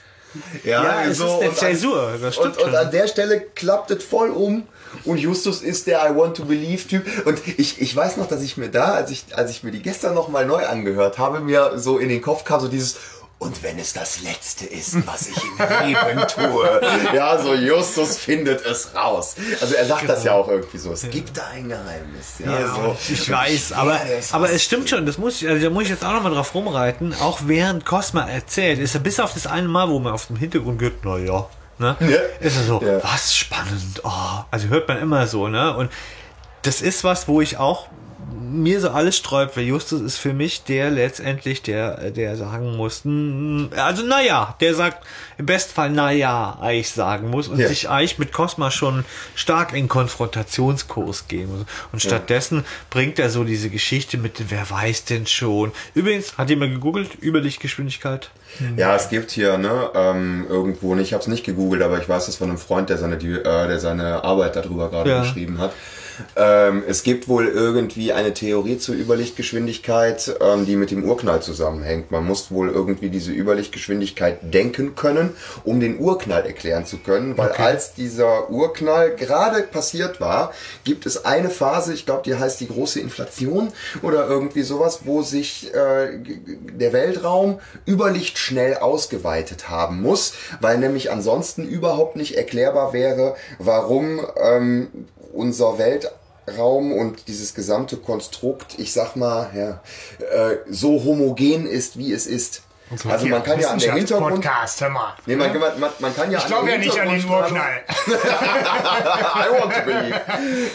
Ja, 0.64 1.04
es 1.04 1.18
ist 1.20 1.22
eine 1.22 1.32
und 1.40 1.48
an- 1.50 1.56
Zäsur, 1.56 2.14
das 2.22 2.36
stimmt 2.36 2.58
und, 2.58 2.68
und 2.68 2.76
an 2.76 2.92
der 2.92 3.08
Stelle 3.08 3.42
klappt 3.42 3.92
es 3.92 4.04
voll 4.04 4.30
um 4.30 4.64
und 5.06 5.18
Justus 5.18 5.62
ist 5.62 5.88
der 5.88 6.00
I 6.10 6.16
want 6.16 6.38
to 6.38 6.46
believe 6.46 6.88
Typ. 6.88 7.06
Und 7.26 7.40
ich, 7.58 7.82
ich 7.82 7.96
weiß 7.96 8.18
noch, 8.18 8.28
dass 8.28 8.42
ich 8.42 8.58
mir 8.58 8.70
da, 8.70 8.94
als 8.94 9.12
ich, 9.12 9.26
als 9.36 9.52
ich 9.52 9.64
mir 9.64 9.72
die 9.72 9.82
gestern 9.82 10.14
noch 10.16 10.30
mal 10.30 10.46
neu 10.46 10.66
angehört 10.66 11.18
habe, 11.18 11.40
mir 11.40 11.74
so 11.78 11.98
in 12.00 12.10
den 12.10 12.22
Kopf 12.22 12.44
kam 12.44 12.60
so 12.60 12.68
dieses 12.68 12.98
und 13.40 13.64
wenn 13.64 13.80
es 13.80 13.94
das 13.94 14.22
Letzte 14.22 14.66
ist, 14.66 14.96
was 15.08 15.28
ich 15.30 15.38
im 15.38 15.88
Leben 15.88 16.28
tue. 16.28 16.82
Ja, 17.14 17.38
so 17.42 17.54
Justus 17.56 18.18
findet 18.18 18.64
es 18.66 18.94
raus. 18.94 19.36
Also 19.62 19.76
er 19.76 19.86
sagt 19.86 20.08
das 20.10 20.24
ja 20.26 20.34
auch 20.34 20.48
irgendwie 20.50 20.78
so. 20.78 20.92
Es 20.92 21.10
gibt 21.10 21.36
da 21.38 21.48
ein 21.54 21.70
Geheimnis. 21.70 22.34
Ja, 22.40 22.68
so. 22.76 22.98
Ich 23.12 23.32
weiß, 23.32 23.72
aber, 23.74 24.00
es 24.18 24.34
aber 24.34 24.50
es 24.52 24.64
stimmt 24.64 24.90
schon, 24.90 25.06
das 25.06 25.18
muss 25.18 25.42
ich, 25.42 25.48
also 25.48 25.64
da 25.64 25.70
muss 25.70 25.84
ich 25.84 25.90
jetzt 25.90 26.04
auch 26.06 26.12
nochmal 26.14 26.34
drauf 26.34 26.54
rumreiten, 26.54 27.14
auch 27.22 27.40
während 27.46 27.86
Cosma 27.86 28.28
erzählt, 28.30 28.78
ist 28.80 28.94
er 28.94 29.00
bis 29.02 29.20
auf 29.20 29.34
das 29.34 29.48
eine 29.48 29.68
Mal, 29.68 29.90
wo 29.90 30.00
man 30.00 30.14
auf 30.14 30.28
dem 30.28 30.36
Hintergrund 30.36 30.82
hört, 30.82 30.96
na 31.04 31.18
ja, 31.18 31.48
ne, 31.78 31.96
Ja. 32.02 32.46
ist 32.46 32.58
er 32.58 32.64
so, 32.64 32.82
Ja. 32.84 33.02
was 33.04 33.34
spannend, 33.34 34.02
oh, 34.04 34.10
also 34.52 34.68
hört 34.68 34.88
man 34.88 34.98
immer 35.00 35.26
so, 35.28 35.48
ne, 35.48 35.76
und 35.76 35.90
das 36.64 36.82
ist 36.82 37.04
was, 37.06 37.28
wo 37.30 37.40
ich 37.42 37.58
auch 37.58 37.88
mir 38.52 38.80
so 38.82 38.90
alles 38.90 39.18
sträubt, 39.18 39.56
weil 39.58 39.64
Justus 39.64 40.02
ist 40.02 40.18
für 40.18 40.34
mich 40.34 40.64
der 40.64 40.90
letztendlich, 40.92 41.62
der, 41.62 42.12
der 42.12 42.36
sagen 42.36 42.76
muss, 42.78 43.02
mm, 43.04 43.68
also 43.76 44.04
naja, 44.04 44.56
der 44.60 44.74
sagt 44.76 45.06
im 45.38 45.46
Bestfall 45.46 45.90
naja 45.90 46.58
eigentlich 46.62 46.92
sagen 46.92 47.30
muss 47.30 47.48
und 47.48 47.60
Ja. 47.60 47.68
sich 47.68 47.90
eigentlich 47.90 48.18
mit 48.20 48.32
Cosma 48.34 48.72
schon 48.72 49.06
stark 49.36 49.74
in 49.74 49.88
Konfrontationskurs 49.88 51.28
gehen 51.28 51.50
muss. 51.52 51.66
Und 51.92 52.02
stattdessen 52.02 52.66
bringt 52.90 53.20
er 53.20 53.30
so 53.30 53.44
diese 53.44 53.70
Geschichte 53.70 54.18
mit, 54.18 54.50
wer 54.50 54.70
weiß 54.70 55.06
denn 55.06 55.28
schon. 55.28 55.72
Übrigens, 55.94 56.38
hat 56.38 56.50
jemand 56.50 56.74
gegoogelt, 56.74 57.22
Überlichtgeschwindigkeit? 57.22 58.30
Ja, 58.78 58.96
es 58.96 59.10
gibt 59.10 59.32
hier 59.32 59.58
ne 59.58 59.90
ähm, 59.94 60.46
irgendwo, 60.50 60.96
ich 60.96 61.14
habe 61.14 61.22
es 61.22 61.28
nicht 61.28 61.44
gegoogelt, 61.46 61.82
aber 61.84 62.02
ich 62.02 62.10
weiß 62.10 62.28
es 62.28 62.38
von 62.38 62.50
einem 62.50 62.58
Freund, 62.58 62.90
der 62.90 62.98
seine, 62.98 63.18
die, 63.18 63.32
äh, 63.32 63.44
der 63.44 63.80
seine 63.80 64.24
Arbeit 64.24 64.56
darüber 64.56 64.90
gerade 64.90 65.10
Ja. 65.10 65.22
geschrieben 65.22 65.60
hat. 65.60 65.72
Ähm, 66.36 66.84
es 66.88 67.04
gibt 67.04 67.28
wohl 67.28 67.48
irgendwie 67.48 68.14
eine 68.14 68.34
Theorie 68.34 68.78
zur 68.78 68.96
Überlichtgeschwindigkeit, 68.96 70.36
ähm, 70.42 70.66
die 70.66 70.76
mit 70.76 70.92
dem 70.92 71.04
Urknall 71.04 71.42
zusammenhängt. 71.42 72.12
Man 72.12 72.26
muss 72.26 72.52
wohl 72.52 72.70
irgendwie 72.70 73.10
diese 73.10 73.32
Überlichtgeschwindigkeit 73.32 74.54
denken 74.54 74.96
können, 74.96 75.32
um 75.64 75.80
den 75.80 76.00
Urknall 76.00 76.46
erklären 76.46 76.86
zu 76.86 76.98
können, 76.98 77.38
weil 77.38 77.52
als 77.52 77.94
dieser 77.94 78.50
Urknall 78.50 79.16
gerade 79.16 79.64
passiert 79.64 80.22
war, 80.22 80.54
gibt 80.84 81.06
es 81.06 81.26
eine 81.26 81.50
Phase, 81.50 81.94
ich 81.94 82.06
glaube, 82.06 82.24
die 82.26 82.36
heißt 82.36 82.60
die 82.60 82.68
große 82.68 83.00
Inflation 83.00 83.70
oder 84.02 84.28
irgendwie 84.28 84.64
sowas, 84.64 85.02
wo 85.06 85.22
sich 85.22 85.74
äh, 85.74 86.20
der 86.20 86.94
Weltraum 86.94 87.60
überlichtschnell 87.88 88.78
ausgeweitet 88.78 89.70
haben 89.70 90.02
muss, 90.02 90.34
weil 90.62 90.78
nämlich 90.78 91.12
ansonsten 91.12 91.68
überhaupt 91.68 92.16
nicht 92.16 92.36
erklärbar 92.38 92.94
wäre, 92.94 93.36
warum 93.58 94.22
ähm, 94.42 94.88
unser 95.34 95.78
Weltraum 95.78 96.92
und 96.92 97.28
dieses 97.28 97.54
gesamte 97.54 97.98
Konstrukt, 97.98 98.78
ich 98.78 98.94
sag 98.94 99.16
mal, 99.16 99.50
ja, 99.56 99.82
äh, 100.26 100.58
so 100.70 101.04
homogen 101.04 101.66
ist, 101.66 101.98
wie 101.98 102.14
es 102.14 102.28
ist. 102.28 102.64
Also 103.08 103.28
man 103.28 103.44
kann 103.44 103.60
ja 103.60 103.70
an 103.70 103.78
der 103.78 103.94
Hintergrund... 103.94 104.36
Podcast, 104.42 104.82
hör 104.82 104.90
mal. 104.90 105.14
Nee, 105.28 105.36
man, 105.36 105.52
man, 105.60 105.80
man, 105.80 105.90
man 106.00 106.16
kann 106.16 106.32
ja 106.32 106.40
Ich 106.40 106.48
glaube 106.48 106.72
ja 106.72 106.78
nicht 106.78 107.00
an 107.00 107.10
den 107.10 107.24
Urknall. 107.30 107.84
I 108.08 109.60
want 109.62 109.74
to 109.74 109.82
believe. 109.86 110.20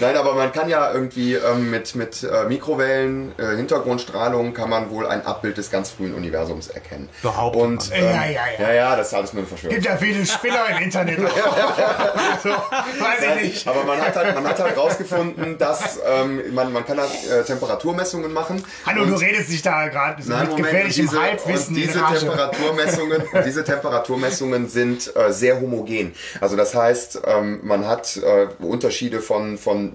Nein, 0.00 0.16
aber 0.16 0.34
man 0.34 0.52
kann 0.52 0.68
ja 0.68 0.92
irgendwie 0.92 1.34
ähm, 1.34 1.70
mit, 1.70 1.94
mit 1.96 2.22
äh, 2.22 2.44
Mikrowellen, 2.44 3.32
äh, 3.36 3.56
Hintergrundstrahlung, 3.56 4.54
kann 4.54 4.70
man 4.70 4.90
wohl 4.90 5.08
ein 5.08 5.26
Abbild 5.26 5.56
des 5.58 5.70
ganz 5.72 5.90
frühen 5.90 6.14
Universums 6.14 6.68
erkennen. 6.68 7.08
Behauptet 7.22 7.62
Und, 7.62 7.90
ähm, 7.92 8.04
Ja, 8.04 8.24
ja, 8.26 8.30
ja. 8.58 8.68
ja. 8.68 8.72
Ja, 8.74 8.96
das 8.96 9.08
ist 9.08 9.14
alles 9.14 9.32
nur 9.32 9.40
eine 9.40 9.48
Verschwörung. 9.48 9.74
Gibt 9.74 9.86
ja 9.86 9.96
viele 9.96 10.24
Spinner 10.24 10.66
im 10.70 10.82
Internet. 10.84 11.18
so, 12.42 12.50
weiß 12.50 13.36
ich 13.36 13.42
nicht. 13.42 13.68
Aber 13.68 13.82
man 13.84 14.00
hat 14.00 14.14
halt, 14.14 14.34
man 14.34 14.46
hat 14.46 14.58
halt 14.60 14.76
rausgefunden, 14.76 15.58
dass 15.58 15.98
ähm, 16.06 16.54
man, 16.54 16.72
man 16.72 16.86
kann 16.86 17.00
halt 17.00 17.10
äh, 17.28 17.42
Temperaturmessungen 17.42 18.32
machen. 18.32 18.64
Hallo, 18.86 19.04
du 19.04 19.14
Und- 19.14 19.20
redest 19.20 19.50
dich 19.50 19.62
da 19.62 19.88
gerade 19.88 20.22
so 20.22 20.32
mit 20.32 20.56
gefährlichem 20.56 21.06
diese, 21.06 21.20
Halbwissen 21.20 21.74
diese. 21.74 22.03
Temperaturmessungen, 22.12 23.22
diese 23.46 23.64
Temperaturmessungen 23.64 24.68
sind 24.68 25.14
äh, 25.16 25.32
sehr 25.32 25.60
homogen. 25.60 26.14
Also 26.40 26.56
das 26.56 26.74
heißt, 26.74 27.20
ähm, 27.26 27.60
man 27.62 27.86
hat 27.86 28.16
äh, 28.16 28.46
Unterschiede 28.64 29.20
von, 29.20 29.58
von 29.58 29.92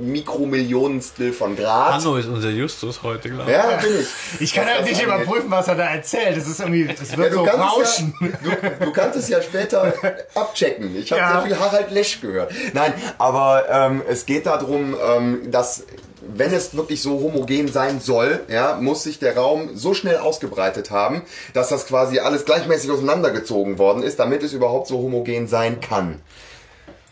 Mikromillionstel 0.00 1.32
von 1.32 1.56
Grad. 1.56 1.94
Hanno 1.94 2.16
ist 2.16 2.26
unser 2.26 2.50
Justus 2.50 3.02
heute, 3.02 3.28
glaube 3.30 3.50
ich. 3.50 3.56
Ja, 3.56 3.76
bin 3.76 4.00
ich. 4.00 4.40
Ich 4.40 4.54
kann 4.54 4.66
halt 4.66 4.80
das 4.80 4.88
nicht 4.88 5.02
angeht. 5.06 5.24
überprüfen, 5.24 5.50
was 5.50 5.68
er 5.68 5.74
da 5.74 5.84
erzählt. 5.86 6.36
Es 6.36 6.46
ist 6.48 6.60
irgendwie, 6.60 6.82
Ja, 6.86 7.16
wird 7.18 7.32
du, 7.32 7.36
so 7.38 7.44
kannst 7.44 7.58
rauschen. 7.60 8.14
es 8.20 8.28
ja, 8.50 8.56
du, 8.78 8.84
du 8.86 8.92
kannst 8.92 9.16
es 9.18 9.28
ja 9.28 9.42
später 9.42 9.92
abchecken. 10.34 10.96
Ich 10.96 11.10
habe 11.12 11.20
Ja. 11.20 11.32
sehr 11.32 11.42
viel 11.42 11.58
Harald 11.58 11.90
Lesch 11.90 12.20
gehört. 12.20 12.52
Nein, 12.72 12.92
aber 13.18 13.64
ähm, 13.70 14.02
es 14.08 14.26
geht 14.26 14.46
darum, 14.46 14.96
ähm, 15.00 15.50
dass 15.50 15.84
wenn 16.34 16.52
es 16.52 16.76
wirklich 16.76 17.02
so 17.02 17.20
homogen 17.20 17.68
sein 17.68 18.00
soll, 18.00 18.40
ja, 18.48 18.78
muss 18.80 19.02
sich 19.02 19.18
der 19.18 19.36
Raum 19.36 19.70
so 19.76 19.94
schnell 19.94 20.16
ausgebreitet 20.18 20.90
haben, 20.90 21.22
dass 21.54 21.68
das 21.68 21.86
quasi 21.86 22.18
alles 22.18 22.44
gleichmäßig 22.44 22.90
auseinandergezogen 22.90 23.78
worden 23.78 24.02
ist, 24.02 24.18
damit 24.18 24.42
es 24.42 24.52
überhaupt 24.52 24.88
so 24.88 24.98
homogen 24.98 25.46
sein 25.46 25.80
kann. 25.80 26.20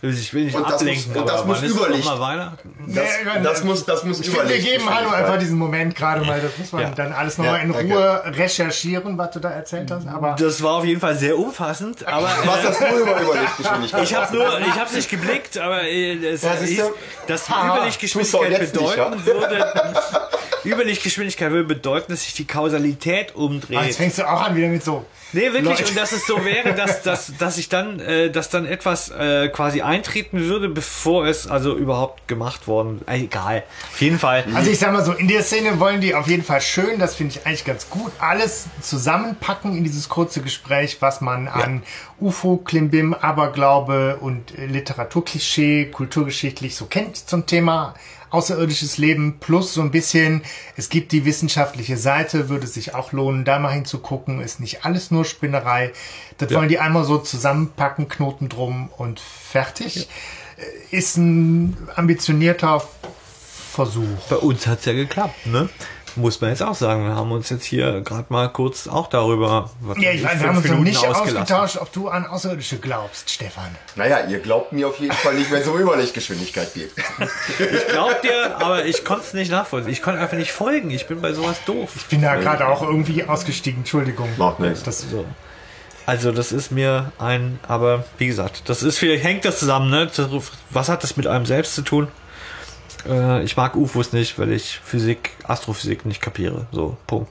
Ich 0.06 0.34
will 0.34 0.44
nicht 0.44 0.54
Und 0.54 0.64
das 0.66 0.74
ablenken, 0.74 1.12
muss- 1.12 1.20
und 1.22 1.28
das 1.30 1.44
muss 1.46 1.62
ist 1.62 1.70
Überlicht. 1.76 2.04
noch 2.04 2.18
mal 2.18 2.28
Weihnachten? 2.34 2.74
Das, 2.88 3.04
Nee, 3.24 3.42
das 3.42 3.64
muss, 3.64 3.84
das 3.86 4.04
muss 4.04 4.20
Ich 4.20 4.28
finde, 4.28 4.48
wir 4.50 4.58
geben 4.58 4.88
Hanno 4.94 5.08
einfach 5.10 5.38
diesen 5.38 5.56
Moment 5.56 5.96
gerade 5.96 6.22
mal. 6.26 6.40
Das 6.40 6.58
muss 6.58 6.72
man 6.72 6.82
Ja. 6.82 6.90
dann 6.90 7.12
alles 7.12 7.38
nochmal 7.38 7.56
Ja, 7.56 7.62
in 7.62 7.72
danke. 7.72 7.94
Ruhe 7.94 8.22
recherchieren, 8.26 9.16
was 9.16 9.30
du 9.30 9.40
da 9.40 9.50
erzählt 9.50 9.90
hast. 9.90 10.06
Aber 10.06 10.36
Das 10.38 10.62
war 10.62 10.72
auf 10.74 10.84
jeden 10.84 11.00
Fall 11.00 11.14
sehr 11.16 11.38
umfassend, 11.38 12.06
aber 12.06 12.26
Was 12.44 12.64
äh, 12.64 12.68
hast 12.68 12.80
du 12.82 12.98
über 13.00 13.20
Überlichtgeschwindigkeit? 13.22 14.02
ich 14.04 14.14
habe 14.14 14.36
nur, 14.36 14.58
ich 14.60 14.74
habe 14.80 14.94
nicht 14.94 15.08
geblickt, 15.10 15.58
aber 15.58 15.82
äh, 15.84 16.12
es 16.26 16.42
Ja, 16.42 16.56
siehst 16.58 16.72
hieß, 16.72 16.78
du? 16.80 16.94
dass 17.26 17.48
Überlichtgeschwindigkeit 17.48 18.50
jetzt 18.50 18.76
nicht, 18.76 18.94
bedeuten 18.96 19.24
würde. 19.26 19.74
Überlichtgeschwindigkeit 20.64 21.50
würde 21.50 21.64
bedeuten, 21.64 22.12
dass 22.12 22.24
sich 22.24 22.34
die 22.34 22.46
Kausalität 22.46 23.34
umdreht. 23.34 23.82
jetzt 23.82 23.96
fängst 23.96 24.18
du 24.18 24.28
auch 24.28 24.42
an 24.42 24.56
wieder 24.56 24.68
mit 24.68 24.82
so. 24.84 25.04
Nee, 25.34 25.52
wirklich. 25.52 25.64
Leute. 25.64 25.84
Und 25.88 25.96
dass 25.96 26.12
es 26.12 26.26
so 26.26 26.44
wäre, 26.44 26.74
dass, 26.74 27.02
dass, 27.02 27.36
dass 27.36 27.58
ich 27.58 27.68
dann, 27.68 27.98
äh, 27.98 28.30
dass 28.30 28.50
dann 28.50 28.66
etwas 28.66 29.10
äh, 29.10 29.48
quasi 29.48 29.82
eintreten 29.82 30.40
würde, 30.44 30.68
bevor 30.68 31.26
es 31.26 31.48
also 31.48 31.76
überhaupt 31.76 32.28
gemacht 32.28 32.68
worden. 32.68 33.00
Äh, 33.06 33.24
egal. 33.24 33.64
Auf 33.92 34.00
jeden 34.00 34.18
Fall. 34.18 34.44
Also 34.54 34.70
ich 34.70 34.78
sag 34.78 34.92
mal 34.92 35.04
so, 35.04 35.12
in 35.12 35.26
der 35.26 35.42
Szene 35.42 35.80
wollen 35.80 36.00
die 36.00 36.14
auf 36.14 36.28
jeden 36.28 36.44
Fall 36.44 36.60
schön, 36.60 37.00
das 37.00 37.16
finde 37.16 37.34
ich 37.34 37.46
eigentlich 37.46 37.64
ganz 37.64 37.90
gut, 37.90 38.12
alles 38.20 38.66
zusammenpacken 38.80 39.76
in 39.76 39.82
dieses 39.82 40.08
kurze 40.08 40.40
Gespräch, 40.40 40.98
was 41.00 41.20
man 41.20 41.48
an 41.48 41.82
UFO, 42.20 42.56
Klimbim, 42.58 43.12
Aberglaube 43.12 44.18
und 44.20 44.52
Literaturklischee, 44.56 45.86
kulturgeschichtlich 45.86 46.76
so 46.76 46.86
kennt 46.86 47.16
zum 47.16 47.46
Thema 47.46 47.94
außerirdisches 48.34 48.98
Leben 48.98 49.38
plus 49.40 49.72
so 49.74 49.80
ein 49.80 49.90
bisschen, 49.90 50.42
es 50.76 50.88
gibt 50.88 51.12
die 51.12 51.24
wissenschaftliche 51.24 51.96
Seite, 51.96 52.48
würde 52.48 52.66
sich 52.66 52.94
auch 52.94 53.12
lohnen, 53.12 53.44
da 53.44 53.58
mal 53.58 53.72
hinzugucken, 53.72 54.40
ist 54.40 54.60
nicht 54.60 54.84
alles 54.84 55.10
nur 55.10 55.24
Spinnerei. 55.24 55.92
Das 56.38 56.52
wollen 56.52 56.68
die 56.68 56.78
einmal 56.78 57.04
so 57.04 57.18
zusammenpacken, 57.18 58.08
Knoten 58.08 58.48
drum 58.48 58.90
und 58.96 59.20
fertig. 59.20 60.08
Äh, 60.56 60.96
Ist 60.96 61.16
ein 61.16 61.76
ambitionierter 61.96 62.82
Versuch. 63.72 64.18
Bei 64.28 64.36
uns 64.36 64.66
hat's 64.66 64.84
ja 64.84 64.92
geklappt, 64.92 65.46
ne? 65.46 65.68
Muss 66.16 66.40
man 66.40 66.50
jetzt 66.50 66.62
auch 66.62 66.74
sagen. 66.74 67.04
Wir 67.06 67.16
haben 67.16 67.32
uns 67.32 67.50
jetzt 67.50 67.64
hier 67.64 68.00
gerade 68.02 68.26
mal 68.28 68.48
kurz 68.48 68.86
auch 68.86 69.08
darüber. 69.08 69.70
was 69.80 69.98
Ja, 69.98 70.10
weiß 70.10 70.14
ich 70.14 70.22
meine, 70.22 70.40
wir 70.40 70.48
haben 70.48 70.56
uns 70.58 70.68
noch 70.68 70.78
nicht 70.78 71.06
ausgetauscht, 71.06 71.76
ob 71.76 71.92
du 71.92 72.08
an 72.08 72.26
Außerirdische 72.26 72.78
glaubst, 72.78 73.30
Stefan. 73.30 73.74
Naja, 73.96 74.26
ihr 74.28 74.38
glaubt 74.38 74.72
mir 74.72 74.88
auf 74.88 74.98
jeden 75.00 75.14
Fall 75.14 75.34
nicht, 75.34 75.50
wenn 75.50 75.62
es 75.62 75.68
um 75.68 75.78
Überlichtgeschwindigkeit 75.78 76.72
geht. 76.74 76.90
Ich 77.58 77.88
glaub 77.88 78.20
dir, 78.22 78.56
aber 78.58 78.84
ich 78.84 79.04
konnte 79.04 79.24
es 79.26 79.34
nicht 79.34 79.50
nachvollziehen. 79.50 79.92
Ich 79.92 80.02
konnte 80.02 80.20
einfach 80.20 80.36
nicht 80.36 80.52
folgen. 80.52 80.90
Ich 80.90 81.06
bin 81.06 81.20
bei 81.20 81.32
sowas 81.32 81.56
doof. 81.66 81.90
Ich 81.96 82.06
bin 82.06 82.22
da 82.22 82.36
gerade 82.36 82.66
auch 82.66 82.82
irgendwie 82.82 83.24
ausgestiegen, 83.24 83.80
Entschuldigung. 83.80 84.28
Macht 84.36 84.60
nichts. 84.60 84.82
Das, 84.82 85.00
So. 85.00 85.24
Also 86.06 86.32
das 86.32 86.52
ist 86.52 86.70
mir 86.70 87.12
ein, 87.18 87.58
aber 87.66 88.04
wie 88.18 88.26
gesagt, 88.26 88.68
das 88.68 88.82
ist 88.82 88.98
vielleicht 88.98 89.24
hängt 89.24 89.44
das 89.44 89.58
zusammen, 89.58 89.90
ne? 89.90 90.10
Was 90.70 90.88
hat 90.88 91.02
das 91.02 91.16
mit 91.16 91.26
einem 91.26 91.46
selbst 91.46 91.74
zu 91.74 91.82
tun? 91.82 92.08
Äh, 93.08 93.44
ich 93.44 93.56
mag 93.56 93.76
UFOs 93.76 94.12
nicht, 94.12 94.38
weil 94.38 94.52
ich 94.52 94.80
Physik, 94.84 95.32
Astrophysik 95.44 96.06
nicht 96.06 96.20
kapiere. 96.20 96.66
So, 96.72 96.96
Punkt. 97.06 97.30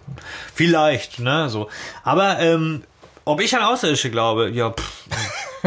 Vielleicht, 0.54 1.20
ne? 1.20 1.50
So. 1.50 1.70
Aber 2.04 2.40
ähm, 2.40 2.84
ob 3.26 3.42
ich 3.42 3.56
an 3.56 3.64
Außerirdische 3.64 4.12
glaube, 4.12 4.50
ja, 4.50 4.72
pff, 4.72 5.06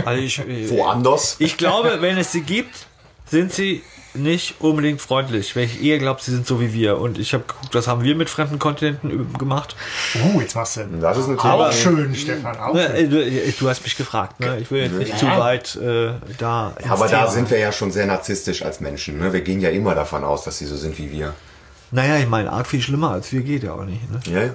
also 0.05 0.23
ich, 0.23 0.39
Woanders? 0.71 1.37
ich 1.39 1.57
glaube, 1.57 1.99
wenn 2.01 2.19
es 2.19 2.33
sie 2.33 2.43
gibt, 2.43 2.87
sind 3.27 3.53
sie 3.53 3.83
nicht 4.19 4.57
unbedingt 4.61 5.01
freundlich. 5.01 5.55
Wenn 5.57 5.65
ich 5.65 5.83
eher 5.83 5.99
glaube, 5.99 6.21
sie 6.23 6.31
sind 6.31 6.47
so 6.47 6.61
wie 6.61 6.73
wir. 6.73 6.99
Und 6.99 7.19
ich 7.19 7.35
habe 7.35 7.45
geguckt, 7.47 7.75
was 7.75 7.87
haben 7.89 8.03
wir 8.03 8.15
mit 8.15 8.29
fremden 8.31 8.59
Kontinenten 8.59 9.33
gemacht. 9.35 9.77
uh, 10.35 10.41
jetzt 10.41 10.55
machst 10.55 10.77
du 10.77 10.85
Das 11.01 11.17
ist 11.19 11.29
eine 11.29 11.39
auch 11.39 11.73
schön, 11.73 12.15
Stefan. 12.15 12.57
Auch 12.59 12.75
Ne, 12.75 12.87
schön. 12.87 12.97
äh, 12.97 13.09
du, 13.09 13.53
du 13.61 13.69
hast 13.69 13.83
mich 13.85 13.97
gefragt. 13.97 14.41
Ne? 14.41 14.59
Ich 14.61 14.71
will 14.71 14.83
jetzt 14.83 14.95
nicht 14.97 15.19
zu 15.19 15.27
weit 15.27 15.77
äh, 15.77 16.13
da. 16.39 16.75
Aber 16.89 17.09
da 17.09 17.21
Thema. 17.21 17.31
sind 17.31 17.51
wir 17.51 17.59
ja 17.59 17.73
schon 17.73 17.91
sehr 17.91 18.07
narzisstisch 18.07 18.63
als 18.63 18.81
Menschen. 18.81 19.19
Ne? 19.19 19.33
Wir 19.33 19.41
gehen 19.43 19.61
ja 19.61 19.71
immer 19.71 19.95
davon 19.95 20.25
aus, 20.25 20.45
dass 20.45 20.59
sie 20.59 20.67
so 20.67 20.77
sind 20.77 20.99
wie 20.99 21.11
wir. 21.11 21.35
Naja, 21.91 22.17
ich 22.19 22.29
meine, 22.29 22.51
arg 22.53 22.67
viel 22.67 22.83
schlimmer 22.83 23.13
als 23.13 23.33
wir 23.33 23.43
geht 23.43 23.63
ja 23.63 23.73
auch 23.75 23.85
nicht. 23.85 24.01
Ne? 24.11 24.21
Ja? 24.33 24.51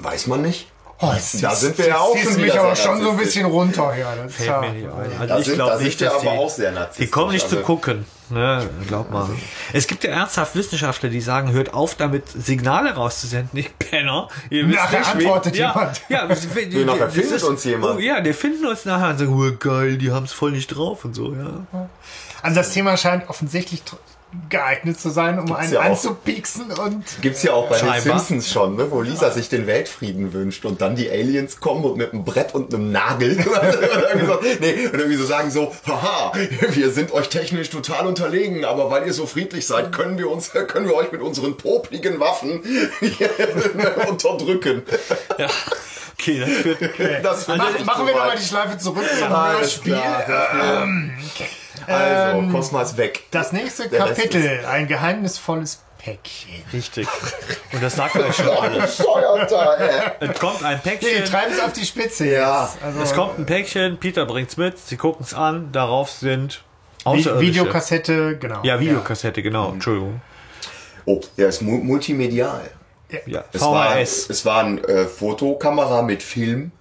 Weiß 0.00 0.26
man 0.28 0.42
nicht. 0.42 0.68
Oh, 1.00 1.12
jetzt 1.14 1.40
Da 1.42 1.54
sind 1.54 1.78
wir 1.78 1.86
ja 1.88 1.98
auch 1.98 2.16
schon 2.16 2.40
mich 2.40 2.58
aber 2.58 2.74
schon 2.74 3.00
so 3.00 3.10
ein 3.12 3.16
bisschen 3.16 3.46
runter. 3.46 3.96
Ja, 3.96 4.16
das 4.16 4.26
ist 4.26 4.34
Fällt 4.36 4.48
ja, 4.48 4.60
mir 4.60 4.70
nicht 4.72 4.86
ein. 4.86 4.92
Also 5.20 5.26
Da 5.26 5.38
ich 5.38 5.44
sind, 5.46 5.54
glaube 5.54 5.82
nicht, 5.84 6.00
wir 6.00 6.06
dass 6.08 6.14
aber 6.16 6.30
die, 6.32 6.38
auch 6.38 6.50
sehr 6.50 6.72
narzisstisch. 6.72 7.06
die 7.06 7.10
kommen 7.10 7.32
nicht 7.32 7.44
Also, 7.44 7.56
zu 7.56 7.62
gucken. 7.62 8.04
Ne? 8.30 8.68
Glaub 8.88 9.10
mal. 9.10 9.28
Es 9.72 9.86
gibt 9.86 10.02
ja 10.04 10.10
ernsthaft 10.10 10.54
Wissenschaftler, 10.56 11.08
die 11.08 11.20
sagen, 11.20 11.52
hört 11.52 11.72
auf 11.72 11.94
damit, 11.94 12.24
Signale 12.28 12.94
rauszusenden. 12.94 13.48
Nicht 13.52 13.78
Penner. 13.78 14.28
Ihr 14.50 14.66
wisst 14.68 14.76
Nachher 14.76 14.98
nicht, 14.98 15.08
wen- 15.14 15.16
antwortet 15.26 15.56
ja, 15.56 15.68
jemand. 15.72 16.02
Ja, 16.08 16.26
das- 16.26 16.40
die- 16.40 16.84
nachher 16.84 17.10
findet 17.10 17.32
ist- 17.32 17.42
uns 17.44 17.64
jemand. 17.64 17.96
Oh, 17.96 18.00
ja, 18.00 18.20
der 18.20 18.34
finden 18.34 18.66
uns 18.66 18.84
nachher 18.84 19.10
und 19.10 19.18
sagen, 19.18 19.32
oh, 19.40 19.56
geil, 19.56 19.98
die 19.98 20.10
haben 20.10 20.24
es 20.24 20.32
voll 20.32 20.50
nicht 20.50 20.66
drauf 20.66 21.04
und 21.04 21.14
so. 21.14 21.32
Ja. 21.32 21.88
Also 22.42 22.56
das 22.56 22.72
Thema 22.72 22.96
scheint 22.96 23.28
offensichtlich 23.30 23.82
geeignet 24.50 25.00
zu 25.00 25.08
sein, 25.08 25.38
um 25.38 25.50
einen 25.54 25.72
ja 25.72 25.80
auch. 25.80 25.84
anzupieksen 25.86 26.70
und 26.72 27.04
Gibt's 27.22 27.42
ja 27.42 27.54
auch 27.54 27.68
bei 27.68 27.78
den 27.78 27.88
Scheinbar. 27.88 28.18
Simpsons 28.18 28.50
schon, 28.50 28.76
ne? 28.76 28.90
wo 28.90 29.00
Lisa 29.00 29.30
sich 29.30 29.48
den 29.48 29.66
Weltfrieden 29.66 30.34
wünscht 30.34 30.66
und 30.66 30.82
dann 30.82 30.96
die 30.96 31.10
Aliens 31.10 31.60
kommen 31.60 31.84
und 31.84 31.96
mit 31.96 32.12
einem 32.12 32.24
Brett 32.24 32.54
und 32.54 32.74
einem 32.74 32.92
Nagel 32.92 33.36
und 33.38 33.46
irgendwie 33.46 34.26
so, 34.26 34.40
nee, 34.60 34.86
und 34.86 34.94
irgendwie 34.94 35.16
so 35.16 35.24
sagen 35.24 35.50
so, 35.50 35.74
haha, 35.86 36.32
wir 36.70 36.90
sind 36.90 37.12
euch 37.12 37.30
technisch 37.30 37.70
total 37.70 38.06
unterlegen, 38.06 38.66
aber 38.66 38.90
weil 38.90 39.06
ihr 39.06 39.14
so 39.14 39.26
friedlich 39.26 39.66
seid, 39.66 39.92
können 39.92 40.18
wir 40.18 40.30
uns, 40.30 40.50
können 40.68 40.86
wir 40.86 40.94
euch 40.94 41.10
mit 41.10 41.22
unseren 41.22 41.56
popligen 41.56 42.20
Waffen 42.20 42.62
unterdrücken. 44.08 44.82
ja. 45.38 45.48
Okay, 46.20 46.40
das 46.40 46.50
führt. 46.50 46.80
Das 47.22 47.46
Mach, 47.46 47.54
finde 47.54 47.78
ich 47.78 47.84
machen 47.84 48.06
wir 48.06 48.12
nochmal 48.12 48.36
die 48.36 48.44
Schleife 48.44 48.76
zurück 48.76 49.04
zum 49.20 49.28
Hörspiel. 49.28 49.92
klar, 49.92 50.88
Also, 51.94 52.48
Cosma 52.52 52.82
ist 52.82 52.96
weg. 52.96 53.24
Das 53.30 53.52
nächste 53.52 53.88
Der 53.88 53.98
Kapitel, 54.00 54.64
ein 54.66 54.86
geheimnisvolles 54.86 55.82
Päckchen. 55.98 56.62
Richtig. 56.72 57.08
Und 57.72 57.82
das 57.82 57.96
sagt 57.96 58.16
euch 58.16 58.34
schon 58.36 58.48
alles. 58.60 58.98
Es 60.20 60.38
kommt 60.38 60.62
ein 60.64 60.80
Nee, 60.84 60.90
Päckchen. 60.90 61.24
treiben 61.24 61.52
es 61.52 61.60
auf 61.60 61.72
die 61.72 61.84
Spitze 61.84 62.26
Ja. 62.28 62.64
jetzt. 62.64 62.82
Also, 62.82 63.00
Es 63.00 63.12
kommt 63.14 63.38
ein 63.38 63.46
Päckchen, 63.46 63.98
Peter 63.98 64.24
bringt's 64.26 64.56
mit, 64.56 64.78
sie 64.78 64.96
gucken 64.96 65.24
es 65.26 65.34
an, 65.34 65.70
darauf 65.72 66.10
sind 66.10 66.62
Außerirdische. 67.04 67.40
Videokassette, 67.40 68.36
genau. 68.38 68.60
Ja, 68.62 68.78
Videokassette, 68.80 69.42
genau, 69.42 69.72
Entschuldigung. 69.72 70.20
Oh, 71.04 71.20
der 71.36 71.48
ist 71.48 71.62
mu 71.62 71.78
multimedial. 71.78 72.70
Ja, 73.24 73.42
Es 73.52 73.62
war, 73.62 73.96
VHS. 73.96 74.28
es 74.30 74.44
war 74.44 74.64
eine 74.64 74.80
äh, 74.82 75.06
Fotokamera 75.06 76.02
mit 76.02 76.22
Film, 76.22 76.72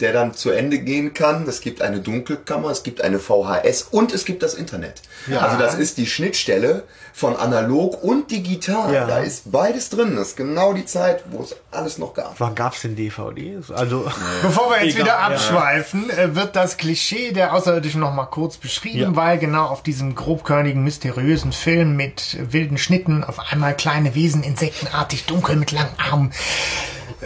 der 0.00 0.12
dann 0.12 0.34
zu 0.34 0.50
Ende 0.50 0.78
gehen 0.78 1.12
kann. 1.14 1.48
Es 1.48 1.60
gibt 1.60 1.82
eine 1.82 2.00
Dunkelkammer, 2.00 2.70
es 2.70 2.82
gibt 2.82 3.00
eine 3.00 3.18
VHS 3.18 3.82
und 3.90 4.12
es 4.14 4.24
gibt 4.24 4.42
das 4.42 4.54
Internet. 4.54 5.02
Also 5.40 5.58
das 5.58 5.74
ist 5.74 5.98
die 5.98 6.06
Schnittstelle 6.06 6.84
von 7.12 7.36
analog 7.36 8.02
und 8.04 8.30
digital. 8.30 8.94
Ja. 8.94 9.06
Da 9.06 9.18
ist 9.18 9.50
beides 9.50 9.90
drin. 9.90 10.14
Das 10.14 10.28
ist 10.28 10.36
genau 10.36 10.72
die 10.72 10.84
Zeit, 10.84 11.24
wo 11.32 11.42
es 11.42 11.56
alles 11.72 11.98
noch 11.98 12.14
gab. 12.14 12.38
Wann 12.38 12.54
gab's 12.54 12.82
denn 12.82 12.94
DVDs? 12.94 13.72
Also, 13.72 14.04
Bevor 14.42 14.70
wir 14.70 14.84
jetzt 14.84 14.94
Egal, 14.94 15.04
wieder 15.06 15.14
ja. 15.18 15.26
abschweifen, 15.26 16.10
äh, 16.10 16.36
wird 16.36 16.54
das 16.54 16.76
Klischee 16.76 17.32
der 17.32 17.54
Außerirdischen 17.54 18.00
noch 18.00 18.14
mal 18.14 18.26
kurz 18.26 18.56
beschrieben, 18.56 18.98
Ja. 19.00 19.16
weil 19.16 19.38
genau 19.38 19.66
auf 19.66 19.82
diesem 19.82 20.14
grobkörnigen, 20.14 20.84
mysteriösen 20.84 21.50
Film 21.52 21.96
mit 21.96 22.36
wilden 22.52 22.78
Schnitten 22.78 23.24
auf 23.24 23.40
einmal 23.52 23.74
kleine 23.74 24.14
Wesen, 24.14 24.44
insektenartig, 24.44 25.24
dunkel 25.26 25.56
mit 25.56 25.72
langen 25.72 25.88
Armen, 25.98 26.32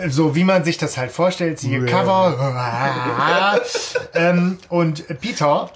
so 0.09 0.34
wie 0.34 0.45
man 0.45 0.64
sich 0.64 0.78
das 0.78 0.97
halt 0.97 1.12
vorstellt, 1.12 1.59
siehe 1.59 1.84
Cover. 1.84 3.61
ähm, 4.14 4.59
und 4.68 5.05
Peter 5.20 5.70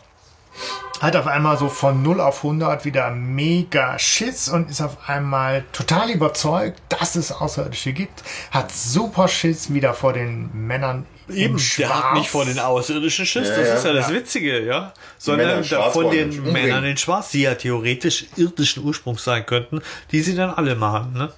hat 1.01 1.15
auf 1.17 1.27
einmal 1.27 1.59
so 1.59 1.69
von 1.69 2.03
0 2.03 2.21
auf 2.21 2.39
100 2.39 2.85
wieder 2.85 3.11
mega 3.11 3.99
Schiss 3.99 4.49
und 4.49 4.71
ist 4.71 4.81
auf 4.81 5.09
einmal 5.09 5.65
total 5.73 6.11
überzeugt, 6.11 6.81
dass 6.89 7.17
es 7.17 7.33
Außerirdische 7.33 7.93
gibt. 7.93 8.23
Hat 8.51 8.73
super 8.73 9.29
Schiss 9.29 9.73
wieder 9.73 9.93
vor 9.93 10.13
den 10.15 10.51
Männern 10.55 11.05
eben, 11.29 11.55
in 11.55 11.59
Schwarz. 11.59 11.77
der 11.77 12.05
hat 12.05 12.15
nicht 12.15 12.31
vor 12.31 12.45
den 12.45 12.59
Außerirdischen 12.59 13.27
Schiss, 13.27 13.49
das 13.49 13.69
ja, 13.69 13.75
ist 13.75 13.85
ja 13.85 13.93
das 13.93 14.09
ja. 14.09 14.15
Witzige, 14.15 14.65
ja. 14.65 14.93
Sondern 15.19 15.65
von 15.65 16.11
den 16.11 16.53
Männern 16.53 16.85
in 16.85 16.97
Schwarz, 16.97 17.31
die 17.31 17.43
ja 17.43 17.55
theoretisch 17.55 18.27
irdischen 18.37 18.85
Ursprungs 18.85 19.25
sein 19.25 19.45
könnten, 19.45 19.83
die 20.13 20.21
sie 20.23 20.35
dann 20.35 20.51
alle 20.51 20.77
machen, 20.77 21.13
ne? 21.13 21.33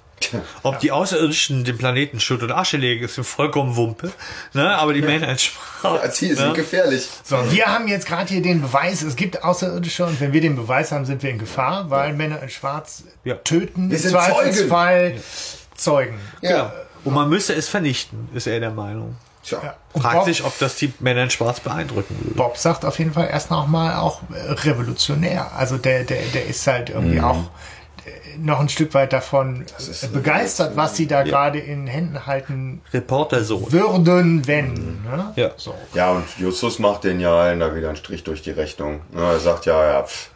Ob 0.63 0.79
die 0.79 0.91
Außerirdischen 0.91 1.63
den 1.63 1.77
Planeten 1.77 2.19
Schutt 2.19 2.43
und 2.43 2.51
Asche 2.51 2.77
legen, 2.77 3.03
ist 3.05 3.17
mir 3.17 3.23
vollkommen 3.23 3.75
Wumpe. 3.75 4.11
Ne? 4.53 4.75
Aber 4.77 4.93
die 4.93 5.01
Menschheit 5.01 5.51
Ja, 5.83 6.07
die 6.07 6.33
sind 6.33 6.39
ne? 6.47 6.53
gefährlich. 6.53 7.07
So, 7.23 7.37
wir 7.51 7.65
haben 7.67 7.87
jetzt 7.87 8.05
gerade 8.07 8.29
hier 8.29 8.41
den 8.41 8.61
Beweis, 8.61 9.01
es 9.01 9.15
gibt 9.15 9.43
Außerirdische 9.43 10.05
und 10.05 10.19
wenn 10.21 10.33
wir 10.33 10.41
den 10.41 10.55
Beweis 10.55 10.91
haben, 10.91 11.05
sind 11.05 11.23
wir 11.23 11.29
in 11.29 11.39
Gefahr, 11.39 11.89
weil 11.89 12.13
Männer 12.13 12.41
in 12.41 12.49
Schwarz 12.49 13.03
Ja. 13.23 13.35
töten, 13.35 13.89
Wir 13.91 13.97
sind 13.99 14.11
Zweifelsfall 14.11 15.15
Zeugen. 15.75 16.19
Ja. 16.41 16.73
Und 17.03 17.13
man 17.13 17.29
müsste 17.29 17.53
es 17.53 17.69
vernichten, 17.69 18.27
ist 18.33 18.47
er 18.47 18.59
der 18.59 18.71
Meinung. 18.71 19.15
Tja. 19.43 19.59
Ja. 19.63 20.01
Fragt 20.01 20.15
Bob, 20.15 20.25
sich, 20.25 20.43
ob 20.43 20.57
das 20.59 20.75
die 20.75 20.93
Männer 20.99 21.23
in 21.23 21.29
Schwarz 21.29 21.61
beeindrucken 21.61 22.15
würde. 22.19 22.35
Bob 22.35 22.57
sagt 22.57 22.83
auf 22.83 22.99
jeden 22.99 23.13
Fall 23.13 23.29
erst 23.31 23.49
noch 23.49 23.67
mal 23.67 23.95
auch 23.95 24.21
äh, 24.33 24.51
revolutionär. 24.51 25.51
Also 25.55 25.77
der, 25.77 26.03
der, 26.03 26.21
der 26.33 26.45
ist 26.47 26.67
halt 26.67 26.89
irgendwie 26.89 27.21
auch 27.21 27.37
äh, 27.37 27.78
noch 28.37 28.59
ein 28.59 28.69
Stück 28.69 28.93
weit 28.93 29.13
davon 29.13 29.65
begeistert, 30.13 30.75
was 30.75 30.95
sie 30.95 31.07
da 31.07 31.23
gerade 31.23 31.59
in 31.59 31.87
Händen 31.87 32.25
halten 32.25 32.81
Reportersohn. 32.93 33.71
würden, 33.71 34.47
wenn. 34.47 34.73
Ne? 35.03 35.33
Ja. 35.35 35.51
So. 35.57 35.75
Ja, 35.93 36.11
und 36.11 36.25
Justus 36.37 36.79
macht 36.79 37.03
den 37.03 37.19
ja 37.19 37.33
allen 37.33 37.59
da 37.59 37.75
wieder 37.75 37.87
einen 37.87 37.97
Strich 37.97 38.23
durch 38.23 38.41
die 38.41 38.51
Rechnung. 38.51 39.01
Ja, 39.13 39.33
er 39.33 39.39
sagt 39.39 39.65
ja, 39.65 39.85
ja, 39.85 40.03
pff, 40.03 40.29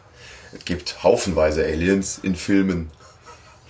es 0.56 0.64
gibt 0.64 1.02
haufenweise 1.02 1.64
Aliens 1.64 2.18
in 2.22 2.36
Filmen. 2.36 2.90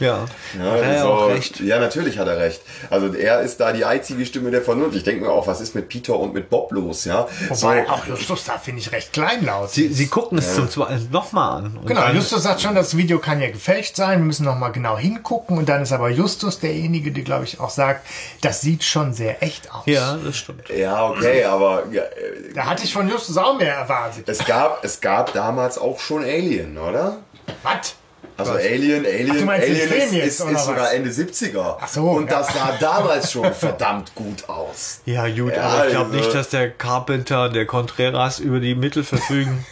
Ja. 0.05 0.25
Ja, 0.59 0.71
Hat 0.73 0.81
er 0.81 0.95
ja 0.95 1.03
so, 1.03 1.09
auch 1.09 1.29
recht. 1.29 1.61
ja, 1.61 1.79
natürlich 1.79 2.19
hat 2.19 2.29
er 2.29 2.39
recht. 2.39 2.61
Also 2.91 3.13
er 3.15 3.41
ist 3.41 3.59
da 3.61 3.73
die 3.73 3.85
einzige 3.85 4.25
Stimme 4.27 4.51
der 4.51 4.63
Vernunft. 4.63 4.97
Ich 4.97 5.03
denke 5.05 5.25
mir 5.25 5.31
auch, 5.31 5.47
was 5.47 5.61
ist 5.61 5.75
mit 5.75 5.89
Peter 5.89 6.19
und 6.19 6.35
mit 6.35 6.51
Bob 6.51 6.71
los, 6.73 7.05
ja? 7.05 7.27
Wobei 7.49 7.89
auch 7.89 8.07
Justus 8.07 8.45
da 8.45 8.59
finde 8.59 8.81
ich 8.81 8.93
recht 8.93 9.13
kleinlaut. 9.13 9.71
Sie, 9.71 9.89
sie 9.89 10.07
gucken 10.09 10.39
es 10.39 10.55
zum 10.55 10.69
zweiten 10.69 11.09
nochmal 11.11 11.59
an. 11.65 11.79
Genau, 11.87 12.09
Justus 12.11 12.43
sagt 12.43 12.61
schon, 12.61 12.75
das 12.75 12.97
Video 12.97 13.19
kann 13.19 13.41
ja 13.41 13.51
gefälscht 13.51 13.97
sein, 13.97 14.19
wir 14.21 14.27
müssen 14.27 14.45
noch 14.45 14.59
mal 14.59 14.71
genau 14.71 14.97
hingucken 14.99 15.59
und 15.59 15.69
dann 15.69 15.83
ist 15.83 15.93
aber 15.93 16.11
Justus 16.11 16.59
derjenige, 16.61 17.11
der 17.13 17.25
glaube 17.25 17.45
ich 17.45 17.59
auch 17.61 17.71
sagt, 17.71 18.07
das 18.43 18.61
sieht 18.61 18.85
schon 18.85 19.13
sehr 19.15 19.43
echt 19.43 19.73
aus. 19.73 19.83
Ja, 19.87 20.17
das 20.23 20.37
stimmt. 20.37 20.69
Ja, 20.69 21.09
okay, 21.09 21.45
aber 21.45 21.85
ja, 21.91 22.03
äh, 22.03 22.53
Da 22.55 22.67
hatte 22.67 22.85
ich 22.85 22.93
von 22.93 23.09
Justus 23.09 23.37
auch 23.39 23.57
mehr 23.59 23.75
erwartet. 23.75 24.29
es 24.29 24.45
gab, 24.45 24.85
es 24.85 25.01
gab 25.01 25.33
damals 25.33 25.79
auch 25.79 25.99
schon 25.99 26.23
Alien, 26.25 26.77
oder? 26.79 27.19
Was? 27.63 27.95
Also 28.37 28.53
Alien, 28.53 29.05
Alien, 29.07 29.49
Ach, 29.49 29.53
Alien 29.53 29.73
ist, 29.77 29.91
jetzt, 29.91 30.13
ist, 30.13 30.41
ist 30.41 30.55
was? 30.55 30.67
sogar 30.67 30.93
Ende 30.93 31.11
70er. 31.11 31.77
Ach 31.81 31.89
so, 31.89 32.03
Und 32.11 32.31
ja. 32.31 32.39
das 32.39 32.53
sah 32.55 32.77
damals 32.81 33.31
schon 33.33 33.53
verdammt 33.55 34.15
gut 34.15 34.49
aus. 34.49 35.01
Ja, 35.07 35.29
gut, 35.29 35.55
Ja, 35.55 35.63
aber 35.63 35.85
ich 35.87 35.91
glaube 35.93 36.07
also- 36.11 36.17
nicht, 36.17 36.35
dass 36.35 36.49
der 36.51 36.71
Carpenter, 36.71 37.49
der 37.49 37.67
Contreras 37.67 38.39
über 38.41 38.61
die 38.61 38.75
Mittel 38.75 39.05
verfügen. 39.05 39.65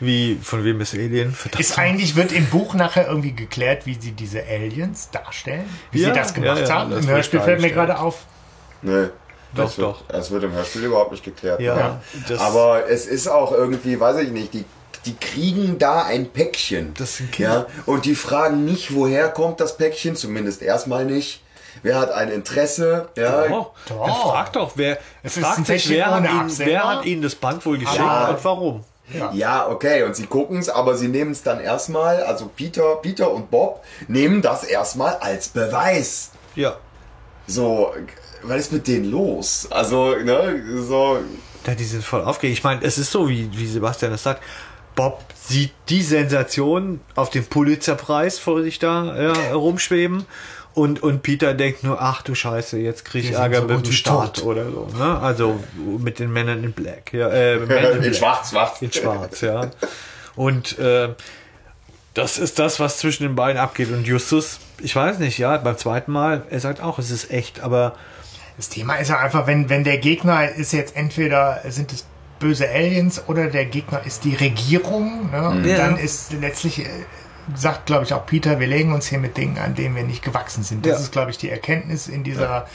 Wie, 0.00 0.38
von 0.42 0.64
wem 0.64 0.80
ist 0.80 0.94
Alien? 0.94 1.32
Verdammt. 1.32 1.60
Ist 1.60 1.78
eigentlich, 1.78 2.16
wird 2.16 2.32
im 2.32 2.46
Buch 2.46 2.74
nachher 2.74 3.06
irgendwie 3.06 3.32
geklärt, 3.32 3.86
wie 3.86 3.94
sie 4.00 4.12
diese 4.12 4.42
Aliens 4.44 5.10
darstellen? 5.10 5.64
Wie 5.92 6.00
Ja, 6.02 6.08
sie 6.08 6.14
das 6.18 6.34
gemacht 6.34 6.58
ja, 6.58 6.64
ja, 6.66 6.74
haben? 6.74 6.90
das 6.90 7.04
Im 7.04 7.10
Hörspiel 7.10 7.40
fällt 7.40 7.60
mir 7.60 7.70
gerade 7.70 7.98
auf. 7.98 8.24
Nee. 8.82 9.06
Doch, 9.54 9.64
das 9.64 9.78
wird, 9.78 9.86
doch. 9.88 10.02
Das 10.08 10.30
wird 10.30 10.44
im 10.44 10.52
Hörspiel 10.52 10.84
überhaupt 10.84 11.12
nicht 11.12 11.24
geklärt. 11.24 11.60
Ja, 11.60 12.00
das- 12.28 12.40
Aber 12.40 12.88
es 12.88 13.06
ist 13.06 13.28
auch 13.28 13.52
irgendwie, 13.52 13.98
weiß 14.00 14.18
ich 14.18 14.30
nicht, 14.30 14.54
die, 14.54 14.64
die 15.06 15.14
kriegen 15.16 15.78
da 15.78 16.02
ein 16.02 16.30
Päckchen. 16.30 16.94
Das 16.98 17.16
sind 17.16 17.32
Kinder. 17.32 17.66
Ja, 17.68 17.82
und 17.86 18.04
die 18.04 18.14
fragen 18.14 18.64
nicht, 18.64 18.94
woher 18.94 19.28
kommt 19.28 19.60
das 19.60 19.76
Päckchen, 19.76 20.16
zumindest 20.16 20.62
erstmal 20.62 21.04
nicht. 21.04 21.42
Wer 21.82 21.98
hat 21.98 22.10
ein 22.12 22.28
Interesse? 22.30 23.08
Ja, 23.16 23.44
Oh, 23.50 23.66
Doch. 23.88 24.06
Er 24.08 24.14
fragt 24.14 24.56
doch, 24.56 24.72
wer, 24.76 24.98
Es 25.22 25.36
ist 25.36 25.42
fragt 25.44 25.58
ein 25.58 25.64
sich, 25.64 25.74
Päckchen 25.88 25.96
wer 25.96 26.06
hat, 26.10 26.24
ihn, 26.24 26.58
wer 26.58 26.84
hat 26.88 27.04
Ihnen 27.06 27.22
das 27.22 27.34
Band 27.34 27.64
wohl 27.66 27.78
geschickt 27.78 27.98
Ja. 27.98 28.28
und 28.28 28.44
warum? 28.44 28.84
Ja, 29.32 29.68
okay, 29.68 30.04
und 30.04 30.14
sie 30.16 30.26
gucken 30.26 30.58
es, 30.58 30.68
aber 30.70 30.94
sie 30.96 31.08
nehmen 31.08 31.32
es 31.32 31.42
dann 31.42 31.60
erstmal, 31.60 32.22
also 32.22 32.48
Peter, 32.54 32.96
Peter 33.02 33.30
und 33.30 33.50
Bob 33.50 33.82
nehmen 34.08 34.40
das 34.40 34.64
erstmal 34.64 35.16
als 35.16 35.48
Beweis. 35.48 36.30
Ja. 36.54 36.76
So, 37.46 37.92
was 38.42 38.56
ist 38.60 38.72
mit 38.72 38.86
denen 38.86 39.10
los? 39.10 39.66
Also, 39.70 40.14
ne, 40.16 40.62
so, 40.86 41.18
Ja, 41.66 41.74
die 41.74 41.84
sind 41.84 42.04
voll 42.04 42.22
aufgeregt. 42.22 42.58
Ich 42.58 42.64
meine, 42.64 42.82
es 42.82 42.96
ist 42.96 43.10
so, 43.10 43.28
wie, 43.28 43.50
wie 43.52 43.66
Sebastian 43.66 44.12
es 44.12 44.22
sagt. 44.22 44.42
Bob 44.94 45.22
sieht 45.34 45.72
die 45.88 46.02
Sensation 46.02 47.00
auf 47.14 47.30
dem 47.30 47.44
Pulitzerpreis 47.44 48.38
vor 48.38 48.62
sich 48.62 48.78
da 48.78 49.20
ja, 49.20 49.36
herumschweben. 49.36 50.26
Und, 50.74 51.02
und 51.02 51.22
Peter 51.22 51.52
denkt 51.52 51.84
nur, 51.84 52.00
ach 52.00 52.22
du 52.22 52.34
Scheiße, 52.34 52.78
jetzt 52.78 53.04
krieg 53.04 53.24
ich 53.24 53.32
Ärger 53.32 53.62
so 53.62 53.68
mit 53.68 53.86
dem 53.86 53.92
Staat 53.92 54.36
tot. 54.36 54.44
oder 54.44 54.70
so. 54.70 54.88
Ne? 54.96 55.18
Also 55.20 55.60
mit 55.98 56.18
den 56.18 56.32
Männern 56.32 56.64
in 56.64 56.72
Black. 56.72 57.12
Ja, 57.12 57.28
äh, 57.28 57.54
in, 57.56 57.62
in 57.62 57.66
Black. 57.68 58.14
schwarz, 58.14 58.50
schwarz. 58.50 58.80
In 58.80 58.92
schwarz, 58.92 59.42
ja. 59.42 59.70
Und 60.34 60.78
äh, 60.78 61.10
das 62.14 62.38
ist 62.38 62.58
das, 62.58 62.80
was 62.80 62.98
zwischen 62.98 63.24
den 63.24 63.34
beiden 63.34 63.60
abgeht. 63.60 63.90
Und 63.90 64.06
Justus, 64.06 64.60
ich 64.80 64.96
weiß 64.96 65.18
nicht, 65.18 65.38
ja, 65.38 65.56
beim 65.58 65.76
zweiten 65.76 66.12
Mal, 66.12 66.42
er 66.48 66.60
sagt 66.60 66.80
auch, 66.82 66.98
es 66.98 67.10
ist 67.10 67.30
echt, 67.30 67.60
aber 67.60 67.94
Das 68.56 68.70
Thema 68.70 68.96
ist 68.96 69.08
ja 69.08 69.18
einfach, 69.18 69.46
wenn, 69.46 69.68
wenn 69.68 69.84
der 69.84 69.98
Gegner 69.98 70.50
ist 70.50 70.72
jetzt 70.72 70.96
entweder 70.96 71.60
sind 71.68 71.92
es 71.92 72.06
böse 72.42 72.68
Aliens 72.68 73.22
oder 73.28 73.46
der 73.46 73.64
Gegner 73.66 74.02
ist 74.04 74.24
die 74.24 74.34
Regierung, 74.34 75.30
ne? 75.30 75.48
Und 75.48 75.64
Ja. 75.64 75.76
dann 75.78 75.96
ist 75.96 76.32
letztlich, 76.32 76.80
äh, 76.80 76.88
sagt 77.54 77.86
glaube 77.86 78.04
ich 78.04 78.12
auch 78.12 78.26
Peter, 78.26 78.58
wir 78.60 78.66
legen 78.66 78.92
uns 78.92 79.06
hier 79.06 79.18
mit 79.18 79.36
Dingen 79.36 79.58
an, 79.58 79.74
denen 79.74 79.94
wir 79.96 80.02
nicht 80.02 80.22
gewachsen 80.22 80.62
sind. 80.64 80.84
Das 80.84 80.92
Ja. 80.98 80.98
ist 81.04 81.12
glaube 81.12 81.30
ich 81.30 81.38
die 81.38 81.48
Erkenntnis 81.50 82.08
in 82.08 82.24
dieser, 82.24 82.66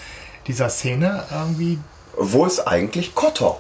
dieser 0.48 0.70
Szene 0.70 1.26
irgendwie. 1.32 1.80
Wo 2.18 2.46
ist 2.46 2.62
eigentlich 2.68 3.14
Kotter? 3.14 3.58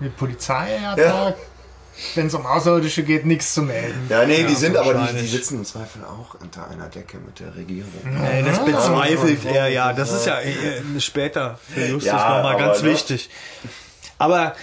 Die 0.00 0.08
Polizei 0.08 0.78
hat 0.82 0.98
Ja. 0.98 1.04
da, 1.30 1.34
wenn 2.16 2.26
es 2.26 2.34
um 2.34 2.44
Außerirdische 2.46 3.02
geht, 3.04 3.24
nichts 3.26 3.54
zu 3.54 3.62
melden. 3.62 4.06
Ja, 4.08 4.24
nee, 4.26 4.42
die 4.44 4.54
sind 4.56 4.76
aber, 4.76 4.94
die, 4.94 5.20
die 5.20 5.26
sitzen 5.28 5.58
im 5.58 5.64
Zweifel 5.64 6.02
auch 6.04 6.34
unter 6.40 6.68
einer 6.68 6.88
Decke 6.88 7.18
mit 7.18 7.38
der 7.40 7.54
Regierung. 7.54 7.92
Äh, 8.24 8.42
das 8.42 8.64
bezweifelt 8.64 9.44
er, 9.44 9.68
ja. 9.68 9.92
Das 9.92 10.10
ist 10.12 10.26
ja 10.26 10.40
äh, 10.40 10.82
später 10.98 11.58
für 11.72 11.82
Justus 11.86 12.04
Ja, 12.06 12.36
nochmal 12.36 12.56
ganz 12.56 12.82
ne? 12.82 12.90
wichtig. 12.90 13.30
Aber 14.18 14.54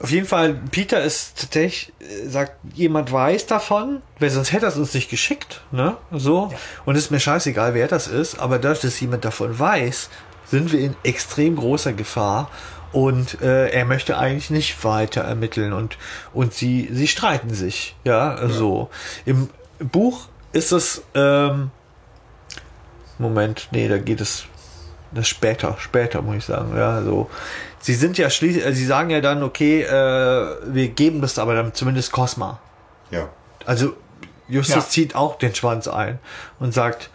auf 0.00 0.10
jeden 0.10 0.26
Fall, 0.26 0.54
Peter 0.70 1.02
ist 1.02 1.40
tatsächlich, 1.40 1.92
äh, 2.00 2.28
sagt, 2.28 2.52
jemand 2.74 3.10
weiß 3.10 3.46
davon, 3.46 4.02
weil 4.18 4.30
sonst 4.30 4.52
hätte 4.52 4.66
er 4.66 4.68
es 4.70 4.76
uns 4.76 4.94
nicht 4.94 5.10
geschickt, 5.10 5.62
ne? 5.72 5.96
So. 6.12 6.52
Und 6.84 6.96
es 6.96 7.04
ist 7.04 7.10
mir 7.10 7.20
scheißegal, 7.20 7.74
wer 7.74 7.88
das 7.88 8.06
ist, 8.06 8.38
aber 8.38 8.58
dadurch, 8.58 8.80
dass 8.80 9.00
jemand 9.00 9.24
davon 9.24 9.58
weiß, 9.58 10.08
sind 10.46 10.72
wir 10.72 10.80
in 10.80 10.96
extrem 11.02 11.56
großer 11.56 11.92
Gefahr. 11.92 12.50
Und 12.90 13.42
äh, 13.42 13.68
er 13.68 13.84
möchte 13.84 14.16
eigentlich 14.16 14.48
nicht 14.48 14.82
weiter 14.82 15.20
ermitteln 15.20 15.74
und, 15.74 15.98
und 16.32 16.54
sie, 16.54 16.88
sie 16.90 17.06
streiten 17.06 17.52
sich. 17.52 17.94
Ja, 18.04 18.48
so. 18.48 18.88
Im 19.26 19.50
Buch 19.78 20.28
ist 20.52 20.72
es, 20.72 21.02
ähm, 21.14 21.70
Moment, 23.18 23.68
nee, 23.72 23.88
da 23.88 23.98
geht 23.98 24.22
es 24.22 24.44
das 25.12 25.28
später, 25.28 25.76
später 25.78 26.22
muss 26.22 26.36
ich 26.36 26.44
sagen. 26.44 26.74
Ja, 26.76 27.02
so. 27.02 27.28
Sie 27.80 27.94
sind 27.94 28.18
ja 28.18 28.28
schließlich, 28.30 28.64
äh, 28.64 28.72
sie 28.72 28.86
sagen 28.86 29.10
ja 29.10 29.20
dann, 29.20 29.42
okay, 29.42 29.82
äh, 29.82 30.56
wir 30.66 30.88
geben 30.88 31.20
das 31.20 31.38
aber 31.38 31.54
dann 31.54 31.74
zumindest 31.74 32.12
Cosma. 32.12 32.58
Ja. 33.10 33.28
Also 33.64 33.94
Justus 34.48 34.74
Ja. 34.84 34.88
zieht 34.88 35.14
auch 35.14 35.38
den 35.38 35.54
Schwanz 35.54 35.88
ein 35.88 36.18
und 36.58 36.72
sagt, 36.74 37.10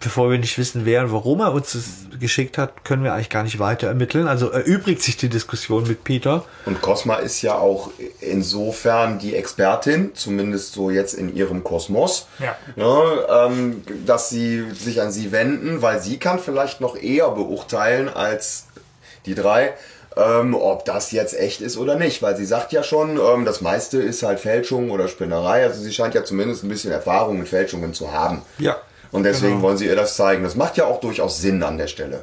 bevor 0.00 0.30
wir 0.30 0.38
nicht 0.38 0.58
wissen, 0.58 0.84
wer 0.84 1.02
und 1.04 1.12
warum 1.12 1.40
er 1.40 1.52
uns 1.54 1.72
das 1.72 2.18
geschickt 2.20 2.58
hat, 2.58 2.84
können 2.84 3.02
wir 3.04 3.14
eigentlich 3.14 3.30
gar 3.30 3.42
nicht 3.42 3.58
weiter 3.58 3.86
ermitteln. 3.88 4.28
Also 4.28 4.50
erübrigt 4.50 5.00
sich 5.00 5.16
die 5.16 5.30
Diskussion 5.30 5.84
mit 5.88 6.04
Peter. 6.04 6.44
Und 6.66 6.82
Cosma 6.82 7.16
ist 7.16 7.40
ja 7.40 7.54
auch 7.54 7.88
insofern 8.20 9.18
die 9.18 9.34
Expertin, 9.34 10.10
zumindest 10.14 10.74
so 10.74 10.90
jetzt 10.90 11.14
in 11.14 11.34
ihrem 11.34 11.64
Kosmos, 11.64 12.26
Ja. 12.38 12.54
ne, 12.76 13.26
ähm, 13.30 13.82
dass 14.04 14.28
sie 14.28 14.70
sich 14.72 15.00
an 15.00 15.10
sie 15.10 15.32
wenden, 15.32 15.80
weil 15.80 16.02
sie 16.02 16.18
kann 16.18 16.38
vielleicht 16.38 16.82
noch 16.82 16.96
eher 16.96 17.30
beurteilen 17.30 18.10
als 18.10 18.66
die 19.26 19.34
drei, 19.34 19.72
ähm, 20.16 20.54
ob 20.54 20.84
das 20.84 21.10
jetzt 21.12 21.38
echt 21.38 21.60
ist 21.60 21.76
oder 21.76 21.96
nicht. 21.96 22.22
Weil 22.22 22.36
sie 22.36 22.44
sagt 22.46 22.72
ja 22.72 22.82
schon, 22.82 23.18
ähm, 23.18 23.44
das 23.44 23.60
meiste 23.60 23.98
ist 24.00 24.22
halt 24.22 24.40
Fälschung 24.40 24.90
oder 24.90 25.08
Spinnerei. 25.08 25.64
Also 25.64 25.82
sie 25.82 25.92
scheint 25.92 26.14
ja 26.14 26.24
zumindest 26.24 26.62
ein 26.64 26.68
bisschen 26.68 26.92
Erfahrung 26.92 27.38
mit 27.38 27.48
Fälschungen 27.48 27.94
zu 27.94 28.12
haben. 28.12 28.42
Ja. 28.58 28.76
Und 29.12 29.22
deswegen 29.24 29.54
Genau. 29.54 29.62
wollen 29.66 29.76
sie 29.78 29.86
ihr 29.86 29.96
das 29.96 30.16
zeigen. 30.16 30.42
Das 30.44 30.56
macht 30.56 30.76
ja 30.76 30.86
auch 30.86 31.00
durchaus 31.00 31.38
Sinn 31.38 31.62
an 31.62 31.78
der 31.78 31.86
Stelle. 31.86 32.22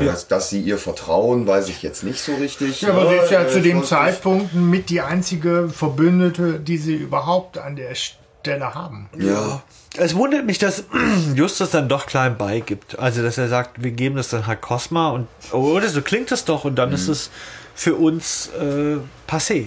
Ja. 0.00 0.02
Dass, 0.12 0.28
dass 0.28 0.50
sie 0.50 0.60
ihr 0.60 0.76
vertrauen, 0.76 1.46
weiß 1.46 1.68
ich 1.70 1.82
jetzt 1.82 2.02
nicht 2.04 2.20
so 2.20 2.34
richtig. 2.34 2.82
Ja, 2.82 2.90
aber 2.90 3.08
sie 3.08 3.16
ist 3.16 3.30
ja 3.30 3.44
Äh, 3.44 3.48
zu 3.48 3.60
dem 3.62 3.82
Zeitpunkt 3.84 4.52
mit 4.52 4.90
die 4.90 5.00
einzige 5.00 5.70
Verbündete, 5.70 6.60
die 6.60 6.76
sie 6.76 6.94
überhaupt 6.94 7.56
an 7.56 7.74
der 7.76 7.94
Stelle 7.94 8.74
haben. 8.74 9.08
Ja. 9.18 9.62
Es 9.98 10.14
wundert 10.14 10.46
mich, 10.46 10.58
dass 10.58 10.84
Justus 11.34 11.70
dann 11.70 11.88
doch 11.88 12.06
klein 12.06 12.38
beigibt. 12.38 12.98
Also, 12.98 13.22
dass 13.22 13.36
er 13.38 13.48
sagt, 13.48 13.82
wir 13.82 13.90
geben 13.90 14.16
das 14.16 14.28
dann 14.28 14.46
halt 14.46 14.60
Cosma 14.60 15.10
und, 15.10 15.28
oder 15.52 15.88
so 15.88 16.02
klingt 16.02 16.30
das 16.30 16.44
doch 16.44 16.64
und 16.64 16.76
dann 16.76 16.92
ist 16.92 17.08
es 17.08 17.30
für 17.74 17.94
uns 17.94 18.50
äh, 18.60 18.96
passé. 19.30 19.66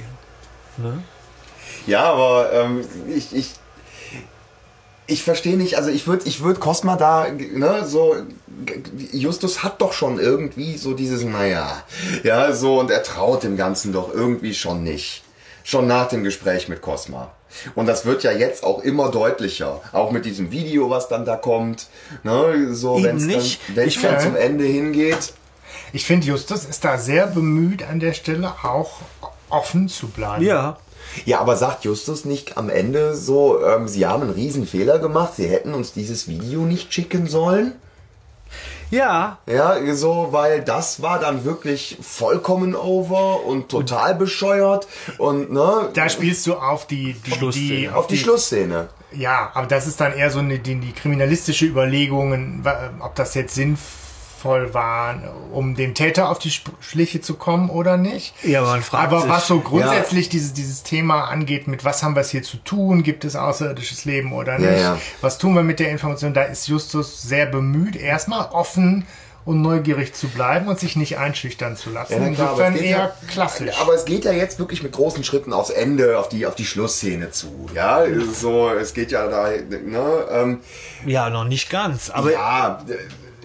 Ja, 1.88 2.04
aber 2.12 2.52
ähm, 2.54 2.86
ich, 3.14 3.36
ich, 3.36 3.54
ich 5.08 5.24
verstehe 5.24 5.58
nicht, 5.58 5.78
also 5.78 5.90
ich 5.90 6.08
würde 6.08 6.26
ich 6.26 6.42
würd 6.44 6.60
Cosma 6.60 6.96
da, 6.96 7.28
ne, 7.30 7.86
so, 7.86 8.16
Justus 9.12 9.64
hat 9.64 9.82
doch 9.82 9.94
schon 9.94 10.20
irgendwie 10.20 10.78
so 10.78 10.94
dieses, 10.94 11.24
naja, 11.24 11.84
ja, 12.24 12.54
so, 12.54 12.80
und 12.80 12.92
er 12.92 13.04
traut 13.04 13.44
dem 13.44 13.58
Ganzen 13.58 13.92
doch 13.94 14.14
irgendwie 14.14 14.54
schon 14.54 14.84
nicht. 14.84 15.24
Schon 15.64 15.88
nach 15.88 16.08
dem 16.08 16.24
Gespräch 16.24 16.70
mit 16.70 16.82
Cosma. 16.82 17.32
Und 17.76 17.86
das 17.88 18.06
wird 18.06 18.24
ja 18.24 18.32
jetzt 18.32 18.64
auch 18.64 18.84
immer 18.84 19.10
deutlicher. 19.10 19.82
Auch 19.92 20.12
mit 20.12 20.26
diesem 20.26 20.52
Video, 20.52 20.90
was 20.90 21.08
dann 21.08 21.26
da 21.26 21.36
kommt. 21.36 21.88
Ne? 22.24 22.74
So, 22.74 23.04
wenn 23.04 23.18
es 23.18 23.24
nicht. 23.24 23.60
dann, 23.68 23.76
wenn's 23.78 23.96
Ich 23.96 24.02
dann 24.02 24.20
zum 24.20 24.36
Ende 24.36 24.64
hingeht. 24.66 25.34
Ich 25.94 26.06
finde, 26.06 26.28
Justus 26.28 26.66
ist 26.66 26.86
da 26.86 26.98
sehr 26.98 27.28
bemüht, 27.28 27.84
an 27.84 28.00
der 28.00 28.14
Stelle 28.14 28.54
auch 28.64 29.02
offen 29.50 29.90
zu 29.90 30.08
bleiben. 30.08 30.44
Ja. 30.44 30.78
Ja, 31.26 31.40
aber 31.40 31.58
sagt 31.58 31.84
Justus 31.84 32.24
nicht 32.26 32.58
am 32.58 32.70
Ende 32.70 33.16
so, 33.16 33.62
ähm, 33.66 33.88
sie 33.88 34.06
haben 34.06 34.24
einen 34.24 34.32
riesen 34.32 34.66
Fehler 34.66 35.00
gemacht, 35.00 35.34
sie 35.36 35.48
hätten 35.48 35.74
uns 35.74 35.92
dieses 35.92 36.28
Video 36.28 36.62
nicht 36.62 36.94
schicken 36.94 37.28
sollen? 37.28 37.74
Ja. 38.92 39.40
Ja, 39.48 39.78
so, 39.96 40.28
weil 40.32 40.62
das 40.62 41.02
war 41.02 41.20
dann 41.20 41.44
wirklich 41.46 41.98
vollkommen 42.02 42.76
over 42.76 43.44
und 43.46 43.70
total 43.70 44.14
bescheuert 44.16 44.88
und 45.18 45.52
ne, 45.52 45.90
Da 45.94 46.10
spielst 46.10 46.46
du 46.46 46.56
auf 46.56 46.86
die, 46.88 47.14
die, 47.14 47.22
die, 47.22 47.32
Schlussszene. 47.32 47.96
auf 47.96 48.08
die 48.08 48.18
Schlussszene. 48.18 48.90
Ja, 49.14 49.52
aber 49.54 49.68
das 49.68 49.88
ist 49.88 50.00
dann 50.00 50.14
eher 50.14 50.30
so 50.30 50.40
eine, 50.40 50.60
die, 50.60 50.76
die 50.76 50.92
kriminalistische 50.94 51.66
Überlegungen, 51.66 52.64
wa- 52.64 52.92
ob 53.00 53.16
das 53.16 53.34
jetzt 53.34 53.56
sinnvoll 53.56 54.01
war, 54.46 55.16
um 55.52 55.76
dem 55.76 55.94
Täter 55.94 56.30
auf 56.30 56.40
die 56.40 56.52
Schliche 56.80 57.22
zu 57.22 57.36
kommen 57.36 57.70
oder 57.70 57.98
nicht. 57.98 58.34
Ja, 58.44 58.62
man 58.64 58.82
fragt 58.82 59.06
Aber 59.12 59.22
sich, 59.22 59.30
was 59.30 59.48
so 59.48 59.60
grundsätzlich 59.60 60.30
dieses, 60.30 60.54
dieses 60.54 60.84
Thema 60.84 61.26
angeht, 61.26 61.68
mit 61.68 61.86
was 61.86 62.04
haben 62.04 62.16
wir 62.16 62.22
es 62.22 62.30
hier 62.32 62.44
zu 62.44 62.58
tun, 62.58 63.04
gibt 63.04 63.26
es 63.26 63.36
außerirdisches 63.36 64.06
Leben 64.06 64.34
oder 64.34 64.60
Ja, 64.60 64.72
nicht, 64.72 64.82
ja. 64.82 64.98
was 65.22 65.38
tun 65.38 65.54
wir 65.56 65.64
mit 65.64 65.80
der 65.80 65.90
Information, 65.92 66.34
da 66.34 66.44
ist 66.44 66.68
Justus 66.68 67.22
sehr 67.22 67.46
bemüht, 67.46 67.96
erstmal 67.96 68.50
offen 68.52 69.06
und 69.44 69.64
neugierig 69.64 70.14
zu 70.14 70.28
bleiben 70.28 70.68
und 70.68 70.80
sich 70.80 70.96
nicht 70.96 71.18
einschüchtern 71.18 71.76
zu 71.76 71.90
lassen. 71.90 72.14
na 72.20 72.30
klar, 72.30 72.50
aber 72.50 72.68
Insofern 72.68 72.74
es 72.76 72.80
geht 72.82 72.90
eher 72.92 72.98
ja- 72.98 73.14
klassisch. 73.28 73.76
Aber 73.82 73.96
es 73.96 74.06
geht 74.06 74.24
ja 74.24 74.32
jetzt 74.34 74.60
wirklich 74.60 74.84
mit 74.84 74.92
großen 74.92 75.24
Schritten 75.24 75.52
aufs 75.52 75.72
Ende, 75.72 76.20
auf 76.20 76.30
die, 76.30 76.46
auf 76.46 76.54
die 76.54 76.64
Schlussszene 76.66 77.32
zu. 77.32 77.66
Ja, 77.74 78.04
so, 78.40 78.70
es 78.70 78.94
geht 78.94 79.12
ja 79.12 79.26
da, 79.28 79.48
ne, 79.50 80.26
ähm, 80.32 80.60
Ja, 81.08 81.32
noch 81.32 81.46
nicht 81.46 81.72
ganz. 81.72 82.12
Aber 82.12 82.32
ja, 82.32 82.84
äh, 82.88 82.94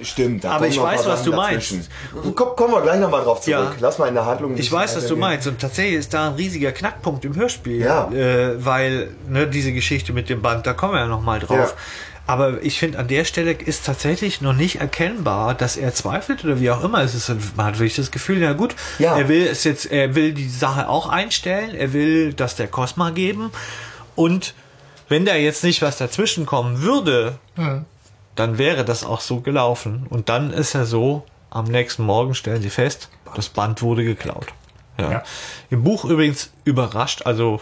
stimmt. 0.02 0.44
Da 0.44 0.52
Aber 0.52 0.66
ich 0.66 0.81
weiß, 0.81 1.06
was 1.06 1.23
du 1.23 1.31
Sachen 1.31 1.36
meinst. 1.36 1.73
dazwischen. 1.73 2.35
Komm, 2.35 2.56
kommen 2.56 2.74
wir 2.74 2.82
gleich 2.82 3.01
nochmal 3.01 3.23
drauf 3.24 3.40
zurück. 3.40 3.56
Ja. 3.73 3.73
Lass 3.81 3.98
mal 3.98 4.06
in 4.09 4.14
der 4.14 4.27
Handlung. 4.27 4.56
Ich 4.56 4.70
weiß, 4.70 4.97
was 4.97 5.06
du 5.06 5.16
meinst. 5.16 5.47
Und 5.47 5.60
tatsächlich 5.60 5.97
ist 5.97 6.12
da 6.14 6.28
ein 6.28 6.35
riesiger 6.35 6.73
Knackpunkt 6.73 7.24
im 7.24 7.35
Hörspiel. 7.36 7.81
Ja. 7.81 8.10
Äh, 8.10 8.64
weil 8.64 9.10
ne, 9.28 9.47
diese 9.47 9.73
Geschichte 9.73 10.12
mit 10.12 10.28
dem 10.28 10.43
Band, 10.43 10.66
da 10.66 10.73
kommen 10.73 10.94
wir 10.94 11.01
ja 11.01 11.06
noch 11.06 11.23
mal 11.23 11.40
drauf. 11.40 11.56
Ja. 11.59 11.81
Aber 12.28 12.60
ich 12.62 12.78
finde, 12.81 12.98
an 12.98 13.06
der 13.06 13.24
Stelle 13.24 13.52
ist 13.52 13.86
tatsächlich 13.86 14.40
noch 14.40 14.52
nicht 14.52 14.81
erkennbar, 14.81 15.55
dass 15.55 15.77
er 15.77 15.94
zweifelt 15.94 16.44
oder 16.44 16.59
wie 16.60 16.70
auch 16.73 16.82
immer. 16.82 17.01
Es 17.02 17.14
ist, 17.14 17.28
man 17.56 17.66
hat 17.66 17.74
wirklich 17.78 17.94
das 17.94 18.10
Gefühl, 18.10 18.43
ja 18.43 18.52
gut, 18.52 18.74
Ja. 18.98 19.16
er 19.16 19.28
will 19.28 19.47
es 19.47 19.62
jetzt, 19.62 19.86
er 19.93 20.16
will 20.16 20.32
die 20.32 20.48
Sache 20.48 20.89
auch 20.89 21.09
einstellen, 21.09 21.73
er 21.74 21.93
will 21.93 22.32
das 22.32 22.56
der 22.56 22.66
Cosma 22.66 23.10
geben. 23.10 23.52
Und 24.16 24.55
wenn 25.09 25.24
da 25.24 25.36
jetzt 25.36 25.62
nicht 25.62 25.82
was 25.82 25.98
dazwischen 25.98 26.47
kommen 26.47 26.82
würde, 26.82 27.39
dann 28.36 28.58
wäre 28.58 28.84
das 28.84 29.04
auch 29.04 29.20
so 29.20 29.40
gelaufen. 29.40 30.06
Und 30.08 30.28
dann 30.28 30.52
ist 30.52 30.74
er 30.74 30.86
so, 30.86 31.24
am 31.50 31.64
nächsten 31.64 32.04
Morgen 32.04 32.34
stellen 32.34 32.62
sie 32.62 32.70
fest, 32.70 33.08
das 33.34 33.48
Band 33.48 33.82
wurde 33.82 34.04
geklaut. 34.04 34.46
Ja. 34.98 35.10
Ja. 35.10 35.22
Im 35.70 35.82
Buch 35.82 36.04
übrigens 36.04 36.50
überrascht, 36.64 37.26
also 37.26 37.60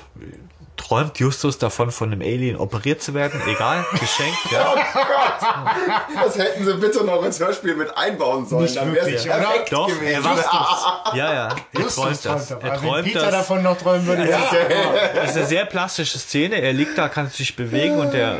träumt 0.76 1.18
Justus 1.20 1.58
davon, 1.58 1.90
von 1.90 2.10
einem 2.12 2.20
Alien 2.20 2.56
operiert 2.56 3.00
zu 3.02 3.14
werden. 3.14 3.40
Egal, 3.46 3.84
geschenkt, 3.92 4.38
ja. 4.50 4.74
Das 6.24 6.36
hätten 6.38 6.64
sie 6.64 6.74
bitte 6.74 7.04
noch 7.04 7.22
ins 7.24 7.38
Hörspiel 7.40 7.74
mit 7.76 7.96
einbauen 7.96 8.46
sollen. 8.46 8.64
Nicht 8.64 8.76
Dann 8.76 8.92
wirklich, 8.94 9.24
perfekt 9.24 9.72
Doch, 9.72 9.86
gewesen. 9.86 10.06
er 10.14 10.24
wacht. 10.24 11.14
Ja, 11.14 11.32
ja, 11.32 11.48
er 11.48 11.80
Justus 11.80 11.94
träumt 11.94 12.24
das. 12.24 12.48
davon. 12.48 12.62
Er 12.66 12.70
Also 12.72 12.82
wenn 12.82 12.90
träumt 12.90 13.04
Peter 13.06 13.20
das. 13.20 13.30
davon 13.30 13.62
noch 13.62 13.76
träumen 13.78 14.06
würde, 14.06 14.28
Ja. 14.28 14.38
ist 14.38 14.44
es 14.52 15.14
Das 15.14 15.30
ist 15.30 15.36
eine 15.36 15.46
sehr 15.46 15.64
plastische 15.66 16.18
Szene. 16.18 16.56
Er 16.60 16.72
liegt 16.72 16.98
da, 16.98 17.08
kann 17.08 17.28
sich 17.30 17.54
bewegen 17.54 17.98
und 17.98 18.12
der 18.12 18.38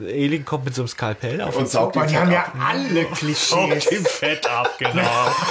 Alien 0.00 0.44
kommt 0.44 0.64
mit 0.64 0.74
so 0.74 0.82
einem 0.82 0.88
Skalpell 0.88 1.40
auf 1.40 1.54
ihn 1.54 1.60
Und 1.60 1.66
zu. 1.66 1.72
saugt 1.72 1.96
ihn 1.96 2.06
die 2.08 2.16
haben 2.18 2.30
ja 2.32 2.40
ab. 2.40 2.52
alle 2.68 3.02
Saugt 3.04 3.18
Klischees. 3.18 3.92
ihm 3.92 4.04
Fett 4.04 4.46
ab, 4.48 4.70
genau. 4.78 5.02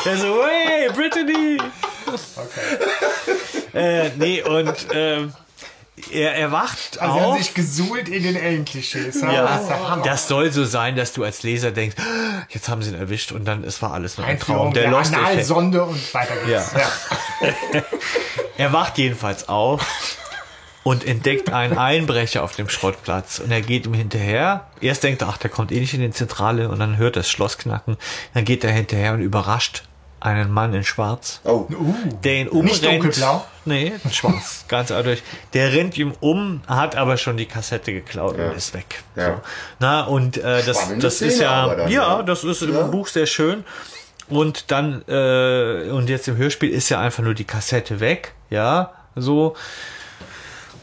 Der 0.06 0.18
so, 0.18 0.44
hey, 0.44 0.90
Brittany! 0.94 1.58
Äh, 3.74 4.10
nee, 4.18 4.42
und 4.42 4.74
ähm, 4.94 5.34
er, 6.12 6.36
er 6.36 6.52
wacht 6.52 7.00
Also 7.00 7.14
sie 7.16 7.20
haben 7.22 7.32
auf. 7.32 7.38
sich 7.38 7.54
gesuhlt 7.54 8.10
in 8.10 8.24
den 8.24 8.36
Ellen-Klischees. 8.36 9.22
Ja, 9.22 9.44
das 9.44 10.04
das 10.04 10.28
soll 10.28 10.52
so 10.52 10.66
sein, 10.66 10.96
dass 10.96 11.14
du 11.14 11.24
als 11.24 11.44
Leser 11.44 11.72
denkst, 11.72 11.96
"Ah, 12.00 12.44
jetzt 12.50 12.70
haben 12.70 12.82
sie 12.82 12.90
ihn 12.92 12.96
erwischt 13.00 13.32
und 13.32 13.46
dann 13.46 13.64
es 13.64 13.82
war 13.82 13.94
alles 13.94 14.18
nur 14.18 14.26
ein 14.28 14.40
Traum. 14.40 14.68
Einführung 14.68 14.74
Der 14.74 14.84
der, 14.84 14.92
Lost-Effekt. 14.92 15.28
Analsonde 15.32 15.84
und 15.84 16.14
weiter 16.14 16.36
geht's. 16.46 16.72
Ja. 16.74 16.80
Ja. 16.80 17.84
Er 18.58 18.74
wacht 18.74 18.98
jedenfalls 18.98 19.48
auf 19.48 20.18
und 20.84 21.06
entdeckt 21.06 21.50
einen 21.52 21.78
Einbrecher 21.78 22.44
auf 22.44 22.56
dem 22.58 22.68
Schrottplatz 22.68 23.40
und 23.40 23.52
er 23.52 23.62
geht 23.62 23.86
ihm 23.86 23.94
hinterher. 23.94 24.68
Erst 24.82 25.04
denkt 25.04 25.22
er, 25.22 25.30
ach, 25.30 25.38
der 25.38 25.50
kommt 25.50 25.72
eh 25.72 25.80
nicht 25.80 25.94
in 25.94 26.02
die 26.02 26.12
Zentrale 26.12 26.68
und 26.68 26.78
dann 26.80 26.98
hört 26.98 27.16
er 27.16 27.22
das 27.22 27.30
Schloss 27.30 27.58
knacken. 27.58 27.96
Dann 28.34 28.44
geht 28.44 28.64
er 28.66 28.72
hinterher 28.72 29.14
und 29.14 29.22
überrascht 29.22 29.84
einen 30.22 30.52
Mann 30.52 30.74
in 30.74 30.84
Schwarz, 30.84 31.42
Oh, 31.44 31.68
der 32.24 32.36
ihn 32.36 32.48
umrennt. 32.50 32.82
Nicht 32.82 32.86
dunkelblau? 32.86 33.46
Nee, 33.66 33.94
schwarz, 34.12 34.66
ganz 34.68 34.92
eindeutig. 34.92 35.24
Der 35.54 35.72
rennt 35.74 35.98
ihm 35.98 36.14
um, 36.20 36.62
hat 36.68 36.96
aber 36.96 37.18
schon 37.18 37.38
die 37.38 37.46
Kassette 37.46 37.94
geklaut 37.94 38.38
Ja. 38.38 38.50
und 38.50 38.56
ist 38.58 38.74
weg. 38.74 39.04
Ja. 39.16 39.26
So. 39.36 39.42
Na, 39.80 40.02
und 40.04 40.38
äh, 40.38 40.64
das, 40.64 40.78
Spannende 40.78 41.02
das 41.04 41.22
ist 41.22 41.36
Szene 41.36 41.44
ja, 41.50 41.52
aber 41.64 41.76
dann, 41.76 41.92
ja, 41.92 42.18
ja. 42.18 42.24
das 42.24 42.44
ist 42.44 42.62
Ja. 42.62 42.82
im 42.82 42.92
Buch 42.92 43.08
sehr 43.08 43.26
schön. 43.26 43.64
Und 44.28 44.72
dann, 44.72 45.04
äh, 45.08 45.90
und 45.90 46.08
jetzt 46.10 46.28
im 46.28 46.38
Hörspiel 46.38 46.70
ist 46.70 46.90
ja 46.90 47.00
einfach 47.00 47.24
nur 47.24 47.34
die 47.34 47.46
Kassette 47.46 48.00
weg, 48.00 48.34
ja, 48.50 48.92
so. 49.16 49.56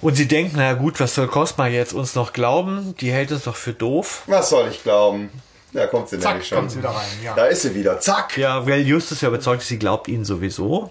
Und 0.03 0.15
sie 0.15 0.29
denken, 0.29 0.55
na 0.57 0.75
gut, 0.75 1.01
was 1.01 1.15
soll 1.15 1.27
Cosma 1.27 1.69
jetzt 1.69 1.93
uns 1.95 2.15
noch 2.15 2.33
glauben? 2.33 2.95
Die 3.01 3.11
hält 3.13 3.33
uns 3.33 3.45
doch 3.45 3.57
für 3.57 3.73
doof. 3.73 4.23
was 4.27 4.51
soll 4.51 4.69
ich 4.69 4.83
glauben? 4.83 5.31
Da 5.77 5.87
kommt 5.87 6.09
sie 6.09 6.19
Zack, 6.19 6.33
nämlich 6.33 6.49
schon. 6.49 6.59
kommt 6.59 6.71
sie 6.71 6.79
wieder 6.79 6.89
rein. 6.91 7.07
Ja. 7.23 7.35
Da 7.35 7.47
ist 7.47 7.63
sie 7.63 7.75
wieder. 7.75 8.01
Zack. 8.01 8.37
Ja, 8.39 8.67
weil 8.67 8.81
Justus 8.81 9.21
ja 9.21 9.29
überzeugt 9.29 9.63
ist, 9.63 9.69
sie 9.69 9.79
glaubt 9.79 10.09
ihnen 10.09 10.25
sowieso. 10.25 10.91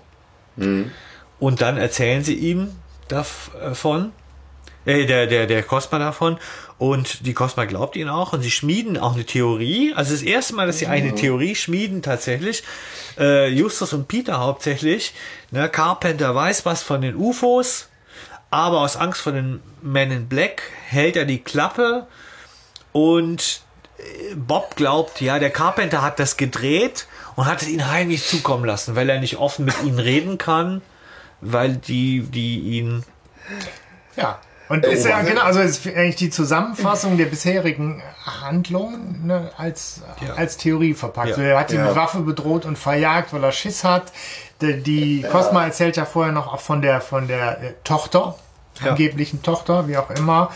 Und 0.57 1.61
dann 1.61 1.77
erzählen 1.77 2.23
sie 2.23 2.35
ihm 2.35 2.71
davon, 3.07 4.13
äh, 4.85 5.05
der, 5.05 5.27
der, 5.27 5.47
der 5.47 5.63
Cosma 5.63 5.99
davon. 5.99 6.37
Und 6.77 7.25
die 7.25 7.33
Cosma 7.33 7.65
glaubt 7.65 7.95
ihnen 7.95 8.09
auch 8.09 8.33
und 8.33 8.41
sie 8.41 8.51
schmieden 8.51 8.97
auch 8.97 9.15
eine 9.15 9.25
Theorie. 9.25 9.93
Also 9.95 10.11
das 10.11 10.21
erste 10.21 10.55
Mal, 10.55 10.67
dass 10.67 10.77
sie 10.79 10.87
eine 10.87 11.15
Theorie 11.15 11.55
schmieden 11.55 12.01
tatsächlich. 12.01 12.63
Äh, 13.17 13.49
Justus 13.49 13.91
und 13.93 14.07
Peter 14.07 14.39
hauptsächlich. 14.39 15.13
Ne, 15.51 15.67
Carpenter 15.69 16.35
weiß 16.35 16.65
was 16.65 16.83
von 16.83 17.01
den 17.01 17.15
UFOs, 17.15 17.87
aber 18.51 18.81
aus 18.81 18.97
Angst 18.97 19.21
vor 19.21 19.33
den 19.33 19.61
Men 19.81 20.11
in 20.11 20.27
Black 20.27 20.61
hält 20.87 21.15
er 21.15 21.25
die 21.25 21.39
Klappe 21.39 22.07
und 22.91 23.41
äh, 23.41 23.64
Bob 24.35 24.76
glaubt, 24.76 25.22
ja, 25.22 25.39
der 25.39 25.49
Carpenter 25.49 26.01
hat 26.01 26.19
das 26.19 26.38
gedreht 26.38 27.07
und 27.35 27.45
hat 27.45 27.61
es 27.61 27.67
ihnen 27.67 27.89
heimlich 27.91 28.27
zukommen 28.27 28.65
lassen, 28.65 28.95
weil 28.95 29.09
er 29.09 29.19
nicht 29.19 29.38
offen 29.38 29.65
mit 29.65 29.76
ihnen 29.84 29.99
reden 29.99 30.38
kann, 30.38 30.81
weil 31.41 31.76
die, 31.77 32.22
die 32.22 32.59
ihn 32.59 33.03
ja. 34.15 34.39
Und 34.67 34.84
ist 34.84 35.05
ja 35.05 35.22
genau, 35.22 35.41
also 35.43 35.59
ist 35.59 35.85
eigentlich 35.85 36.15
die 36.15 36.31
Zusammenfassung 36.31 37.17
der 37.17 37.26
bisherigen 37.26 38.01
Handlungen 38.41 39.27
ne, 39.27 39.51
als, 39.57 40.01
Ja. 40.26 40.34
als 40.34 40.57
Theorie 40.57 40.95
verpackt. 40.95 41.27
Ja. 41.27 41.34
Also 41.35 41.41
er 41.47 41.59
hat 41.59 41.69
die 41.72 41.76
Ja. 41.76 41.85
mit 41.85 41.95
Waffe 41.95 42.22
bedroht 42.22 42.65
und 42.65 42.76
verjagt, 42.76 43.31
weil 43.31 43.43
er 43.43 43.51
Schiss 43.51 43.84
hat. 43.84 44.11
Die, 44.61 44.81
die 44.81 45.22
Cosma 45.31 45.65
erzählt 45.65 45.97
ja 45.97 46.05
vorher 46.05 46.34
noch 46.34 46.51
auch 46.51 46.61
von 46.61 46.81
der 46.81 46.99
von 47.01 47.27
der 47.27 47.61
äh, 47.61 47.73
Tochter, 47.84 48.35
Ja. 48.84 48.91
angeblichen 48.91 49.43
Tochter, 49.43 49.88
wie 49.88 49.97
auch 49.97 50.09
immer. 50.09 50.49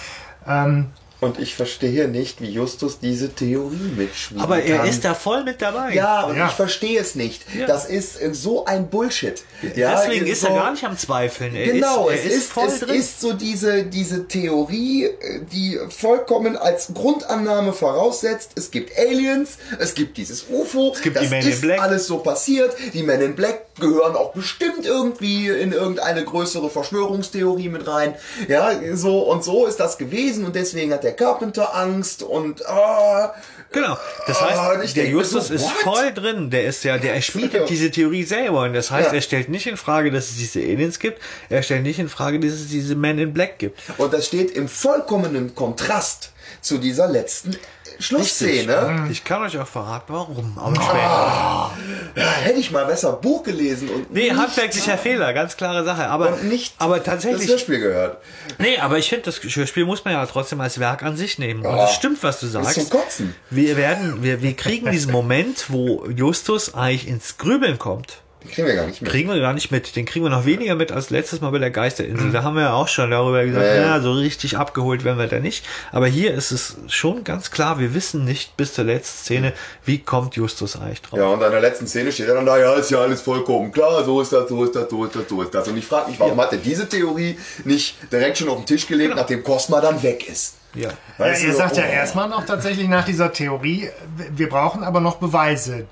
Ähm, 0.47 0.87
Und 1.21 1.37
ich 1.37 1.53
verstehe 1.55 2.07
nicht, 2.07 2.39
wie 2.41 2.49
Justus 2.49 2.99
diese 2.99 3.33
Theorie 3.35 3.75
mitschmieden 3.97 4.41
Aber 4.41 4.61
er 4.63 4.77
kann. 4.77 4.87
ist 4.87 5.03
da 5.03 5.13
voll 5.13 5.43
mit 5.43 5.61
dabei. 5.61 5.93
Ja, 5.93 6.23
und 6.23 6.37
Ja. 6.37 6.47
ich 6.47 6.53
verstehe 6.53 6.97
es 6.99 7.15
nicht. 7.15 7.43
Ja. 7.57 7.67
Das 7.67 7.85
ist 7.89 8.17
so 8.35 8.63
ein 8.65 8.89
Bullshit. 8.89 9.43
Ja, 9.75 9.99
Deswegen 10.01 10.27
ist 10.27 10.43
er 10.43 10.49
so- 10.51 10.55
gar 10.55 10.71
nicht 10.71 10.85
am 10.85 10.97
Zweifeln. 10.97 11.53
Er 11.55 11.73
Genau, 11.73 12.07
ist, 12.07 12.19
er 12.23 12.25
es, 12.31 12.35
ist, 12.37 12.51
voll 12.51 12.67
es 12.67 12.79
drin. 12.79 12.95
ist 12.95 13.19
so 13.19 13.33
diese, 13.33 13.83
diese 13.83 14.29
Theorie, 14.29 15.05
äh, 15.07 15.41
die 15.51 15.77
vollkommen 15.89 16.55
als 16.55 16.93
Grundannahme 16.93 17.73
voraussetzt, 17.73 18.51
es 18.55 18.71
gibt 18.71 18.97
Aliens, 18.97 19.57
es 19.77 19.93
gibt 19.95 20.15
dieses 20.17 20.45
UFO, 20.49 20.95
gibt 21.03 21.17
das 21.17 21.23
die 21.23 21.29
Men 21.29 21.43
in 21.43 21.49
ist 21.51 21.61
Black. 21.61 21.81
alles 21.81 22.07
so 22.07 22.19
passiert, 22.19 22.73
die 22.93 23.03
Men 23.03 23.19
in 23.19 23.35
Black 23.35 23.65
gehören 23.79 24.15
auch 24.15 24.31
bestimmt 24.33 24.85
irgendwie 24.85 25.49
in 25.49 25.73
irgendeine 25.73 26.23
größere 26.23 26.69
Verschwörungstheorie 26.69 27.67
mit 27.69 27.87
rein. 27.87 28.15
Ja, 28.47 28.71
so 28.95 29.19
und 29.23 29.43
so 29.43 29.65
ist 29.65 29.79
das 29.81 29.97
gewesen 29.97 30.45
und 30.45 30.55
deswegen 30.55 30.93
hat 30.93 31.03
der 31.09 31.15
Carpenter 31.15 31.75
Angst 31.75 32.21
und 32.21 32.63
ah, 32.67 33.33
Genau. 33.71 33.97
Das 34.27 34.41
Ah, 34.41 34.75
heißt, 34.75 34.83
ich 34.83 34.93
der 34.95 35.05
Justus 35.07 35.47
so, 35.49 35.53
ist 35.53 35.69
voll 35.69 36.11
drin. 36.13 36.49
Der 36.49 36.65
ist 36.65 36.83
ja, 36.83 36.97
der 36.97 37.13
erschmiedet 37.13 37.69
diese 37.69 37.91
Theorie 37.91 38.23
selber. 38.23 38.63
Und 38.63 38.73
das 38.73 38.89
heißt, 38.89 39.09
Ja. 39.09 39.15
er 39.15 39.21
stellt 39.21 39.49
nicht 39.49 39.67
in 39.67 39.77
Frage, 39.77 40.09
dass 40.11 40.29
es 40.29 40.37
diese 40.37 40.59
Aliens 40.59 40.97
gibt. 40.99 41.19
Er 41.49 41.61
stellt 41.61 41.83
nicht 41.83 41.99
in 41.99 42.09
Frage, 42.09 42.39
dass 42.39 42.51
es 42.53 42.67
diese 42.69 42.95
Men 42.95 43.19
in 43.19 43.31
Black 43.33 43.59
gibt. 43.59 43.79
Und 43.99 44.11
das 44.13 44.25
steht 44.25 44.51
im 44.51 44.67
vollkommenen 44.67 45.53
Kontrast 45.53 46.31
zu 46.61 46.79
dieser 46.79 47.07
letzten 47.07 47.55
Schlussszene. 47.99 49.07
Ich 49.11 49.23
kann 49.23 49.41
euch 49.43 49.57
auch 49.59 49.67
verraten, 49.67 50.05
warum. 50.13 50.57
Aber 50.57 50.75
später. 50.75 51.71
Ja, 52.15 52.31
hätte 52.41 52.59
ich 52.59 52.71
mal 52.71 52.85
besser 52.85 53.13
Buch 53.13 53.43
gelesen 53.43 53.89
und 53.89 54.11
Nee, 54.11 54.29
nicht 54.29 54.35
handwerklicher 54.35 54.97
Fehler, 54.97 55.33
ganz 55.33 55.57
klare 55.57 55.83
Sache. 55.83 56.07
Aber, 56.07 56.33
und 56.33 56.45
nicht 56.45 56.73
aber 56.77 56.97
das 56.97 57.05
tatsächlich. 57.05 57.49
Hörspiel 57.49 57.79
gehört. 57.79 58.17
Nee, 58.57 58.77
aber 58.79 58.97
ich 58.97 59.09
finde, 59.09 59.25
das 59.25 59.41
Hörspiel 59.43 59.85
muss 59.85 60.05
man 60.05 60.13
ja 60.13 60.25
trotzdem 60.25 60.61
als 60.61 60.79
Werk 60.79 61.03
an 61.03 61.17
sich 61.17 61.39
nehmen. 61.39 61.65
Und 61.65 61.77
es 61.77 61.93
stimmt, 61.93 62.23
was 62.23 62.39
du 62.39 62.47
sagst. 62.47 62.75
zum 62.75 62.89
Kotzen. 62.89 63.35
Wir 63.49 63.77
werden, 63.77 64.23
wir, 64.23 64.41
wir 64.41 64.55
kriegen 64.55 64.89
diesen 64.91 65.11
Moment, 65.11 65.65
wo 65.69 66.07
Justus 66.07 66.73
eigentlich 66.73 67.07
ins 67.07 67.37
Grübeln 67.37 67.77
kommt. 67.79 68.21
Die 68.43 68.47
kriegen 68.47 68.67
wir 68.67 68.75
gar 68.75 68.87
nicht 68.87 69.01
mehr. 69.01 69.11
Kriegen 69.11 69.29
wir 69.29 69.39
gar 69.39 69.53
nicht 69.53 69.69
mit. 69.69 69.95
Den 69.97 70.05
kriegen 70.05 70.23
wir 70.23 70.29
noch 70.29 70.45
weniger 70.45 70.75
mit 70.75 70.93
als 70.93 71.09
letztes 71.09 71.41
Mal 71.41 71.51
bei 71.51 71.59
der 71.59 71.71
Geisterinsel. 71.71 72.31
Da 72.31 72.43
haben 72.43 72.55
wir 72.55 72.63
ja 72.63 72.73
auch 72.73 72.87
schon 72.87 73.11
darüber 73.11 73.43
gesagt, 73.43 73.65
Ja, 73.65 73.75
ja, 73.75 73.81
ja. 73.81 74.01
so 74.01 74.13
richtig 74.13 74.57
abgeholt 74.57 75.03
werden 75.03 75.17
wir 75.17 75.27
da 75.27 75.39
nicht. 75.39 75.65
Aber 75.91 76.07
hier 76.07 76.33
ist 76.33 76.51
es 76.51 76.77
schon 76.87 77.25
ganz 77.25 77.51
klar, 77.51 77.79
wir 77.79 77.93
wissen 77.93 78.23
nicht 78.23 78.55
bis 78.55 78.73
zur 78.73 78.85
letzten 78.85 79.17
Szene, 79.23 79.53
wie 79.83 79.99
kommt 79.99 80.35
Justus 80.35 80.77
eigentlich 80.77 81.01
drauf. 81.01 81.19
Ja, 81.19 81.25
und 81.27 81.43
an 81.43 81.51
der 81.51 81.59
letzten 81.59 81.85
Szene 81.87 82.13
steht 82.13 82.29
er 82.29 82.35
dann 82.35 82.45
da, 82.45 82.57
ja, 82.57 82.75
ist 82.75 82.91
ja 82.91 82.99
alles 82.99 83.21
vollkommen 83.21 83.73
klar, 83.73 84.05
so 84.05 84.21
ist 84.21 84.31
das, 84.31 84.47
so 84.47 84.63
ist 84.63 84.73
das, 84.73 84.89
so 84.89 85.03
ist 85.03 85.15
das, 85.15 85.23
so 85.27 85.41
ist 85.41 85.53
das. 85.53 85.67
Und 85.67 85.77
ich 85.77 85.85
frage 85.85 86.09
mich, 86.09 86.19
warum 86.19 86.39
hat 86.39 86.53
er 86.53 86.59
diese 86.59 86.87
Theorie 86.87 87.37
nicht 87.65 87.97
direkt 88.11 88.37
schon 88.37 88.47
auf 88.47 88.57
den 88.57 88.65
Tisch 88.65 88.87
gelegt, 88.87 89.15
nachdem 89.15 89.43
Cosma 89.43 89.81
dann 89.81 90.01
weg 90.01 90.29
ist? 90.29 90.55
Ja. 90.75 90.89
Ja, 90.89 90.93
Weißt 91.17 91.43
ihr 91.43 91.49
du, 91.49 91.55
sagt 91.55 91.77
ja 91.77 91.83
oh. 91.83 91.91
erstmal 91.91 92.29
noch 92.29 92.45
tatsächlich 92.45 92.87
nach 92.87 93.03
dieser 93.03 93.33
Theorie, 93.33 93.89
wir 94.31 94.47
brauchen 94.49 94.83
aber 94.83 95.01
noch 95.01 95.15
Beweise 95.17 95.87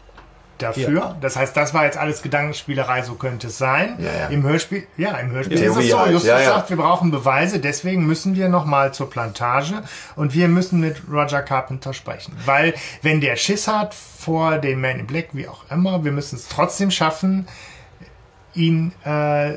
dafür. 0.58 1.00
Ja. 1.00 1.16
Das 1.22 1.36
heißt, 1.36 1.56
das 1.56 1.74
war 1.74 1.86
jetzt 1.86 1.98
alles 1.98 2.22
Gedankenspielerei, 2.22 3.02
so 3.04 3.16
könnte 3.16 3.48
es 3.48 3.58
sein. 3.58 3.98
Ja, 4.00 4.12
ja. 4.12 4.28
Im 4.28 4.44
Hörspiel, 4.44 4.88
ja, 4.98 5.18
im 5.18 5.32
Hörspiel 5.32 5.58
Theorie 5.58 5.80
ist 5.80 5.86
es 5.86 5.92
so. 5.92 6.00
halt, 6.00 6.12
Justus 6.12 6.46
sagt, 6.46 6.70
wir 6.70 6.78
brauchen 6.78 7.12
Beweise, 7.12 7.60
deswegen 7.60 8.06
müssen 8.06 8.36
wir 8.36 8.50
nochmal 8.50 8.94
zur 8.94 9.10
Plantage 9.10 9.84
und 10.16 10.34
wir 10.34 10.48
müssen 10.48 10.80
mit 10.80 11.02
Roger 11.12 11.42
Carpenter 11.42 11.94
sprechen. 11.94 12.36
Weil, 12.46 12.74
wenn 13.02 13.22
der 13.22 13.36
Schiss 13.36 13.68
hat 13.68 13.94
vor 13.94 14.58
dem 14.58 14.82
Man 14.82 15.00
in 15.00 15.08
Black, 15.08 15.30
wie 15.34 15.48
auch 15.48 15.64
immer, 15.70 16.04
wir 16.04 16.12
müssen 16.12 16.36
es 16.36 16.48
trotzdem 16.48 16.92
schaffen, 16.92 17.48
ihn, 18.58 18.92
äh, 19.06 19.54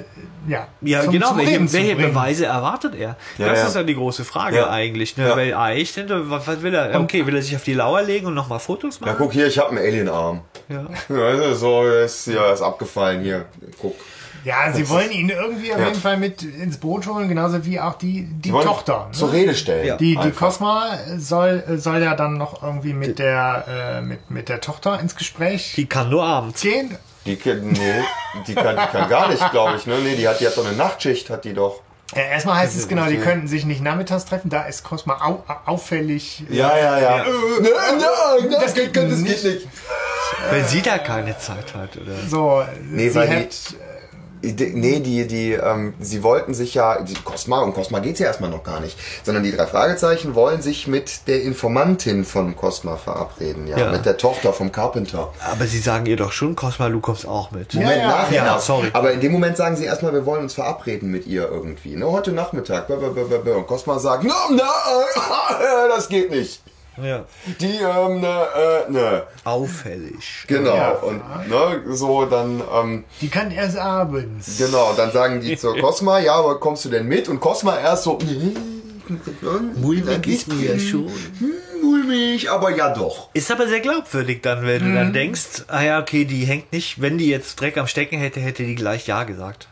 ja, 0.47 0.69
Ja, 0.83 1.03
zum- 1.03 1.13
genau. 1.13 1.29
zum 1.29 1.39
Welche, 1.39 1.53
Leben 1.53 1.69
zu 1.69 1.75
welche. 1.79 1.97
Beweise 1.97 2.47
erwartet 2.47 2.95
er? 2.95 3.17
Ja, 3.39 3.49
das 3.49 3.59
ja. 3.59 3.67
ist 3.67 3.75
ja 3.77 3.83
die 3.83 3.95
große 3.95 4.25
Frage 4.25 4.57
Ja. 4.59 4.71
eigentlich. 4.71 5.17
Ne? 5.17 5.29
Ja. 5.29 5.37
Weil 5.37 5.55
eigentlich, 5.55 5.95
denke, 5.95 6.31
was, 6.31 6.47
was 6.47 6.63
will 6.63 6.75
er? 6.75 7.01
Okay, 7.01 7.27
will 7.27 7.35
er 7.37 7.43
sich 7.43 7.57
auf 7.57 7.65
die 7.65 7.75
Lauer 7.75 8.03
legen 8.03 8.27
und 8.27 8.35
nochmal 8.35 8.61
Fotos 8.61 9.01
Ja, 9.01 9.07
machen? 9.07 9.17
guck 9.19 9.33
hier, 9.33 9.47
ich 9.47 9.59
habe 9.59 9.71
einen 9.71 9.79
Alienarm. 9.79 10.41
Ja. 10.69 10.85
Ja, 11.09 11.55
so 11.55 11.85
ist, 11.85 12.27
ja, 12.27 12.53
ist 12.53 12.63
abgefallen 12.63 13.23
hier. 13.23 13.47
Guck. 13.81 13.95
Ja, 14.43 14.73
sie 14.73 14.89
wollen 14.89 15.11
ihn 15.11 15.29
irgendwie 15.29 15.71
auf 15.75 15.79
Ja. 15.81 15.89
jeden 15.89 16.01
Fall 16.01 16.17
mit 16.17 16.43
ins 16.43 16.79
Boot 16.79 17.07
holen, 17.07 17.29
genauso 17.29 17.67
wie 17.67 17.79
auch 17.79 17.95
die, 17.97 18.27
die 18.27 18.51
Tochter. 18.51 19.07
Ne? 19.09 19.13
Zur 19.13 19.33
Rede 19.33 19.55
stellen. 19.55 19.87
Ja. 19.87 19.97
Die, 19.99 20.13
die 20.13 20.19
Einfach. 20.19 20.47
Cosma 20.47 20.93
soll, 21.19 21.63
soll 21.77 21.99
ja 22.03 22.15
dann 22.15 22.39
noch 22.39 22.63
irgendwie 22.63 22.95
mit 22.95 23.19
der, 23.19 23.67
äh, 23.69 24.01
mit, 24.01 24.31
mit 24.31 24.49
der 24.49 24.63
Tochter 24.63 24.99
ins 24.99 25.15
Gespräch 25.15 25.75
Die 25.77 25.85
kann 25.85 26.09
nur 26.09 26.25
abends. 26.25 26.63
gehen. 26.63 26.97
Die, 27.27 27.37
kann- 27.37 27.61
nee, 27.69 28.03
die 28.47 28.55
kann, 28.55 28.77
die 28.77 28.87
kann 28.87 29.09
gar 29.11 29.29
nicht, 29.29 29.51
glaube 29.51 29.77
ich. 29.77 29.87
Ne? 29.87 29.99
Nee, 29.99 30.17
die 30.17 30.27
hat, 30.27 30.41
die 30.41 30.47
hat 30.47 30.57
doch 30.57 30.67
eine 30.67 30.77
Nachtschicht, 30.77 31.29
hat 31.31 31.45
die 31.45 31.53
doch. 31.53 31.81
Äh, 32.15 32.29
erstmal 32.31 32.57
heißt 32.57 32.77
es 32.77 32.89
genau, 32.89 33.07
die 33.07 33.19
könnten 33.19 33.47
sich 33.47 33.65
nicht 33.65 33.83
nachmittags 33.83 34.25
treffen, 34.25 34.49
da 34.51 34.63
ist 34.65 34.83
Cosma 34.83 35.21
au, 35.25 35.45
auffällig. 35.67 36.43
Ja, 36.49 36.77
ja, 36.77 36.99
ja. 36.99 37.23
Äh, 37.25 37.29
ne, 37.61 37.69
ne, 37.69 38.49
Das 38.51 38.65
das, 38.65 38.75
geht 38.75 38.97
das 38.97 39.05
nicht. 39.19 39.43
geht 39.43 39.55
nicht. 39.55 39.69
Wenn 40.51 40.65
sie 40.67 40.83
da 40.83 40.99
keine 40.99 41.39
Zeit 41.39 41.75
hat, 41.75 41.97
oder? 41.97 42.17
So, 42.29 42.65
Nee, 42.91 43.11
sie 43.11 43.21
hat, 43.21 43.49
Nee, 44.43 45.01
die, 45.01 45.27
die, 45.27 45.53
ähm, 45.53 45.95
sie 46.01 46.23
wollten 46.23 46.55
sich 46.55 46.75
ja, 46.75 47.03
die 47.03 47.15
Cosma, 47.15 47.61
um 47.61 47.75
Cosma 47.75 47.99
geht's 47.99 48.21
ja 48.21 48.27
erstmal 48.27 48.51
noch 48.51 48.63
gar 48.63 48.81
nicht, 48.81 48.97
sondern 49.23 49.43
die 49.45 49.55
drei 49.55 49.67
Fragezeichen 49.67 50.35
wollen 50.35 50.63
sich 50.63 50.87
mit 50.87 51.27
der 51.29 51.43
Informantin 51.43 52.25
von 52.25 52.57
Cosma 52.57 52.97
verabreden, 52.97 53.67
ja, 53.67 53.77
Ja. 53.79 53.93
mit 53.93 54.07
der 54.07 54.17
Tochter 54.17 54.53
vom 54.53 54.73
Carpenter. 54.73 55.33
Aber 55.51 55.67
sie 55.67 55.79
sagen 55.79 56.07
ihr 56.07 56.17
doch 56.17 56.33
schon, 56.33 56.57
Cosma, 56.57 56.89
du 56.89 57.01
kommst 57.01 57.27
auch 57.27 57.51
mit. 57.51 57.75
Ja, 57.75 57.81
Moment, 57.81 58.01
ja. 58.03 58.09
nachher. 58.09 58.45
Ja, 58.45 58.59
sorry. 58.59 58.89
Aber 58.95 59.13
in 59.13 59.21
dem 59.21 59.33
Moment 59.33 59.57
sagen 59.57 59.77
sie 59.77 59.85
erstmal, 59.85 60.13
wir 60.15 60.25
wollen 60.25 60.43
uns 60.43 60.55
verabreden 60.55 61.11
mit 61.11 61.27
ihr 61.27 61.49
irgendwie, 61.49 61.97
ne, 61.97 62.11
heute 62.11 62.33
Nachmittag, 62.33 62.89
und 62.89 63.67
Cosma 63.67 63.99
sagt, 63.99 64.25
na, 64.25 64.35
na, 64.51 64.63
äh, 64.63 65.89
das 65.95 66.09
geht 66.09 66.31
nicht. 66.31 66.63
Ja. 67.03 67.25
Die, 67.61 67.77
ähm, 67.77 68.21
ne, 68.21 68.47
äh, 68.89 68.91
ne. 68.91 69.23
Auffällig. 69.45 70.45
Genau, 70.47 70.75
Ja. 70.75 70.91
und, 70.91 71.23
ne, 71.49 71.83
so, 71.95 72.25
dann, 72.27 72.63
ähm, 72.73 73.05
die 73.21 73.29
kann 73.29 73.51
erst 73.51 73.77
abends. 73.79 74.59
Genau, 74.59 74.93
dann 74.97 75.13
sagen 75.13 75.41
die 75.41 75.57
zur 75.57 75.77
Cosma, 75.81 76.19
ja, 76.19 76.35
aber 76.35 76.59
kommst 76.61 76.85
du 76.85 76.89
denn 76.89 77.07
mit? 77.07 77.29
Und 77.29 77.41
Cosma 77.41 77.79
erst 77.79 78.05
so, 78.05 78.19
Mulmig 79.77 80.27
ist 80.27 80.49
mir 80.49 80.73
ja 80.75 80.79
schon. 80.79 81.09
Hm, 81.39 81.53
mulmig, 81.83 82.51
aber 82.51 82.75
ja 82.77 82.93
doch. 82.95 83.31
Ist 83.35 83.51
aber 83.51 83.67
sehr 83.69 83.81
glaubwürdig 83.81 84.43
dann, 84.43 84.65
wenn 84.67 84.85
du 84.85 84.95
dann 84.95 85.13
denkst, 85.13 85.65
ah 85.69 85.83
ja, 85.83 86.01
okay, 86.01 86.25
die 86.25 86.45
hängt 86.45 86.73
nicht, 86.73 87.01
wenn 87.01 87.19
die 87.19 87.29
jetzt 87.29 87.61
Dreck 87.61 87.77
am 87.79 87.87
Stecken 87.87 88.19
hätte, 88.19 88.41
hätte 88.41 88.63
die 88.63 88.75
gleich 88.75 89.07
Ja 89.07 89.25
gesagt. 89.25 89.69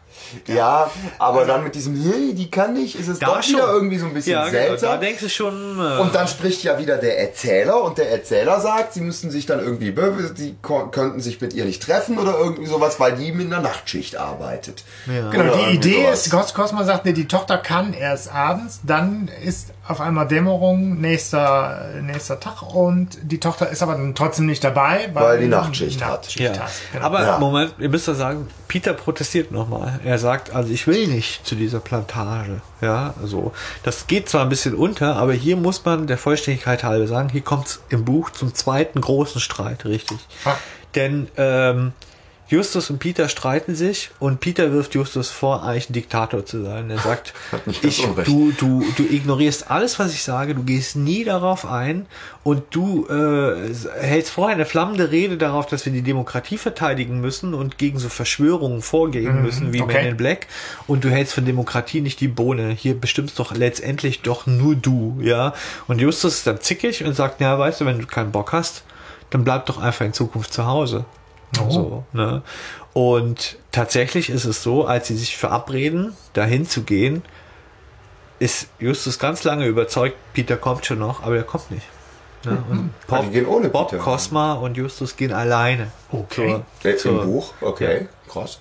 Ja, 0.47 0.91
aber 1.19 1.45
dann 1.45 1.65
mit 1.65 1.75
diesem, 1.75 1.95
hey, 1.95 2.35
die 2.35 2.51
kann 2.51 2.75
nicht, 2.75 2.99
ist 2.99 3.09
es 3.09 3.19
doch 3.19 3.47
wieder 3.47 3.73
irgendwie 3.73 3.99
so 3.99 4.07
ein 4.07 4.15
bisschen 4.15 4.33
ja, 4.33 4.45
genau, 4.49 4.53
da 4.53 4.69
seltsam. 4.69 5.01
denkst 5.01 5.21
du 5.23 5.29
schon, 5.29 5.79
äh, 5.79 6.01
und 6.01 6.15
dann 6.15 6.29
spricht 6.29 6.63
ja 6.63 6.79
wieder 6.79 6.97
der 6.97 7.19
Erzähler 7.21 7.83
und 7.83 7.99
der 7.99 8.11
Erzähler 8.11 8.61
sagt, 8.61 8.95
sie 8.95 9.01
müssten 9.01 9.31
sich 9.31 9.47
dann 9.47 9.61
irgendwie, 9.61 9.93
die 10.37 10.57
könnten 10.63 11.21
sich 11.21 11.41
mit 11.41 11.53
ihr 11.55 11.65
nicht 11.65 11.83
treffen 11.83 12.19
oder 12.19 12.39
irgendwie 12.39 12.67
sowas, 12.67 12.99
weil 13.01 13.13
die 13.17 13.33
mit 13.33 13.47
einer 13.47 13.61
Nachtschicht 13.61 14.17
arbeitet. 14.17 14.85
Ja. 15.07 15.31
Genau, 15.31 15.55
Oder 15.55 15.57
die 15.69 15.75
Idee 15.77 16.05
sowas. 16.05 16.27
ist, 16.27 16.31
Cos 16.33 16.55
Cosma 16.55 16.85
sagt, 16.85 17.05
nee, 17.05 17.13
die 17.13 17.29
Tochter 17.29 17.59
kann 17.59 17.93
erst 17.93 18.33
abends, 18.33 18.81
dann 18.85 19.31
ist 19.45 19.69
auf 19.89 20.01
einmal 20.01 20.29
Dämmerung, 20.29 21.01
nächster, 21.01 21.87
nächster 22.03 22.39
Tag 22.39 22.63
und 22.63 23.19
die 23.23 23.41
Tochter 23.41 23.69
ist 23.71 23.83
aber 23.83 23.93
dann 23.93 24.15
trotzdem 24.15 24.47
nicht 24.47 24.63
dabei, 24.63 25.09
weil, 25.15 25.25
Weil 25.25 25.41
die 25.41 25.47
Nachtschicht 25.47 26.05
hat. 26.05 26.35
Ja. 26.37 26.51
hat. 26.51 26.71
Genau. 26.93 27.05
Aber 27.07 27.23
Ja. 27.23 27.39
Moment, 27.39 27.75
ihr 27.79 27.89
müsst 27.89 28.07
ja 28.07 28.15
sagen, 28.15 28.49
Peter 28.69 28.93
protestiert 28.93 29.51
nochmal. 29.51 29.99
Er 30.05 30.19
sagt, 30.19 30.55
also 30.55 30.71
ich 30.71 30.87
will 30.87 31.07
nicht 31.07 31.47
zu 31.47 31.55
dieser 31.55 31.81
Plantage. 31.81 32.61
Ja, 32.81 33.15
also 33.21 33.53
das 33.83 34.07
geht 34.07 34.29
zwar 34.29 34.43
ein 34.43 34.51
bisschen 34.51 34.75
unter, 34.75 35.17
aber 35.17 35.33
hier 35.33 35.57
muss 35.57 35.85
man 35.85 36.07
der 36.07 36.19
Vollständigkeit 36.19 36.85
halber 36.85 37.07
sagen, 37.07 37.31
hier 37.31 37.41
kommt 37.41 37.67
es 37.67 37.81
im 37.89 38.05
Buch 38.05 38.31
zum 38.31 38.55
zweiten 38.55 39.01
großen 39.01 39.41
Streit, 39.41 39.85
richtig. 39.87 40.19
Ah. 40.45 40.55
Denn 40.95 41.29
ähm, 41.37 41.93
Justus 42.49 42.89
und 42.89 42.99
Peter 42.99 43.29
streiten 43.29 43.75
sich 43.75 44.11
und 44.19 44.41
Peter 44.41 44.73
wirft 44.73 44.95
Justus 44.95 45.31
vor, 45.31 45.63
eigentlich 45.63 45.91
ein 45.91 45.93
Diktator 45.93 46.47
zu 46.47 46.65
sein. 46.65 46.89
Er 46.89 46.99
sagt, 46.99 47.35
ich, 47.83 48.07
du, 48.25 48.53
du, 48.53 48.85
du 48.97 49.03
ignorierst 49.03 49.71
alles, 49.71 49.99
was 49.99 50.15
ich 50.15 50.23
sage, 50.23 50.55
du 50.55 50.63
gehst 50.63 50.97
nie 50.97 51.25
darauf 51.25 51.67
ein 51.67 52.07
und 52.45 52.63
du 52.71 53.07
äh, 53.09 53.75
hältst 54.01 54.33
vorher 54.33 54.55
eine 54.55 54.65
flammende 54.65 55.11
Rede 55.11 55.37
darauf, 55.37 55.67
dass 55.67 55.85
wir 55.85 55.93
die 55.93 56.03
Demokratie 56.03 56.57
verteidigen 56.57 57.21
müssen 57.21 57.53
und 57.53 57.77
gegen 57.77 57.99
so 57.99 58.09
Verschwörungen 58.09 58.81
vorgehen 58.81 59.43
müssen 59.43 59.75
wie 59.75 59.83
okay. 59.83 59.95
Man 59.95 60.07
in 60.07 60.17
Black 60.17 60.47
und 60.87 61.05
du 61.05 61.11
hältst 61.11 61.35
von 61.35 61.45
Demokratie 61.45 62.01
nicht 62.01 62.21
die 62.21 62.29
Bohne. 62.29 62.71
Hier 62.71 62.99
bestimmst 62.99 63.39
doch 63.39 63.55
letztendlich 63.55 64.23
doch 64.23 64.47
nur 64.47 64.75
du, 64.75 65.19
ja. 65.21 65.53
Und 65.87 66.01
Justus 66.01 66.39
ist 66.39 66.47
dann 66.47 66.61
zickig 66.63 67.05
und 67.05 67.13
sagt, 67.15 67.43
ja, 67.43 67.59
weißt 67.59 67.83
du, 67.83 67.85
wenn 67.85 67.99
du 67.99 68.07
keinen 68.07 68.33
Bock 68.33 68.53
hast, 68.53 68.85
dann 69.29 69.45
bleib 69.45 69.67
doch 69.67 69.79
einfach 69.79 70.07
in 70.07 70.15
Zukunft 70.15 70.53
zu 70.53 70.67
Hause. 70.67 71.05
So, 71.69 72.05
ne? 72.13 72.43
Und 72.93 73.57
tatsächlich 73.73 74.29
ist 74.31 74.45
es 74.45 74.63
so, 74.63 74.85
als 74.87 75.07
sie 75.09 75.17
sich 75.17 75.37
verabreden, 75.37 76.15
dahin 76.35 76.69
zu 76.69 76.83
gehen, 76.83 77.23
ist 78.39 78.69
Justus 78.79 79.19
ganz 79.19 79.45
lange 79.45 79.67
überzeugt, 79.67 80.17
Peter 80.33 80.57
kommt 80.57 80.87
schon 80.87 80.99
noch, 80.99 81.23
aber 81.23 81.37
er 81.37 81.43
kommt 81.45 81.71
nicht. 81.71 81.87
Ne? 82.45 82.63
Und 82.71 82.91
Ah, 83.09 83.23
die 83.23 83.31
gehen 83.31 83.47
ohne 83.47 83.69
Bob, 83.69 83.91
Peter. 83.91 84.03
Cosma 84.03 84.53
und 84.55 84.77
Justus 84.77 85.17
gehen 85.17 85.33
alleine. 85.33 85.91
Okay. 86.13 86.61
Äh, 86.85 86.97
zur- 86.97 87.23
Im 87.23 87.31
Buch? 87.31 87.53
Okay, 87.61 88.09
krass. 88.29 88.61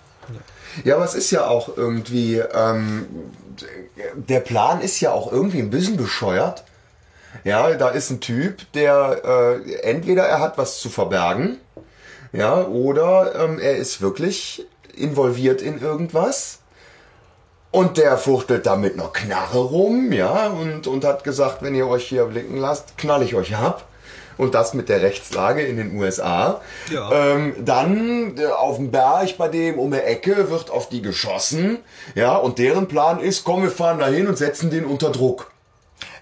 Ja, 0.84 0.96
aber 0.96 1.06
es 1.06 1.14
ist 1.14 1.32
ja 1.32 1.48
auch 1.48 1.78
irgendwie, 1.78 2.38
ähm, 2.38 3.08
der 4.16 4.40
Plan 4.42 4.82
ist 4.82 5.00
ja 5.00 5.12
auch 5.12 5.32
irgendwie 5.32 5.60
ein 5.60 5.70
bisschen 5.70 5.98
bescheuert. 5.98 6.64
Ja, 7.44 7.72
da 7.76 7.90
ist 7.90 8.10
ein 8.10 8.20
Typ, 8.20 8.72
der 8.74 9.22
äh, 9.66 9.74
entweder 9.82 10.24
er 10.24 10.40
hat 10.40 10.58
was 10.58 10.80
zu 10.80 10.90
verbergen, 10.90 11.58
ja, 12.34 12.66
oder 12.66 13.36
ähm, 13.36 13.60
er 13.60 13.78
ist 13.78 14.02
wirklich 14.02 14.66
involviert 14.96 15.62
in 15.62 15.82
irgendwas. 15.82 16.60
Und 17.72 17.98
der 17.98 18.18
fuchtelt 18.18 18.66
da 18.66 18.76
mit 18.76 18.94
einer 18.94 19.10
Knarre 19.10 19.60
rum, 19.60 20.12
ja, 20.12 20.48
und, 20.48 20.88
und 20.88 21.04
hat 21.04 21.24
gesagt, 21.24 21.62
wenn 21.62 21.76
ihr 21.76 21.88
euch 21.88 22.08
hier 22.08 22.26
blicken 22.26 22.58
lasst, 22.58 22.98
knall 22.98 23.22
ich 23.24 23.36
euch 23.36 23.56
ab. 23.56 23.86
Und 24.38 24.54
das 24.54 24.76
mit 24.76 24.88
der 24.88 25.02
Rechtslage 25.02 25.64
in 25.64 25.78
den 25.78 25.98
USA. 25.98 26.62
Ja. 26.92 27.12
Ähm, 27.12 27.56
dann 27.60 28.38
äh, 28.38 28.46
auf 28.46 28.78
dem 28.78 28.92
Berg 28.92 29.36
bei 29.38 29.48
dem 29.48 29.80
um 29.80 29.92
die 29.92 29.98
Ecke 29.98 30.52
wird 30.52 30.70
auf 30.70 30.90
die 30.90 31.02
geschossen. 31.02 31.80
Ja, 32.14 32.36
und 32.36 32.60
deren 32.60 32.88
Plan 32.88 33.20
ist, 33.20 33.44
komm, 33.44 33.64
wir 33.64 33.72
fahren 33.72 33.98
dahin 33.98 34.28
und 34.28 34.38
setzen 34.38 34.70
den 34.70 34.86
unter 34.86 35.10
Druck. 35.10 35.52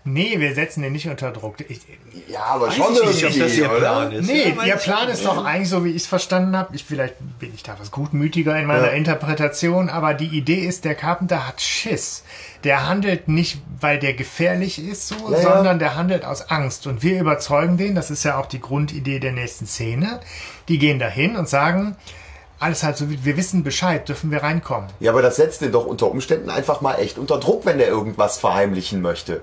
Nee, 0.07 0.39
wir 0.39 0.53
setzen 0.53 0.83
den 0.83 0.91
nicht 0.93 1.07
unter 1.09 1.31
Druck. 1.31 1.55
Ich, 1.67 1.81
Ja, 2.27 2.43
aber 2.45 2.69
schon 2.71 2.93
ich 2.93 3.23
nicht, 3.23 3.25
ob 3.25 3.39
das 3.39 3.57
ihr 3.57 3.69
oder? 3.71 3.79
Plan 3.79 4.11
ist. 4.11 4.27
nee, 4.27 4.53
Ja, 4.55 4.63
ihr 4.65 4.75
Plan 4.75 5.09
ist 5.09 5.25
doch 5.25 5.43
eigentlich 5.43 5.69
so, 5.69 5.83
wie 5.83 5.89
ich 5.89 6.03
es 6.03 6.07
verstanden 6.07 6.55
habe. 6.55 6.75
Ich, 6.75 6.83
vielleicht 6.85 7.15
bin 7.39 7.51
ich 7.55 7.63
da 7.63 7.75
was 7.79 7.89
gutmütiger 7.89 8.55
in 8.59 8.67
meiner 8.67 8.87
Ja. 8.87 8.91
Interpretation, 8.93 9.89
aber 9.89 10.13
die 10.13 10.27
Idee 10.27 10.59
ist, 10.59 10.85
der 10.85 10.93
Carpenter 10.93 11.47
hat 11.47 11.59
Schiss. 11.59 12.23
Der 12.63 12.87
handelt 12.87 13.27
nicht, 13.27 13.57
weil 13.81 13.97
der 13.97 14.13
gefährlich 14.13 14.77
ist, 14.77 15.07
so, 15.07 15.15
Ja, 15.31 15.37
ja. 15.39 15.41
sondern 15.55 15.79
der 15.79 15.95
handelt 15.95 16.23
aus 16.23 16.51
Angst. 16.51 16.85
Und 16.85 17.01
wir 17.01 17.19
überzeugen 17.19 17.77
den, 17.77 17.95
das 17.95 18.11
ist 18.11 18.23
ja 18.23 18.37
auch 18.37 18.45
die 18.45 18.61
Grundidee 18.61 19.19
der 19.19 19.31
nächsten 19.31 19.65
Szene. 19.65 20.19
Die 20.67 20.77
gehen 20.77 20.99
dahin 20.99 21.35
und 21.35 21.49
sagen, 21.49 21.95
alles 22.59 22.83
halt 22.83 22.95
so, 22.95 23.09
wie 23.09 23.25
wir 23.25 23.37
wissen 23.37 23.63
Bescheid, 23.63 24.07
dürfen 24.07 24.29
wir 24.29 24.43
reinkommen. 24.43 24.87
Ja, 24.99 25.11
aber 25.11 25.23
das 25.23 25.35
setzt 25.37 25.61
den 25.61 25.71
doch 25.71 25.87
unter 25.87 26.11
Umständen 26.11 26.51
einfach 26.51 26.81
mal 26.81 26.95
echt 26.99 27.17
unter 27.17 27.39
Druck, 27.39 27.65
wenn 27.65 27.79
der 27.79 27.87
irgendwas 27.87 28.37
verheimlichen 28.37 29.01
möchte. 29.01 29.41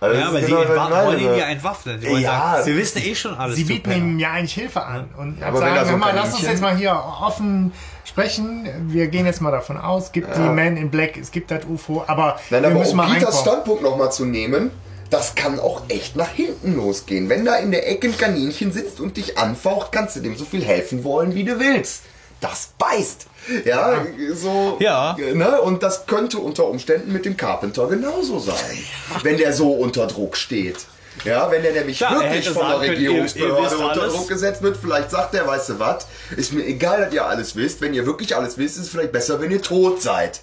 Also 0.00 0.18
Ja, 0.18 0.28
aber 0.28 0.40
sie 0.40 0.46
genau, 0.46 0.90
wollen 1.06 1.18
ihn 1.20 1.34
ja 1.36 1.44
entwaffnen. 1.46 2.00
Sie 2.00 2.08
Ja. 2.08 2.54
sagen, 2.56 2.66
wir 2.66 2.76
wissen 2.76 3.02
eh 3.02 3.14
schon 3.14 3.34
alles. 3.34 3.56
Sie 3.56 3.64
bieten 3.64 3.92
ihm 3.92 4.18
ja 4.18 4.32
eigentlich 4.32 4.54
Hilfe 4.54 4.82
an 4.82 5.08
und 5.18 5.42
aber 5.42 5.60
wenn 5.60 5.74
sagen, 5.74 5.90
so 5.90 5.96
mal, 5.98 6.14
lass 6.14 6.34
uns 6.34 6.42
jetzt 6.42 6.62
mal 6.62 6.74
hier 6.76 6.94
offen 6.94 7.72
sprechen. 8.04 8.66
Wir 8.88 9.08
gehen 9.08 9.26
jetzt 9.26 9.40
mal 9.40 9.50
davon 9.52 9.76
aus, 9.76 10.04
es 10.06 10.12
gibt 10.12 10.34
die 10.36 10.40
Man 10.40 10.76
in 10.76 10.90
Black, 10.90 11.16
es 11.18 11.30
gibt 11.30 11.50
das 11.50 11.64
UFO, 11.66 12.02
aber 12.06 12.38
Nein, 12.50 12.62
wir 12.62 12.70
aber 12.70 12.78
müssen 12.78 12.92
um 12.92 12.96
mal 12.96 13.14
Peters. 13.14 13.40
Standpunkt 13.40 13.82
nochmal 13.82 14.10
zu 14.10 14.24
nehmen, 14.24 14.70
das 15.10 15.34
kann 15.34 15.60
auch 15.60 15.82
echt 15.88 16.16
nach 16.16 16.30
hinten 16.30 16.76
losgehen. 16.76 17.28
Wenn 17.28 17.44
da 17.44 17.56
in 17.56 17.70
der 17.70 17.88
Ecke 17.90 18.08
ein 18.08 18.16
Kaninchen 18.16 18.72
sitzt 18.72 19.00
und 19.00 19.16
dich 19.16 19.36
anfaucht, 19.38 19.92
kannst 19.92 20.16
du 20.16 20.20
dem 20.20 20.36
so 20.36 20.44
viel 20.44 20.64
helfen 20.64 21.04
wollen, 21.04 21.34
wie 21.34 21.44
du 21.44 21.58
willst. 21.60 22.04
Das 22.40 22.70
beißt. 22.78 23.26
Ja, 23.64 24.04
so. 24.34 24.76
Ja. 24.80 25.16
Ne? 25.34 25.60
Und 25.60 25.82
das 25.82 26.06
könnte 26.06 26.38
unter 26.38 26.66
Umständen 26.66 27.12
mit 27.12 27.24
dem 27.24 27.36
Carpenter 27.36 27.86
genauso 27.88 28.38
sein. 28.38 28.78
Wenn 29.22 29.36
der 29.38 29.52
so 29.52 29.72
unter 29.72 30.06
Druck 30.06 30.36
steht. 30.36 30.76
Ja, 31.24 31.50
wenn 31.50 31.62
der 31.62 31.72
nämlich 31.72 32.00
Ja, 32.00 32.14
er 32.14 32.30
wirklich 32.32 32.48
von 32.50 32.66
der 32.68 32.80
Regierungsbehörde 32.80 33.76
unter 33.76 34.02
alles. 34.02 34.14
Druck 34.14 34.28
gesetzt 34.28 34.62
wird, 34.62 34.76
vielleicht 34.80 35.10
sagt 35.10 35.34
er, 35.34 35.46
weißt 35.46 35.70
du 35.70 35.78
was, 35.78 36.06
ist 36.36 36.52
mir 36.52 36.64
egal, 36.64 37.04
dass 37.04 37.12
ihr 37.12 37.26
alles 37.26 37.56
wisst. 37.56 37.80
Wenn 37.80 37.92
ihr 37.94 38.06
wirklich 38.06 38.34
alles 38.36 38.56
wisst, 38.56 38.76
ist 38.76 38.84
es 38.84 38.88
vielleicht 38.90 39.12
besser, 39.12 39.40
wenn 39.40 39.50
ihr 39.50 39.60
tot 39.60 40.00
seid. 40.00 40.40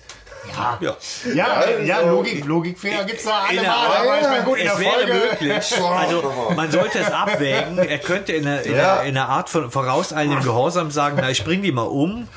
Ja. 0.56 0.78
Ja, 0.80 0.96
Ja, 1.34 1.70
ja, 1.84 2.00
so- 2.02 2.08
Logik, 2.10 2.46
Logikfehler 2.46 3.04
gibt's 3.06 3.24
da 3.26 3.40
alle 3.50 3.58
In 3.58 3.64
der- 3.64 3.72
mal, 3.72 3.88
aber 3.98 4.18
ich 4.22 4.28
meine, 4.28 4.44
gut, 4.46 4.58
in 4.60 4.64
der 4.66 4.74
es 4.76 4.80
wäre 4.80 4.92
Folge. 4.94 5.14
möglich. 5.14 5.74
Also 5.98 6.34
man 6.56 6.72
sollte 6.72 7.00
es 7.00 7.12
abwägen. 7.12 7.78
Er 7.80 7.98
könnte 8.00 8.34
in 8.34 8.48
einer, 8.48 8.62
in 8.62 8.76
Ja. 8.76 8.94
einer, 8.94 9.04
in 9.04 9.18
einer 9.18 9.30
Art 9.30 9.50
von 9.50 9.72
vorauseilendem 9.72 10.44
Gehorsam 10.44 10.92
sagen, 10.92 11.18
na, 11.20 11.30
ich 11.32 11.44
bring 11.44 11.64
die 11.64 11.72
mal 11.74 11.82
um, 11.88 12.28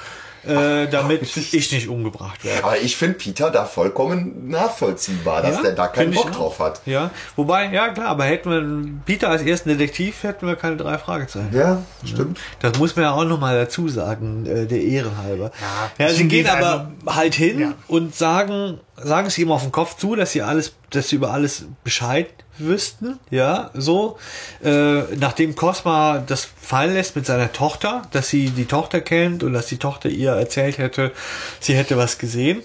äh, 0.47 0.87
damit 0.89 1.23
ich 1.37 1.73
nicht 1.73 1.89
umgebracht 1.89 2.45
werde. 2.45 2.65
Aber 2.65 2.79
ich 2.79 2.97
finde 2.97 3.19
Peter 3.19 3.51
da 3.51 3.65
vollkommen 3.65 4.49
nachvollziehbar, 4.49 5.43
dass 5.43 5.57
Ja, 5.57 5.63
der 5.63 5.73
da 5.73 5.89
keinen 5.89 6.13
Bock 6.15 6.33
drauf 6.33 6.59
hat. 6.59 6.81
Ja, 6.87 7.11
wobei, 7.37 7.67
ja 7.73 7.89
klar, 7.89 8.09
aber 8.09 8.25
hätten 8.25 8.51
wir 8.51 9.01
Peter 9.05 9.29
als 9.29 9.43
ersten 9.43 9.69
Detektiv, 9.69 10.23
hätten 10.23 10.47
wir 10.47 10.57
keine 10.57 10.77
drei 10.77 10.97
Fragezeichen. 10.99 11.51
Ja, 11.53 11.83
stimmt. 12.05 12.39
Das 12.61 12.79
muss 12.79 12.97
man 12.97 13.05
ja 13.05 13.13
auch 13.13 13.25
nochmal 13.25 13.57
dazu 13.57 13.89
sagen, 13.89 14.47
äh, 14.47 14.67
der 14.67 14.81
Ehre 14.83 15.17
halber. 15.19 15.51
Ja, 15.61 15.89
sie 15.89 16.05
deswegen 16.05 16.29
gehen 16.29 16.47
aber 16.49 16.91
halt 17.07 17.35
hin 17.35 17.61
Ja. 17.61 17.73
und 17.89 18.15
sagen, 18.15 18.81
sagen 18.97 19.27
es 19.27 19.39
ihm 19.39 19.51
auf 19.53 19.63
den 19.63 19.73
Kopf 19.73 19.97
zu, 19.97 20.15
dass 20.17 20.33
sie 20.33 20.43
alles, 20.43 20.73
dass 20.91 21.09
sie 21.09 21.17
über 21.17 21.33
alles 21.33 21.67
Bescheid 21.85 22.29
wüssten, 22.61 23.19
ja, 23.31 23.71
so, 23.75 24.19
äh, 24.63 25.03
nachdem 25.17 25.57
Cosma 25.57 26.23
das 26.25 26.45
fallen 26.45 26.95
lässt 26.95 27.17
mit 27.17 27.27
seiner 27.27 27.53
Tochter, 27.53 28.03
dass 28.13 28.29
sie 28.29 28.51
die 28.51 28.67
Tochter 28.67 29.01
kennt 29.01 29.43
und 29.43 29.53
dass 29.53 29.67
die 29.67 29.79
Tochter 29.79 30.09
ihr 30.09 30.33
erzählt 30.33 30.79
hätte, 30.79 31.13
sie 31.61 31.75
hätte 31.75 31.97
was 31.97 32.19
gesehen. 32.19 32.63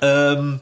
Ähm, 0.00 0.60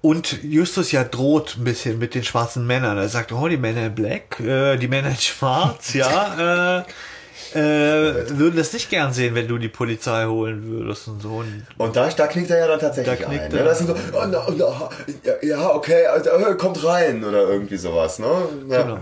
und 0.00 0.42
Justus 0.44 0.92
ja 0.92 1.04
droht 1.04 1.56
ein 1.58 1.64
bisschen 1.64 1.98
mit 1.98 2.14
den 2.14 2.22
schwarzen 2.22 2.66
Männern. 2.66 2.98
Er 2.98 3.08
sagt, 3.08 3.32
oh, 3.32 3.48
die 3.48 3.56
Männer 3.56 3.86
in 3.86 3.94
Black, 3.94 4.38
äh, 4.40 4.76
die 4.76 4.88
Männer 4.88 5.10
in 5.10 5.16
Schwarz, 5.16 5.94
ja, 5.94 6.78
äh, 6.78 6.84
äh, 7.54 7.58
würden 7.58 8.56
das 8.56 8.72
nicht 8.72 8.90
gern 8.90 9.12
sehen, 9.12 9.34
wenn 9.34 9.48
du 9.48 9.58
die 9.58 9.68
Polizei 9.68 10.26
holen 10.26 10.64
würdest 10.68 11.08
und 11.08 11.22
so. 11.22 11.28
Und 11.36 11.64
Und 11.76 11.96
da, 11.96 12.08
da 12.08 12.26
knickt 12.26 12.50
er 12.50 12.58
ja 12.58 12.66
dann 12.68 12.80
tatsächlich 12.80 13.18
Da 13.18 13.24
knickt 13.26 13.44
ein. 13.44 13.52
er. 13.52 13.58
Ne? 13.58 13.64
Das 13.64 13.78
sind 13.78 13.86
so, 13.88 13.94
oh, 13.94 14.24
na, 14.30 14.46
na, 14.56 14.88
ja, 15.42 15.74
okay, 15.74 16.06
also, 16.06 16.30
äh, 16.30 16.54
kommt 16.56 16.82
rein 16.84 17.24
oder 17.24 17.48
irgendwie 17.48 17.76
sowas. 17.76 18.18
Ne? 18.18 18.26
Ja. 18.68 18.82
Genau. 18.82 18.98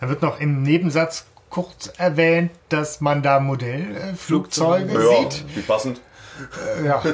Da 0.00 0.08
wird 0.08 0.22
noch 0.22 0.38
im 0.40 0.62
Nebensatz 0.62 1.24
kurz 1.50 1.90
erwähnt, 1.96 2.50
dass 2.68 3.00
man 3.00 3.22
da 3.22 3.40
Modellflugzeuge 3.40 4.92
Ja, 4.92 5.30
sieht. 5.30 5.44
wie 5.56 5.60
passend. 5.62 6.00
Ja. 6.84 7.02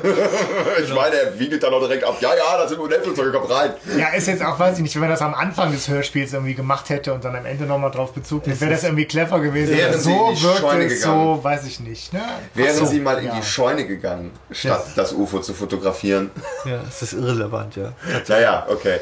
Ich 0.83 0.93
meine, 0.93 1.17
er 1.17 1.39
wiegelt 1.39 1.63
dann 1.63 1.73
auch 1.73 1.81
direkt 1.81 2.05
ab. 2.05 2.17
Ja, 2.21 2.31
ja, 2.35 2.59
das 2.59 2.69
sind 2.71 2.79
Modellflugzeuge, 2.79 3.33
kommt 3.33 3.51
rein. 3.51 3.73
ja, 3.99 4.09
ist 4.09 4.27
jetzt 4.27 4.45
auch, 4.45 4.59
weiß 4.59 4.77
ich 4.77 4.83
nicht, 4.83 4.95
wenn 4.97 5.03
man 5.03 5.11
das 5.11 5.23
am 5.23 5.35
Anfang 5.35 5.73
des 5.73 5.89
Hörspiels 5.89 6.33
irgendwie 6.33 6.55
gemacht 6.55 6.89
hätte 6.91 7.13
und 7.15 7.25
dann 7.25 7.35
am 7.37 7.47
Ende 7.47 7.65
nochmal 7.65 7.91
drauf 7.91 8.13
Bezug 8.13 8.47
nimmt, 8.47 8.61
wäre 8.61 8.73
das 8.73 8.85
irgendwie 8.85 9.07
clever 9.07 9.41
gewesen. 9.41 9.77
Wären 9.77 9.99
so 9.99 10.11
in 10.29 10.35
die 10.35 10.43
wirkt 10.43 10.59
Scheune 10.59 10.85
es 10.85 11.01
gegangen. 11.01 11.37
so, 11.37 11.45
weiß 11.45 11.65
ich 11.67 11.81
nicht. 11.81 12.13
Ne? 12.13 12.23
Wären 12.55 12.77
so, 12.77 12.87
sie 12.87 13.01
mal 13.01 13.19
in 13.19 13.27
ja. 13.27 13.35
die 13.37 13.43
Scheune 13.43 13.87
gegangen, 13.87 14.33
statt 14.51 14.85
das 14.97 15.13
UFO 15.13 15.41
zu 15.41 15.55
fotografieren. 15.55 16.31
ja, 16.65 16.81
es 16.89 17.03
ist 17.03 17.13
irrelevant, 17.15 17.77
ja. 17.77 17.93
Naja, 18.29 18.67
okay. 18.69 18.99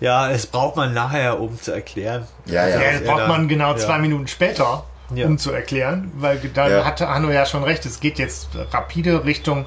Ja, 0.00 0.30
es 0.30 0.46
braucht 0.46 0.76
man 0.76 0.92
nachher, 0.92 1.40
um 1.40 1.60
zu 1.60 1.72
erklären. 1.72 2.26
Ja, 2.44 2.68
ja. 2.68 2.80
Ja, 2.80 2.92
das 2.92 3.02
braucht 3.04 3.20
Ja, 3.20 3.28
man 3.28 3.48
genau 3.48 3.70
ja. 3.70 3.76
zwei 3.78 3.98
Minuten 3.98 4.26
später, 4.28 4.84
Ja. 5.14 5.26
um 5.26 5.38
zu 5.38 5.52
erklären, 5.52 6.10
weil 6.16 6.38
dann 6.52 6.70
Ja. 6.70 6.84
hatte 6.84 7.08
Hanno 7.08 7.30
ja 7.30 7.46
schon 7.46 7.62
recht, 7.62 7.86
es 7.86 8.00
geht 8.00 8.18
jetzt 8.18 8.48
rapide 8.72 9.24
Richtung, 9.24 9.66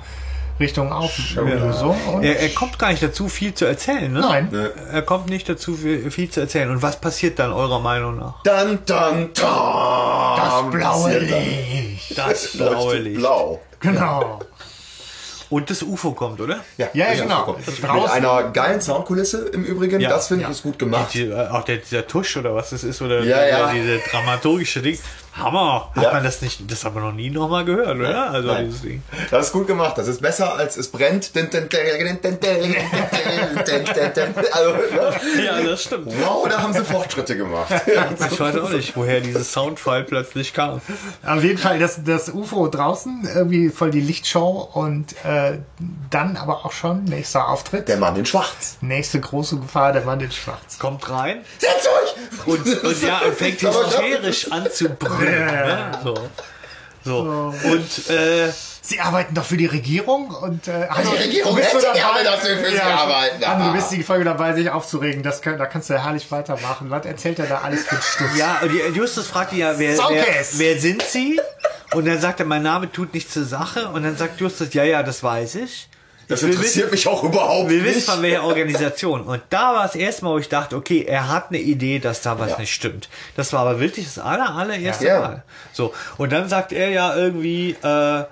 Richtung 0.60 0.92
Auflösung. 0.92 1.96
Und 2.14 2.24
Er, 2.24 2.40
er 2.42 2.50
kommt 2.50 2.78
gar 2.78 2.90
nicht 2.92 3.02
dazu, 3.02 3.30
viel 3.30 3.54
zu 3.54 3.64
erzählen, 3.66 4.12
ne? 4.12 4.20
Nein. 4.20 4.54
Er 4.92 5.02
kommt 5.04 5.30
nicht 5.30 5.48
dazu, 5.48 5.76
viel, 5.76 6.12
viel 6.12 6.30
zu 6.30 6.42
erzählen. 6.42 6.70
Und 6.70 6.82
was 6.82 7.00
passiert 7.00 7.40
dann 7.40 7.54
eurer 7.54 7.80
Meinung 7.80 8.18
nach? 8.18 8.44
Dann, 8.44 8.80
dann, 8.86 9.30
dann. 9.34 10.36
das 10.36 10.72
blaue. 10.72 11.20
Licht. 11.20 12.18
Das 12.18 12.58
blaue 12.58 12.98
Licht. 12.98 13.20
Blau. 13.20 13.62
Genau. 13.80 14.40
Und 15.50 15.70
das 15.72 15.82
UFO 15.82 16.12
kommt, 16.12 16.40
oder? 16.42 16.60
Ja, 16.78 16.90
ja, 16.94 17.12
genau. 17.16 17.56
Mit 17.66 17.84
Draußen- 17.84 18.10
einer 18.12 18.44
geilen 18.52 18.82
Soundkulisse 18.82 19.48
im 19.48 19.64
Übrigen. 19.64 20.00
Ja. 20.00 20.10
das 20.10 20.28
finde 20.28 20.44
ich 20.44 20.48
Ja. 20.48 20.52
ist 20.52 20.62
gut 20.62 20.78
gemacht. 20.78 21.12
Die, 21.14 21.24
äh, 21.24 21.48
auch 21.48 21.64
der, 21.64 21.78
dieser 21.78 22.06
Tusch 22.06 22.38
oder 22.38 22.54
was 22.54 22.70
das 22.70 22.84
ist, 22.84 23.02
oder, 23.02 23.24
Ja, 23.24 23.48
ja. 23.48 23.64
oder 23.64 23.74
diese 23.74 23.98
dramaturgische 24.12 24.82
Ding. 24.84 25.00
Hammer! 25.40 25.90
Hat 25.96 26.04
Ja. 26.04 26.12
man 26.14 26.24
das 26.24 26.42
nicht, 26.42 26.70
das 26.72 26.84
haben 26.86 26.96
wir 26.96 27.02
noch 27.02 27.12
nie 27.14 27.30
nochmal 27.30 27.66
gehört, 27.66 27.98
oder? 27.98 28.30
Also 28.32 28.48
Nein. 28.50 28.66
dieses 28.66 28.82
Ding. 28.82 29.04
Das 29.32 29.48
ist 29.48 29.54
gut 29.54 29.68
gemacht. 29.68 29.98
Das 29.98 30.08
ist 30.08 30.22
besser 30.22 30.56
als 30.56 30.78
es 30.78 30.90
brennt. 30.90 31.32
Also, 34.52 34.72
ne? 34.72 35.44
Ja, 35.46 35.62
das 35.62 35.84
stimmt. 35.84 36.08
Wow, 36.22 36.48
da 36.50 36.62
haben 36.62 36.74
sie 36.74 36.84
Fortschritte 36.84 37.38
gemacht. 37.38 37.70
Ich 38.32 38.40
weiß 38.40 38.58
auch 38.58 38.70
nicht, 38.70 38.96
woher 38.96 39.22
dieses 39.22 39.52
Soundfile 39.52 40.04
plötzlich 40.04 40.54
kam. 40.54 40.82
Auf 41.26 41.44
jeden 41.44 41.58
Fall 41.58 41.80
das, 41.80 42.04
das 42.04 42.30
UFO 42.30 42.68
draußen, 42.68 43.28
irgendwie 43.34 43.70
voll 43.70 43.92
die 43.92 44.02
Lichtshow 44.02 44.70
und 44.74 45.14
äh, 45.26 45.60
dann 46.10 46.38
aber 46.38 46.66
auch 46.66 46.72
schon 46.72 47.04
nächster 47.06 47.48
Auftritt. 47.48 47.88
Der 47.88 47.98
Mann 47.98 48.16
in 48.16 48.26
Schwarz. 48.26 48.78
Nächste 48.82 49.20
große 49.20 49.58
Gefahr, 49.58 49.94
der 49.94 50.04
Mann 50.04 50.20
in 50.20 50.32
Schwarz. 50.32 50.80
Kommt 50.80 51.10
rein 51.10 51.42
Setzt 51.58 51.88
euch! 51.88 52.46
und, 52.46 52.84
und 52.84 53.02
ja, 53.04 53.20
und 53.20 53.36
fängt 53.36 53.62
hysterisch 53.62 54.52
an 54.52 54.68
zu 54.72 54.90
brüllen. 54.90 55.29
Ne? 55.32 55.92
So. 56.04 56.30
So. 57.06 57.20
Und 57.64 58.10
äh, 58.10 58.52
Sie 58.82 59.00
arbeiten 59.00 59.36
doch 59.36 59.44
für 59.46 59.56
die 59.58 59.68
Regierung 59.68 60.30
und 60.32 60.68
äh, 60.68 60.88
Hanno, 60.90 61.12
Die 61.12 61.18
Regierung 61.18 61.52
du 61.56 61.58
bist 61.62 61.74
hätte 61.74 61.86
so 61.88 61.94
gerne, 61.94 62.24
dass 62.24 62.44
wir 62.48 62.58
für 62.58 62.72
sie 62.72 62.80
arbeiten. 62.82 63.46
Hanno, 63.46 63.66
du 63.66 63.70
Ah. 63.70 63.74
bist 63.74 63.92
die 63.92 64.04
Folge 64.04 64.26
dabei, 64.26 64.54
sich 64.54 64.70
aufzuregen. 64.70 65.22
Das 65.22 65.42
kann, 65.42 65.58
da 65.58 65.66
kannst 65.68 65.90
du 65.90 65.94
ja 65.94 66.04
herrlich 66.04 66.30
weitermachen. 66.32 66.90
Was 66.90 67.06
erzählt 67.06 67.38
er 67.40 67.46
da 67.46 67.60
alles 67.60 67.84
für 67.86 67.92
einen 67.92 68.02
Stuss? 68.02 68.38
ja, 68.38 68.60
und 68.62 68.70
die- 68.72 68.98
Justus 68.98 69.28
fragt 69.28 69.54
ihn 69.54 69.60
ja, 69.60 69.78
wer, 69.78 69.98
wer, 69.98 70.26
wer 70.54 70.80
sind 70.80 71.04
Sie? 71.04 71.40
Und 71.94 72.06
dann 72.08 72.20
sagt 72.20 72.40
er, 72.40 72.46
mein 72.48 72.64
Name 72.64 72.92
tut 72.92 73.14
nichts 73.14 73.34
zur 73.34 73.46
Sache. 73.46 73.90
Und 73.90 74.04
dann 74.04 74.16
sagt 74.18 74.40
Justus, 74.40 74.74
ja, 74.74 74.84
ja, 74.84 75.04
das 75.04 75.22
weiß 75.24 75.56
ich. 75.56 75.89
Das 76.30 76.44
interessiert 76.44 76.92
mich 76.92 77.08
auch 77.08 77.24
überhaupt 77.24 77.70
Wir 77.70 77.84
wissen 77.84 77.96
nicht. 77.98 78.10
von 78.10 78.22
welcher 78.22 78.44
Organisation. 78.44 79.22
Und 79.24 79.42
da 79.50 79.74
war 79.74 79.86
es 79.86 79.96
erstmal, 79.96 80.34
wo 80.34 80.38
ich 80.38 80.48
dachte, 80.48 80.76
okay, 80.78 81.04
er 81.06 81.28
hat 81.28 81.50
eine 81.50 81.58
Idee, 81.60 82.00
dass 82.00 82.22
da 82.22 82.40
was 82.40 82.52
Ja. 82.52 82.60
nicht 82.60 82.74
stimmt. 82.74 83.10
Das 83.36 83.52
war 83.52 83.62
aber 83.62 83.80
wirklich 83.80 84.06
das 84.06 84.20
aller, 84.20 84.56
allererste 84.56 85.06
Ja. 85.06 85.20
Mal. 85.20 85.44
So. 85.74 85.94
Und 86.18 86.32
dann 86.32 86.48
sagt 86.48 86.72
er 86.72 86.90
ja 86.90 87.16
irgendwie, 87.16 87.72
äh, 87.82 88.24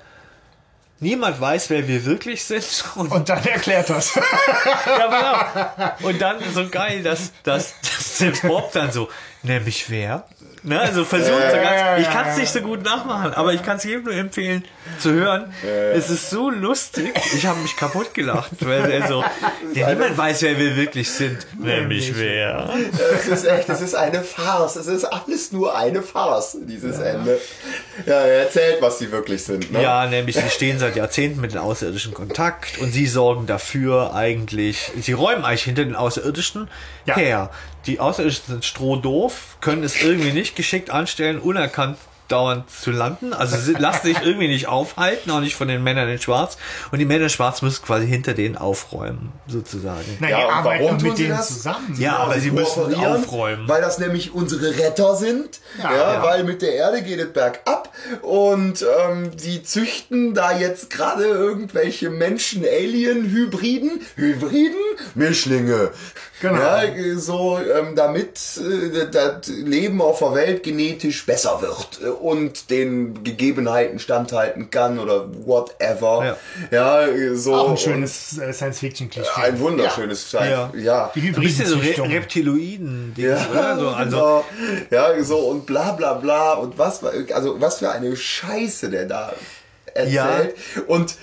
niemand 0.99 1.39
weiß, 1.41 1.69
wer 1.69 1.87
wir 1.87 2.05
wirklich 2.05 2.43
sind. 2.43 2.85
Und, 2.95 3.11
Und 3.11 3.29
dann 3.29 3.43
erklärt 3.45 3.89
das. 3.89 4.15
ja, 4.15 5.93
genau. 5.99 6.07
Und 6.07 6.21
dann 6.21 6.37
so 6.53 6.67
geil, 6.69 7.03
dass, 7.03 7.31
dass, 7.43 7.73
dass 7.81 8.17
der 8.19 8.31
Bob 8.47 8.71
dann 8.73 8.91
so, 8.91 9.09
nämlich 9.43 9.89
wer? 9.89 10.25
Ne, 10.67 10.81
also 10.81 11.05
versucht 11.05 11.49
so 11.49 11.55
ja, 11.55 11.63
ganz, 11.63 12.01
ich 12.01 12.07
ja, 12.07 12.11
kann 12.11 12.27
es 12.27 12.35
ja. 12.35 12.41
nicht 12.41 12.51
so 12.51 12.59
gut 12.59 12.83
nachmachen, 12.83 13.33
aber 13.33 13.53
ich 13.53 13.63
kann 13.63 13.77
es 13.77 13.85
jedem 13.85 14.03
nur 14.03 14.13
empfehlen 14.13 14.65
zu 14.99 15.13
hören. 15.13 15.53
Es 15.93 16.09
ist 16.09 16.29
so 16.29 16.49
lustig. 16.49 17.13
Ich 17.33 17.45
habe 17.45 17.57
mich 17.61 17.77
kaputt 17.77 18.13
gelacht, 18.13 18.51
weil 18.59 18.91
er 18.91 19.07
so, 19.07 19.23
ja, 19.73 19.89
niemand 19.89 20.17
weiß, 20.17 20.41
wer 20.41 20.59
wir 20.59 20.75
wirklich 20.75 21.09
sind. 21.09 21.47
Nämlich 21.57 22.17
wer? 22.17 22.69
Es 23.17 23.27
ist 23.27 23.45
echt, 23.45 23.69
es 23.69 23.79
ist 23.79 23.95
eine 23.95 24.21
Farce. 24.23 24.75
Es 24.75 24.87
ist 24.87 25.05
alles 25.05 25.53
nur 25.53 25.73
eine 25.77 26.01
Farce, 26.01 26.57
dieses 26.61 26.99
Ende. 26.99 27.39
Ja, 28.05 28.19
er 28.19 28.43
erzählt, 28.43 28.81
was 28.81 28.99
sie 28.99 29.09
wirklich 29.09 29.45
sind. 29.45 29.71
Ne? 29.71 29.81
Ja, 29.81 30.05
nämlich 30.05 30.35
sie 30.35 30.49
stehen 30.49 30.79
seit 30.79 30.97
Jahrzehnten 30.97 31.39
mit 31.39 31.53
den 31.53 31.59
Außerirdischen 31.59 32.11
in 32.11 32.15
Kontakt 32.17 32.77
und 32.79 32.91
sie 32.91 33.07
sorgen 33.07 33.47
dafür 33.47 34.13
eigentlich, 34.13 34.91
sie 34.99 35.13
räumen 35.13 35.45
eigentlich 35.45 35.63
hinter 35.63 35.85
den 35.85 35.95
Außerirdischen 35.95 36.69
Ja. 37.05 37.15
her. 37.15 37.51
Die 37.87 37.99
Außerirdischen 37.99 38.43
sind 38.47 38.65
strohdoof, 38.65 39.57
können 39.61 39.83
es 39.83 40.01
irgendwie 40.01 40.31
nicht 40.33 40.55
geschickt 40.55 40.89
anstellen, 40.89 41.39
unerkannt 41.39 41.97
dauernd 42.27 42.69
zu 42.69 42.91
landen. 42.91 43.31
Also 43.31 43.55
sie 43.55 43.71
lassen 43.79 44.07
sich 44.07 44.21
irgendwie 44.21 44.49
nicht 44.49 44.67
aufhalten, 44.67 45.31
auch 45.31 45.39
nicht 45.39 45.55
von 45.55 45.69
den 45.69 45.81
Männern 45.81 46.09
in 46.09 46.19
Schwarz. 46.19 46.57
Und 46.91 46.99
die 46.99 47.05
Männer 47.05 47.23
in 47.23 47.29
Schwarz 47.29 47.61
müssen 47.61 47.85
quasi 47.85 48.05
hinter 48.05 48.33
denen 48.33 48.57
aufräumen, 48.57 49.31
sozusagen. 49.47 50.17
Na, 50.19 50.29
Ja, 50.29 50.49
arbeiten 50.49 50.83
warum 50.83 50.97
mit 51.01 51.15
sie 51.15 51.23
denen 51.23 51.37
das? 51.37 51.47
zusammen. 51.47 51.95
Ja, 51.97 52.17
aber 52.17 52.37
sie 52.41 52.51
müssen 52.51 52.93
aufräumen. 52.95 53.69
Weil 53.69 53.79
das 53.81 53.97
nämlich 53.99 54.33
unsere 54.33 54.77
Retter 54.77 55.15
sind. 55.15 55.61
Ja, 55.81 55.93
Ja, 55.93 56.13
ja. 56.15 56.23
weil 56.23 56.43
mit 56.43 56.61
der 56.61 56.73
Erde 56.73 57.01
geht 57.01 57.19
es 57.19 57.31
bergab 57.31 57.93
und 58.21 58.85
ähm, 59.07 59.31
die 59.37 59.63
züchten 59.63 60.33
da 60.33 60.51
jetzt 60.59 60.89
gerade 60.89 61.23
irgendwelche 61.23 62.09
Menschen-Alien-Hybriden, 62.09 64.01
Hybriden, 64.15 64.75
Mischlinge. 65.15 65.91
Genau. 66.39 66.55
Ja, 66.55 67.17
so, 67.17 67.59
ähm, 67.59 67.95
damit 67.95 68.39
äh, 68.57 69.07
das 69.11 69.47
Leben 69.47 70.01
auf 70.01 70.19
der 70.19 70.35
Welt 70.35 70.63
genetisch 70.63 71.25
besser 71.25 71.61
wird 71.61 71.99
äh, 72.03 72.09
und 72.09 72.69
den 72.69 73.23
Gegebenheiten 73.23 73.97
standhalten 73.97 74.69
kann 74.69 74.99
oder 74.99 75.27
whatever. 75.45 76.37
Ja, 76.69 77.07
äh, 77.07 77.35
so. 77.35 77.55
Auch 77.55 77.71
ein 77.71 77.77
schönes 77.77 78.37
äh, 78.37 78.53
Science-Fiction-Klischee. 78.53 79.41
ein 79.41 79.59
wunderschönes. 79.59 80.31
Ja. 80.31 80.71
ja. 80.75 81.11
Die 81.15 81.31
bisschen 81.31 81.65
so 81.65 81.77
Re. 81.77 82.09
Reptiloiden, 82.09 83.13
Ja? 83.17 83.77
So, 83.77 83.89
also, 83.89 84.17
genau. 84.17 84.45
ja, 84.91 85.23
so 85.23 85.37
und 85.37 85.65
bla 85.65 85.93
bla 85.93 86.13
bla 86.13 86.53
und 86.53 86.77
was, 86.77 87.03
also 87.03 87.59
was 87.59 87.79
für 87.79 87.89
eine 87.89 88.15
Scheiße 88.15 88.89
der 88.89 89.05
da 89.05 89.33
erzählt. 89.93 90.55
Und 90.87 91.15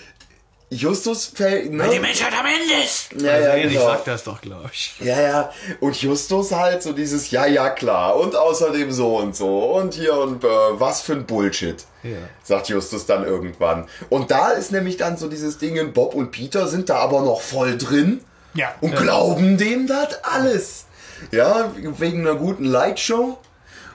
Justus 0.75 1.27
fällt, 1.27 1.73
ne? 1.73 1.89
die 1.89 1.99
Menschheit 1.99 2.33
am 2.39 2.47
Ende 2.47 2.85
ist. 2.85 3.13
Ja, 3.13 3.33
also, 3.33 3.49
ja, 3.49 3.55
ähnlich 3.55 3.73
genau. 3.75 3.87
sagt 3.87 4.07
das 4.07 4.25
doch, 4.25 4.41
glaube 4.41 4.71
ich. 4.73 4.95
Ja, 5.01 5.21
ja. 5.21 5.51
Und 5.81 6.01
Justus 6.01 6.53
halt 6.53 6.83
so 6.83 6.93
dieses, 6.93 7.31
ja, 7.31 7.47
ja, 7.47 7.71
klar. 7.71 8.17
Und 8.17 8.37
außerdem 8.37 8.93
so 8.93 9.17
und 9.17 9.37
so. 9.37 9.77
Und 9.77 9.95
hier 9.95 10.17
und 10.17 10.45
äh, 10.45 10.49
was 10.49 11.03
für 11.03 11.13
ein 11.13 11.27
Bullshit. 11.27 11.85
Ja. 12.03 12.17
Sagt 12.43 12.69
Justus 12.69 13.07
dann 13.07 13.25
irgendwann. 13.25 13.87
Und 14.11 14.31
da 14.31 14.51
ist 14.51 14.73
nämlich 14.73 14.97
dann 14.97 15.17
so 15.17 15.29
dieses 15.29 15.59
Ding, 15.59 15.93
Bob 15.93 16.15
und 16.15 16.31
Peter 16.31 16.69
sind 16.69 16.91
da 16.91 16.97
aber 16.97 17.23
noch 17.23 17.41
voll 17.41 17.79
drin. 17.79 18.21
Ja. 18.55 18.75
Und 18.81 18.97
glauben 18.97 19.57
dem 19.57 19.87
das 19.87 20.23
alles. 20.23 20.87
Ja, 21.31 21.73
wegen 21.75 22.21
einer 22.21 22.37
guten 22.37 22.65
Lightshow 22.65 23.39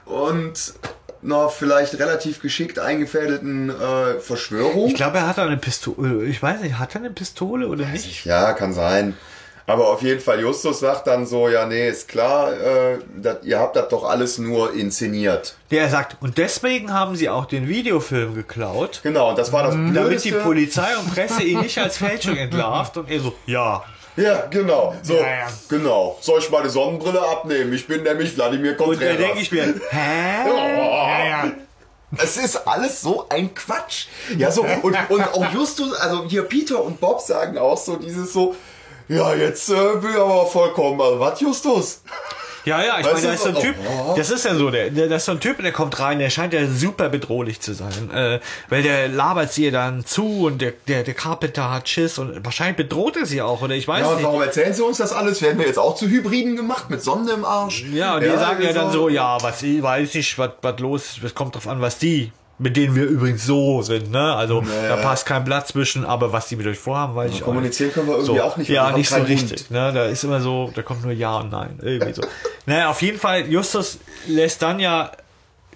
und 0.04 0.74
einer 1.22 1.48
vielleicht 1.48 1.98
relativ 1.98 2.40
geschickt 2.40 2.78
eingefädelten 2.78 3.70
äh, 3.70 4.20
Verschwörung. 4.20 4.88
Ich 4.88 4.94
glaube, 4.94 5.18
er 5.18 5.26
hat 5.28 5.38
eine 5.38 5.56
Pistole. 5.56 6.24
Ich 6.24 6.42
weiß 6.42 6.60
nicht, 6.62 6.78
hat 6.78 6.94
er 6.94 7.00
eine 7.00 7.10
Pistole 7.10 7.68
oder 7.68 7.86
nicht? 7.86 8.24
Ja, 8.24 8.52
kann 8.52 8.72
sein. 8.72 9.16
Aber 9.66 9.88
auf 9.88 10.02
jeden 10.02 10.20
Fall, 10.20 10.40
Justus 10.40 10.80
sagt 10.80 11.06
dann 11.06 11.26
so, 11.26 11.48
ja, 11.48 11.64
nee, 11.64 11.88
ist 11.88 12.08
klar, 12.08 12.52
äh, 12.52 12.98
dat, 13.16 13.44
ihr 13.44 13.60
habt 13.60 13.76
das 13.76 13.88
doch 13.88 14.02
alles 14.02 14.38
nur 14.38 14.74
inszeniert. 14.74 15.54
Der 15.70 15.88
sagt, 15.88 16.16
und 16.20 16.38
deswegen 16.38 16.92
haben 16.92 17.14
sie 17.14 17.28
auch 17.28 17.46
den 17.46 17.68
Videofilm 17.68 18.34
geklaut, 18.34 19.00
Genau, 19.04 19.30
und 19.30 19.38
das 19.38 19.52
war 19.52 19.62
das 19.62 19.74
damit 19.74 19.94
die 20.24 20.30
Blödeste. 20.30 20.40
Polizei 20.40 20.96
und 20.98 21.14
Presse 21.14 21.44
ihn 21.44 21.60
nicht 21.60 21.78
als 21.78 21.98
Fälschung 21.98 22.36
entlarvt. 22.36 22.96
Und 22.96 23.08
er 23.10 23.20
so, 23.20 23.32
ja. 23.46 23.84
Ja, 24.20 24.46
genau. 24.50 24.94
So, 25.02 25.14
Ja, 25.14 25.20
ja. 25.20 25.46
genau. 25.68 26.16
Soll 26.20 26.38
ich 26.40 26.50
meine 26.50 26.68
Sonnenbrille 26.68 27.20
abnehmen? 27.20 27.72
Ich 27.72 27.86
bin 27.86 28.02
nämlich 28.02 28.36
Wladimir 28.36 28.72
Und 28.72 28.78
da 28.80 28.84
Contreras. 28.84 29.16
denke 29.16 29.38
ich 29.40 29.52
mir, 29.52 29.62
hä? 29.90 30.48
Ja, 30.48 31.24
ja. 31.26 31.50
Es 32.22 32.36
ist 32.36 32.66
alles 32.66 33.00
so 33.00 33.26
ein 33.28 33.54
Quatsch. 33.54 34.06
Ja, 34.36 34.50
so, 34.50 34.62
und, 34.82 34.96
und 35.10 35.22
auch 35.34 35.52
Justus, 35.52 35.94
also 35.94 36.24
hier 36.24 36.42
Peter 36.42 36.82
und 36.82 37.00
Bob 37.00 37.20
sagen 37.20 37.56
auch 37.56 37.78
so 37.78 37.96
dieses 37.96 38.32
so, 38.32 38.56
ja, 39.08 39.32
jetzt 39.34 39.68
äh, 39.70 39.74
bin 40.00 40.10
ich 40.10 40.16
aber 40.16 40.46
vollkommen, 40.46 41.00
also, 41.00 41.20
was 41.20 41.40
Justus? 41.40 42.02
Ja, 42.64 42.82
ja, 42.84 42.98
ich 43.00 43.06
Weißt 43.06 43.14
meine, 43.14 43.26
da 43.28 43.32
ist 43.32 43.42
so 43.42 43.48
ein 43.48 43.54
Typ, 43.54 43.74
oh. 43.86 44.14
das 44.16 44.30
ist 44.30 44.44
ja 44.44 44.54
so, 44.54 44.70
der, 44.70 44.90
der, 44.90 45.08
das 45.08 45.22
ist 45.22 45.26
so 45.26 45.32
ein 45.32 45.40
Typ, 45.40 45.62
der 45.62 45.72
kommt 45.72 45.98
rein, 45.98 46.18
der 46.18 46.28
scheint 46.30 46.52
ja 46.52 46.66
super 46.66 47.08
bedrohlich 47.08 47.60
zu 47.60 47.72
sein, 47.72 48.10
äh, 48.12 48.40
weil 48.68 48.82
der 48.82 49.08
labert 49.08 49.52
sie 49.52 49.70
dann 49.70 50.04
zu 50.04 50.46
und 50.46 50.60
der, 50.60 50.72
der, 50.86 51.02
der 51.02 51.14
Carpenter 51.14 51.70
hat 51.70 51.88
Schiss 51.88 52.18
und 52.18 52.44
wahrscheinlich 52.44 52.76
bedroht 52.76 53.16
er 53.16 53.24
sie 53.26 53.40
auch, 53.40 53.62
oder 53.62 53.74
ich 53.74 53.88
weiß 53.88 54.00
Ja, 54.02 54.08
und 54.08 54.16
nicht. 54.16 54.24
warum 54.24 54.42
erzählen 54.42 54.74
sie 54.74 54.82
uns 54.84 54.98
das 54.98 55.12
alles? 55.12 55.40
Werden 55.40 55.58
wir 55.58 55.66
jetzt 55.66 55.78
auch 55.78 55.94
zu 55.94 56.06
Hybriden 56.06 56.56
gemacht 56.56 56.90
mit 56.90 57.02
Sonne 57.02 57.32
im 57.32 57.44
Arsch? 57.44 57.84
Ja, 57.92 58.14
und 58.16 58.22
die 58.24 58.28
sagen 58.28 58.62
ja 58.62 58.72
dann 58.72 58.92
so, 58.92 59.08
ja, 59.08 59.38
was 59.42 59.62
ich 59.62 59.82
weiß 59.82 60.14
nicht, 60.14 60.38
was, 60.38 60.50
was 60.60 60.78
los 60.80 61.18
es 61.24 61.34
kommt 61.34 61.54
drauf 61.54 61.66
an, 61.68 61.80
was 61.80 61.98
die, 61.98 62.30
mit 62.60 62.76
denen 62.76 62.94
wir 62.94 63.04
übrigens 63.06 63.44
so 63.46 63.82
sind, 63.82 64.10
ne? 64.10 64.34
Also 64.34 64.62
da 64.88 64.96
passt 64.96 65.24
kein 65.26 65.44
Blatt 65.44 65.66
zwischen, 65.66 66.04
aber 66.04 66.32
was 66.32 66.46
die 66.48 66.56
mit 66.56 66.66
euch 66.66 66.78
vorhaben, 66.78 67.14
weiß 67.16 67.30
ich 67.30 67.36
auch 67.36 67.38
nicht. 67.38 67.44
Kommunizieren 67.46 67.92
können 67.92 68.06
wir 68.06 68.14
irgendwie 68.18 68.36
So, 68.36 68.42
auch 68.42 68.56
nicht. 68.58 68.68
ja, 68.68 68.92
nicht 68.92 69.08
so 69.08 69.16
richtig. 69.22 69.70
Ne? 69.70 69.92
Da 69.92 70.04
ist 70.04 70.22
immer 70.24 70.40
so, 70.40 70.70
da 70.74 70.82
kommt 70.82 71.02
nur 71.02 71.12
Ja 71.12 71.38
und 71.38 71.50
Nein. 71.50 71.78
Irgendwie 71.82 72.12
so. 72.12 72.22
naja, 72.66 72.90
auf 72.90 73.00
jeden 73.02 73.18
Fall, 73.18 73.46
Justus 73.50 73.98
lässt 74.26 74.60
dann 74.62 74.78
ja, 74.78 75.10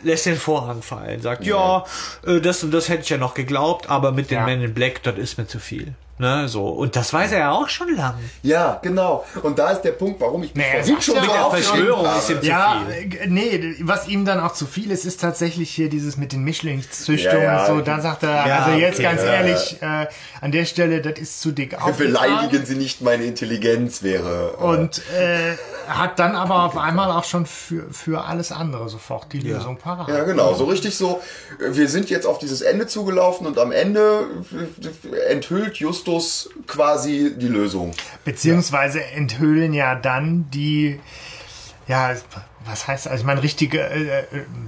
lässt 0.03 0.27
den 0.27 0.37
Vorhang 0.37 0.83
fallen, 0.83 1.23
sagt, 1.23 1.45
ja, 1.47 1.85
äh, 2.27 2.41
das 2.41 2.63
und 2.63 2.71
das 2.73 2.89
hätte 2.91 3.03
ich 3.03 3.09
ja 3.09 3.17
noch 3.17 3.33
geglaubt, 3.35 3.89
aber 3.89 4.13
mit 4.13 4.31
den 4.31 4.39
Ja. 4.39 4.45
Men 4.45 4.61
in 4.63 4.75
Black, 4.75 5.03
das 5.03 5.17
ist 5.17 5.39
mir 5.39 5.47
zu 5.47 5.59
viel. 5.59 5.95
Ne, 6.17 6.49
so. 6.49 6.69
Und 6.69 6.95
das 6.95 7.13
weiß 7.13 7.33
er 7.33 7.39
ja 7.41 7.51
auch 7.51 7.69
schon 7.69 7.95
lang. 7.97 8.15
Ja, 8.43 8.79
genau. 8.83 9.25
Und 9.43 9.59
da 9.59 9.71
ist 9.71 9.83
der 9.83 9.91
Punkt, 9.93 10.21
warum 10.21 10.45
ich 10.45 10.55
mich 10.55 10.65
Nee, 10.65 10.79
vorhin 10.81 11.03
schon 11.03 11.15
mit 11.21 11.25
der 11.29 11.51
Verschwörung 11.51 12.07
ist 12.19 12.31
ihm 12.31 12.41
zu 12.41 12.47
Ja, 12.47 12.83
viel. 12.89 13.17
äh, 13.21 13.27
nee, 13.27 13.75
was 13.81 14.07
ihm 14.07 14.25
dann 14.25 14.39
auch 14.39 14.53
zu 14.53 14.67
viel 14.67 14.93
ist, 14.93 15.05
ist 15.05 15.21
tatsächlich 15.21 15.71
hier 15.71 15.89
dieses 15.89 16.17
mit 16.17 16.31
den 16.33 16.45
Mischlingszüchtungen 16.45 17.43
Ja, 17.43 17.67
ja. 17.67 17.67
und 17.73 17.79
so. 17.79 17.81
Da 17.85 18.01
sagt 18.01 18.23
er, 18.23 18.47
Ja, 18.47 18.59
also 18.65 18.79
jetzt 18.79 18.95
okay, 18.95 19.03
ganz 19.03 19.23
ja, 19.23 19.27
ehrlich, 19.33 19.77
äh, 19.83 20.07
an 20.41 20.53
der 20.53 20.65
Stelle, 20.67 21.01
das 21.03 21.19
ist 21.19 21.41
zu 21.41 21.51
dick 21.51 21.75
aufgetragen. 21.75 22.13
Beleidigen 22.13 22.65
Sie 22.65 22.77
nicht 22.77 23.01
meine 23.03 23.25
Intelligenz 23.25 24.05
wäre. 24.05 24.55
äh, 24.57 24.63
Und 24.63 24.99
äh, 25.19 25.57
hat 25.89 26.19
dann 26.21 26.37
aber 26.37 26.63
auf 26.63 26.77
einmal 26.79 27.11
auch 27.11 27.25
schon 27.25 27.45
für, 27.45 27.93
für 27.93 28.25
alles 28.25 28.53
andere 28.53 28.89
sofort 28.89 29.33
die 29.33 29.41
Lösung 29.41 29.77
parat. 29.79 30.09
Ja, 30.09 30.23
genau. 30.25 30.55
So 30.55 30.65
richtig 30.67 30.97
so, 30.97 31.21
wir 31.59 31.89
sind 31.89 32.09
jetzt 32.09 32.25
auf 32.27 32.39
dieses 32.39 32.63
Ende 32.63 32.87
zugelaufen 32.87 33.47
und 33.49 33.59
am 33.59 33.73
Ende 33.73 34.29
enthüllt 35.29 35.79
Justus 36.05 36.51
quasi 36.67 37.33
die 37.37 37.49
Lösung. 37.49 37.93
Beziehungsweise 38.25 39.03
enthüllen 39.05 39.73
ja 39.73 39.95
dann 39.95 40.51
die, 40.51 41.01
ja, 41.89 42.15
was 42.67 42.87
heißt, 42.87 43.09
also 43.09 43.21
ich 43.23 43.27
meine, 43.27 43.43
richtige 43.43 43.81
äh, 43.81 44.21
äh, 44.21 44.25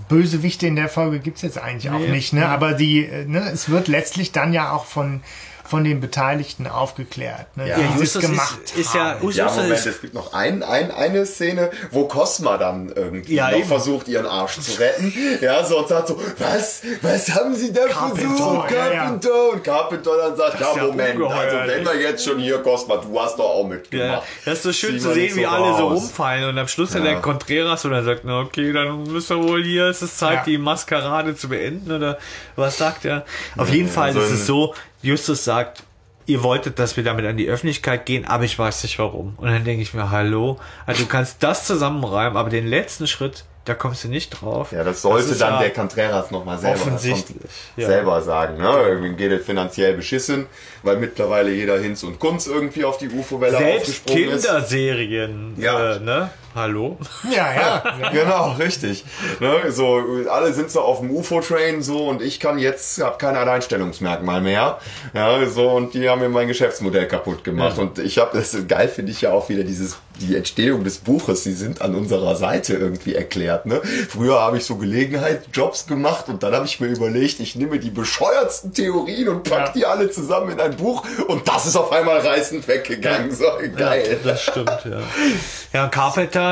Bösewichte 0.08 0.66
in 0.66 0.76
der 0.76 0.88
Folge 0.88 1.18
gibt's 1.18 1.42
jetzt 1.42 1.58
eigentlich 1.58 1.90
auch 1.90 1.98
Nee. 1.98 2.10
nicht, 2.10 2.32
ne? 2.32 2.48
Aber 2.48 2.72
die, 2.72 3.04
äh, 3.04 3.24
ne, 3.26 3.50
es 3.52 3.68
wird 3.68 3.88
letztlich 3.88 4.32
dann 4.32 4.52
ja 4.52 4.72
auch 4.72 4.84
von, 4.86 5.22
von 5.68 5.84
den 5.84 6.00
Beteiligten 6.00 6.66
aufgeklärt, 6.66 7.56
ne? 7.56 7.68
Ja. 7.68 7.76
die 7.76 7.82
Ja, 7.82 7.88
das 7.92 8.00
Justus 8.00 8.22
gemacht 8.22 8.58
ist, 8.64 8.76
ist 8.76 8.94
ja, 8.94 9.00
haben. 9.20 9.30
Ja, 9.30 9.50
Moment, 9.50 9.72
ist, 9.72 9.86
es 9.86 10.00
gibt 10.00 10.14
noch 10.14 10.32
ein, 10.32 10.62
ein, 10.62 10.90
eine 10.90 11.26
Szene, 11.26 11.70
wo 11.90 12.06
Cosma 12.06 12.56
dann 12.58 12.92
irgendwie 12.94 13.34
Ja, 13.34 13.50
noch 13.50 13.58
eben. 13.58 13.68
versucht, 13.68 14.08
ihren 14.08 14.26
Arsch 14.26 14.58
zu 14.60 14.78
retten. 14.80 15.12
Ja, 15.40 15.64
so 15.64 15.78
und 15.78 15.88
sagt 15.88 16.08
so, 16.08 16.20
was, 16.38 16.82
was 17.02 17.34
haben 17.34 17.54
Sie 17.54 17.72
da 17.72 17.86
Carpenter, 17.86 18.28
versucht, 18.36 18.70
ja, 18.70 18.76
ja. 18.76 18.92
Carpenter? 19.02 19.50
Und 19.52 19.64
Carpenter 19.64 20.10
dann 20.16 20.36
sagt, 20.36 20.60
ja, 20.60 20.76
ja 20.76 20.82
Moment, 20.84 21.22
also 21.22 21.56
wenn 21.66 21.84
wir 21.84 22.00
jetzt 22.00 22.24
schon 22.24 22.38
hier, 22.38 22.58
Cosma, 22.58 22.96
du 22.96 23.20
hast 23.20 23.38
doch 23.38 23.44
auch 23.44 23.66
mitgemacht. 23.66 24.08
Ja, 24.08 24.22
das 24.44 24.54
ist 24.58 24.62
so 24.62 24.72
schön 24.72 24.92
Zieh 24.94 25.00
zu 25.00 25.12
sehen, 25.14 25.22
nicht 25.24 25.36
wie 25.36 25.42
so 25.42 25.48
alle 25.48 25.76
so 25.76 25.88
rumfallen 25.88 26.48
und 26.48 26.58
am 26.58 26.68
Schluss 26.68 26.90
dann 26.90 27.04
Ja. 27.04 27.12
der 27.12 27.20
Contreras 27.20 27.84
und 27.84 27.92
er 27.92 28.04
sagt, 28.04 28.22
na 28.24 28.40
okay, 28.40 28.72
dann 28.72 29.02
müssen 29.04 29.36
wir 29.42 29.48
wohl 29.48 29.64
hier, 29.64 29.86
es 29.86 30.02
ist 30.02 30.18
Zeit, 30.18 30.34
Ja. 30.34 30.42
die 30.44 30.58
Maskerade 30.58 31.36
zu 31.36 31.48
beenden 31.48 31.90
oder 31.92 32.18
was 32.56 32.78
sagt 32.78 33.04
er? 33.04 33.24
Auf 33.56 33.70
jeden 33.70 33.88
Fall 33.88 34.12
so 34.12 34.20
ist 34.20 34.30
es 34.30 34.46
so, 34.46 34.74
Justus 35.06 35.44
sagt, 35.44 35.84
ihr 36.26 36.42
wolltet, 36.42 36.78
dass 36.80 36.96
wir 36.96 37.04
damit 37.04 37.24
an 37.26 37.36
die 37.36 37.48
Öffentlichkeit 37.48 38.06
gehen, 38.06 38.24
aber 38.26 38.44
ich 38.44 38.58
weiß 38.58 38.82
nicht 38.82 38.98
warum. 38.98 39.34
Und 39.36 39.48
dann 39.48 39.64
denke 39.64 39.82
ich 39.82 39.94
mir, 39.94 40.10
hallo, 40.10 40.58
also 40.84 41.04
du 41.04 41.08
kannst 41.08 41.42
das 41.44 41.64
zusammenreimen, 41.66 42.36
aber 42.36 42.50
den 42.50 42.66
letzten 42.66 43.06
Schritt, 43.06 43.44
da 43.64 43.74
kommst 43.74 44.02
du 44.04 44.08
nicht 44.08 44.30
drauf. 44.30 44.72
Ja, 44.72 44.82
das 44.84 45.02
sollte 45.02 45.30
ist 45.30 45.40
dann 45.40 45.54
ja 45.54 45.60
der 45.60 45.70
Contreras 45.70 46.30
nochmal 46.32 46.58
selber, 46.58 46.80
offensichtlich, 46.80 47.38
ja. 47.76 47.86
selber 47.86 48.20
sagen. 48.22 48.58
Ne? 48.58 48.68
Irgendwie 48.68 49.14
geht 49.14 49.32
es 49.32 49.46
finanziell 49.46 49.94
beschissen, 49.94 50.46
weil 50.82 50.96
mittlerweile 50.98 51.52
jeder 51.52 51.78
Hinz 51.78 52.02
und 52.02 52.18
Kunz 52.18 52.46
irgendwie 52.48 52.84
auf 52.84 52.98
die 52.98 53.08
UFO-Welle 53.08 53.56
Selbst 53.58 53.88
aufgesprungen 53.88 54.28
ist. 54.30 54.44
Kinderserien, 54.44 55.54
Ja. 55.56 55.94
äh, 55.94 56.00
ne? 56.00 56.30
Hallo? 56.56 56.96
Ja, 57.30 57.52
ja. 57.52 57.82
ja. 58.00 58.10
Genau, 58.12 58.52
richtig. 58.52 59.04
Ne, 59.40 59.70
so, 59.70 60.02
alle 60.30 60.54
sind 60.54 60.70
so 60.70 60.80
auf 60.80 61.00
dem 61.00 61.10
UFO-Train 61.10 61.82
so 61.82 62.08
und 62.08 62.22
ich 62.22 62.40
kann 62.40 62.58
jetzt, 62.58 63.02
habe 63.02 63.18
kein 63.18 63.36
Alleinstellungsmerkmal 63.36 64.40
mehr. 64.40 64.78
Ja, 65.12 65.46
so 65.46 65.68
und 65.68 65.92
die 65.92 66.08
haben 66.08 66.22
mir 66.22 66.30
mein 66.30 66.48
Geschäftsmodell 66.48 67.08
kaputt 67.08 67.44
gemacht. 67.44 67.76
Und 67.78 67.98
ich 67.98 68.18
habe 68.18 68.30
das 68.38 68.56
geil 68.66 68.88
finde 68.88 69.12
ich 69.12 69.20
ja 69.20 69.32
auch 69.32 69.50
wieder 69.50 69.64
dieses 69.64 69.98
die 70.20 70.34
Entstehung 70.34 70.82
des 70.82 70.96
Buches. 70.98 71.42
Die 71.42 71.52
sind 71.52 71.82
an 71.82 71.94
unserer 71.94 72.36
Seite 72.36 72.74
irgendwie 72.74 73.14
erklärt. 73.14 73.66
Ne? 73.66 73.82
Früher 74.08 74.40
habe 74.40 74.56
ich 74.56 74.64
so 74.64 74.76
Gelegenheitsjobs 74.76 75.86
gemacht 75.86 76.28
und 76.28 76.42
dann 76.42 76.54
habe 76.54 76.64
ich 76.64 76.80
mir 76.80 76.86
überlegt, 76.86 77.38
ich 77.40 77.54
nehme 77.56 77.78
die 77.78 77.90
bescheuertsten 77.90 78.72
Theorien 78.72 79.28
und 79.28 79.42
pack 79.44 79.66
Ja. 79.66 79.72
die 79.72 79.84
alle 79.84 80.10
zusammen 80.10 80.52
in 80.52 80.60
ein 80.60 80.74
Buch 80.76 81.04
und 81.28 81.46
das 81.46 81.66
ist 81.66 81.76
auf 81.76 81.92
einmal 81.92 82.18
reißend 82.20 82.66
weggegangen. 82.66 83.30
So 83.30 83.44
geil. 83.76 84.18
Ja, 84.24 84.30
das 84.30 84.42
stimmt, 84.42 84.70
ja. 84.84 85.00
Ja, 85.72 85.84
und 85.84 85.90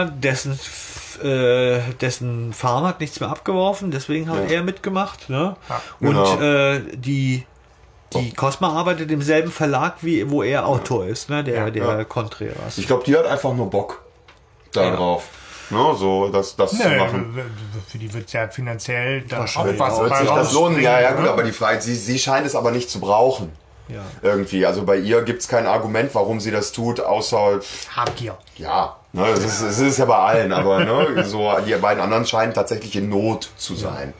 Dessen 0.04 0.58
äh, 1.22 1.78
dessen 2.00 2.52
Farm 2.52 2.84
hat 2.84 2.98
nichts 3.00 3.20
mehr 3.20 3.28
abgeworfen, 3.30 3.90
deswegen 3.92 4.28
hat 4.30 4.50
Ja. 4.50 4.56
er 4.56 4.62
mitgemacht. 4.64 5.30
Ne? 5.30 5.56
Ja. 5.68 5.80
Und 6.00 6.08
Genau. 6.08 6.40
äh, 6.40 6.80
die 6.96 7.46
die 8.12 8.32
Cosma 8.32 8.68
arbeitet 8.68 9.10
im 9.10 9.22
selben 9.22 9.50
Verlag, 9.50 9.94
wie 10.02 10.28
wo 10.30 10.42
er 10.44 10.66
Autor 10.66 11.06
ist, 11.06 11.30
ne? 11.30 11.42
Der, 11.42 11.54
Ja. 11.54 11.70
der 11.70 11.84
Ja. 11.84 12.04
Contreras. 12.04 12.78
Ich 12.78 12.86
glaube, 12.86 13.02
die 13.04 13.16
hat 13.16 13.26
einfach 13.26 13.52
nur 13.54 13.68
Bock 13.70 14.02
darauf. 14.72 15.24
Ne, 15.70 15.78
so, 15.98 16.28
das, 16.28 16.54
das 16.56 16.72
zu 16.72 16.88
Nö, 16.88 16.96
machen. 16.98 17.40
für 17.88 17.98
die 17.98 18.12
wird 18.12 18.26
es 18.26 18.32
ja 18.34 18.46
finanziell 18.48 19.22
dann 19.22 19.42
auch 19.42 19.64
was. 19.78 19.98
Wird 20.00 20.16
sich 20.18 20.28
das 20.28 20.52
lohnen? 20.52 20.80
Ja, 20.82 21.00
ja, 21.00 21.08
gut, 21.12 21.20
rausspringen, 21.20 21.28
aber 21.32 21.42
ne? 21.42 21.48
die 21.48 21.54
Frage, 21.56 21.80
sie, 21.80 21.94
sie 21.96 22.18
scheint 22.18 22.46
es 22.46 22.54
aber 22.54 22.70
nicht 22.70 22.90
zu 22.90 23.00
brauchen. 23.00 23.50
Ja. 23.88 24.02
Irgendwie. 24.22 24.64
Also 24.64 24.84
bei 24.84 24.96
ihr 24.96 25.22
gibt 25.22 25.42
es 25.42 25.48
kein 25.48 25.66
Argument, 25.66 26.14
warum 26.14 26.40
sie 26.40 26.50
das 26.50 26.72
tut, 26.72 27.00
außer, 27.00 27.60
Habgier. 27.94 28.36
ja, 28.56 28.96
ne, 29.12 29.28
es, 29.28 29.44
ist, 29.44 29.60
es 29.60 29.78
ist 29.78 29.98
ja 29.98 30.06
bei 30.06 30.16
allen, 30.16 30.52
aber 30.52 30.84
ne, 30.84 31.24
so, 31.26 31.52
die 31.66 31.74
beiden 31.74 32.02
anderen 32.02 32.26
scheinen 32.26 32.54
tatsächlich 32.54 32.96
in 32.96 33.10
Not 33.10 33.50
zu 33.56 33.74
sein. 33.74 34.14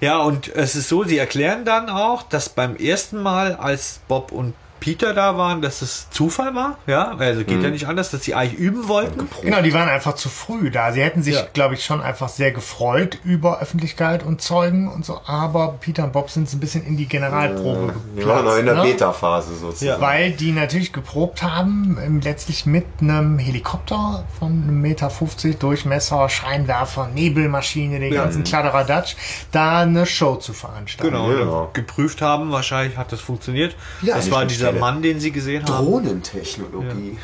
Ja, 0.00 0.18
und 0.18 0.54
es 0.54 0.74
ist 0.74 0.88
so, 0.88 1.04
sie 1.04 1.18
erklären 1.18 1.64
dann 1.64 1.88
auch, 1.88 2.22
dass 2.22 2.48
beim 2.48 2.76
ersten 2.76 3.22
Mal, 3.22 3.54
als 3.54 4.00
Bob 4.08 4.32
und 4.32 4.54
Peter 4.80 5.14
da 5.14 5.36
waren, 5.36 5.62
dass 5.62 5.82
es 5.82 6.08
Zufall 6.10 6.54
war. 6.54 6.78
Ja, 6.86 7.16
also 7.18 7.44
geht 7.44 7.62
ja 7.62 7.70
nicht 7.70 7.86
anders, 7.88 8.10
dass 8.10 8.22
sie 8.24 8.34
eigentlich 8.34 8.58
üben 8.58 8.88
wollten. 8.88 9.28
Genau, 9.42 9.62
die 9.62 9.72
waren 9.74 9.88
einfach 9.88 10.14
zu 10.14 10.28
früh 10.28 10.70
da. 10.70 10.92
Sie 10.92 11.02
hätten 11.02 11.22
sich, 11.22 11.34
Ja. 11.34 11.46
glaube 11.52 11.74
ich, 11.74 11.84
schon 11.84 12.00
einfach 12.00 12.28
sehr 12.28 12.52
gefreut 12.52 13.18
über 13.24 13.60
Öffentlichkeit 13.60 14.22
und 14.24 14.40
Zeugen 14.42 14.88
und 14.90 15.04
so. 15.04 15.20
Aber 15.26 15.76
Peter 15.80 16.04
und 16.04 16.12
Bob 16.12 16.30
sind 16.30 16.48
so 16.48 16.56
ein 16.56 16.60
bisschen 16.60 16.84
in 16.86 16.96
die 16.96 17.06
Generalprobe 17.06 17.94
Wir 18.14 18.26
waren 18.26 18.44
noch 18.44 18.56
in 18.56 18.66
der 18.66 18.74
ne? 18.76 18.82
Beta-Phase 18.82 19.56
sozusagen. 19.56 20.00
Weil 20.00 20.32
die 20.32 20.52
natürlich 20.52 20.92
geprobt 20.92 21.42
haben, 21.42 21.98
ähm, 22.04 22.20
letztlich 22.20 22.66
mit 22.66 22.86
einem 23.00 23.38
Helikopter 23.38 24.24
von 24.38 24.52
einem 24.52 24.80
Meter 24.80 25.10
50 25.10 25.58
Durchmesser, 25.58 26.28
Scheinwerfer, 26.28 27.08
Nebelmaschine, 27.14 27.98
den 28.00 28.14
ganzen 28.14 28.44
Kladderadatsch, 28.44 29.16
da 29.52 29.80
eine 29.80 30.06
Show 30.06 30.36
zu 30.36 30.52
veranstalten. 30.52 31.12
Genau, 31.12 31.28
Genau. 31.28 31.70
geprüft 31.72 32.22
haben, 32.22 32.50
wahrscheinlich 32.52 32.96
hat 32.96 33.12
das 33.12 33.20
funktioniert. 33.20 33.76
Ja, 34.02 34.16
das 34.16 34.30
war 34.30 34.40
eine 34.40 34.50
dieser. 34.72 34.80
Mann, 34.80 35.02
den 35.02 35.20
sie 35.20 35.30
gesehen 35.32 35.64
haben. 35.64 35.84
Drohnentechnologie. 35.84 37.18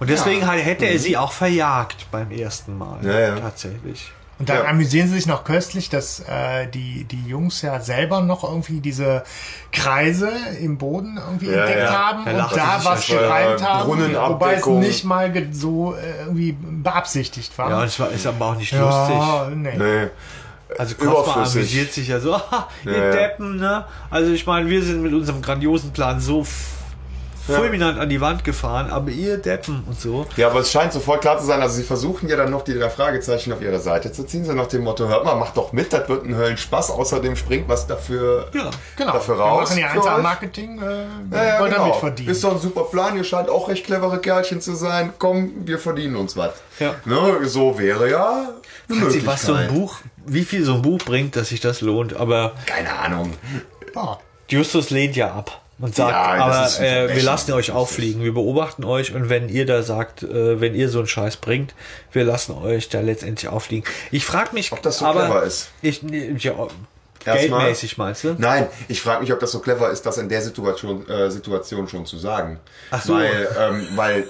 Und 0.00 0.10
deswegen 0.10 0.46
hat- 0.46 0.58
hätte 0.64 0.86
er 0.86 0.98
sie 0.98 1.16
auch 1.16 1.32
verjagt 1.32 2.06
beim 2.10 2.30
ersten 2.30 2.76
Mal. 2.78 2.98
Ja, 3.04 3.18
ja. 3.18 3.36
Tatsächlich. 3.36 4.12
Und 4.38 4.48
dann 4.48 4.58
Ja. 4.58 4.64
amüsieren 4.70 5.08
sie 5.08 5.14
sich 5.14 5.26
noch 5.26 5.42
köstlich, 5.42 5.90
dass 5.90 6.20
äh, 6.20 6.68
die, 6.68 7.02
die 7.02 7.24
Jungs 7.26 7.60
ja 7.62 7.80
selber 7.80 8.20
noch 8.20 8.44
irgendwie 8.44 8.78
diese 8.80 9.24
Kreise 9.72 10.30
im 10.60 10.78
Boden 10.78 11.18
irgendwie 11.18 11.46
Ja, 11.50 11.64
entdeckt 11.64 11.80
ja. 11.90 11.92
haben 11.92 12.24
Da 12.24 12.44
und 12.46 12.56
da 12.56 12.80
was 12.84 13.08
ja 13.08 13.18
gereimt 13.18 13.62
haben, 13.68 13.88
wobei 13.90 14.54
es 14.54 14.66
nicht 14.66 15.02
mal 15.04 15.32
so 15.50 15.94
äh, 15.94 16.20
irgendwie 16.26 16.52
beabsichtigt 16.60 17.56
war. 17.58 17.70
Ja, 17.70 17.78
und 17.80 17.86
es 17.86 17.98
war, 17.98 18.10
ist 18.12 18.26
aber 18.28 18.46
auch 18.46 18.56
nicht 18.56 18.70
lustig. 18.70 19.16
ja 19.16 19.50
nee. 19.52 19.76
Nee. 19.76 20.06
Also 20.78 20.94
Cosma 20.96 21.12
Überflüssig. 21.12 21.56
amüsiert 21.56 21.92
sich 21.92 22.08
ja 22.08 22.20
so, 22.20 22.34
"Haha, 22.38 22.68
ihr 22.84 22.92
Ja, 22.92 23.04
ja. 23.06 23.10
Deppen, 23.10 23.56
ne? 23.56 23.84
Also 24.10 24.30
ich 24.30 24.46
meine, 24.46 24.68
wir 24.70 24.82
sind 24.84 25.02
mit 25.02 25.14
unserem 25.14 25.42
grandiosen 25.42 25.92
Plan 25.92 26.20
so 26.20 26.46
fulminant 27.56 27.98
an 27.98 28.08
die 28.08 28.20
Wand 28.20 28.44
gefahren, 28.44 28.90
aber 28.90 29.10
ihr 29.10 29.38
Deppen 29.38 29.82
und 29.86 30.00
so. 30.00 30.26
Ja, 30.36 30.48
aber 30.48 30.60
es 30.60 30.70
scheint 30.70 30.92
sofort 30.92 31.20
klar 31.20 31.38
zu 31.38 31.46
sein, 31.46 31.60
also 31.62 31.74
sie 31.76 31.82
versuchen 31.82 32.28
ja 32.28 32.36
dann 32.36 32.50
noch 32.50 32.62
die 32.62 32.74
drei 32.78 32.90
Fragezeichen 32.90 33.52
auf 33.52 33.60
ihre 33.62 33.78
Seite 33.80 34.12
zu 34.12 34.24
ziehen, 34.24 34.44
so 34.44 34.52
nach 34.52 34.66
dem 34.66 34.82
Motto, 34.84 35.08
hört 35.08 35.24
mal, 35.24 35.34
macht 35.34 35.56
doch 35.56 35.72
mit, 35.72 35.92
das 35.92 36.08
wird 36.08 36.24
ein 36.24 36.34
Höllenspaß, 36.36 36.90
außerdem 36.90 37.36
springt 37.36 37.68
was 37.68 37.86
dafür, 37.86 38.48
Ja, 38.54 38.70
Genau, 38.96 39.12
dafür 39.12 39.36
wir 39.38 39.42
raus. 39.44 39.70
machen 39.70 39.80
ja 39.80 39.90
eins 39.90 40.06
am. 40.06 40.22
Marketing, 40.22 40.80
äh, 40.80 40.84
Ja, 41.34 41.44
ja, 41.44 41.60
wollen 41.60 41.70
genau. 41.72 41.82
damit 41.84 41.96
verdienen. 41.96 42.28
Ist 42.30 42.44
doch 42.44 42.52
ein 42.52 42.60
super 42.60 42.84
Plan, 42.84 43.16
ihr 43.16 43.24
scheint 43.24 43.48
auch 43.48 43.68
recht 43.68 43.84
clevere 43.86 44.18
Kerlchen 44.20 44.60
zu 44.60 44.74
sein, 44.74 45.12
komm, 45.18 45.52
wir 45.64 45.78
verdienen 45.78 46.16
uns 46.16 46.36
was. 46.36 46.52
Ja. 46.78 46.94
Ne, 47.04 47.46
so 47.46 47.78
wäre 47.78 48.10
ja 48.10 48.48
eine 48.90 49.26
was 49.26 49.42
so 49.42 49.52
ein. 49.54 49.68
Buch, 49.68 49.96
wie 50.26 50.44
viel 50.44 50.64
so 50.64 50.74
ein 50.74 50.82
Buch 50.82 50.98
bringt, 50.98 51.36
dass 51.36 51.48
sich 51.48 51.60
das 51.60 51.80
lohnt, 51.80 52.14
aber 52.14 52.52
Keine 52.66 52.92
Ahnung. 52.98 53.32
Ja. 53.94 54.18
Justus 54.48 54.90
lehnt 54.90 55.16
ja 55.16 55.32
ab 55.34 55.60
und 55.80 55.94
sagt, 55.94 56.10
Ja, 56.10 56.44
aber 56.44 56.80
äh, 56.84 57.14
wir 57.14 57.22
lassen 57.22 57.52
euch 57.52 57.70
auffliegen, 57.70 58.22
wir 58.24 58.34
beobachten 58.34 58.84
euch 58.84 59.14
und 59.14 59.28
wenn 59.28 59.48
ihr 59.48 59.64
da 59.66 59.82
sagt, 59.82 60.22
äh, 60.22 60.60
wenn 60.60 60.74
ihr 60.74 60.88
so 60.88 60.98
einen 60.98 61.08
Scheiß 61.08 61.36
bringt, 61.36 61.74
wir 62.12 62.24
lassen 62.24 62.52
euch 62.52 62.88
da 62.88 63.00
letztendlich 63.00 63.48
auffliegen. 63.48 63.84
Ich 64.10 64.24
frage 64.24 64.50
mich, 64.54 64.72
Ob 64.72 64.82
das 64.82 64.98
so 64.98 65.06
aber 65.06 65.24
clever 65.26 65.42
ist. 65.44 65.68
Ich, 65.82 66.02
ja, 66.02 66.66
Erstmal- 67.24 67.60
geldmäßig 67.60 67.98
meinst 67.98 68.24
du? 68.24 68.34
Nein, 68.38 68.66
ich 68.88 69.00
frage 69.00 69.20
mich, 69.22 69.32
ob 69.32 69.40
das 69.40 69.52
so 69.52 69.58
clever 69.60 69.90
ist, 69.90 70.02
das 70.06 70.18
in 70.18 70.28
der 70.28 70.40
Situation, 70.42 71.06
äh, 71.08 71.30
Situation 71.30 71.86
schon 71.88 72.06
zu 72.06 72.16
sagen. 72.18 72.58
Ach 72.90 73.02
so. 73.02 73.14
Weil, 73.14 73.48
ähm, 73.58 73.88
weil 73.96 74.20
äh, 74.20 74.24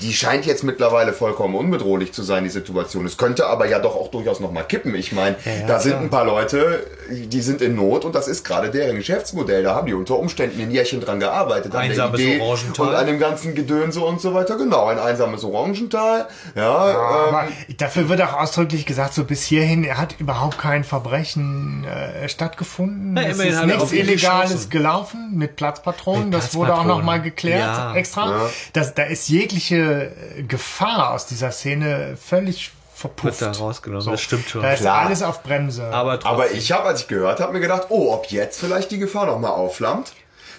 die 0.00 0.12
scheint 0.12 0.44
jetzt 0.44 0.64
mittlerweile 0.64 1.12
vollkommen 1.12 1.54
unbedrohlich 1.54 2.12
zu 2.12 2.22
sein, 2.24 2.42
die 2.42 2.50
Situation. 2.50 3.06
Es 3.06 3.16
könnte 3.16 3.46
aber 3.46 3.68
ja 3.68 3.78
doch 3.78 3.94
auch 3.94 4.10
durchaus 4.10 4.40
noch 4.40 4.50
mal 4.50 4.64
kippen. 4.64 4.92
Ich 4.96 5.12
meine, 5.12 5.36
ja, 5.44 5.66
da 5.68 5.78
sind 5.78 5.94
ein 5.94 6.10
paar 6.10 6.24
Leute, 6.24 6.84
die 7.10 7.40
sind 7.40 7.62
in 7.62 7.76
Not 7.76 8.04
und 8.04 8.14
das 8.16 8.26
ist 8.26 8.44
gerade 8.44 8.70
deren 8.70 8.96
Geschäftsmodell. 8.96 9.62
Da 9.62 9.76
haben 9.76 9.86
die 9.86 9.94
unter 9.94 10.18
Umständen 10.18 10.60
ein 10.60 10.72
Jährchen 10.72 11.00
dran 11.00 11.20
gearbeitet. 11.20 11.66
an 11.66 11.82
der 11.82 11.90
Einsames 11.90 12.20
Idee 12.20 12.40
Orangental. 12.40 12.88
Und 12.88 12.94
an 12.96 13.06
dem 13.06 13.20
ganzen 13.20 13.54
Gedönse 13.54 14.00
und 14.00 14.20
so 14.20 14.34
weiter. 14.34 14.56
Genau, 14.56 14.86
ein 14.86 14.98
einsames 14.98 15.44
Orangental. 15.44 16.26
Ja, 16.56 16.90
ähm, 16.90 16.96
Aber 17.34 17.48
dafür 17.78 18.08
wird 18.08 18.20
auch 18.22 18.32
ausdrücklich 18.40 18.84
gesagt, 18.84 19.14
so 19.14 19.22
bis 19.22 19.44
hierhin, 19.44 19.84
er 19.84 19.98
hat 19.98 20.16
überhaupt 20.18 20.58
kein 20.58 20.82
Verbrechen 20.82 21.84
äh, 21.84 22.28
stattgefunden. 22.28 23.12
Na, 23.14 23.22
es 23.28 23.38
ist 23.38 23.64
nichts 23.64 23.92
Illegales 23.92 24.70
gelaufen 24.70 25.32
mit 25.36 25.54
Platzpatronen. 25.54 26.30
Mit 26.30 26.34
das 26.34 26.54
wurde 26.54 26.72
auch 26.72 26.78
Platzpatronen. 26.82 26.98
noch 26.98 27.04
mal 27.06 27.22
geklärt 27.22 27.60
Ja. 27.76 27.94
extra. 27.94 28.26
Ja. 28.30 28.50
Das, 28.72 28.94
da 28.94 29.04
ist 29.04 29.28
jegliche 29.52 30.12
äh, 30.38 30.42
Gefahr 30.42 31.12
aus 31.12 31.26
dieser 31.26 31.50
Szene 31.50 32.16
völlig 32.16 32.70
verpufft. 32.94 33.40
Wird 33.40 33.56
da 33.56 33.58
rausgenommen, 33.58 34.06
das 34.06 34.20
stimmt 34.20 34.48
schon. 34.48 34.62
Da 34.62 34.72
ist 34.72 34.80
Klar. 34.80 35.06
alles 35.06 35.22
auf 35.22 35.42
Bremse. 35.42 35.84
Aber, 35.84 36.18
trotzdem. 36.20 36.30
Aber 36.30 36.50
ich 36.50 36.72
habe, 36.72 36.88
als 36.88 37.02
ich 37.02 37.08
gehört 37.08 37.40
habe, 37.40 37.52
mir 37.52 37.60
gedacht, 37.60 37.86
oh, 37.88 38.12
ob 38.12 38.26
jetzt 38.26 38.60
vielleicht 38.60 38.90
die 38.90 38.98
Gefahr 38.98 39.26
noch 39.26 39.38
mal 39.38 39.50
aufflammt. 39.50 40.12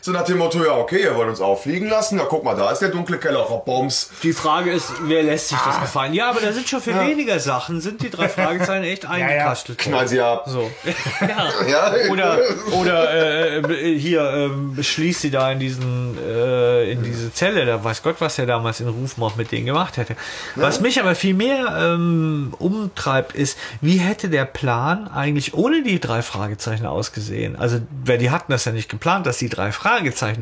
So 0.06 0.12
nach 0.12 0.26
dem 0.26 0.38
Motto, 0.38 0.62
ja, 0.66 0.74
okay, 0.76 1.02
ihr 1.04 1.16
wollt 1.16 1.30
uns 1.30 1.40
auffliegen 1.40 1.88
lassen. 1.88 2.18
Na, 2.18 2.26
guck 2.26 2.44
mal, 2.44 2.58
da 2.58 2.70
ist 2.72 2.80
der 2.80 2.90
dunkle 2.90 3.18
Keller, 3.20 3.46
Bums. 3.66 4.10
Die 4.22 4.34
Frage 4.34 4.70
ist, 4.74 4.92
wer 5.04 5.24
lässt 5.24 5.48
sich 5.48 5.58
Ah. 5.58 5.64
das 5.68 5.80
gefallen? 5.80 6.14
Ja, 6.14 6.30
aber 6.30 6.42
da 6.42 6.52
sind 6.52 6.68
schon 6.68 6.82
für 6.82 6.94
weniger 7.08 7.40
Sachen, 7.40 7.80
sind 7.80 8.02
die 8.02 8.10
drei 8.10 8.28
Fragezeichen 8.28 8.84
echt 8.84 9.06
eingekastelt. 9.10 9.78
Knall 9.78 10.06
sie 10.10 10.20
ab. 10.20 10.44
So. 10.48 10.70
Ja, 11.70 11.94
Oder, 12.12 12.38
oder 12.74 13.14
äh, 13.14 13.58
äh, 13.60 13.98
hier, 13.98 14.30
ähm, 14.34 14.78
schließt 14.82 15.22
sie 15.22 15.32
da 15.32 15.50
in 15.54 15.60
diesen, 15.60 16.18
äh, 16.22 16.92
in 16.92 17.02
diese 17.04 17.32
Zelle, 17.34 17.66
da 17.66 17.82
weiß 17.82 18.04
Gott, 18.04 18.18
was 18.20 18.38
er 18.38 18.46
damals 18.46 18.82
in 18.82 18.90
Rufmord 18.90 19.38
mit 19.38 19.54
denen 19.54 19.66
gemacht 19.66 19.96
hätte. 19.96 20.18
Was 20.56 20.82
mich 20.82 21.00
aber 21.00 21.16
viel 21.16 21.34
mehr 21.34 21.78
ähm, 21.80 22.54
umtreibt, 22.60 23.36
ist, 23.36 23.58
wie 23.80 24.00
hätte 24.00 24.28
der 24.28 24.44
Plan 24.44 25.08
eigentlich 25.08 25.54
ohne 25.54 25.82
die 25.82 26.02
drei 26.02 26.22
Fragezeichen 26.22 26.86
ausgesehen? 26.86 27.56
Also, 27.56 27.80
weil 28.04 28.18
die 28.18 28.32
hatten 28.32 28.52
das 28.52 28.66
ja 28.66 28.74
nicht 28.74 28.90
geplant, 28.90 29.26
dass 29.26 29.38
die 29.38 29.48
drei 29.48 29.72
Fragezeichen 29.72 29.93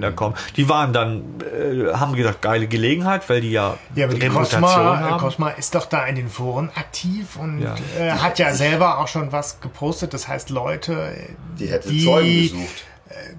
da 0.02 0.12
kommen. 0.12 0.36
Die 0.56 0.68
waren 0.70 0.94
dann, 0.94 1.24
äh, 1.42 1.94
haben 1.94 2.14
gedacht, 2.16 2.42
geile 2.42 2.68
Gelegenheit, 2.68 3.30
weil 3.30 3.42
die 3.42 3.52
ja, 3.52 3.78
Ja, 3.96 4.06
aber 4.06 4.14
die 4.16 4.22
Reputation 4.22 4.62
Cosma, 4.62 4.94
äh, 5.00 5.04
haben. 5.04 5.20
Cosma 5.22 5.50
ist 5.50 5.76
doch 5.76 5.86
da 5.86 6.06
in 6.06 6.16
den 6.16 6.30
Foren 6.30 6.70
aktiv 6.76 7.36
und 7.38 7.62
Ja. 7.62 7.76
äh, 8.00 8.12
hat 8.12 8.40
ja 8.40 8.54
selber 8.54 9.00
auch 9.00 9.08
schon 9.08 9.32
was 9.32 9.60
gepostet. 9.62 10.14
Das 10.14 10.28
heißt, 10.28 10.50
Leute, 10.50 11.14
Die 11.60 11.68
hätte 11.68 11.90
Zeugen 11.98 12.42
gesucht. 12.42 12.86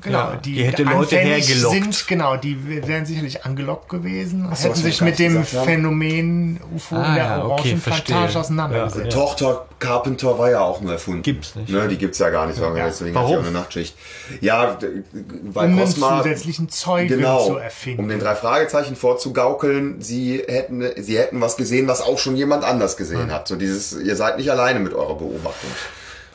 Genau, 0.00 0.18
Ja, 0.18 0.36
die, 0.36 0.52
die 0.54 0.64
hätte 0.64 0.82
Leute 0.84 1.16
hergelockt. 1.18 1.74
sind, 1.74 2.06
genau, 2.08 2.36
die 2.36 2.86
wären 2.86 3.06
sicherlich 3.06 3.44
angelockt 3.44 3.88
gewesen 3.88 4.46
und 4.46 4.56
so, 4.56 4.64
hätten 4.68 4.76
sich 4.80 5.00
mit 5.00 5.18
dem. 5.18 5.44
Phänomen 5.44 6.60
UFO 6.74 6.96
Ah, 6.96 7.08
in 7.08 7.14
der 7.14 7.24
ja, 7.24 7.44
okay, 7.44 7.50
Orangenplantage 7.52 8.38
auseinandergesetzt. 8.38 9.04
Ja, 9.04 9.10
Tochter 9.10 9.66
Carpenter 9.78 10.38
war 10.38 10.50
ja 10.50 10.60
auch 10.60 10.80
nur 10.80 10.92
erfunden. 10.92 11.22
Gibt's 11.22 11.54
nicht. 11.56 11.70
Ne, 11.70 11.88
die 11.88 11.98
gibt's 11.98 12.18
ja 12.18 12.30
gar 12.30 12.46
nicht, 12.46 12.58
Ja. 12.58 12.72
deswegen 12.86 13.14
Warum? 13.14 13.26
hat 13.28 13.32
sie 13.34 13.40
auch 13.40 13.48
eine 13.48 13.58
Nachtschicht. 13.58 13.96
Ja, 14.40 14.78
weil 14.80 15.66
Um 15.66 15.72
einen 15.72 15.78
Cosma... 15.78 16.18
zusätzlichen 16.22 16.68
Zeugen 16.68 17.08
Genau, 17.08 17.46
zu 17.46 17.56
erfinden. 17.56 18.00
um 18.02 18.08
den 18.08 18.18
drei 18.20 18.34
Fragezeichen 18.34 18.96
vorzugaukeln, 18.96 20.00
sie 20.00 20.42
hätten, 20.46 20.84
sie 20.96 21.18
hätten 21.18 21.40
was 21.40 21.56
gesehen, 21.56 21.88
was 21.88 22.00
auch 22.00 22.18
schon 22.18 22.36
jemand 22.36 22.64
anders 22.64 22.96
gesehen 22.96 23.32
hat. 23.32 23.48
So 23.48 23.56
dieses, 23.56 23.92
ihr 23.92 24.16
seid 24.16 24.36
nicht 24.38 24.50
alleine 24.50 24.80
mit 24.80 24.92
eurer 24.94 25.16
Beobachtung. 25.16 25.70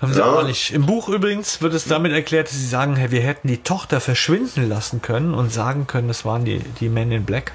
Haben 0.02 0.14
sie 0.14 0.20
Ja. 0.20 0.26
auch 0.26 0.44
nicht. 0.44 0.72
Im 0.74 0.86
Buch 0.86 1.10
übrigens 1.10 1.62
wird 1.62 1.74
es 1.74 1.86
damit 1.86 2.12
erklärt, 2.14 2.48
dass 2.48 2.56
sie 2.56 2.68
sagen, 2.68 2.96
hey, 2.96 3.10
wir 3.12 3.22
hätten 3.22 3.48
die 3.48 3.58
Tochter 3.64 4.00
verschwinden 4.00 4.70
lassen 4.70 5.02
können 5.02 5.34
und 5.34 5.52
sagen 5.52 5.88
können, 5.88 6.08
das 6.08 6.24
waren 6.26 6.46
die, 6.46 6.60
die 6.60 6.90
Men 6.90 7.12
in 7.12 7.26
Black. 7.26 7.52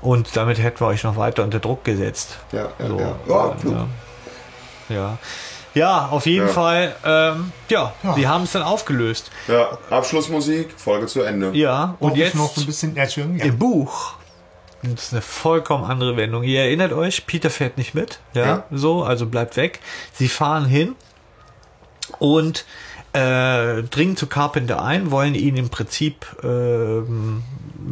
Und 0.00 0.36
damit 0.36 0.58
hätten 0.60 0.80
wir 0.80 0.86
euch 0.86 1.02
noch 1.04 1.16
weiter 1.16 1.42
unter 1.42 1.58
Druck 1.58 1.84
gesetzt. 1.84 2.38
Ja, 2.52 2.68
ja, 2.78 2.86
So, 2.86 2.98
ja. 3.00 3.16
Ja, 3.28 3.56
klug. 3.60 3.74
ja. 4.88 4.94
ja. 4.94 5.18
Ja, 5.74 6.08
auf 6.08 6.26
jeden 6.26 6.46
Ja. 6.46 6.52
Fall. 6.52 6.96
Ähm, 7.04 7.52
ja, 7.68 7.92
die 8.16 8.26
haben 8.26 8.44
es 8.44 8.52
dann 8.52 8.62
aufgelöst. 8.62 9.30
Ja, 9.46 9.78
Abschlussmusik, 9.90 10.74
Folge 10.76 11.06
zu 11.06 11.22
Ende. 11.22 11.50
Ja, 11.52 11.94
und 12.00 12.12
Auch 12.12 12.16
jetzt 12.16 12.34
noch 12.34 12.52
so 12.54 12.62
ein 12.62 12.66
bisschen, 12.66 12.96
ja, 12.96 13.04
ja. 13.04 13.24
im 13.44 13.58
Buch. 13.58 14.14
Das 14.82 15.04
ist 15.04 15.12
eine 15.12 15.22
vollkommen 15.22 15.84
andere 15.84 16.16
Wendung. 16.16 16.42
Ihr 16.42 16.60
erinnert 16.62 16.92
euch, 16.92 17.26
Peter 17.26 17.50
fährt 17.50 17.78
nicht 17.78 17.94
mit. 17.94 18.18
Ja, 18.32 18.44
Ja. 18.46 18.64
so, 18.72 19.02
also 19.04 19.26
bleibt 19.26 19.56
weg. 19.56 19.80
Sie 20.14 20.28
fahren 20.28 20.64
hin 20.66 20.94
und 22.18 22.64
äh, 23.12 23.82
dringen 23.84 24.16
zu 24.16 24.26
Carpenter 24.26 24.82
ein, 24.82 25.10
wollen 25.10 25.34
ihn 25.34 25.56
im 25.56 25.70
Prinzip 25.70 26.26
ähm, 26.42 27.42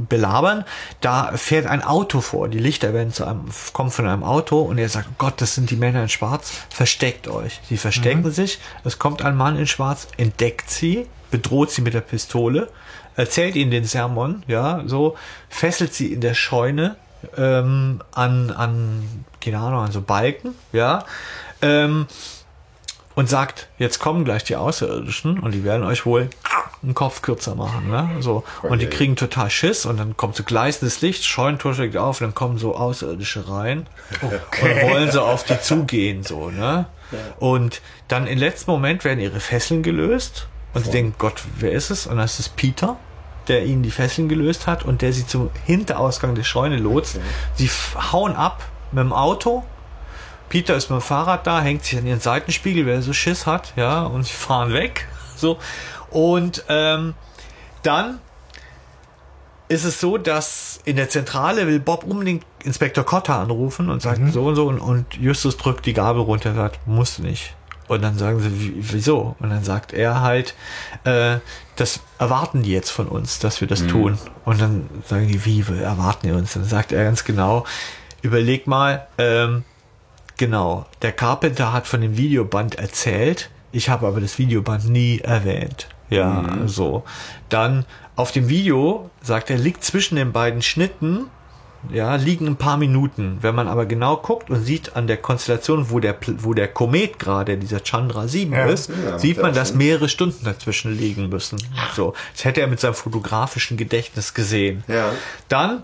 belabern. 0.08 0.64
Da 1.00 1.32
fährt 1.36 1.66
ein 1.66 1.82
Auto 1.82 2.20
vor. 2.20 2.48
Die 2.48 2.58
Lichter 2.58 2.92
werden 2.92 3.12
zu 3.12 3.24
einem, 3.24 3.46
kommen 3.72 3.90
von 3.90 4.06
einem 4.06 4.22
Auto 4.22 4.60
und 4.60 4.78
er 4.78 4.88
sagt, 4.88 5.18
Gott, 5.18 5.40
das 5.40 5.54
sind 5.54 5.70
die 5.70 5.76
Männer 5.76 6.02
in 6.02 6.08
Schwarz. 6.08 6.52
Versteckt 6.70 7.28
euch. 7.28 7.60
Sie 7.68 7.76
verstecken 7.76 8.30
sich. 8.30 8.58
Es 8.84 8.98
kommt 8.98 9.24
ein 9.24 9.36
Mann 9.36 9.56
in 9.56 9.66
Schwarz, 9.66 10.08
entdeckt 10.16 10.70
sie, 10.70 11.06
bedroht 11.30 11.70
sie 11.70 11.82
mit 11.82 11.94
der 11.94 12.02
Pistole, 12.02 12.68
erzählt 13.16 13.56
ihnen 13.56 13.70
den 13.70 13.84
Sermon, 13.84 14.42
ja, 14.46 14.82
so, 14.86 15.16
fesselt 15.48 15.94
sie 15.94 16.12
in 16.12 16.20
der 16.20 16.34
Scheune 16.34 16.96
ähm, 17.36 18.02
an, 18.12 18.50
an, 18.50 19.24
keine 19.40 19.58
Ahnung, 19.58 19.80
an 19.80 19.92
so 19.92 20.02
Balken, 20.02 20.54
ja, 20.72 21.04
ähm, 21.62 22.06
und 23.16 23.28
sagt, 23.28 23.68
jetzt 23.78 23.98
kommen 23.98 24.24
gleich 24.24 24.44
die 24.44 24.54
Außerirdischen 24.54 25.40
und 25.40 25.52
die 25.52 25.64
werden 25.64 25.82
euch 25.84 26.06
wohl 26.06 26.30
einen 26.82 26.94
Kopf 26.94 27.22
kürzer 27.22 27.54
machen, 27.56 27.90
ne? 27.90 28.08
So. 28.20 28.44
Und 28.62 28.80
die 28.80 28.86
Okay. 28.86 28.96
kriegen 28.96 29.16
total 29.16 29.50
Schiss 29.50 29.84
und 29.86 29.96
dann 29.98 30.16
kommt 30.16 30.36
so 30.36 30.44
gleißendes 30.44 31.00
Licht, 31.00 31.24
Scheunentor 31.24 31.74
schlägt 31.74 31.96
auf 31.96 32.20
und 32.20 32.28
dann 32.28 32.34
kommen 32.34 32.58
so 32.58 32.76
Außerirdische 32.76 33.48
rein 33.48 33.88
und 34.20 34.32
wollen 34.82 35.10
so 35.10 35.22
auf 35.22 35.42
die 35.44 35.58
zugehen, 35.60 36.22
so, 36.22 36.50
ne? 36.50 36.86
Und 37.40 37.80
dann 38.08 38.26
im 38.28 38.38
letzten 38.38 38.70
Moment 38.70 39.04
werden 39.04 39.18
ihre 39.20 39.40
Fesseln 39.40 39.82
gelöst 39.82 40.46
und 40.74 40.84
sie 40.84 40.90
denken, 40.92 41.14
Gott, 41.18 41.42
wer 41.58 41.72
ist 41.72 41.90
es? 41.90 42.06
Und 42.06 42.18
das 42.18 42.38
ist 42.38 42.54
Peter, 42.56 42.96
der 43.48 43.64
ihnen 43.64 43.82
die 43.82 43.90
Fesseln 43.90 44.28
gelöst 44.28 44.66
hat 44.66 44.84
und 44.84 45.00
der 45.02 45.12
sie 45.12 45.26
zum 45.26 45.50
Hinterausgang 45.64 46.34
der 46.34 46.42
Scheune 46.44 46.76
lotst. 46.76 47.18
Sie 47.54 47.66
f- 47.66 47.96
hauen 48.12 48.34
ab 48.36 48.62
mit 48.92 49.02
dem 49.02 49.12
Auto. 49.12 49.64
Peter 50.48 50.74
ist 50.76 50.90
mit 50.90 51.00
dem 51.00 51.02
Fahrrad 51.02 51.46
da, 51.46 51.60
hängt 51.60 51.84
sich 51.84 51.98
an 51.98 52.06
ihren 52.06 52.20
Seitenspiegel, 52.20 52.86
wer 52.86 53.02
so 53.02 53.12
Schiss 53.12 53.46
hat, 53.46 53.72
ja, 53.76 54.02
und 54.04 54.24
sie 54.24 54.32
fahren 54.34 54.72
weg. 54.72 55.06
So. 55.36 55.58
Und 56.10 56.64
ähm, 56.70 57.12
dann 57.82 58.20
ist 59.68 59.84
es 59.84 60.00
so, 60.00 60.16
dass 60.16 60.80
in 60.86 60.96
der 60.96 61.10
Zentrale 61.10 61.66
will 61.66 61.78
Bob 61.78 62.04
unbedingt 62.04 62.42
Inspektor 62.64 63.04
Cotta 63.04 63.42
anrufen 63.42 63.90
und 63.90 64.00
sagt 64.00 64.32
so 64.32 64.46
und 64.46 64.56
so 64.56 64.66
und, 64.66 64.78
und 64.78 65.14
Justus 65.16 65.58
drückt 65.58 65.84
die 65.84 65.92
Gabel 65.92 66.22
runter 66.22 66.50
und 66.50 66.56
sagt, 66.56 66.86
musst 66.86 67.18
du 67.18 67.22
nicht. 67.24 67.54
Und 67.88 68.02
dann 68.02 68.16
sagen 68.16 68.40
sie, 68.40 68.58
"Wie- 68.58 68.74
wieso? 68.94 69.36
Und 69.38 69.50
dann 69.50 69.62
sagt 69.62 69.92
er 69.92 70.22
halt, 70.22 70.54
äh, 71.04 71.36
das 71.76 72.00
erwarten 72.18 72.62
die 72.62 72.72
jetzt 72.72 72.90
von 72.90 73.06
uns, 73.08 73.38
dass 73.38 73.60
wir 73.60 73.68
das 73.68 73.86
tun. 73.86 74.18
Und 74.46 74.58
dann 74.60 74.88
sagen 75.06 75.28
die, 75.28 75.44
wie 75.44 75.68
wir 75.68 75.82
erwarten 75.82 76.28
die 76.28 76.32
uns? 76.32 76.54
Dann 76.54 76.64
sagt 76.64 76.92
er 76.92 77.04
ganz 77.04 77.24
genau, 77.24 77.66
überleg 78.22 78.66
mal, 78.66 79.06
ähm, 79.18 79.64
genau, 80.36 80.86
der 81.02 81.12
Carpenter 81.12 81.72
hat 81.72 81.86
von 81.86 82.00
dem 82.00 82.16
Videoband 82.16 82.76
erzählt, 82.76 83.50
ich 83.72 83.88
habe 83.88 84.06
aber 84.06 84.20
das 84.20 84.38
Videoband 84.38 84.88
nie 84.88 85.18
erwähnt. 85.20 85.88
Ja, 86.08 86.58
so. 86.66 87.04
Dann 87.48 87.84
auf 88.14 88.32
dem 88.32 88.48
Video, 88.48 89.10
sagt 89.22 89.50
er, 89.50 89.58
liegt 89.58 89.84
zwischen 89.84 90.16
den 90.16 90.32
beiden 90.32 90.62
Schnitten, 90.62 91.26
ja, 91.92 92.16
liegen 92.16 92.46
ein 92.46 92.56
paar 92.56 92.76
Minuten. 92.78 93.38
Wenn 93.42 93.54
man 93.54 93.68
aber 93.68 93.86
genau 93.86 94.16
guckt 94.16 94.50
und 94.50 94.64
sieht 94.64 94.96
an 94.96 95.06
der 95.06 95.18
Konstellation, 95.18 95.90
wo 95.90 96.00
der, 96.00 96.16
wo 96.38 96.54
der 96.54 96.68
Komet 96.68 97.18
gerade, 97.18 97.58
dieser 97.58 97.80
Chandra 97.84 98.26
7 98.26 98.52
Ja. 98.52 98.66
ist, 98.66 98.90
Ja, 99.04 99.18
sieht 99.18 99.40
man, 99.40 99.54
dass 99.54 99.74
mehrere 99.74 100.08
Stunden 100.08 100.44
dazwischen 100.44 100.96
liegen 100.96 101.28
müssen. 101.28 101.58
So. 101.94 102.14
Das 102.34 102.44
hätte 102.44 102.60
er 102.60 102.66
mit 102.66 102.80
seinem 102.80 102.94
fotografischen 102.94 103.76
Gedächtnis 103.76 104.34
gesehen. 104.34 104.82
Ja. 104.88 105.10
Dann 105.48 105.82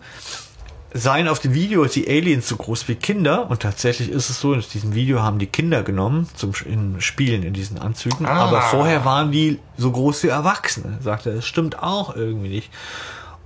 seien 0.94 1.26
auf 1.28 1.38
dem 1.38 1.54
Video 1.54 1.84
die 1.86 2.06
Aliens 2.08 2.46
so 2.48 2.56
groß 2.56 2.86
wie 2.88 2.94
Kinder 2.96 3.50
und 3.50 3.60
tatsächlich 3.62 4.10
ist 4.10 4.28
es 4.30 4.40
so, 4.40 4.52
in 4.52 4.60
diesem 4.60 4.94
Video 4.94 5.22
haben 5.22 5.38
die 5.38 5.46
Kinder 5.46 5.82
genommen 5.82 6.28
zum 6.34 6.52
in 6.66 7.00
Spielen 7.00 7.42
in 7.42 7.52
diesen 7.54 7.78
Anzügen, 7.78 8.26
Ah. 8.26 8.46
aber 8.46 8.60
vorher 8.62 9.04
waren 9.04 9.32
die 9.32 9.58
so 9.76 9.90
groß 9.90 10.22
wie 10.24 10.28
Erwachsene. 10.28 10.98
Sagt 11.02 11.26
er, 11.26 11.34
das 11.34 11.46
stimmt 11.46 11.82
auch 11.82 12.14
irgendwie 12.14 12.48
nicht. 12.48 12.70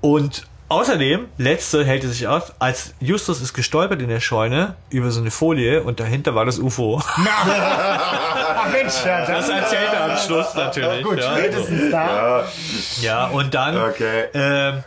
Und 0.00 0.46
außerdem, 0.68 1.26
letzte 1.38 1.84
hält 1.84 2.02
es 2.04 2.12
sich 2.18 2.26
aus, 2.26 2.52
als 2.58 2.94
Justus 3.00 3.40
ist 3.40 3.54
gestolpert 3.54 4.02
in 4.02 4.08
der 4.08 4.20
Scheune 4.20 4.74
über 4.90 5.10
so 5.12 5.20
eine 5.20 5.30
Folie 5.30 5.82
und 5.84 6.00
dahinter 6.00 6.34
war 6.34 6.44
das 6.44 6.58
UFO. 6.58 7.00
Ach 7.00 7.18
Mensch, 8.72 9.04
ja, 9.04 9.24
Das 9.24 9.48
erzählt 9.48 9.92
er 9.92 10.10
am 10.12 10.16
Schluss 10.18 10.54
natürlich. 10.56 11.04
gut, 11.04 11.18
ja. 11.18 11.36
spätestens 11.36 11.90
da. 11.92 12.44
Ja, 13.02 13.26
und 13.28 13.54
dann 13.54 13.76
Okay. 13.76 14.24
ähm, 14.34 14.82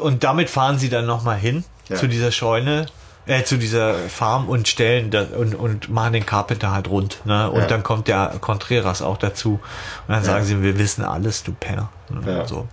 und 0.00 0.24
damit 0.24 0.50
fahren 0.50 0.78
sie 0.78 0.88
dann 0.88 1.06
nochmal 1.06 1.38
hin 1.38 1.64
Ja. 1.88 1.96
zu 1.96 2.06
dieser 2.08 2.32
Scheune, 2.32 2.86
äh, 3.26 3.42
zu 3.44 3.56
dieser 3.56 3.94
Farm 3.94 4.48
und 4.48 4.68
stellen 4.68 5.10
da, 5.10 5.22
und, 5.36 5.54
und 5.54 5.88
machen 5.88 6.12
den 6.12 6.26
Carpenter 6.26 6.72
halt 6.72 6.88
rund. 6.88 7.20
Ne? 7.24 7.50
Und 7.50 7.60
Ja. 7.62 7.66
dann 7.66 7.82
kommt 7.82 8.08
der 8.08 8.34
Contreras 8.40 9.00
auch 9.02 9.16
dazu. 9.16 9.60
Und 10.06 10.14
dann 10.14 10.22
sagen 10.24 10.44
sie, 10.44 10.60
wir 10.62 10.78
wissen 10.78 11.04
alles, 11.04 11.42
du 11.42 11.52
Penner. 11.52 11.90
Ne? 12.10 12.20
Ja. 12.40 12.46
So. 12.46 12.68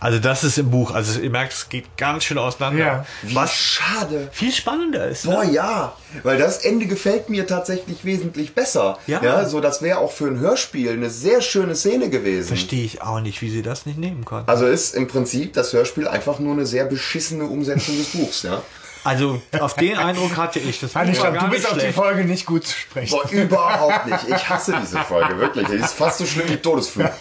Also 0.00 0.18
das 0.18 0.42
ist 0.42 0.58
im 0.58 0.70
Buch. 0.72 0.90
Also 0.92 1.20
ihr 1.20 1.30
merkt, 1.30 1.52
es 1.52 1.68
geht 1.68 1.96
ganz 1.96 2.24
schön 2.24 2.36
auseinander. 2.38 2.84
Ja. 2.84 3.06
Was 3.32 3.54
schade. 3.54 4.28
viel 4.32 4.50
spannender 4.52 5.06
ist. 5.06 5.24
Boah, 5.24 5.44
Ne? 5.44 5.52
ja, 5.52 5.92
weil 6.24 6.36
das 6.36 6.58
Ende 6.58 6.86
gefällt 6.86 7.30
mir 7.30 7.46
tatsächlich 7.46 8.04
wesentlich 8.04 8.54
besser. 8.56 8.98
Ja. 9.06 9.44
so 9.48 9.60
das 9.60 9.82
wäre 9.82 9.98
auch 9.98 10.10
für 10.10 10.26
ein 10.26 10.40
Hörspiel 10.40 10.90
eine 10.90 11.10
sehr 11.10 11.42
schöne 11.42 11.76
Szene 11.76 12.10
gewesen. 12.10 12.48
Verstehe 12.48 12.84
ich 12.84 13.02
auch 13.02 13.20
nicht, 13.20 13.40
wie 13.40 13.50
sie 13.50 13.62
das 13.62 13.86
nicht 13.86 13.98
nehmen 13.98 14.24
konnten. 14.24 14.50
Also 14.50 14.66
ist 14.66 14.96
im 14.96 15.06
Prinzip 15.06 15.52
das 15.52 15.72
Hörspiel 15.72 16.08
einfach 16.08 16.40
nur 16.40 16.54
eine 16.54 16.66
sehr 16.66 16.84
beschissene 16.86 17.44
Umsetzung 17.44 17.96
des 17.96 18.08
Buchs, 18.08 18.42
ja. 18.42 18.62
Also 19.04 19.42
auf 19.58 19.74
den 19.74 19.96
Eindruck 19.98 20.36
hatte 20.36 20.58
ich. 20.60 20.78
Das 20.80 20.94
war 20.94 21.04
stopp, 21.12 21.34
gar 21.34 21.44
du 21.44 21.50
bist 21.50 21.70
auf 21.70 21.76
die. 21.78 21.92
Folge 21.92 22.24
nicht 22.24 22.46
gut 22.46 22.66
zu 22.66 22.76
sprechen. 22.78 23.10
Boah, 23.10 23.28
überhaupt 23.30 24.06
nicht. 24.06 24.28
Ich 24.28 24.48
hasse 24.48 24.76
diese 24.80 24.98
Folge, 25.00 25.38
wirklich. 25.38 25.66
Die 25.66 25.74
ist 25.74 25.94
fast 25.94 26.18
so 26.18 26.26
schlimm 26.26 26.48
wie 26.48 26.56
Todesflug. 26.56 27.10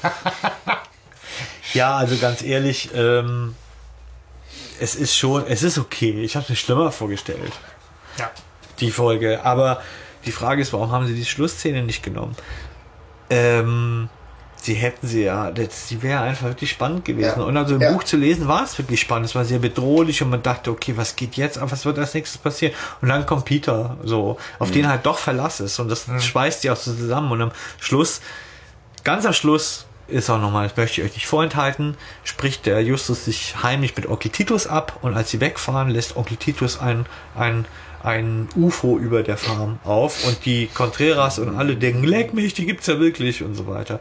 Ja, 1.73 1.95
also 1.95 2.17
ganz 2.17 2.41
ehrlich, 2.41 2.89
ähm, 2.93 3.55
es 4.81 4.95
ist 4.95 5.15
schon, 5.15 5.45
es 5.47 5.63
ist 5.63 5.77
okay. 5.77 6.21
Ich 6.21 6.35
habe 6.35 6.43
es 6.43 6.49
mir 6.49 6.55
schlimmer 6.57 6.91
vorgestellt, 6.91 7.53
Ja. 8.17 8.29
die 8.81 8.91
Folge. 8.91 9.45
Aber 9.45 9.81
die 10.25 10.33
Frage 10.33 10.61
ist, 10.61 10.73
warum 10.73 10.91
haben 10.91 11.07
sie 11.07 11.13
die 11.15 11.23
Schlussszene 11.23 11.83
nicht 11.83 12.03
genommen? 12.03 12.35
Ähm, 13.29 14.09
sie 14.63 14.75
hätten 14.75 15.07
sie 15.07 15.23
ja, 15.23 15.51
das, 15.51 15.87
die 15.87 16.01
wäre 16.03 16.21
einfach 16.21 16.47
wirklich 16.47 16.69
spannend 16.71 17.03
gewesen. 17.03 17.39
Ja. 17.39 17.43
Und 17.45 17.57
also 17.57 17.75
im 17.75 17.81
Ja. 17.81 17.91
Buch 17.91 18.03
zu 18.03 18.15
lesen 18.15 18.47
war 18.47 18.63
es 18.63 18.77
wirklich 18.77 19.01
spannend. 19.01 19.25
Es 19.27 19.35
war 19.35 19.43
sehr 19.43 19.59
bedrohlich 19.59 20.21
und 20.21 20.29
man 20.29 20.41
dachte, 20.43 20.71
okay, 20.71 20.93
was 20.95 21.15
geht 21.15 21.35
jetzt? 21.35 21.57
ab? 21.57 21.71
was 21.71 21.83
wird 21.83 21.97
als 21.99 22.13
nächstes 22.13 22.37
passieren? 22.37 22.73
Und 23.01 23.09
dann 23.09 23.25
kommt 23.25 23.45
Peter, 23.45 23.97
so, 24.03 24.37
auf 24.59 24.69
Mhm. 24.69 24.73
den 24.73 24.87
halt 24.89 25.05
doch 25.05 25.17
Verlass 25.17 25.59
ist. 25.59 25.79
Und 25.79 25.89
das 25.89 26.05
schweißt 26.19 26.63
die 26.63 26.69
auch 26.69 26.75
so 26.77 26.93
zusammen. 26.93 27.31
Und 27.31 27.41
am 27.41 27.51
Schluss 27.79 28.21
Ganz 29.03 29.25
am 29.25 29.33
Schluss 29.33 29.85
ist 30.07 30.29
auch 30.29 30.39
nochmal, 30.39 30.67
das 30.67 30.77
möchte 30.77 31.01
ich 31.01 31.07
euch 31.07 31.13
nicht 31.15 31.25
vorenthalten, 31.25 31.97
spricht 32.23 32.67
der 32.67 32.81
Justus 32.83 33.25
sich 33.25 33.55
heimlich 33.63 33.95
mit 33.95 34.05
Onkel 34.07 34.29
Titus 34.29 34.67
ab 34.67 34.99
und 35.01 35.15
als 35.15 35.31
sie 35.31 35.39
wegfahren, 35.41 35.89
lässt 35.89 36.15
Onkel 36.17 36.37
Titus 36.37 36.79
ein, 36.79 37.07
ein, 37.35 37.65
ein 38.03 38.47
UFO 38.55 38.97
über 38.97 39.23
der 39.23 39.37
Farm 39.37 39.79
auf 39.83 40.25
und 40.27 40.45
die 40.45 40.67
Contreras 40.67 41.39
und 41.39 41.57
alle 41.57 41.75
denken, 41.75 42.03
leck 42.03 42.33
mich, 42.33 42.53
die 42.53 42.65
gibt's 42.65 42.87
ja 42.87 42.99
wirklich 42.99 43.43
und 43.43 43.55
so 43.55 43.67
weiter. 43.67 43.99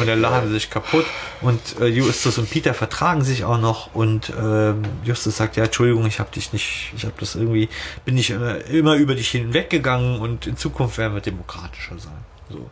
und 0.00 0.06
dann 0.06 0.20
lachen 0.20 0.48
sie 0.48 0.54
sich 0.54 0.70
kaputt 0.70 1.06
und 1.40 1.60
äh, 1.80 1.86
Justus 1.86 2.38
und 2.38 2.50
Peter 2.50 2.74
vertragen 2.74 3.22
sich 3.22 3.44
auch 3.44 3.58
noch 3.58 3.94
und 3.94 4.32
ähm, 4.38 4.82
Justus 5.04 5.36
sagt, 5.36 5.56
ja, 5.56 5.64
Entschuldigung, 5.64 6.06
ich 6.06 6.20
habe 6.20 6.30
dich 6.30 6.52
nicht, 6.52 6.92
ich 6.96 7.04
habe 7.04 7.14
das 7.18 7.34
irgendwie, 7.34 7.68
bin 8.04 8.16
ich 8.18 8.30
immer, 8.30 8.64
immer 8.66 8.96
über 8.96 9.14
dich 9.14 9.30
hinweggegangen 9.30 10.20
und 10.20 10.46
in 10.46 10.56
Zukunft 10.56 10.98
werden 10.98 11.14
wir 11.14 11.20
demokratischer 11.20 11.98
sein. 11.98 12.24
So. 12.50 12.70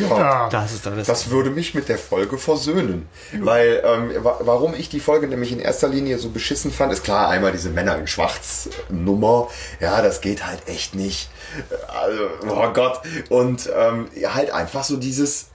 Ja. 0.00 0.48
Das 0.48 0.72
ist 0.72 0.86
alles. 0.86 1.06
Das 1.06 1.30
würde 1.30 1.50
mich 1.50 1.74
mit 1.74 1.88
der 1.88 1.98
Folge 1.98 2.38
versöhnen. 2.38 3.08
Weil, 3.32 3.82
ähm, 3.84 4.24
wa 4.24 4.38
warum 4.40 4.74
ich 4.74 4.88
die 4.88 5.00
Folge 5.00 5.28
nämlich 5.28 5.52
in 5.52 5.58
erster 5.58 5.88
Linie 5.88 6.18
so 6.18 6.30
beschissen 6.30 6.70
fand, 6.70 6.92
ist 6.92 7.04
klar, 7.04 7.28
einmal 7.28 7.52
diese 7.52 7.70
Männer 7.70 7.96
in 7.98 8.06
Schwarz 8.06 8.68
Nummer. 8.88 9.48
Ja, 9.80 10.02
das 10.02 10.20
geht 10.20 10.46
halt 10.46 10.68
echt 10.68 10.94
nicht. 10.94 11.30
Also, 11.88 12.28
oh 12.48 12.72
Gott. 12.72 13.00
Und 13.28 13.70
ähm, 13.76 14.08
halt 14.34 14.50
einfach 14.50 14.84
so 14.84 14.96
dieses, 14.96 15.46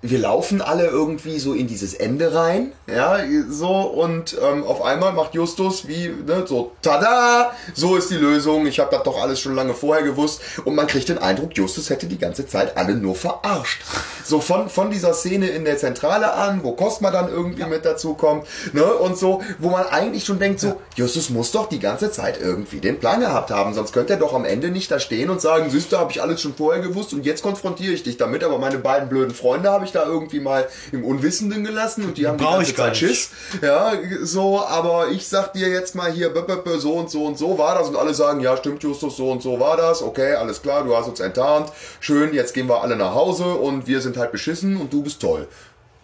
wir 0.00 0.20
laufen 0.20 0.62
alle 0.62 0.86
irgendwie 0.86 1.40
so 1.40 1.54
in 1.54 1.66
dieses 1.66 1.92
Ende 1.92 2.32
rein, 2.32 2.70
ja, 2.86 3.18
so 3.50 3.68
und 3.68 4.36
ähm, 4.40 4.62
auf 4.62 4.82
einmal 4.82 5.12
macht 5.12 5.34
Justus 5.34 5.88
wie, 5.88 6.08
ne, 6.08 6.44
so, 6.46 6.70
tada, 6.82 7.50
so 7.74 7.96
ist 7.96 8.08
die 8.10 8.16
Lösung, 8.16 8.66
ich 8.66 8.78
habe 8.78 8.92
das 8.92 9.02
doch 9.02 9.20
alles 9.20 9.40
schon 9.40 9.56
lange 9.56 9.74
vorher 9.74 10.04
gewusst 10.04 10.40
und 10.64 10.76
man 10.76 10.86
kriegt 10.86 11.08
den 11.08 11.18
Eindruck, 11.18 11.56
Justus 11.56 11.90
hätte 11.90 12.06
die 12.06 12.18
ganze 12.18 12.46
Zeit 12.46 12.76
alle 12.76 12.94
nur 12.94 13.16
verarscht. 13.16 13.82
So 14.24 14.40
von, 14.40 14.68
von 14.68 14.92
dieser 14.92 15.14
Szene 15.14 15.48
in 15.48 15.64
der 15.64 15.78
Zentrale 15.78 16.32
an, 16.32 16.62
wo 16.62 16.72
Cosma 16.72 17.10
dann 17.10 17.28
irgendwie 17.28 17.64
mit 17.64 17.84
dazu 17.84 18.14
kommt, 18.14 18.46
ne, 18.72 18.84
und 18.84 19.18
so, 19.18 19.42
wo 19.58 19.70
man 19.70 19.84
eigentlich 19.86 20.24
schon 20.24 20.38
denkt, 20.38 20.60
so, 20.60 20.80
Justus 20.94 21.28
muss 21.28 21.50
doch 21.50 21.68
die 21.68 21.80
ganze 21.80 22.12
Zeit 22.12 22.40
irgendwie 22.40 22.78
den 22.78 23.00
Plan 23.00 23.18
gehabt 23.18 23.50
haben, 23.50 23.74
sonst 23.74 23.92
könnte 23.92 24.12
er 24.12 24.20
doch 24.20 24.32
am 24.32 24.44
Ende 24.44 24.70
nicht 24.70 24.92
da 24.92 25.00
stehen 25.00 25.28
und 25.28 25.40
sagen, 25.40 25.70
siehst 25.70 25.90
du, 25.90 25.98
habe 25.98 26.12
ich 26.12 26.22
alles 26.22 26.40
schon 26.40 26.54
vorher 26.54 26.80
gewusst 26.80 27.12
und 27.12 27.26
jetzt 27.26 27.42
konfrontiere 27.42 27.94
ich 27.94 28.04
dich 28.04 28.16
damit, 28.16 28.44
aber 28.44 28.58
meine 28.58 28.78
beiden 28.78 29.08
blöden 29.08 29.34
Freunde 29.34 29.72
habe 29.72 29.84
ich 29.84 29.87
da 29.92 30.04
irgendwie 30.04 30.40
mal 30.40 30.68
im 30.92 31.04
Unwissenden 31.04 31.64
gelassen 31.64 32.04
und 32.04 32.18
die 32.18 32.26
haben 32.26 32.38
die 32.38 32.44
Brauch 32.44 32.56
ganze 32.56 32.70
ich 32.70 32.76
gar 32.76 32.86
Zeit. 32.88 32.96
Schiss. 32.98 33.30
Ja, 33.62 33.92
so, 34.22 34.60
aber 34.60 35.08
ich 35.08 35.26
sag 35.28 35.52
dir 35.52 35.68
jetzt 35.68 35.94
mal 35.94 36.10
hier, 36.10 36.32
so 36.78 36.92
und 36.94 37.10
so 37.10 37.24
und 37.24 37.38
so 37.38 37.58
war 37.58 37.76
das 37.76 37.88
und 37.88 37.96
alle 37.96 38.14
sagen, 38.14 38.40
ja, 38.40 38.56
stimmt 38.56 38.82
Justus, 38.82 39.16
so 39.16 39.30
und 39.30 39.42
so 39.42 39.58
war 39.60 39.76
das, 39.76 40.02
okay, 40.02 40.34
alles 40.34 40.62
klar, 40.62 40.84
du 40.84 40.96
hast 40.96 41.08
uns 41.08 41.20
enttarnt, 41.20 41.70
schön, 42.00 42.34
jetzt 42.34 42.54
gehen 42.54 42.68
wir 42.68 42.82
alle 42.82 42.96
nach 42.96 43.14
Hause 43.14 43.44
und 43.44 43.86
wir 43.86 44.00
sind 44.00 44.16
halt 44.16 44.32
beschissen 44.32 44.76
und 44.76 44.92
du 44.92 45.02
bist 45.02 45.20
toll. 45.20 45.46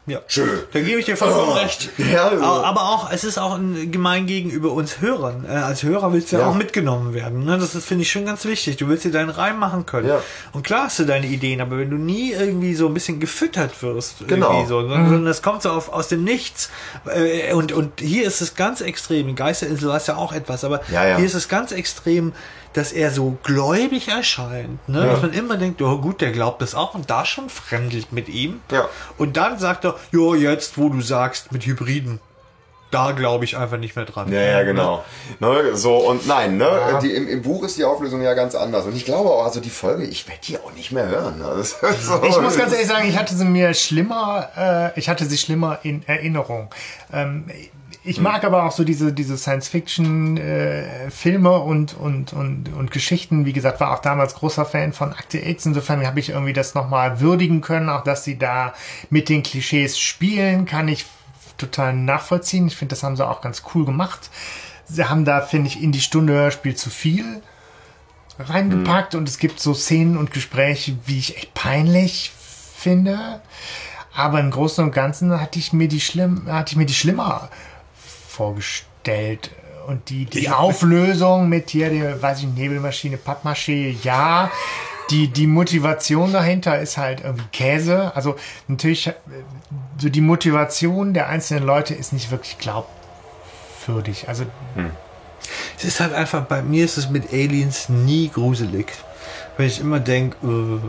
Ja. 0.06 0.20
Schön. 0.26 0.48
Da 0.72 0.81
gebe 0.81 1.01
ich 1.01 1.06
dir 1.06 1.16
vollkommen 1.16 1.52
recht. 1.52 1.89
Ja, 1.97 2.28
also- 2.28 2.44
Aber 2.44 2.82
auch, 2.82 3.10
es 3.10 3.24
ist 3.24 3.39
auch 3.39 3.55
ein 3.55 3.90
gemein 3.90 4.26
gegenüber 4.26 4.72
uns 4.72 5.01
Hörern. 5.01 5.47
Äh, 5.48 5.52
als 5.52 5.82
Hörer 5.82 6.12
willst 6.12 6.31
du 6.31 6.36
ja. 6.36 6.43
Ja. 6.43 6.48
auch 6.48 6.55
mitgenommen 6.55 7.14
werden. 7.14 7.44
Ne? 7.44 7.56
Das 7.59 7.74
ist, 7.74 7.86
finde 7.86 8.02
ich, 8.02 8.10
schon 8.12 8.26
ganz 8.26 8.44
wichtig. 8.44 8.76
Du 8.76 8.86
willst 8.89 9.05
dir 9.05 9.12
deinen 9.12 9.31
Reim 9.31 9.59
machen 9.59 9.86
können. 9.86 10.09
Ja. 10.09 10.20
Und 10.52 10.62
klar 10.62 10.85
hast 10.85 10.98
du 10.98 11.05
deine 11.06 11.26
Ideen, 11.26 11.62
aber 11.62 11.78
wenn 11.78 11.89
du 11.89 11.97
nie 11.97 12.32
irgendwie 12.32 12.74
so 12.74 12.86
ein 12.86 12.93
bisschen 12.93 13.18
gefüttert 13.18 13.82
wirst, 13.82 14.28
Genau. 14.28 14.62
so, 14.66 14.81
sondern 14.82 15.05
sondern 15.06 15.24
das 15.24 15.40
kommt 15.40 15.62
so 15.62 15.70
auf, 15.70 15.90
aus 15.90 16.09
dem 16.09 16.22
Nichts. 16.22 16.68
Äh, 17.06 17.55
Und, 17.55 17.72
und 17.72 18.01
hier 18.01 18.26
ist 18.26 18.43
es 18.43 18.55
ganz 18.56 18.82
extrem. 18.82 19.28
In 19.28 19.36
Geisterinsel 19.36 19.89
war 19.89 19.97
es 19.97 20.06
ja 20.06 20.16
auch 20.16 20.32
etwas, 20.35 20.64
aber 20.64 20.82
Ja, 20.93 21.06
ja. 21.06 21.16
hier 21.16 21.24
ist 21.24 21.35
es 21.35 21.48
ganz 21.48 21.72
extrem, 21.72 22.32
dass 22.74 22.92
er 22.92 23.10
so 23.10 23.38
gläubig 23.42 24.09
erscheint. 24.09 24.86
Ne? 24.88 25.06
Dass 25.06 25.22
man 25.22 25.32
immer 25.32 25.56
denkt, 25.56 25.80
oh 25.80 25.98
gut, 25.98 26.20
der 26.20 26.32
glaubt 26.32 26.60
das 26.60 26.74
auch 26.74 26.94
und 26.94 27.09
da 27.09 27.24
schon 27.24 27.48
fremdelt 27.48 28.12
mit 28.12 28.28
ihm. 28.28 28.60
Ja. 28.70 28.88
Und 29.16 29.36
dann 29.36 29.59
sagt 29.59 29.84
er, 29.84 29.96
jo, 30.10 30.34
jetzt, 30.34 30.76
wo 30.76 30.88
du 30.88 31.01
sagst, 31.01 31.52
mit 31.52 31.64
Hybriden, 31.64 32.20
da 32.90 33.10
glaube 33.10 33.44
ich 33.44 33.56
einfach 33.56 33.76
nicht 33.78 33.96
mehr 33.96 34.05
dran. 34.05 34.32
Ja, 34.32 34.40
ja, 34.40 34.62
genau. 34.62 35.05
Ne, 35.40 35.74
so, 35.74 35.96
und 35.96 36.28
nein, 36.28 36.56
ne, 36.59 36.98
die, 37.02 37.12
im, 37.12 37.26
im 37.26 37.42
Buch 37.42 37.64
ist 37.64 37.76
die 37.76 37.84
Auflösung 37.84 38.22
ja 38.22 38.34
ganz 38.34 38.55
anders. 38.55 38.84
Und 38.86 38.94
ich 38.96 39.05
glaube 39.05 39.30
auch, 39.30 39.44
also 39.44 39.59
die 39.59 39.70
Folge, 39.70 40.05
ich 40.05 40.28
werde 40.28 40.40
die 40.46 40.59
auch 40.59 40.72
nicht 40.72 40.92
mehr 40.92 41.09
hören. 41.09 41.38
Ne? 41.38 41.60
Ist 41.60 41.80
so, 41.80 42.22
Ich 42.22 42.40
muss 42.40 42.56
ganz 42.56 42.72
ehrlich 42.72 42.86
sagen, 42.86 43.09
ich 43.09 43.18
hatte 43.18 43.34
sie 43.34 43.44
mir 43.44 43.74
schlimmer, 43.74 44.48
äh, 44.56 44.98
ich 44.98 45.09
hatte 45.09 45.24
sie 45.26 45.38
schlimmer 45.38 45.80
in 45.82 46.06
Erinnerung. 46.06 46.70
Ähm, 47.12 47.46
ich 48.06 48.20
mag 48.20 48.44
aber 48.44 48.64
auch 48.64 48.72
so 48.72 48.85
diese, 48.85 49.14
diese 49.14 49.39
Science-Fiction-Filme 49.39 51.59
und, 51.59 51.94
und, 51.94 52.35
und, 52.35 52.70
und 52.74 52.90
Geschichten. 52.90 53.47
Wie 53.47 53.55
gesagt, 53.55 53.81
war 53.81 53.93
auch 53.93 54.01
damals 54.01 54.35
großer 54.35 54.66
Fan 54.66 54.93
von 54.93 55.12
Akte 55.12 55.39
X. 55.39 55.64
Insofern 55.64 56.06
habe 56.06 56.20
ich 56.20 56.28
irgendwie 56.28 56.52
das 56.52 56.74
nochmal 56.74 57.20
würdigen 57.20 57.62
können. 57.62 57.89
Auch 57.89 58.05
dass 58.05 58.22
sie 58.22 58.36
da 58.36 58.74
mit 59.09 59.31
den 59.31 59.43
Klischees 59.43 59.98
spielen, 59.98 60.66
kann 60.66 60.89
ich 60.89 61.06
total 61.56 61.94
nachvollziehen. 61.94 62.66
Ich 62.66 62.76
finde, 62.76 62.94
das 62.94 63.02
haben 63.02 63.16
sie 63.16 63.26
auch 63.26 63.40
ganz 63.40 63.62
cool 63.74 63.86
gemacht. 63.86 64.28
Sie 64.85 65.05
haben 65.05 65.24
da, 65.24 65.40
finde 65.40 65.68
ich, 65.68 65.82
in 65.82 65.90
die 65.90 66.02
Stunde 66.02 66.35
Hörspiel 66.35 66.76
zu 66.76 66.90
viel 66.90 67.40
reingepackt 68.39 69.14
und 69.14 69.28
es 69.28 69.39
gibt 69.39 69.60
so 69.60 69.74
Szenen 69.74 70.18
und 70.18 70.32
Gespräche, 70.32 70.97
wie 71.06 71.18
ich 71.18 71.36
echt 71.36 71.55
peinlich 71.55 72.32
finde. 72.76 73.40
Aber 74.14 74.40
im 74.40 74.51
Großen 74.51 74.85
und 74.85 74.93
Ganzen 74.93 75.40
hatte 75.40 75.59
ich 75.59 75.72
mir 75.72 75.89
die 75.89 76.01
schlimm, 76.01 76.47
hatte 76.48 76.72
ich 76.72 76.76
mir 76.76 76.86
die 76.86 76.94
schlimmer 76.94 77.48
vorgestellt. 78.35 79.51
Und 79.86 80.09
die, 80.09 80.24
die 80.24 80.48
Auflösung 80.48 81.48
mit 81.48 81.70
hier, 81.70 81.90
der, 81.90 82.20
weiß 82.20 82.40
ich, 82.40 82.47
Nebelmaschine, 82.47 83.19
Pappmaché, 83.19 83.97
ja. 84.02 84.51
Die, 85.11 85.28
die 85.28 85.47
Motivation 85.47 86.32
dahinter 86.32 86.81
ist 86.81 86.97
halt 86.97 87.20
irgendwie 87.23 87.44
Käse. 87.52 88.12
Also 88.15 88.36
natürlich, 88.69 89.06
äh, 89.09 89.12
so 89.98 90.09
die 90.09 90.23
Motivation 90.23 91.12
der 91.12 91.28
einzelnen 91.28 91.65
Leute 91.65 91.93
ist 91.94 92.15
nicht 92.15 92.31
wirklich 92.31 92.56
glaubwürdig. 92.59 94.28
Also 94.28 94.47
Es 95.77 95.85
ist 95.85 96.01
halt 96.01 96.15
einfach, 96.15 96.44
bei 96.47 96.62
mir 96.62 96.85
ist 96.85 96.97
es 96.97 97.11
mit 97.11 97.32
Aliens 97.32 97.89
nie 97.89 98.28
gruselig. 98.28 98.86
Weil 99.56 99.66
ich 99.68 99.81
immer 99.81 100.01
denke, 100.01 100.36
äh, 100.43 100.81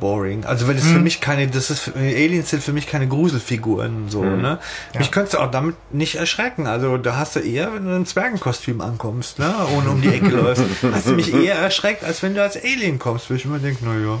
boring. 0.00 0.44
Also 0.44 0.66
wenn 0.66 0.76
es 0.76 0.84
Hm. 0.84 0.94
für 0.94 0.98
mich 0.98 1.20
keine, 1.20 1.46
das 1.46 1.70
ist, 1.70 1.92
Aliens 1.96 2.50
sind 2.50 2.62
für 2.62 2.72
mich 2.72 2.88
keine 2.88 3.06
Gruselfiguren, 3.06 4.08
so, 4.08 4.22
Hm. 4.22 4.42
ne? 4.42 4.58
Mich 4.98 5.12
könntest 5.12 5.34
du 5.34 5.38
auch 5.38 5.50
damit 5.50 5.76
nicht 5.92 6.16
erschrecken. 6.16 6.66
Also 6.66 6.96
da 6.98 7.16
hast 7.16 7.36
du 7.36 7.40
eher, 7.40 7.72
wenn 7.72 7.84
du 7.84 7.90
in 7.90 7.96
ein 8.02 8.06
Zwergenkostüm 8.06 8.80
ankommst, 8.80 9.38
ne? 9.38 9.54
Und 9.76 9.86
um 9.88 10.00
die 10.02 10.08
Ecke 10.08 10.26
läufst, 10.30 10.64
hast 10.92 11.06
du 11.08 11.12
mich 11.12 11.32
eher 11.32 11.54
erschreckt, 11.56 12.02
als 12.04 12.22
wenn 12.22 12.34
du 12.34 12.42
als 12.42 12.56
Alien 12.56 12.98
kommst. 12.98 13.30
Weil 13.30 13.36
ich 13.36 13.44
immer 13.44 13.58
denke, 13.60 13.84
naja, 13.84 14.18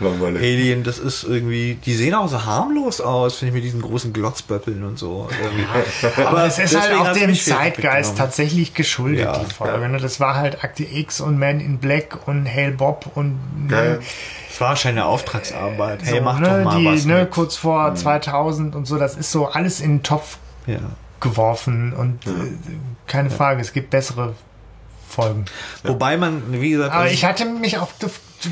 langweilig. 0.00 0.42
Alien, 0.42 0.82
das 0.84 0.98
ist 0.98 1.24
irgendwie, 1.24 1.74
die 1.84 1.94
sehen 1.94 2.14
auch 2.14 2.28
so 2.28 2.44
harmlos 2.44 3.00
aus, 3.00 3.36
finde 3.36 3.48
ich, 3.50 3.54
mit 3.54 3.64
diesen 3.64 3.82
großen 3.82 4.12
Glotzböppeln 4.12 4.84
und 4.84 4.98
so. 4.98 5.28
Irgendwie. 5.42 6.22
Aber 6.26 6.44
es 6.46 6.58
ist 6.58 6.78
halt 6.80 6.94
auch 6.94 7.12
dem 7.12 7.34
Zeitgeist 7.34 8.16
tatsächlich 8.18 8.74
geschuldet, 8.74 9.20
Ja, 9.24 9.38
die 9.38 9.52
Folge. 9.52 9.88
ne? 9.88 9.98
Das 9.98 10.20
war 10.20 10.36
halt 10.36 10.62
Akte 10.64 10.84
X 10.84 11.20
und 11.20 11.38
Man 11.38 11.60
in 11.60 11.78
Black 11.78 12.26
und 12.26 12.46
Hail 12.46 12.72
Bob 12.72 13.10
und 13.14 13.38
Geil. 13.68 14.00
Das 14.48 14.60
war 14.60 14.68
wahrscheinlich 14.70 15.02
eine 15.02 15.10
Auftragsarbeit. 15.10 16.00
Hey, 16.02 16.18
so, 16.18 16.24
mach 16.24 16.38
ne, 16.38 16.46
doch 16.48 16.64
mal 16.64 16.78
die, 16.78 16.86
was. 16.86 17.04
ne, 17.04 17.20
mit. 17.20 17.30
kurz 17.30 17.56
vor 17.56 17.94
2000 17.94 18.74
und 18.74 18.86
so. 18.86 18.96
Das 18.98 19.14
ist 19.16 19.30
so 19.30 19.46
alles 19.48 19.80
in 19.80 19.96
den 19.98 20.02
Topf 20.02 20.38
Ja. 20.66 20.78
geworfen 21.20 21.92
und 21.92 22.26
äh, 22.26 22.30
keine 23.06 23.30
Frage, 23.30 23.60
es 23.60 23.72
gibt 23.72 23.90
bessere 23.90 24.34
Folgen. 25.08 25.44
Wobei 25.84 26.16
man, 26.16 26.42
wie 26.60 26.70
gesagt, 26.70 26.92
Aber 26.92 27.02
also 27.04 27.14
ich 27.14 27.24
hatte 27.24 27.44
mich 27.44 27.78
auch 27.78 27.90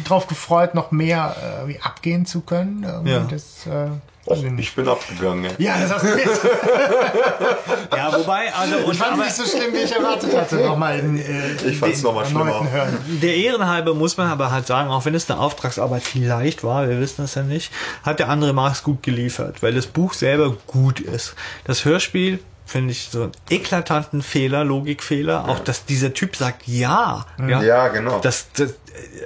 darauf 0.05 0.27
gefreut, 0.27 0.75
noch 0.75 0.91
mehr 0.91 1.37
äh, 1.65 1.69
wie 1.69 1.81
abgehen 1.81 2.27
zu 2.27 2.41
können. 2.41 2.85
Ja. 3.05 3.21
Das, 3.31 3.67
äh, 3.67 3.89
Och, 4.27 4.43
ich 4.43 4.75
bin 4.75 4.89
abgegangen. 4.89 5.45
Ja. 5.59 5.77
ja, 5.77 5.81
das 5.83 5.93
hast 5.93 6.05
du 6.05 6.17
jetzt. 6.17 6.45
ja, 7.95 8.11
wobei, 8.19 8.55
also, 8.55 8.79
und, 8.79 8.93
Ich 8.93 8.99
fand 8.99 9.21
es 9.21 9.25
nicht 9.27 9.37
so 9.37 9.59
schlimm, 9.59 9.75
wie 9.75 9.79
ich 9.79 9.93
erwartet 9.93 10.35
hatte. 10.35 10.57
Nochmal 10.57 10.99
in, 10.99 11.19
äh, 11.19 11.53
Ich 11.67 11.77
fand's 11.77 11.99
den 11.99 12.05
noch 12.05 12.15
mal 12.15 12.25
schlimmer. 12.25 12.71
Hören. 12.71 12.99
der 13.23 13.37
Ehrenhalber 13.37 13.93
muss 13.93 14.17
man 14.17 14.29
aber 14.29 14.51
halt 14.51 14.67
sagen, 14.67 14.89
auch 14.89 15.05
wenn 15.05 15.15
es 15.15 15.31
eine 15.31 15.39
Auftragsarbeit 15.41 16.05
vielleicht 16.05 16.65
war, 16.65 16.89
wir 16.89 17.01
wissen 17.01 17.17
das 17.19 17.35
ja 17.35 17.43
nicht, 17.43 17.71
hat 18.03 18.19
der 18.19 18.31
andere 18.31 18.55
Marx 18.55 18.83
gut 18.83 19.03
geliefert, 19.03 19.63
weil 19.63 19.75
das 19.75 19.87
Buch 19.87 20.15
selber 20.15 20.57
gut 20.67 21.01
ist. 21.01 21.35
Das 21.65 21.85
Hörspiel 21.85 22.39
finde 22.67 22.93
ich 22.93 23.09
so 23.11 23.25
einen 23.25 23.33
eklatanten 23.51 24.23
Fehler, 24.23 24.65
Logikfehler, 24.65 25.49
auch 25.49 25.59
dass 25.61 25.85
dieser 25.85 26.15
Typ 26.15 26.37
sagt 26.37 26.67
ja. 26.67 27.27
Ja, 27.39 27.63
Ja, 27.63 27.89
genau. 27.89 28.21
Das, 28.21 28.47
das, 28.53 28.75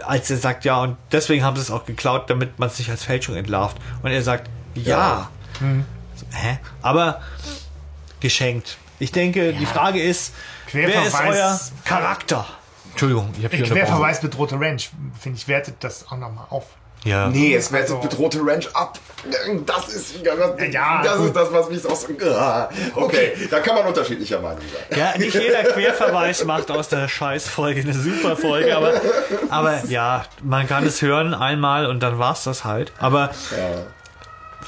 als 0.07 0.31
er 0.31 0.37
sagt 0.39 0.65
ja 0.65 0.81
und 0.83 0.97
deswegen 1.13 1.45
haben 1.45 1.57
sie 1.57 1.63
es 1.63 1.71
auch 1.71 1.85
geklaut, 1.87 2.29
damit 2.31 2.59
man 2.59 2.69
es 2.69 2.79
nicht 2.79 2.91
als 2.91 3.05
Fälschung 3.05 3.37
entlarvt. 3.37 3.77
Und 4.03 4.11
er 4.11 4.23
sagt 4.23 4.49
ja. 4.75 5.31
So, 5.61 6.27
hä? 6.37 6.59
Aber 6.83 7.21
geschenkt. 8.21 8.79
Ich 8.99 9.13
denke, 9.13 9.53
die 9.53 9.67
Frage 9.67 10.03
ist, 10.03 10.33
wer 10.73 10.89
ist 10.89 11.15
Querverweis- 11.15 11.29
euer 11.37 11.61
Charakter? 11.85 12.47
Entschuldigung, 12.91 13.31
ich 13.39 13.45
habe 13.45 13.57
hier 13.57 13.65
Querverweis 13.67 14.21
bedrohte 14.21 14.59
Ranch, 14.59 14.91
finde 15.21 15.39
ich, 15.39 15.47
wertet 15.47 15.77
das 15.85 16.07
auch 16.09 16.17
nochmal 16.17 16.47
auf. 16.51 16.67
Ja. 17.05 17.29
Nee, 17.29 17.55
es 17.55 17.71
wird 17.73 17.83
Also- 17.83 17.99
bedrohte 17.99 18.41
Ranch 18.45 18.69
ab. 18.75 18.99
Das 19.67 19.89
ist, 19.89 20.25
das, 20.25 20.73
Ja, 20.73 21.03
das, 21.03 21.21
ist 21.21 21.35
das, 21.35 21.53
was 21.53 21.69
mich 21.69 21.83
so. 21.83 21.89
Ah, 22.31 22.69
Okay, 22.95 23.33
da 23.51 23.59
kann 23.61 23.75
man 23.75 23.87
unterschiedlicher 23.87 24.41
Meinung 24.41 24.63
sein. 24.91 24.99
Ja, 24.99 25.19
nicht 25.19 25.35
jeder 25.35 25.65
Querverweis 25.73 26.45
macht 26.45 26.71
aus 26.71 26.89
der 26.89 27.09
Scheißfolge 27.09 27.81
eine 27.81 27.95
super 27.95 28.37
Folge, 28.37 28.77
aber, 28.77 28.93
aber 29.51 29.85
ja, 29.87 30.25
man 30.43 30.69
kann 30.69 30.87
es 30.87 31.03
hören 31.03 31.35
einmal 31.35 31.87
und 31.87 32.01
dann 32.01 32.19
war's 32.21 32.45
das 32.45 32.65
halt. 32.65 32.93
Aber 32.99 33.31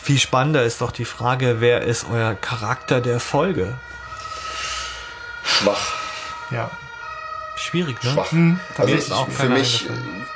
viel 0.02 0.18
spannender 0.18 0.64
ist 0.64 0.80
doch 0.80 0.90
die 0.90 1.04
Frage, 1.04 1.56
wer 1.60 1.82
ist 1.82 2.06
euer 2.12 2.34
Charakter 2.34 3.00
der 3.00 3.20
Folge? 3.20 3.74
Schwach. 5.44 5.94
Ja. 6.50 6.70
Schwierig, 7.60 8.02
ne? 8.02 8.10
Schwach. 8.10 8.32
Mir 8.32 8.58
Also 8.78 8.94
ist 8.94 9.12
auch 9.12 9.28
für 9.28 9.48
mich 9.48 9.86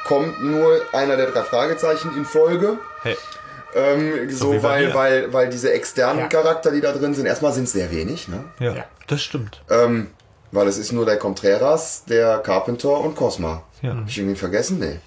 kommt 0.06 0.42
nur 0.42 0.80
einer 0.92 1.16
der 1.16 1.30
drei 1.30 1.42
Fragezeichen 1.42 2.14
in 2.16 2.24
Folge. 2.24 2.78
Hey. 3.02 3.16
Ähm, 3.74 4.30
so, 4.30 4.50
bei 4.52 4.62
weil, 4.62 4.94
weil, 4.94 5.32
weil 5.32 5.48
diese 5.48 5.72
externen 5.72 6.20
Ja. 6.20 6.28
Charakter, 6.28 6.70
die 6.70 6.80
da 6.80 6.92
drin 6.92 7.14
sind, 7.14 7.26
erstmal 7.26 7.52
sind 7.52 7.64
es 7.64 7.72
sehr 7.72 7.90
wenig, 7.90 8.28
ne? 8.28 8.44
Ja, 8.60 8.72
Ja. 8.74 8.84
das 9.08 9.22
stimmt. 9.22 9.62
Ähm, 9.70 10.10
weil 10.52 10.68
es 10.68 10.78
ist 10.78 10.92
nur 10.92 11.04
der 11.06 11.16
Contreras, 11.18 12.04
der 12.04 12.38
Carpenter 12.38 12.90
und 12.98 13.16
Cosma. 13.16 13.62
Ja. 13.82 13.96
Hab 13.96 14.06
ich 14.06 14.18
irgendwie 14.18 14.36
vergessen? 14.36 14.78
Nee. 14.78 15.00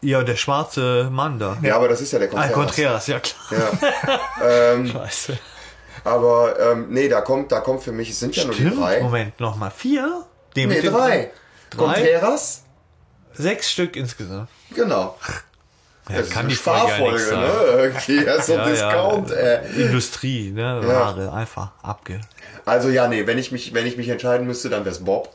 Ja, 0.00 0.22
der 0.22 0.36
schwarze 0.36 1.08
Mann 1.10 1.38
da. 1.38 1.56
Ja, 1.62 1.76
aber 1.76 1.88
das 1.88 2.00
ist 2.00 2.12
ja 2.12 2.18
der 2.18 2.28
Ah, 2.34 2.48
Contreras. 2.48 2.52
Contreras, 2.54 3.06
ja 3.06 3.20
klar. 3.20 3.78
Ja. 4.40 4.86
Scheiße. 4.92 5.38
Aber 6.04 6.58
ähm, 6.60 6.86
nee, 6.90 7.08
da 7.08 7.20
kommt, 7.22 7.52
da 7.52 7.60
kommt 7.60 7.82
für 7.82 7.92
mich, 7.92 8.10
es 8.10 8.20
sind 8.20 8.34
ja 8.36 8.44
nur 8.44 8.54
die 8.54 8.62
Stimmt, 8.66 8.82
drei. 8.82 9.00
Moment, 9.00 9.38
nochmal 9.40 9.70
vier? 9.70 10.24
Den 10.56 10.68
Nee, 10.68 10.80
den- 10.80 10.92
drei. 10.92 11.30
Contreras, 11.76 12.62
Sechs 13.34 13.70
Stück 13.70 13.96
insgesamt. 13.96 14.48
genau. 14.74 15.18
Ja, 16.08 16.16
Das 16.18 16.26
ist 16.26 16.32
kann 16.32 16.46
eine 16.46 16.48
die 16.54 16.60
ja 16.64 16.82
nicht 16.82 17.20
Sparfolge, 17.22 17.36
ne? 17.36 17.46
Irgendwie, 17.82 18.24
das 18.24 18.38
ist 18.40 18.46
so 18.46 18.52
Ja, 18.56 18.64
Discount, 18.68 19.30
ja. 19.30 19.36
äh. 19.36 19.82
Industrie, 19.86 20.50
ne? 20.52 20.80
Ware, 20.84 21.32
einfach 21.32 21.70
abge. 21.82 22.20
Also 22.66 22.90
ja, 22.90 23.08
nee, 23.08 23.26
wenn 23.26 23.38
ich 23.38 23.50
mich, 23.52 23.72
wenn 23.74 23.86
ich 23.86 23.96
mich 23.96 24.08
entscheiden 24.10 24.46
müsste, 24.46 24.68
dann 24.68 24.84
wär's 24.84 25.02
Bob. 25.02 25.34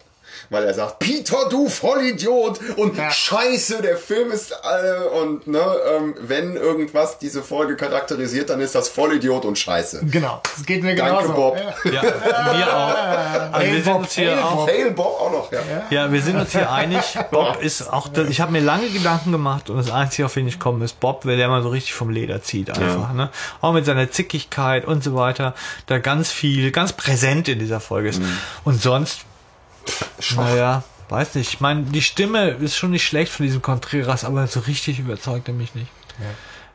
Weil 0.49 0.63
er 0.65 0.73
sagt, 0.73 0.99
Peter, 0.99 1.47
du 1.49 1.67
Vollidiot! 1.69 2.59
Und 2.77 2.97
Ja. 2.97 3.11
scheiße, 3.11 3.81
der 3.81 3.97
Film 3.97 4.31
ist 4.31 4.51
äh, 4.51 5.17
und 5.19 5.47
ne, 5.47 5.61
ähm, 5.97 6.15
wenn 6.21 6.55
irgendwas 6.55 7.19
diese 7.19 7.43
Folge 7.43 7.75
charakterisiert, 7.75 8.49
dann 8.49 8.61
ist 8.61 8.75
das 8.75 8.89
Vollidiot 8.89 9.45
und 9.45 9.57
scheiße. 9.57 10.01
Genau. 10.05 10.41
Das 10.55 10.65
geht 10.65 10.83
mir 10.83 10.95
Danke, 10.95 11.15
genauso. 11.23 11.33
Bob. 11.33 11.57
Ja. 11.85 11.91
Ja, 11.91 12.03
wir 12.03 12.77
auch. 12.77 13.53
Also 13.53 13.59
wir 13.59 13.59
Hey, 13.59 13.73
sind 13.81 13.85
Bob, 13.93 14.01
uns 14.01 14.13
hier 14.13 14.31
hey, 14.31 14.39
auch. 14.43 14.67
Hail 14.67 14.91
Bob 14.91 15.19
auch 15.21 15.31
noch, 15.31 15.51
ja. 15.51 15.59
Ja, 15.89 16.11
wir 16.11 16.21
sind 16.21 16.37
uns 16.37 16.51
hier 16.51 16.71
einig. 16.71 17.01
Bob 17.31 17.61
ist 17.61 17.91
auch, 17.91 18.09
ich 18.29 18.41
habe 18.41 18.51
mir 18.51 18.61
lange 18.61 18.89
Gedanken 18.89 19.31
gemacht 19.31 19.69
und 19.69 19.77
das 19.77 19.91
Einzige, 19.91 20.25
auf 20.25 20.33
den 20.33 20.47
ich 20.47 20.59
komme, 20.59 20.85
ist 20.85 20.99
Bob, 20.99 21.25
weil 21.25 21.37
der 21.37 21.47
mal 21.49 21.61
so 21.63 21.69
richtig 21.69 21.93
vom 21.93 22.09
Leder 22.09 22.41
zieht 22.41 22.69
einfach. 22.69 23.13
Ne? 23.13 23.29
Auch 23.61 23.73
mit 23.73 23.85
seiner 23.85 24.09
Zickigkeit 24.11 24.85
und 24.85 25.03
so 25.03 25.15
weiter, 25.15 25.53
da 25.87 25.97
ganz 25.99 26.31
viel, 26.31 26.71
ganz 26.71 26.93
präsent 26.93 27.47
in 27.47 27.59
dieser 27.59 27.79
Folge 27.79 28.09
ist. 28.09 28.21
Und 28.63 28.81
sonst, 28.81 29.21
naja, 30.35 30.83
weiß 31.09 31.35
nicht. 31.35 31.53
Ich 31.53 31.59
meine, 31.59 31.83
die 31.83 32.01
Stimme 32.01 32.49
ist 32.51 32.77
schon 32.77 32.91
nicht 32.91 33.05
schlecht 33.05 33.31
von 33.31 33.45
diesem 33.45 33.61
Contreras, 33.61 34.23
aber 34.25 34.47
so 34.47 34.61
richtig 34.61 34.99
überzeugt 34.99 35.47
er 35.47 35.53
mich 35.53 35.75
nicht. 35.75 35.91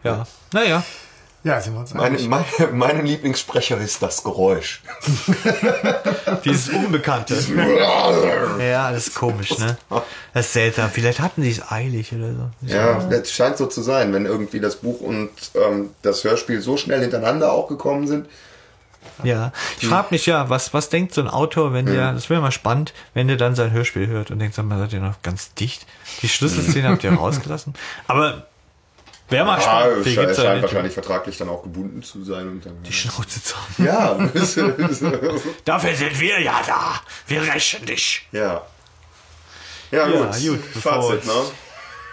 Ja, 0.02 0.26
naja. 0.52 0.84
Ja, 1.44 1.60
sind 1.60 1.74
wir 1.74 1.80
uns 1.80 1.92
Meine, 1.92 2.18
meine, 2.20 2.44
mein 2.72 3.04
Lieblingssprecher 3.04 3.76
ist 3.76 4.00
das 4.00 4.24
Geräusch. 4.24 4.82
Dieses 6.44 6.70
Unbekannte. 6.70 7.34
ja, 8.58 8.90
das 8.90 9.08
ist 9.08 9.14
komisch, 9.14 9.58
ne? 9.58 9.76
Das 10.32 10.46
ist 10.46 10.52
seltsam. 10.54 10.90
Vielleicht 10.90 11.20
hatten 11.20 11.42
sie 11.42 11.50
es 11.50 11.70
eilig 11.70 12.14
oder 12.14 12.32
so. 12.32 12.50
Ja, 12.66 12.98
das 13.10 13.30
scheint 13.30 13.58
so 13.58 13.66
zu 13.66 13.82
sein, 13.82 14.14
wenn 14.14 14.24
irgendwie 14.24 14.58
das 14.58 14.76
Buch 14.76 15.00
und 15.00 15.28
ähm, 15.54 15.90
das 16.00 16.24
Hörspiel 16.24 16.62
so 16.62 16.78
schnell 16.78 17.02
hintereinander 17.02 17.52
auch 17.52 17.68
gekommen 17.68 18.08
sind. 18.08 18.26
Ja, 19.22 19.52
ich 19.80 19.86
frage 19.86 20.08
mich 20.10 20.26
ja, 20.26 20.48
was, 20.50 20.74
was 20.74 20.88
denkt 20.88 21.14
so 21.14 21.20
ein 21.20 21.28
Autor, 21.28 21.72
wenn 21.72 21.86
der, 21.86 22.12
das 22.12 22.28
wäre 22.30 22.40
mal 22.40 22.50
spannend, 22.50 22.92
wenn 23.14 23.28
der 23.28 23.36
dann 23.36 23.54
sein 23.54 23.70
Hörspiel 23.70 24.06
hört 24.08 24.30
und 24.30 24.38
denkt, 24.40 24.54
sag 24.56 24.64
mal, 24.66 24.78
seid 24.78 24.92
ihr 24.92 25.00
noch 25.00 25.22
ganz 25.22 25.54
dicht? 25.54 25.86
Die 26.22 26.28
Schlüsselszene 26.28 26.88
habt 26.88 27.04
ihr 27.04 27.12
rausgelassen. 27.14 27.74
Aber 28.08 28.48
wäre 29.28 29.44
mal 29.44 29.58
Ah, 29.58 29.60
spannend. 29.60 30.06
es 30.06 30.14
scheint, 30.14 30.36
scheint 30.36 30.62
wahrscheinlich 30.62 30.92
vertraglich 30.94 31.36
dann 31.38 31.48
auch 31.48 31.62
gebunden 31.62 32.02
zu 32.02 32.24
sein. 32.24 32.48
Und 32.48 32.66
dann, 32.66 32.82
die 32.82 32.92
Schnauze 32.92 33.42
zu 33.42 33.54
haben. 33.56 33.84
ja, 33.84 34.14
Dafür 35.64 35.94
sind 35.94 36.20
wir 36.20 36.40
ja 36.40 36.60
da. 36.66 37.00
Wir 37.28 37.42
rächen 37.42 37.86
dich. 37.86 38.26
ja. 38.32 38.62
Ja, 39.90 40.08
Ja, 40.08 40.26
gut. 40.32 40.60
Fazit, 40.82 41.24
ne? 41.24 41.32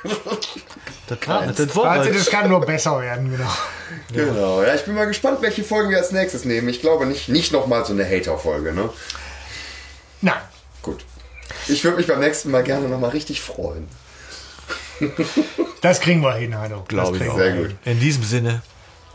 Das, 0.03 1.27
war, 1.27 1.45
das 1.45 1.59
Also, 1.59 1.75
war 1.83 1.97
das 1.99 2.29
kann 2.29 2.49
nur 2.49 2.61
besser 2.61 2.99
werden, 3.01 3.29
genau. 3.31 3.49
Genau. 4.13 4.63
Ja, 4.63 4.73
ich 4.75 4.83
bin 4.83 4.95
mal 4.95 5.05
gespannt, 5.05 5.41
welche 5.41 5.63
Folgen 5.63 5.89
wir 5.89 5.97
als 5.97 6.11
nächstes 6.11 6.45
nehmen. 6.45 6.69
Ich 6.69 6.81
glaube 6.81 7.05
nicht, 7.05 7.27
nicht 7.29 7.51
nochmal 7.51 7.85
so 7.85 7.93
eine 7.93 8.05
Hater-Folge, 8.05 8.73
ne? 8.73 8.89
Na, 10.21 10.33
Gut. 10.81 11.05
Ich 11.67 11.83
würde 11.83 11.97
mich 11.97 12.07
beim 12.07 12.19
nächsten 12.19 12.49
Mal 12.51 12.63
gerne 12.63 12.87
nochmal 12.87 13.11
richtig 13.11 13.41
freuen. 13.41 13.87
das 15.81 15.99
kriegen 15.99 16.21
wir 16.21 16.33
hin, 16.35 16.57
Heino. 16.57 16.83
Glaube 16.87 17.17
Das 17.17 17.27
ich 17.27 17.31
auch. 17.33 17.37
Sehr 17.37 17.53
gut. 17.53 17.75
In 17.85 17.99
diesem 17.99 18.23
Sinne, 18.23 18.61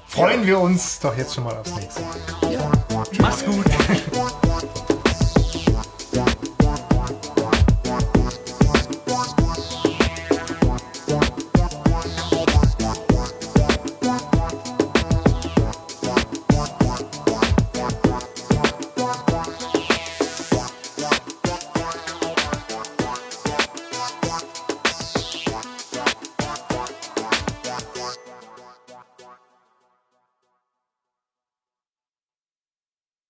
Freuen 0.08 0.46
wir 0.46 0.60
uns 0.60 1.00
doch 1.00 1.16
jetzt 1.16 1.34
schon 1.34 1.44
mal 1.44 1.56
aufs 1.56 1.74
nächste 1.74 2.00
Mal. 2.02 2.72
mach's 3.18 3.44
gut. 3.44 3.66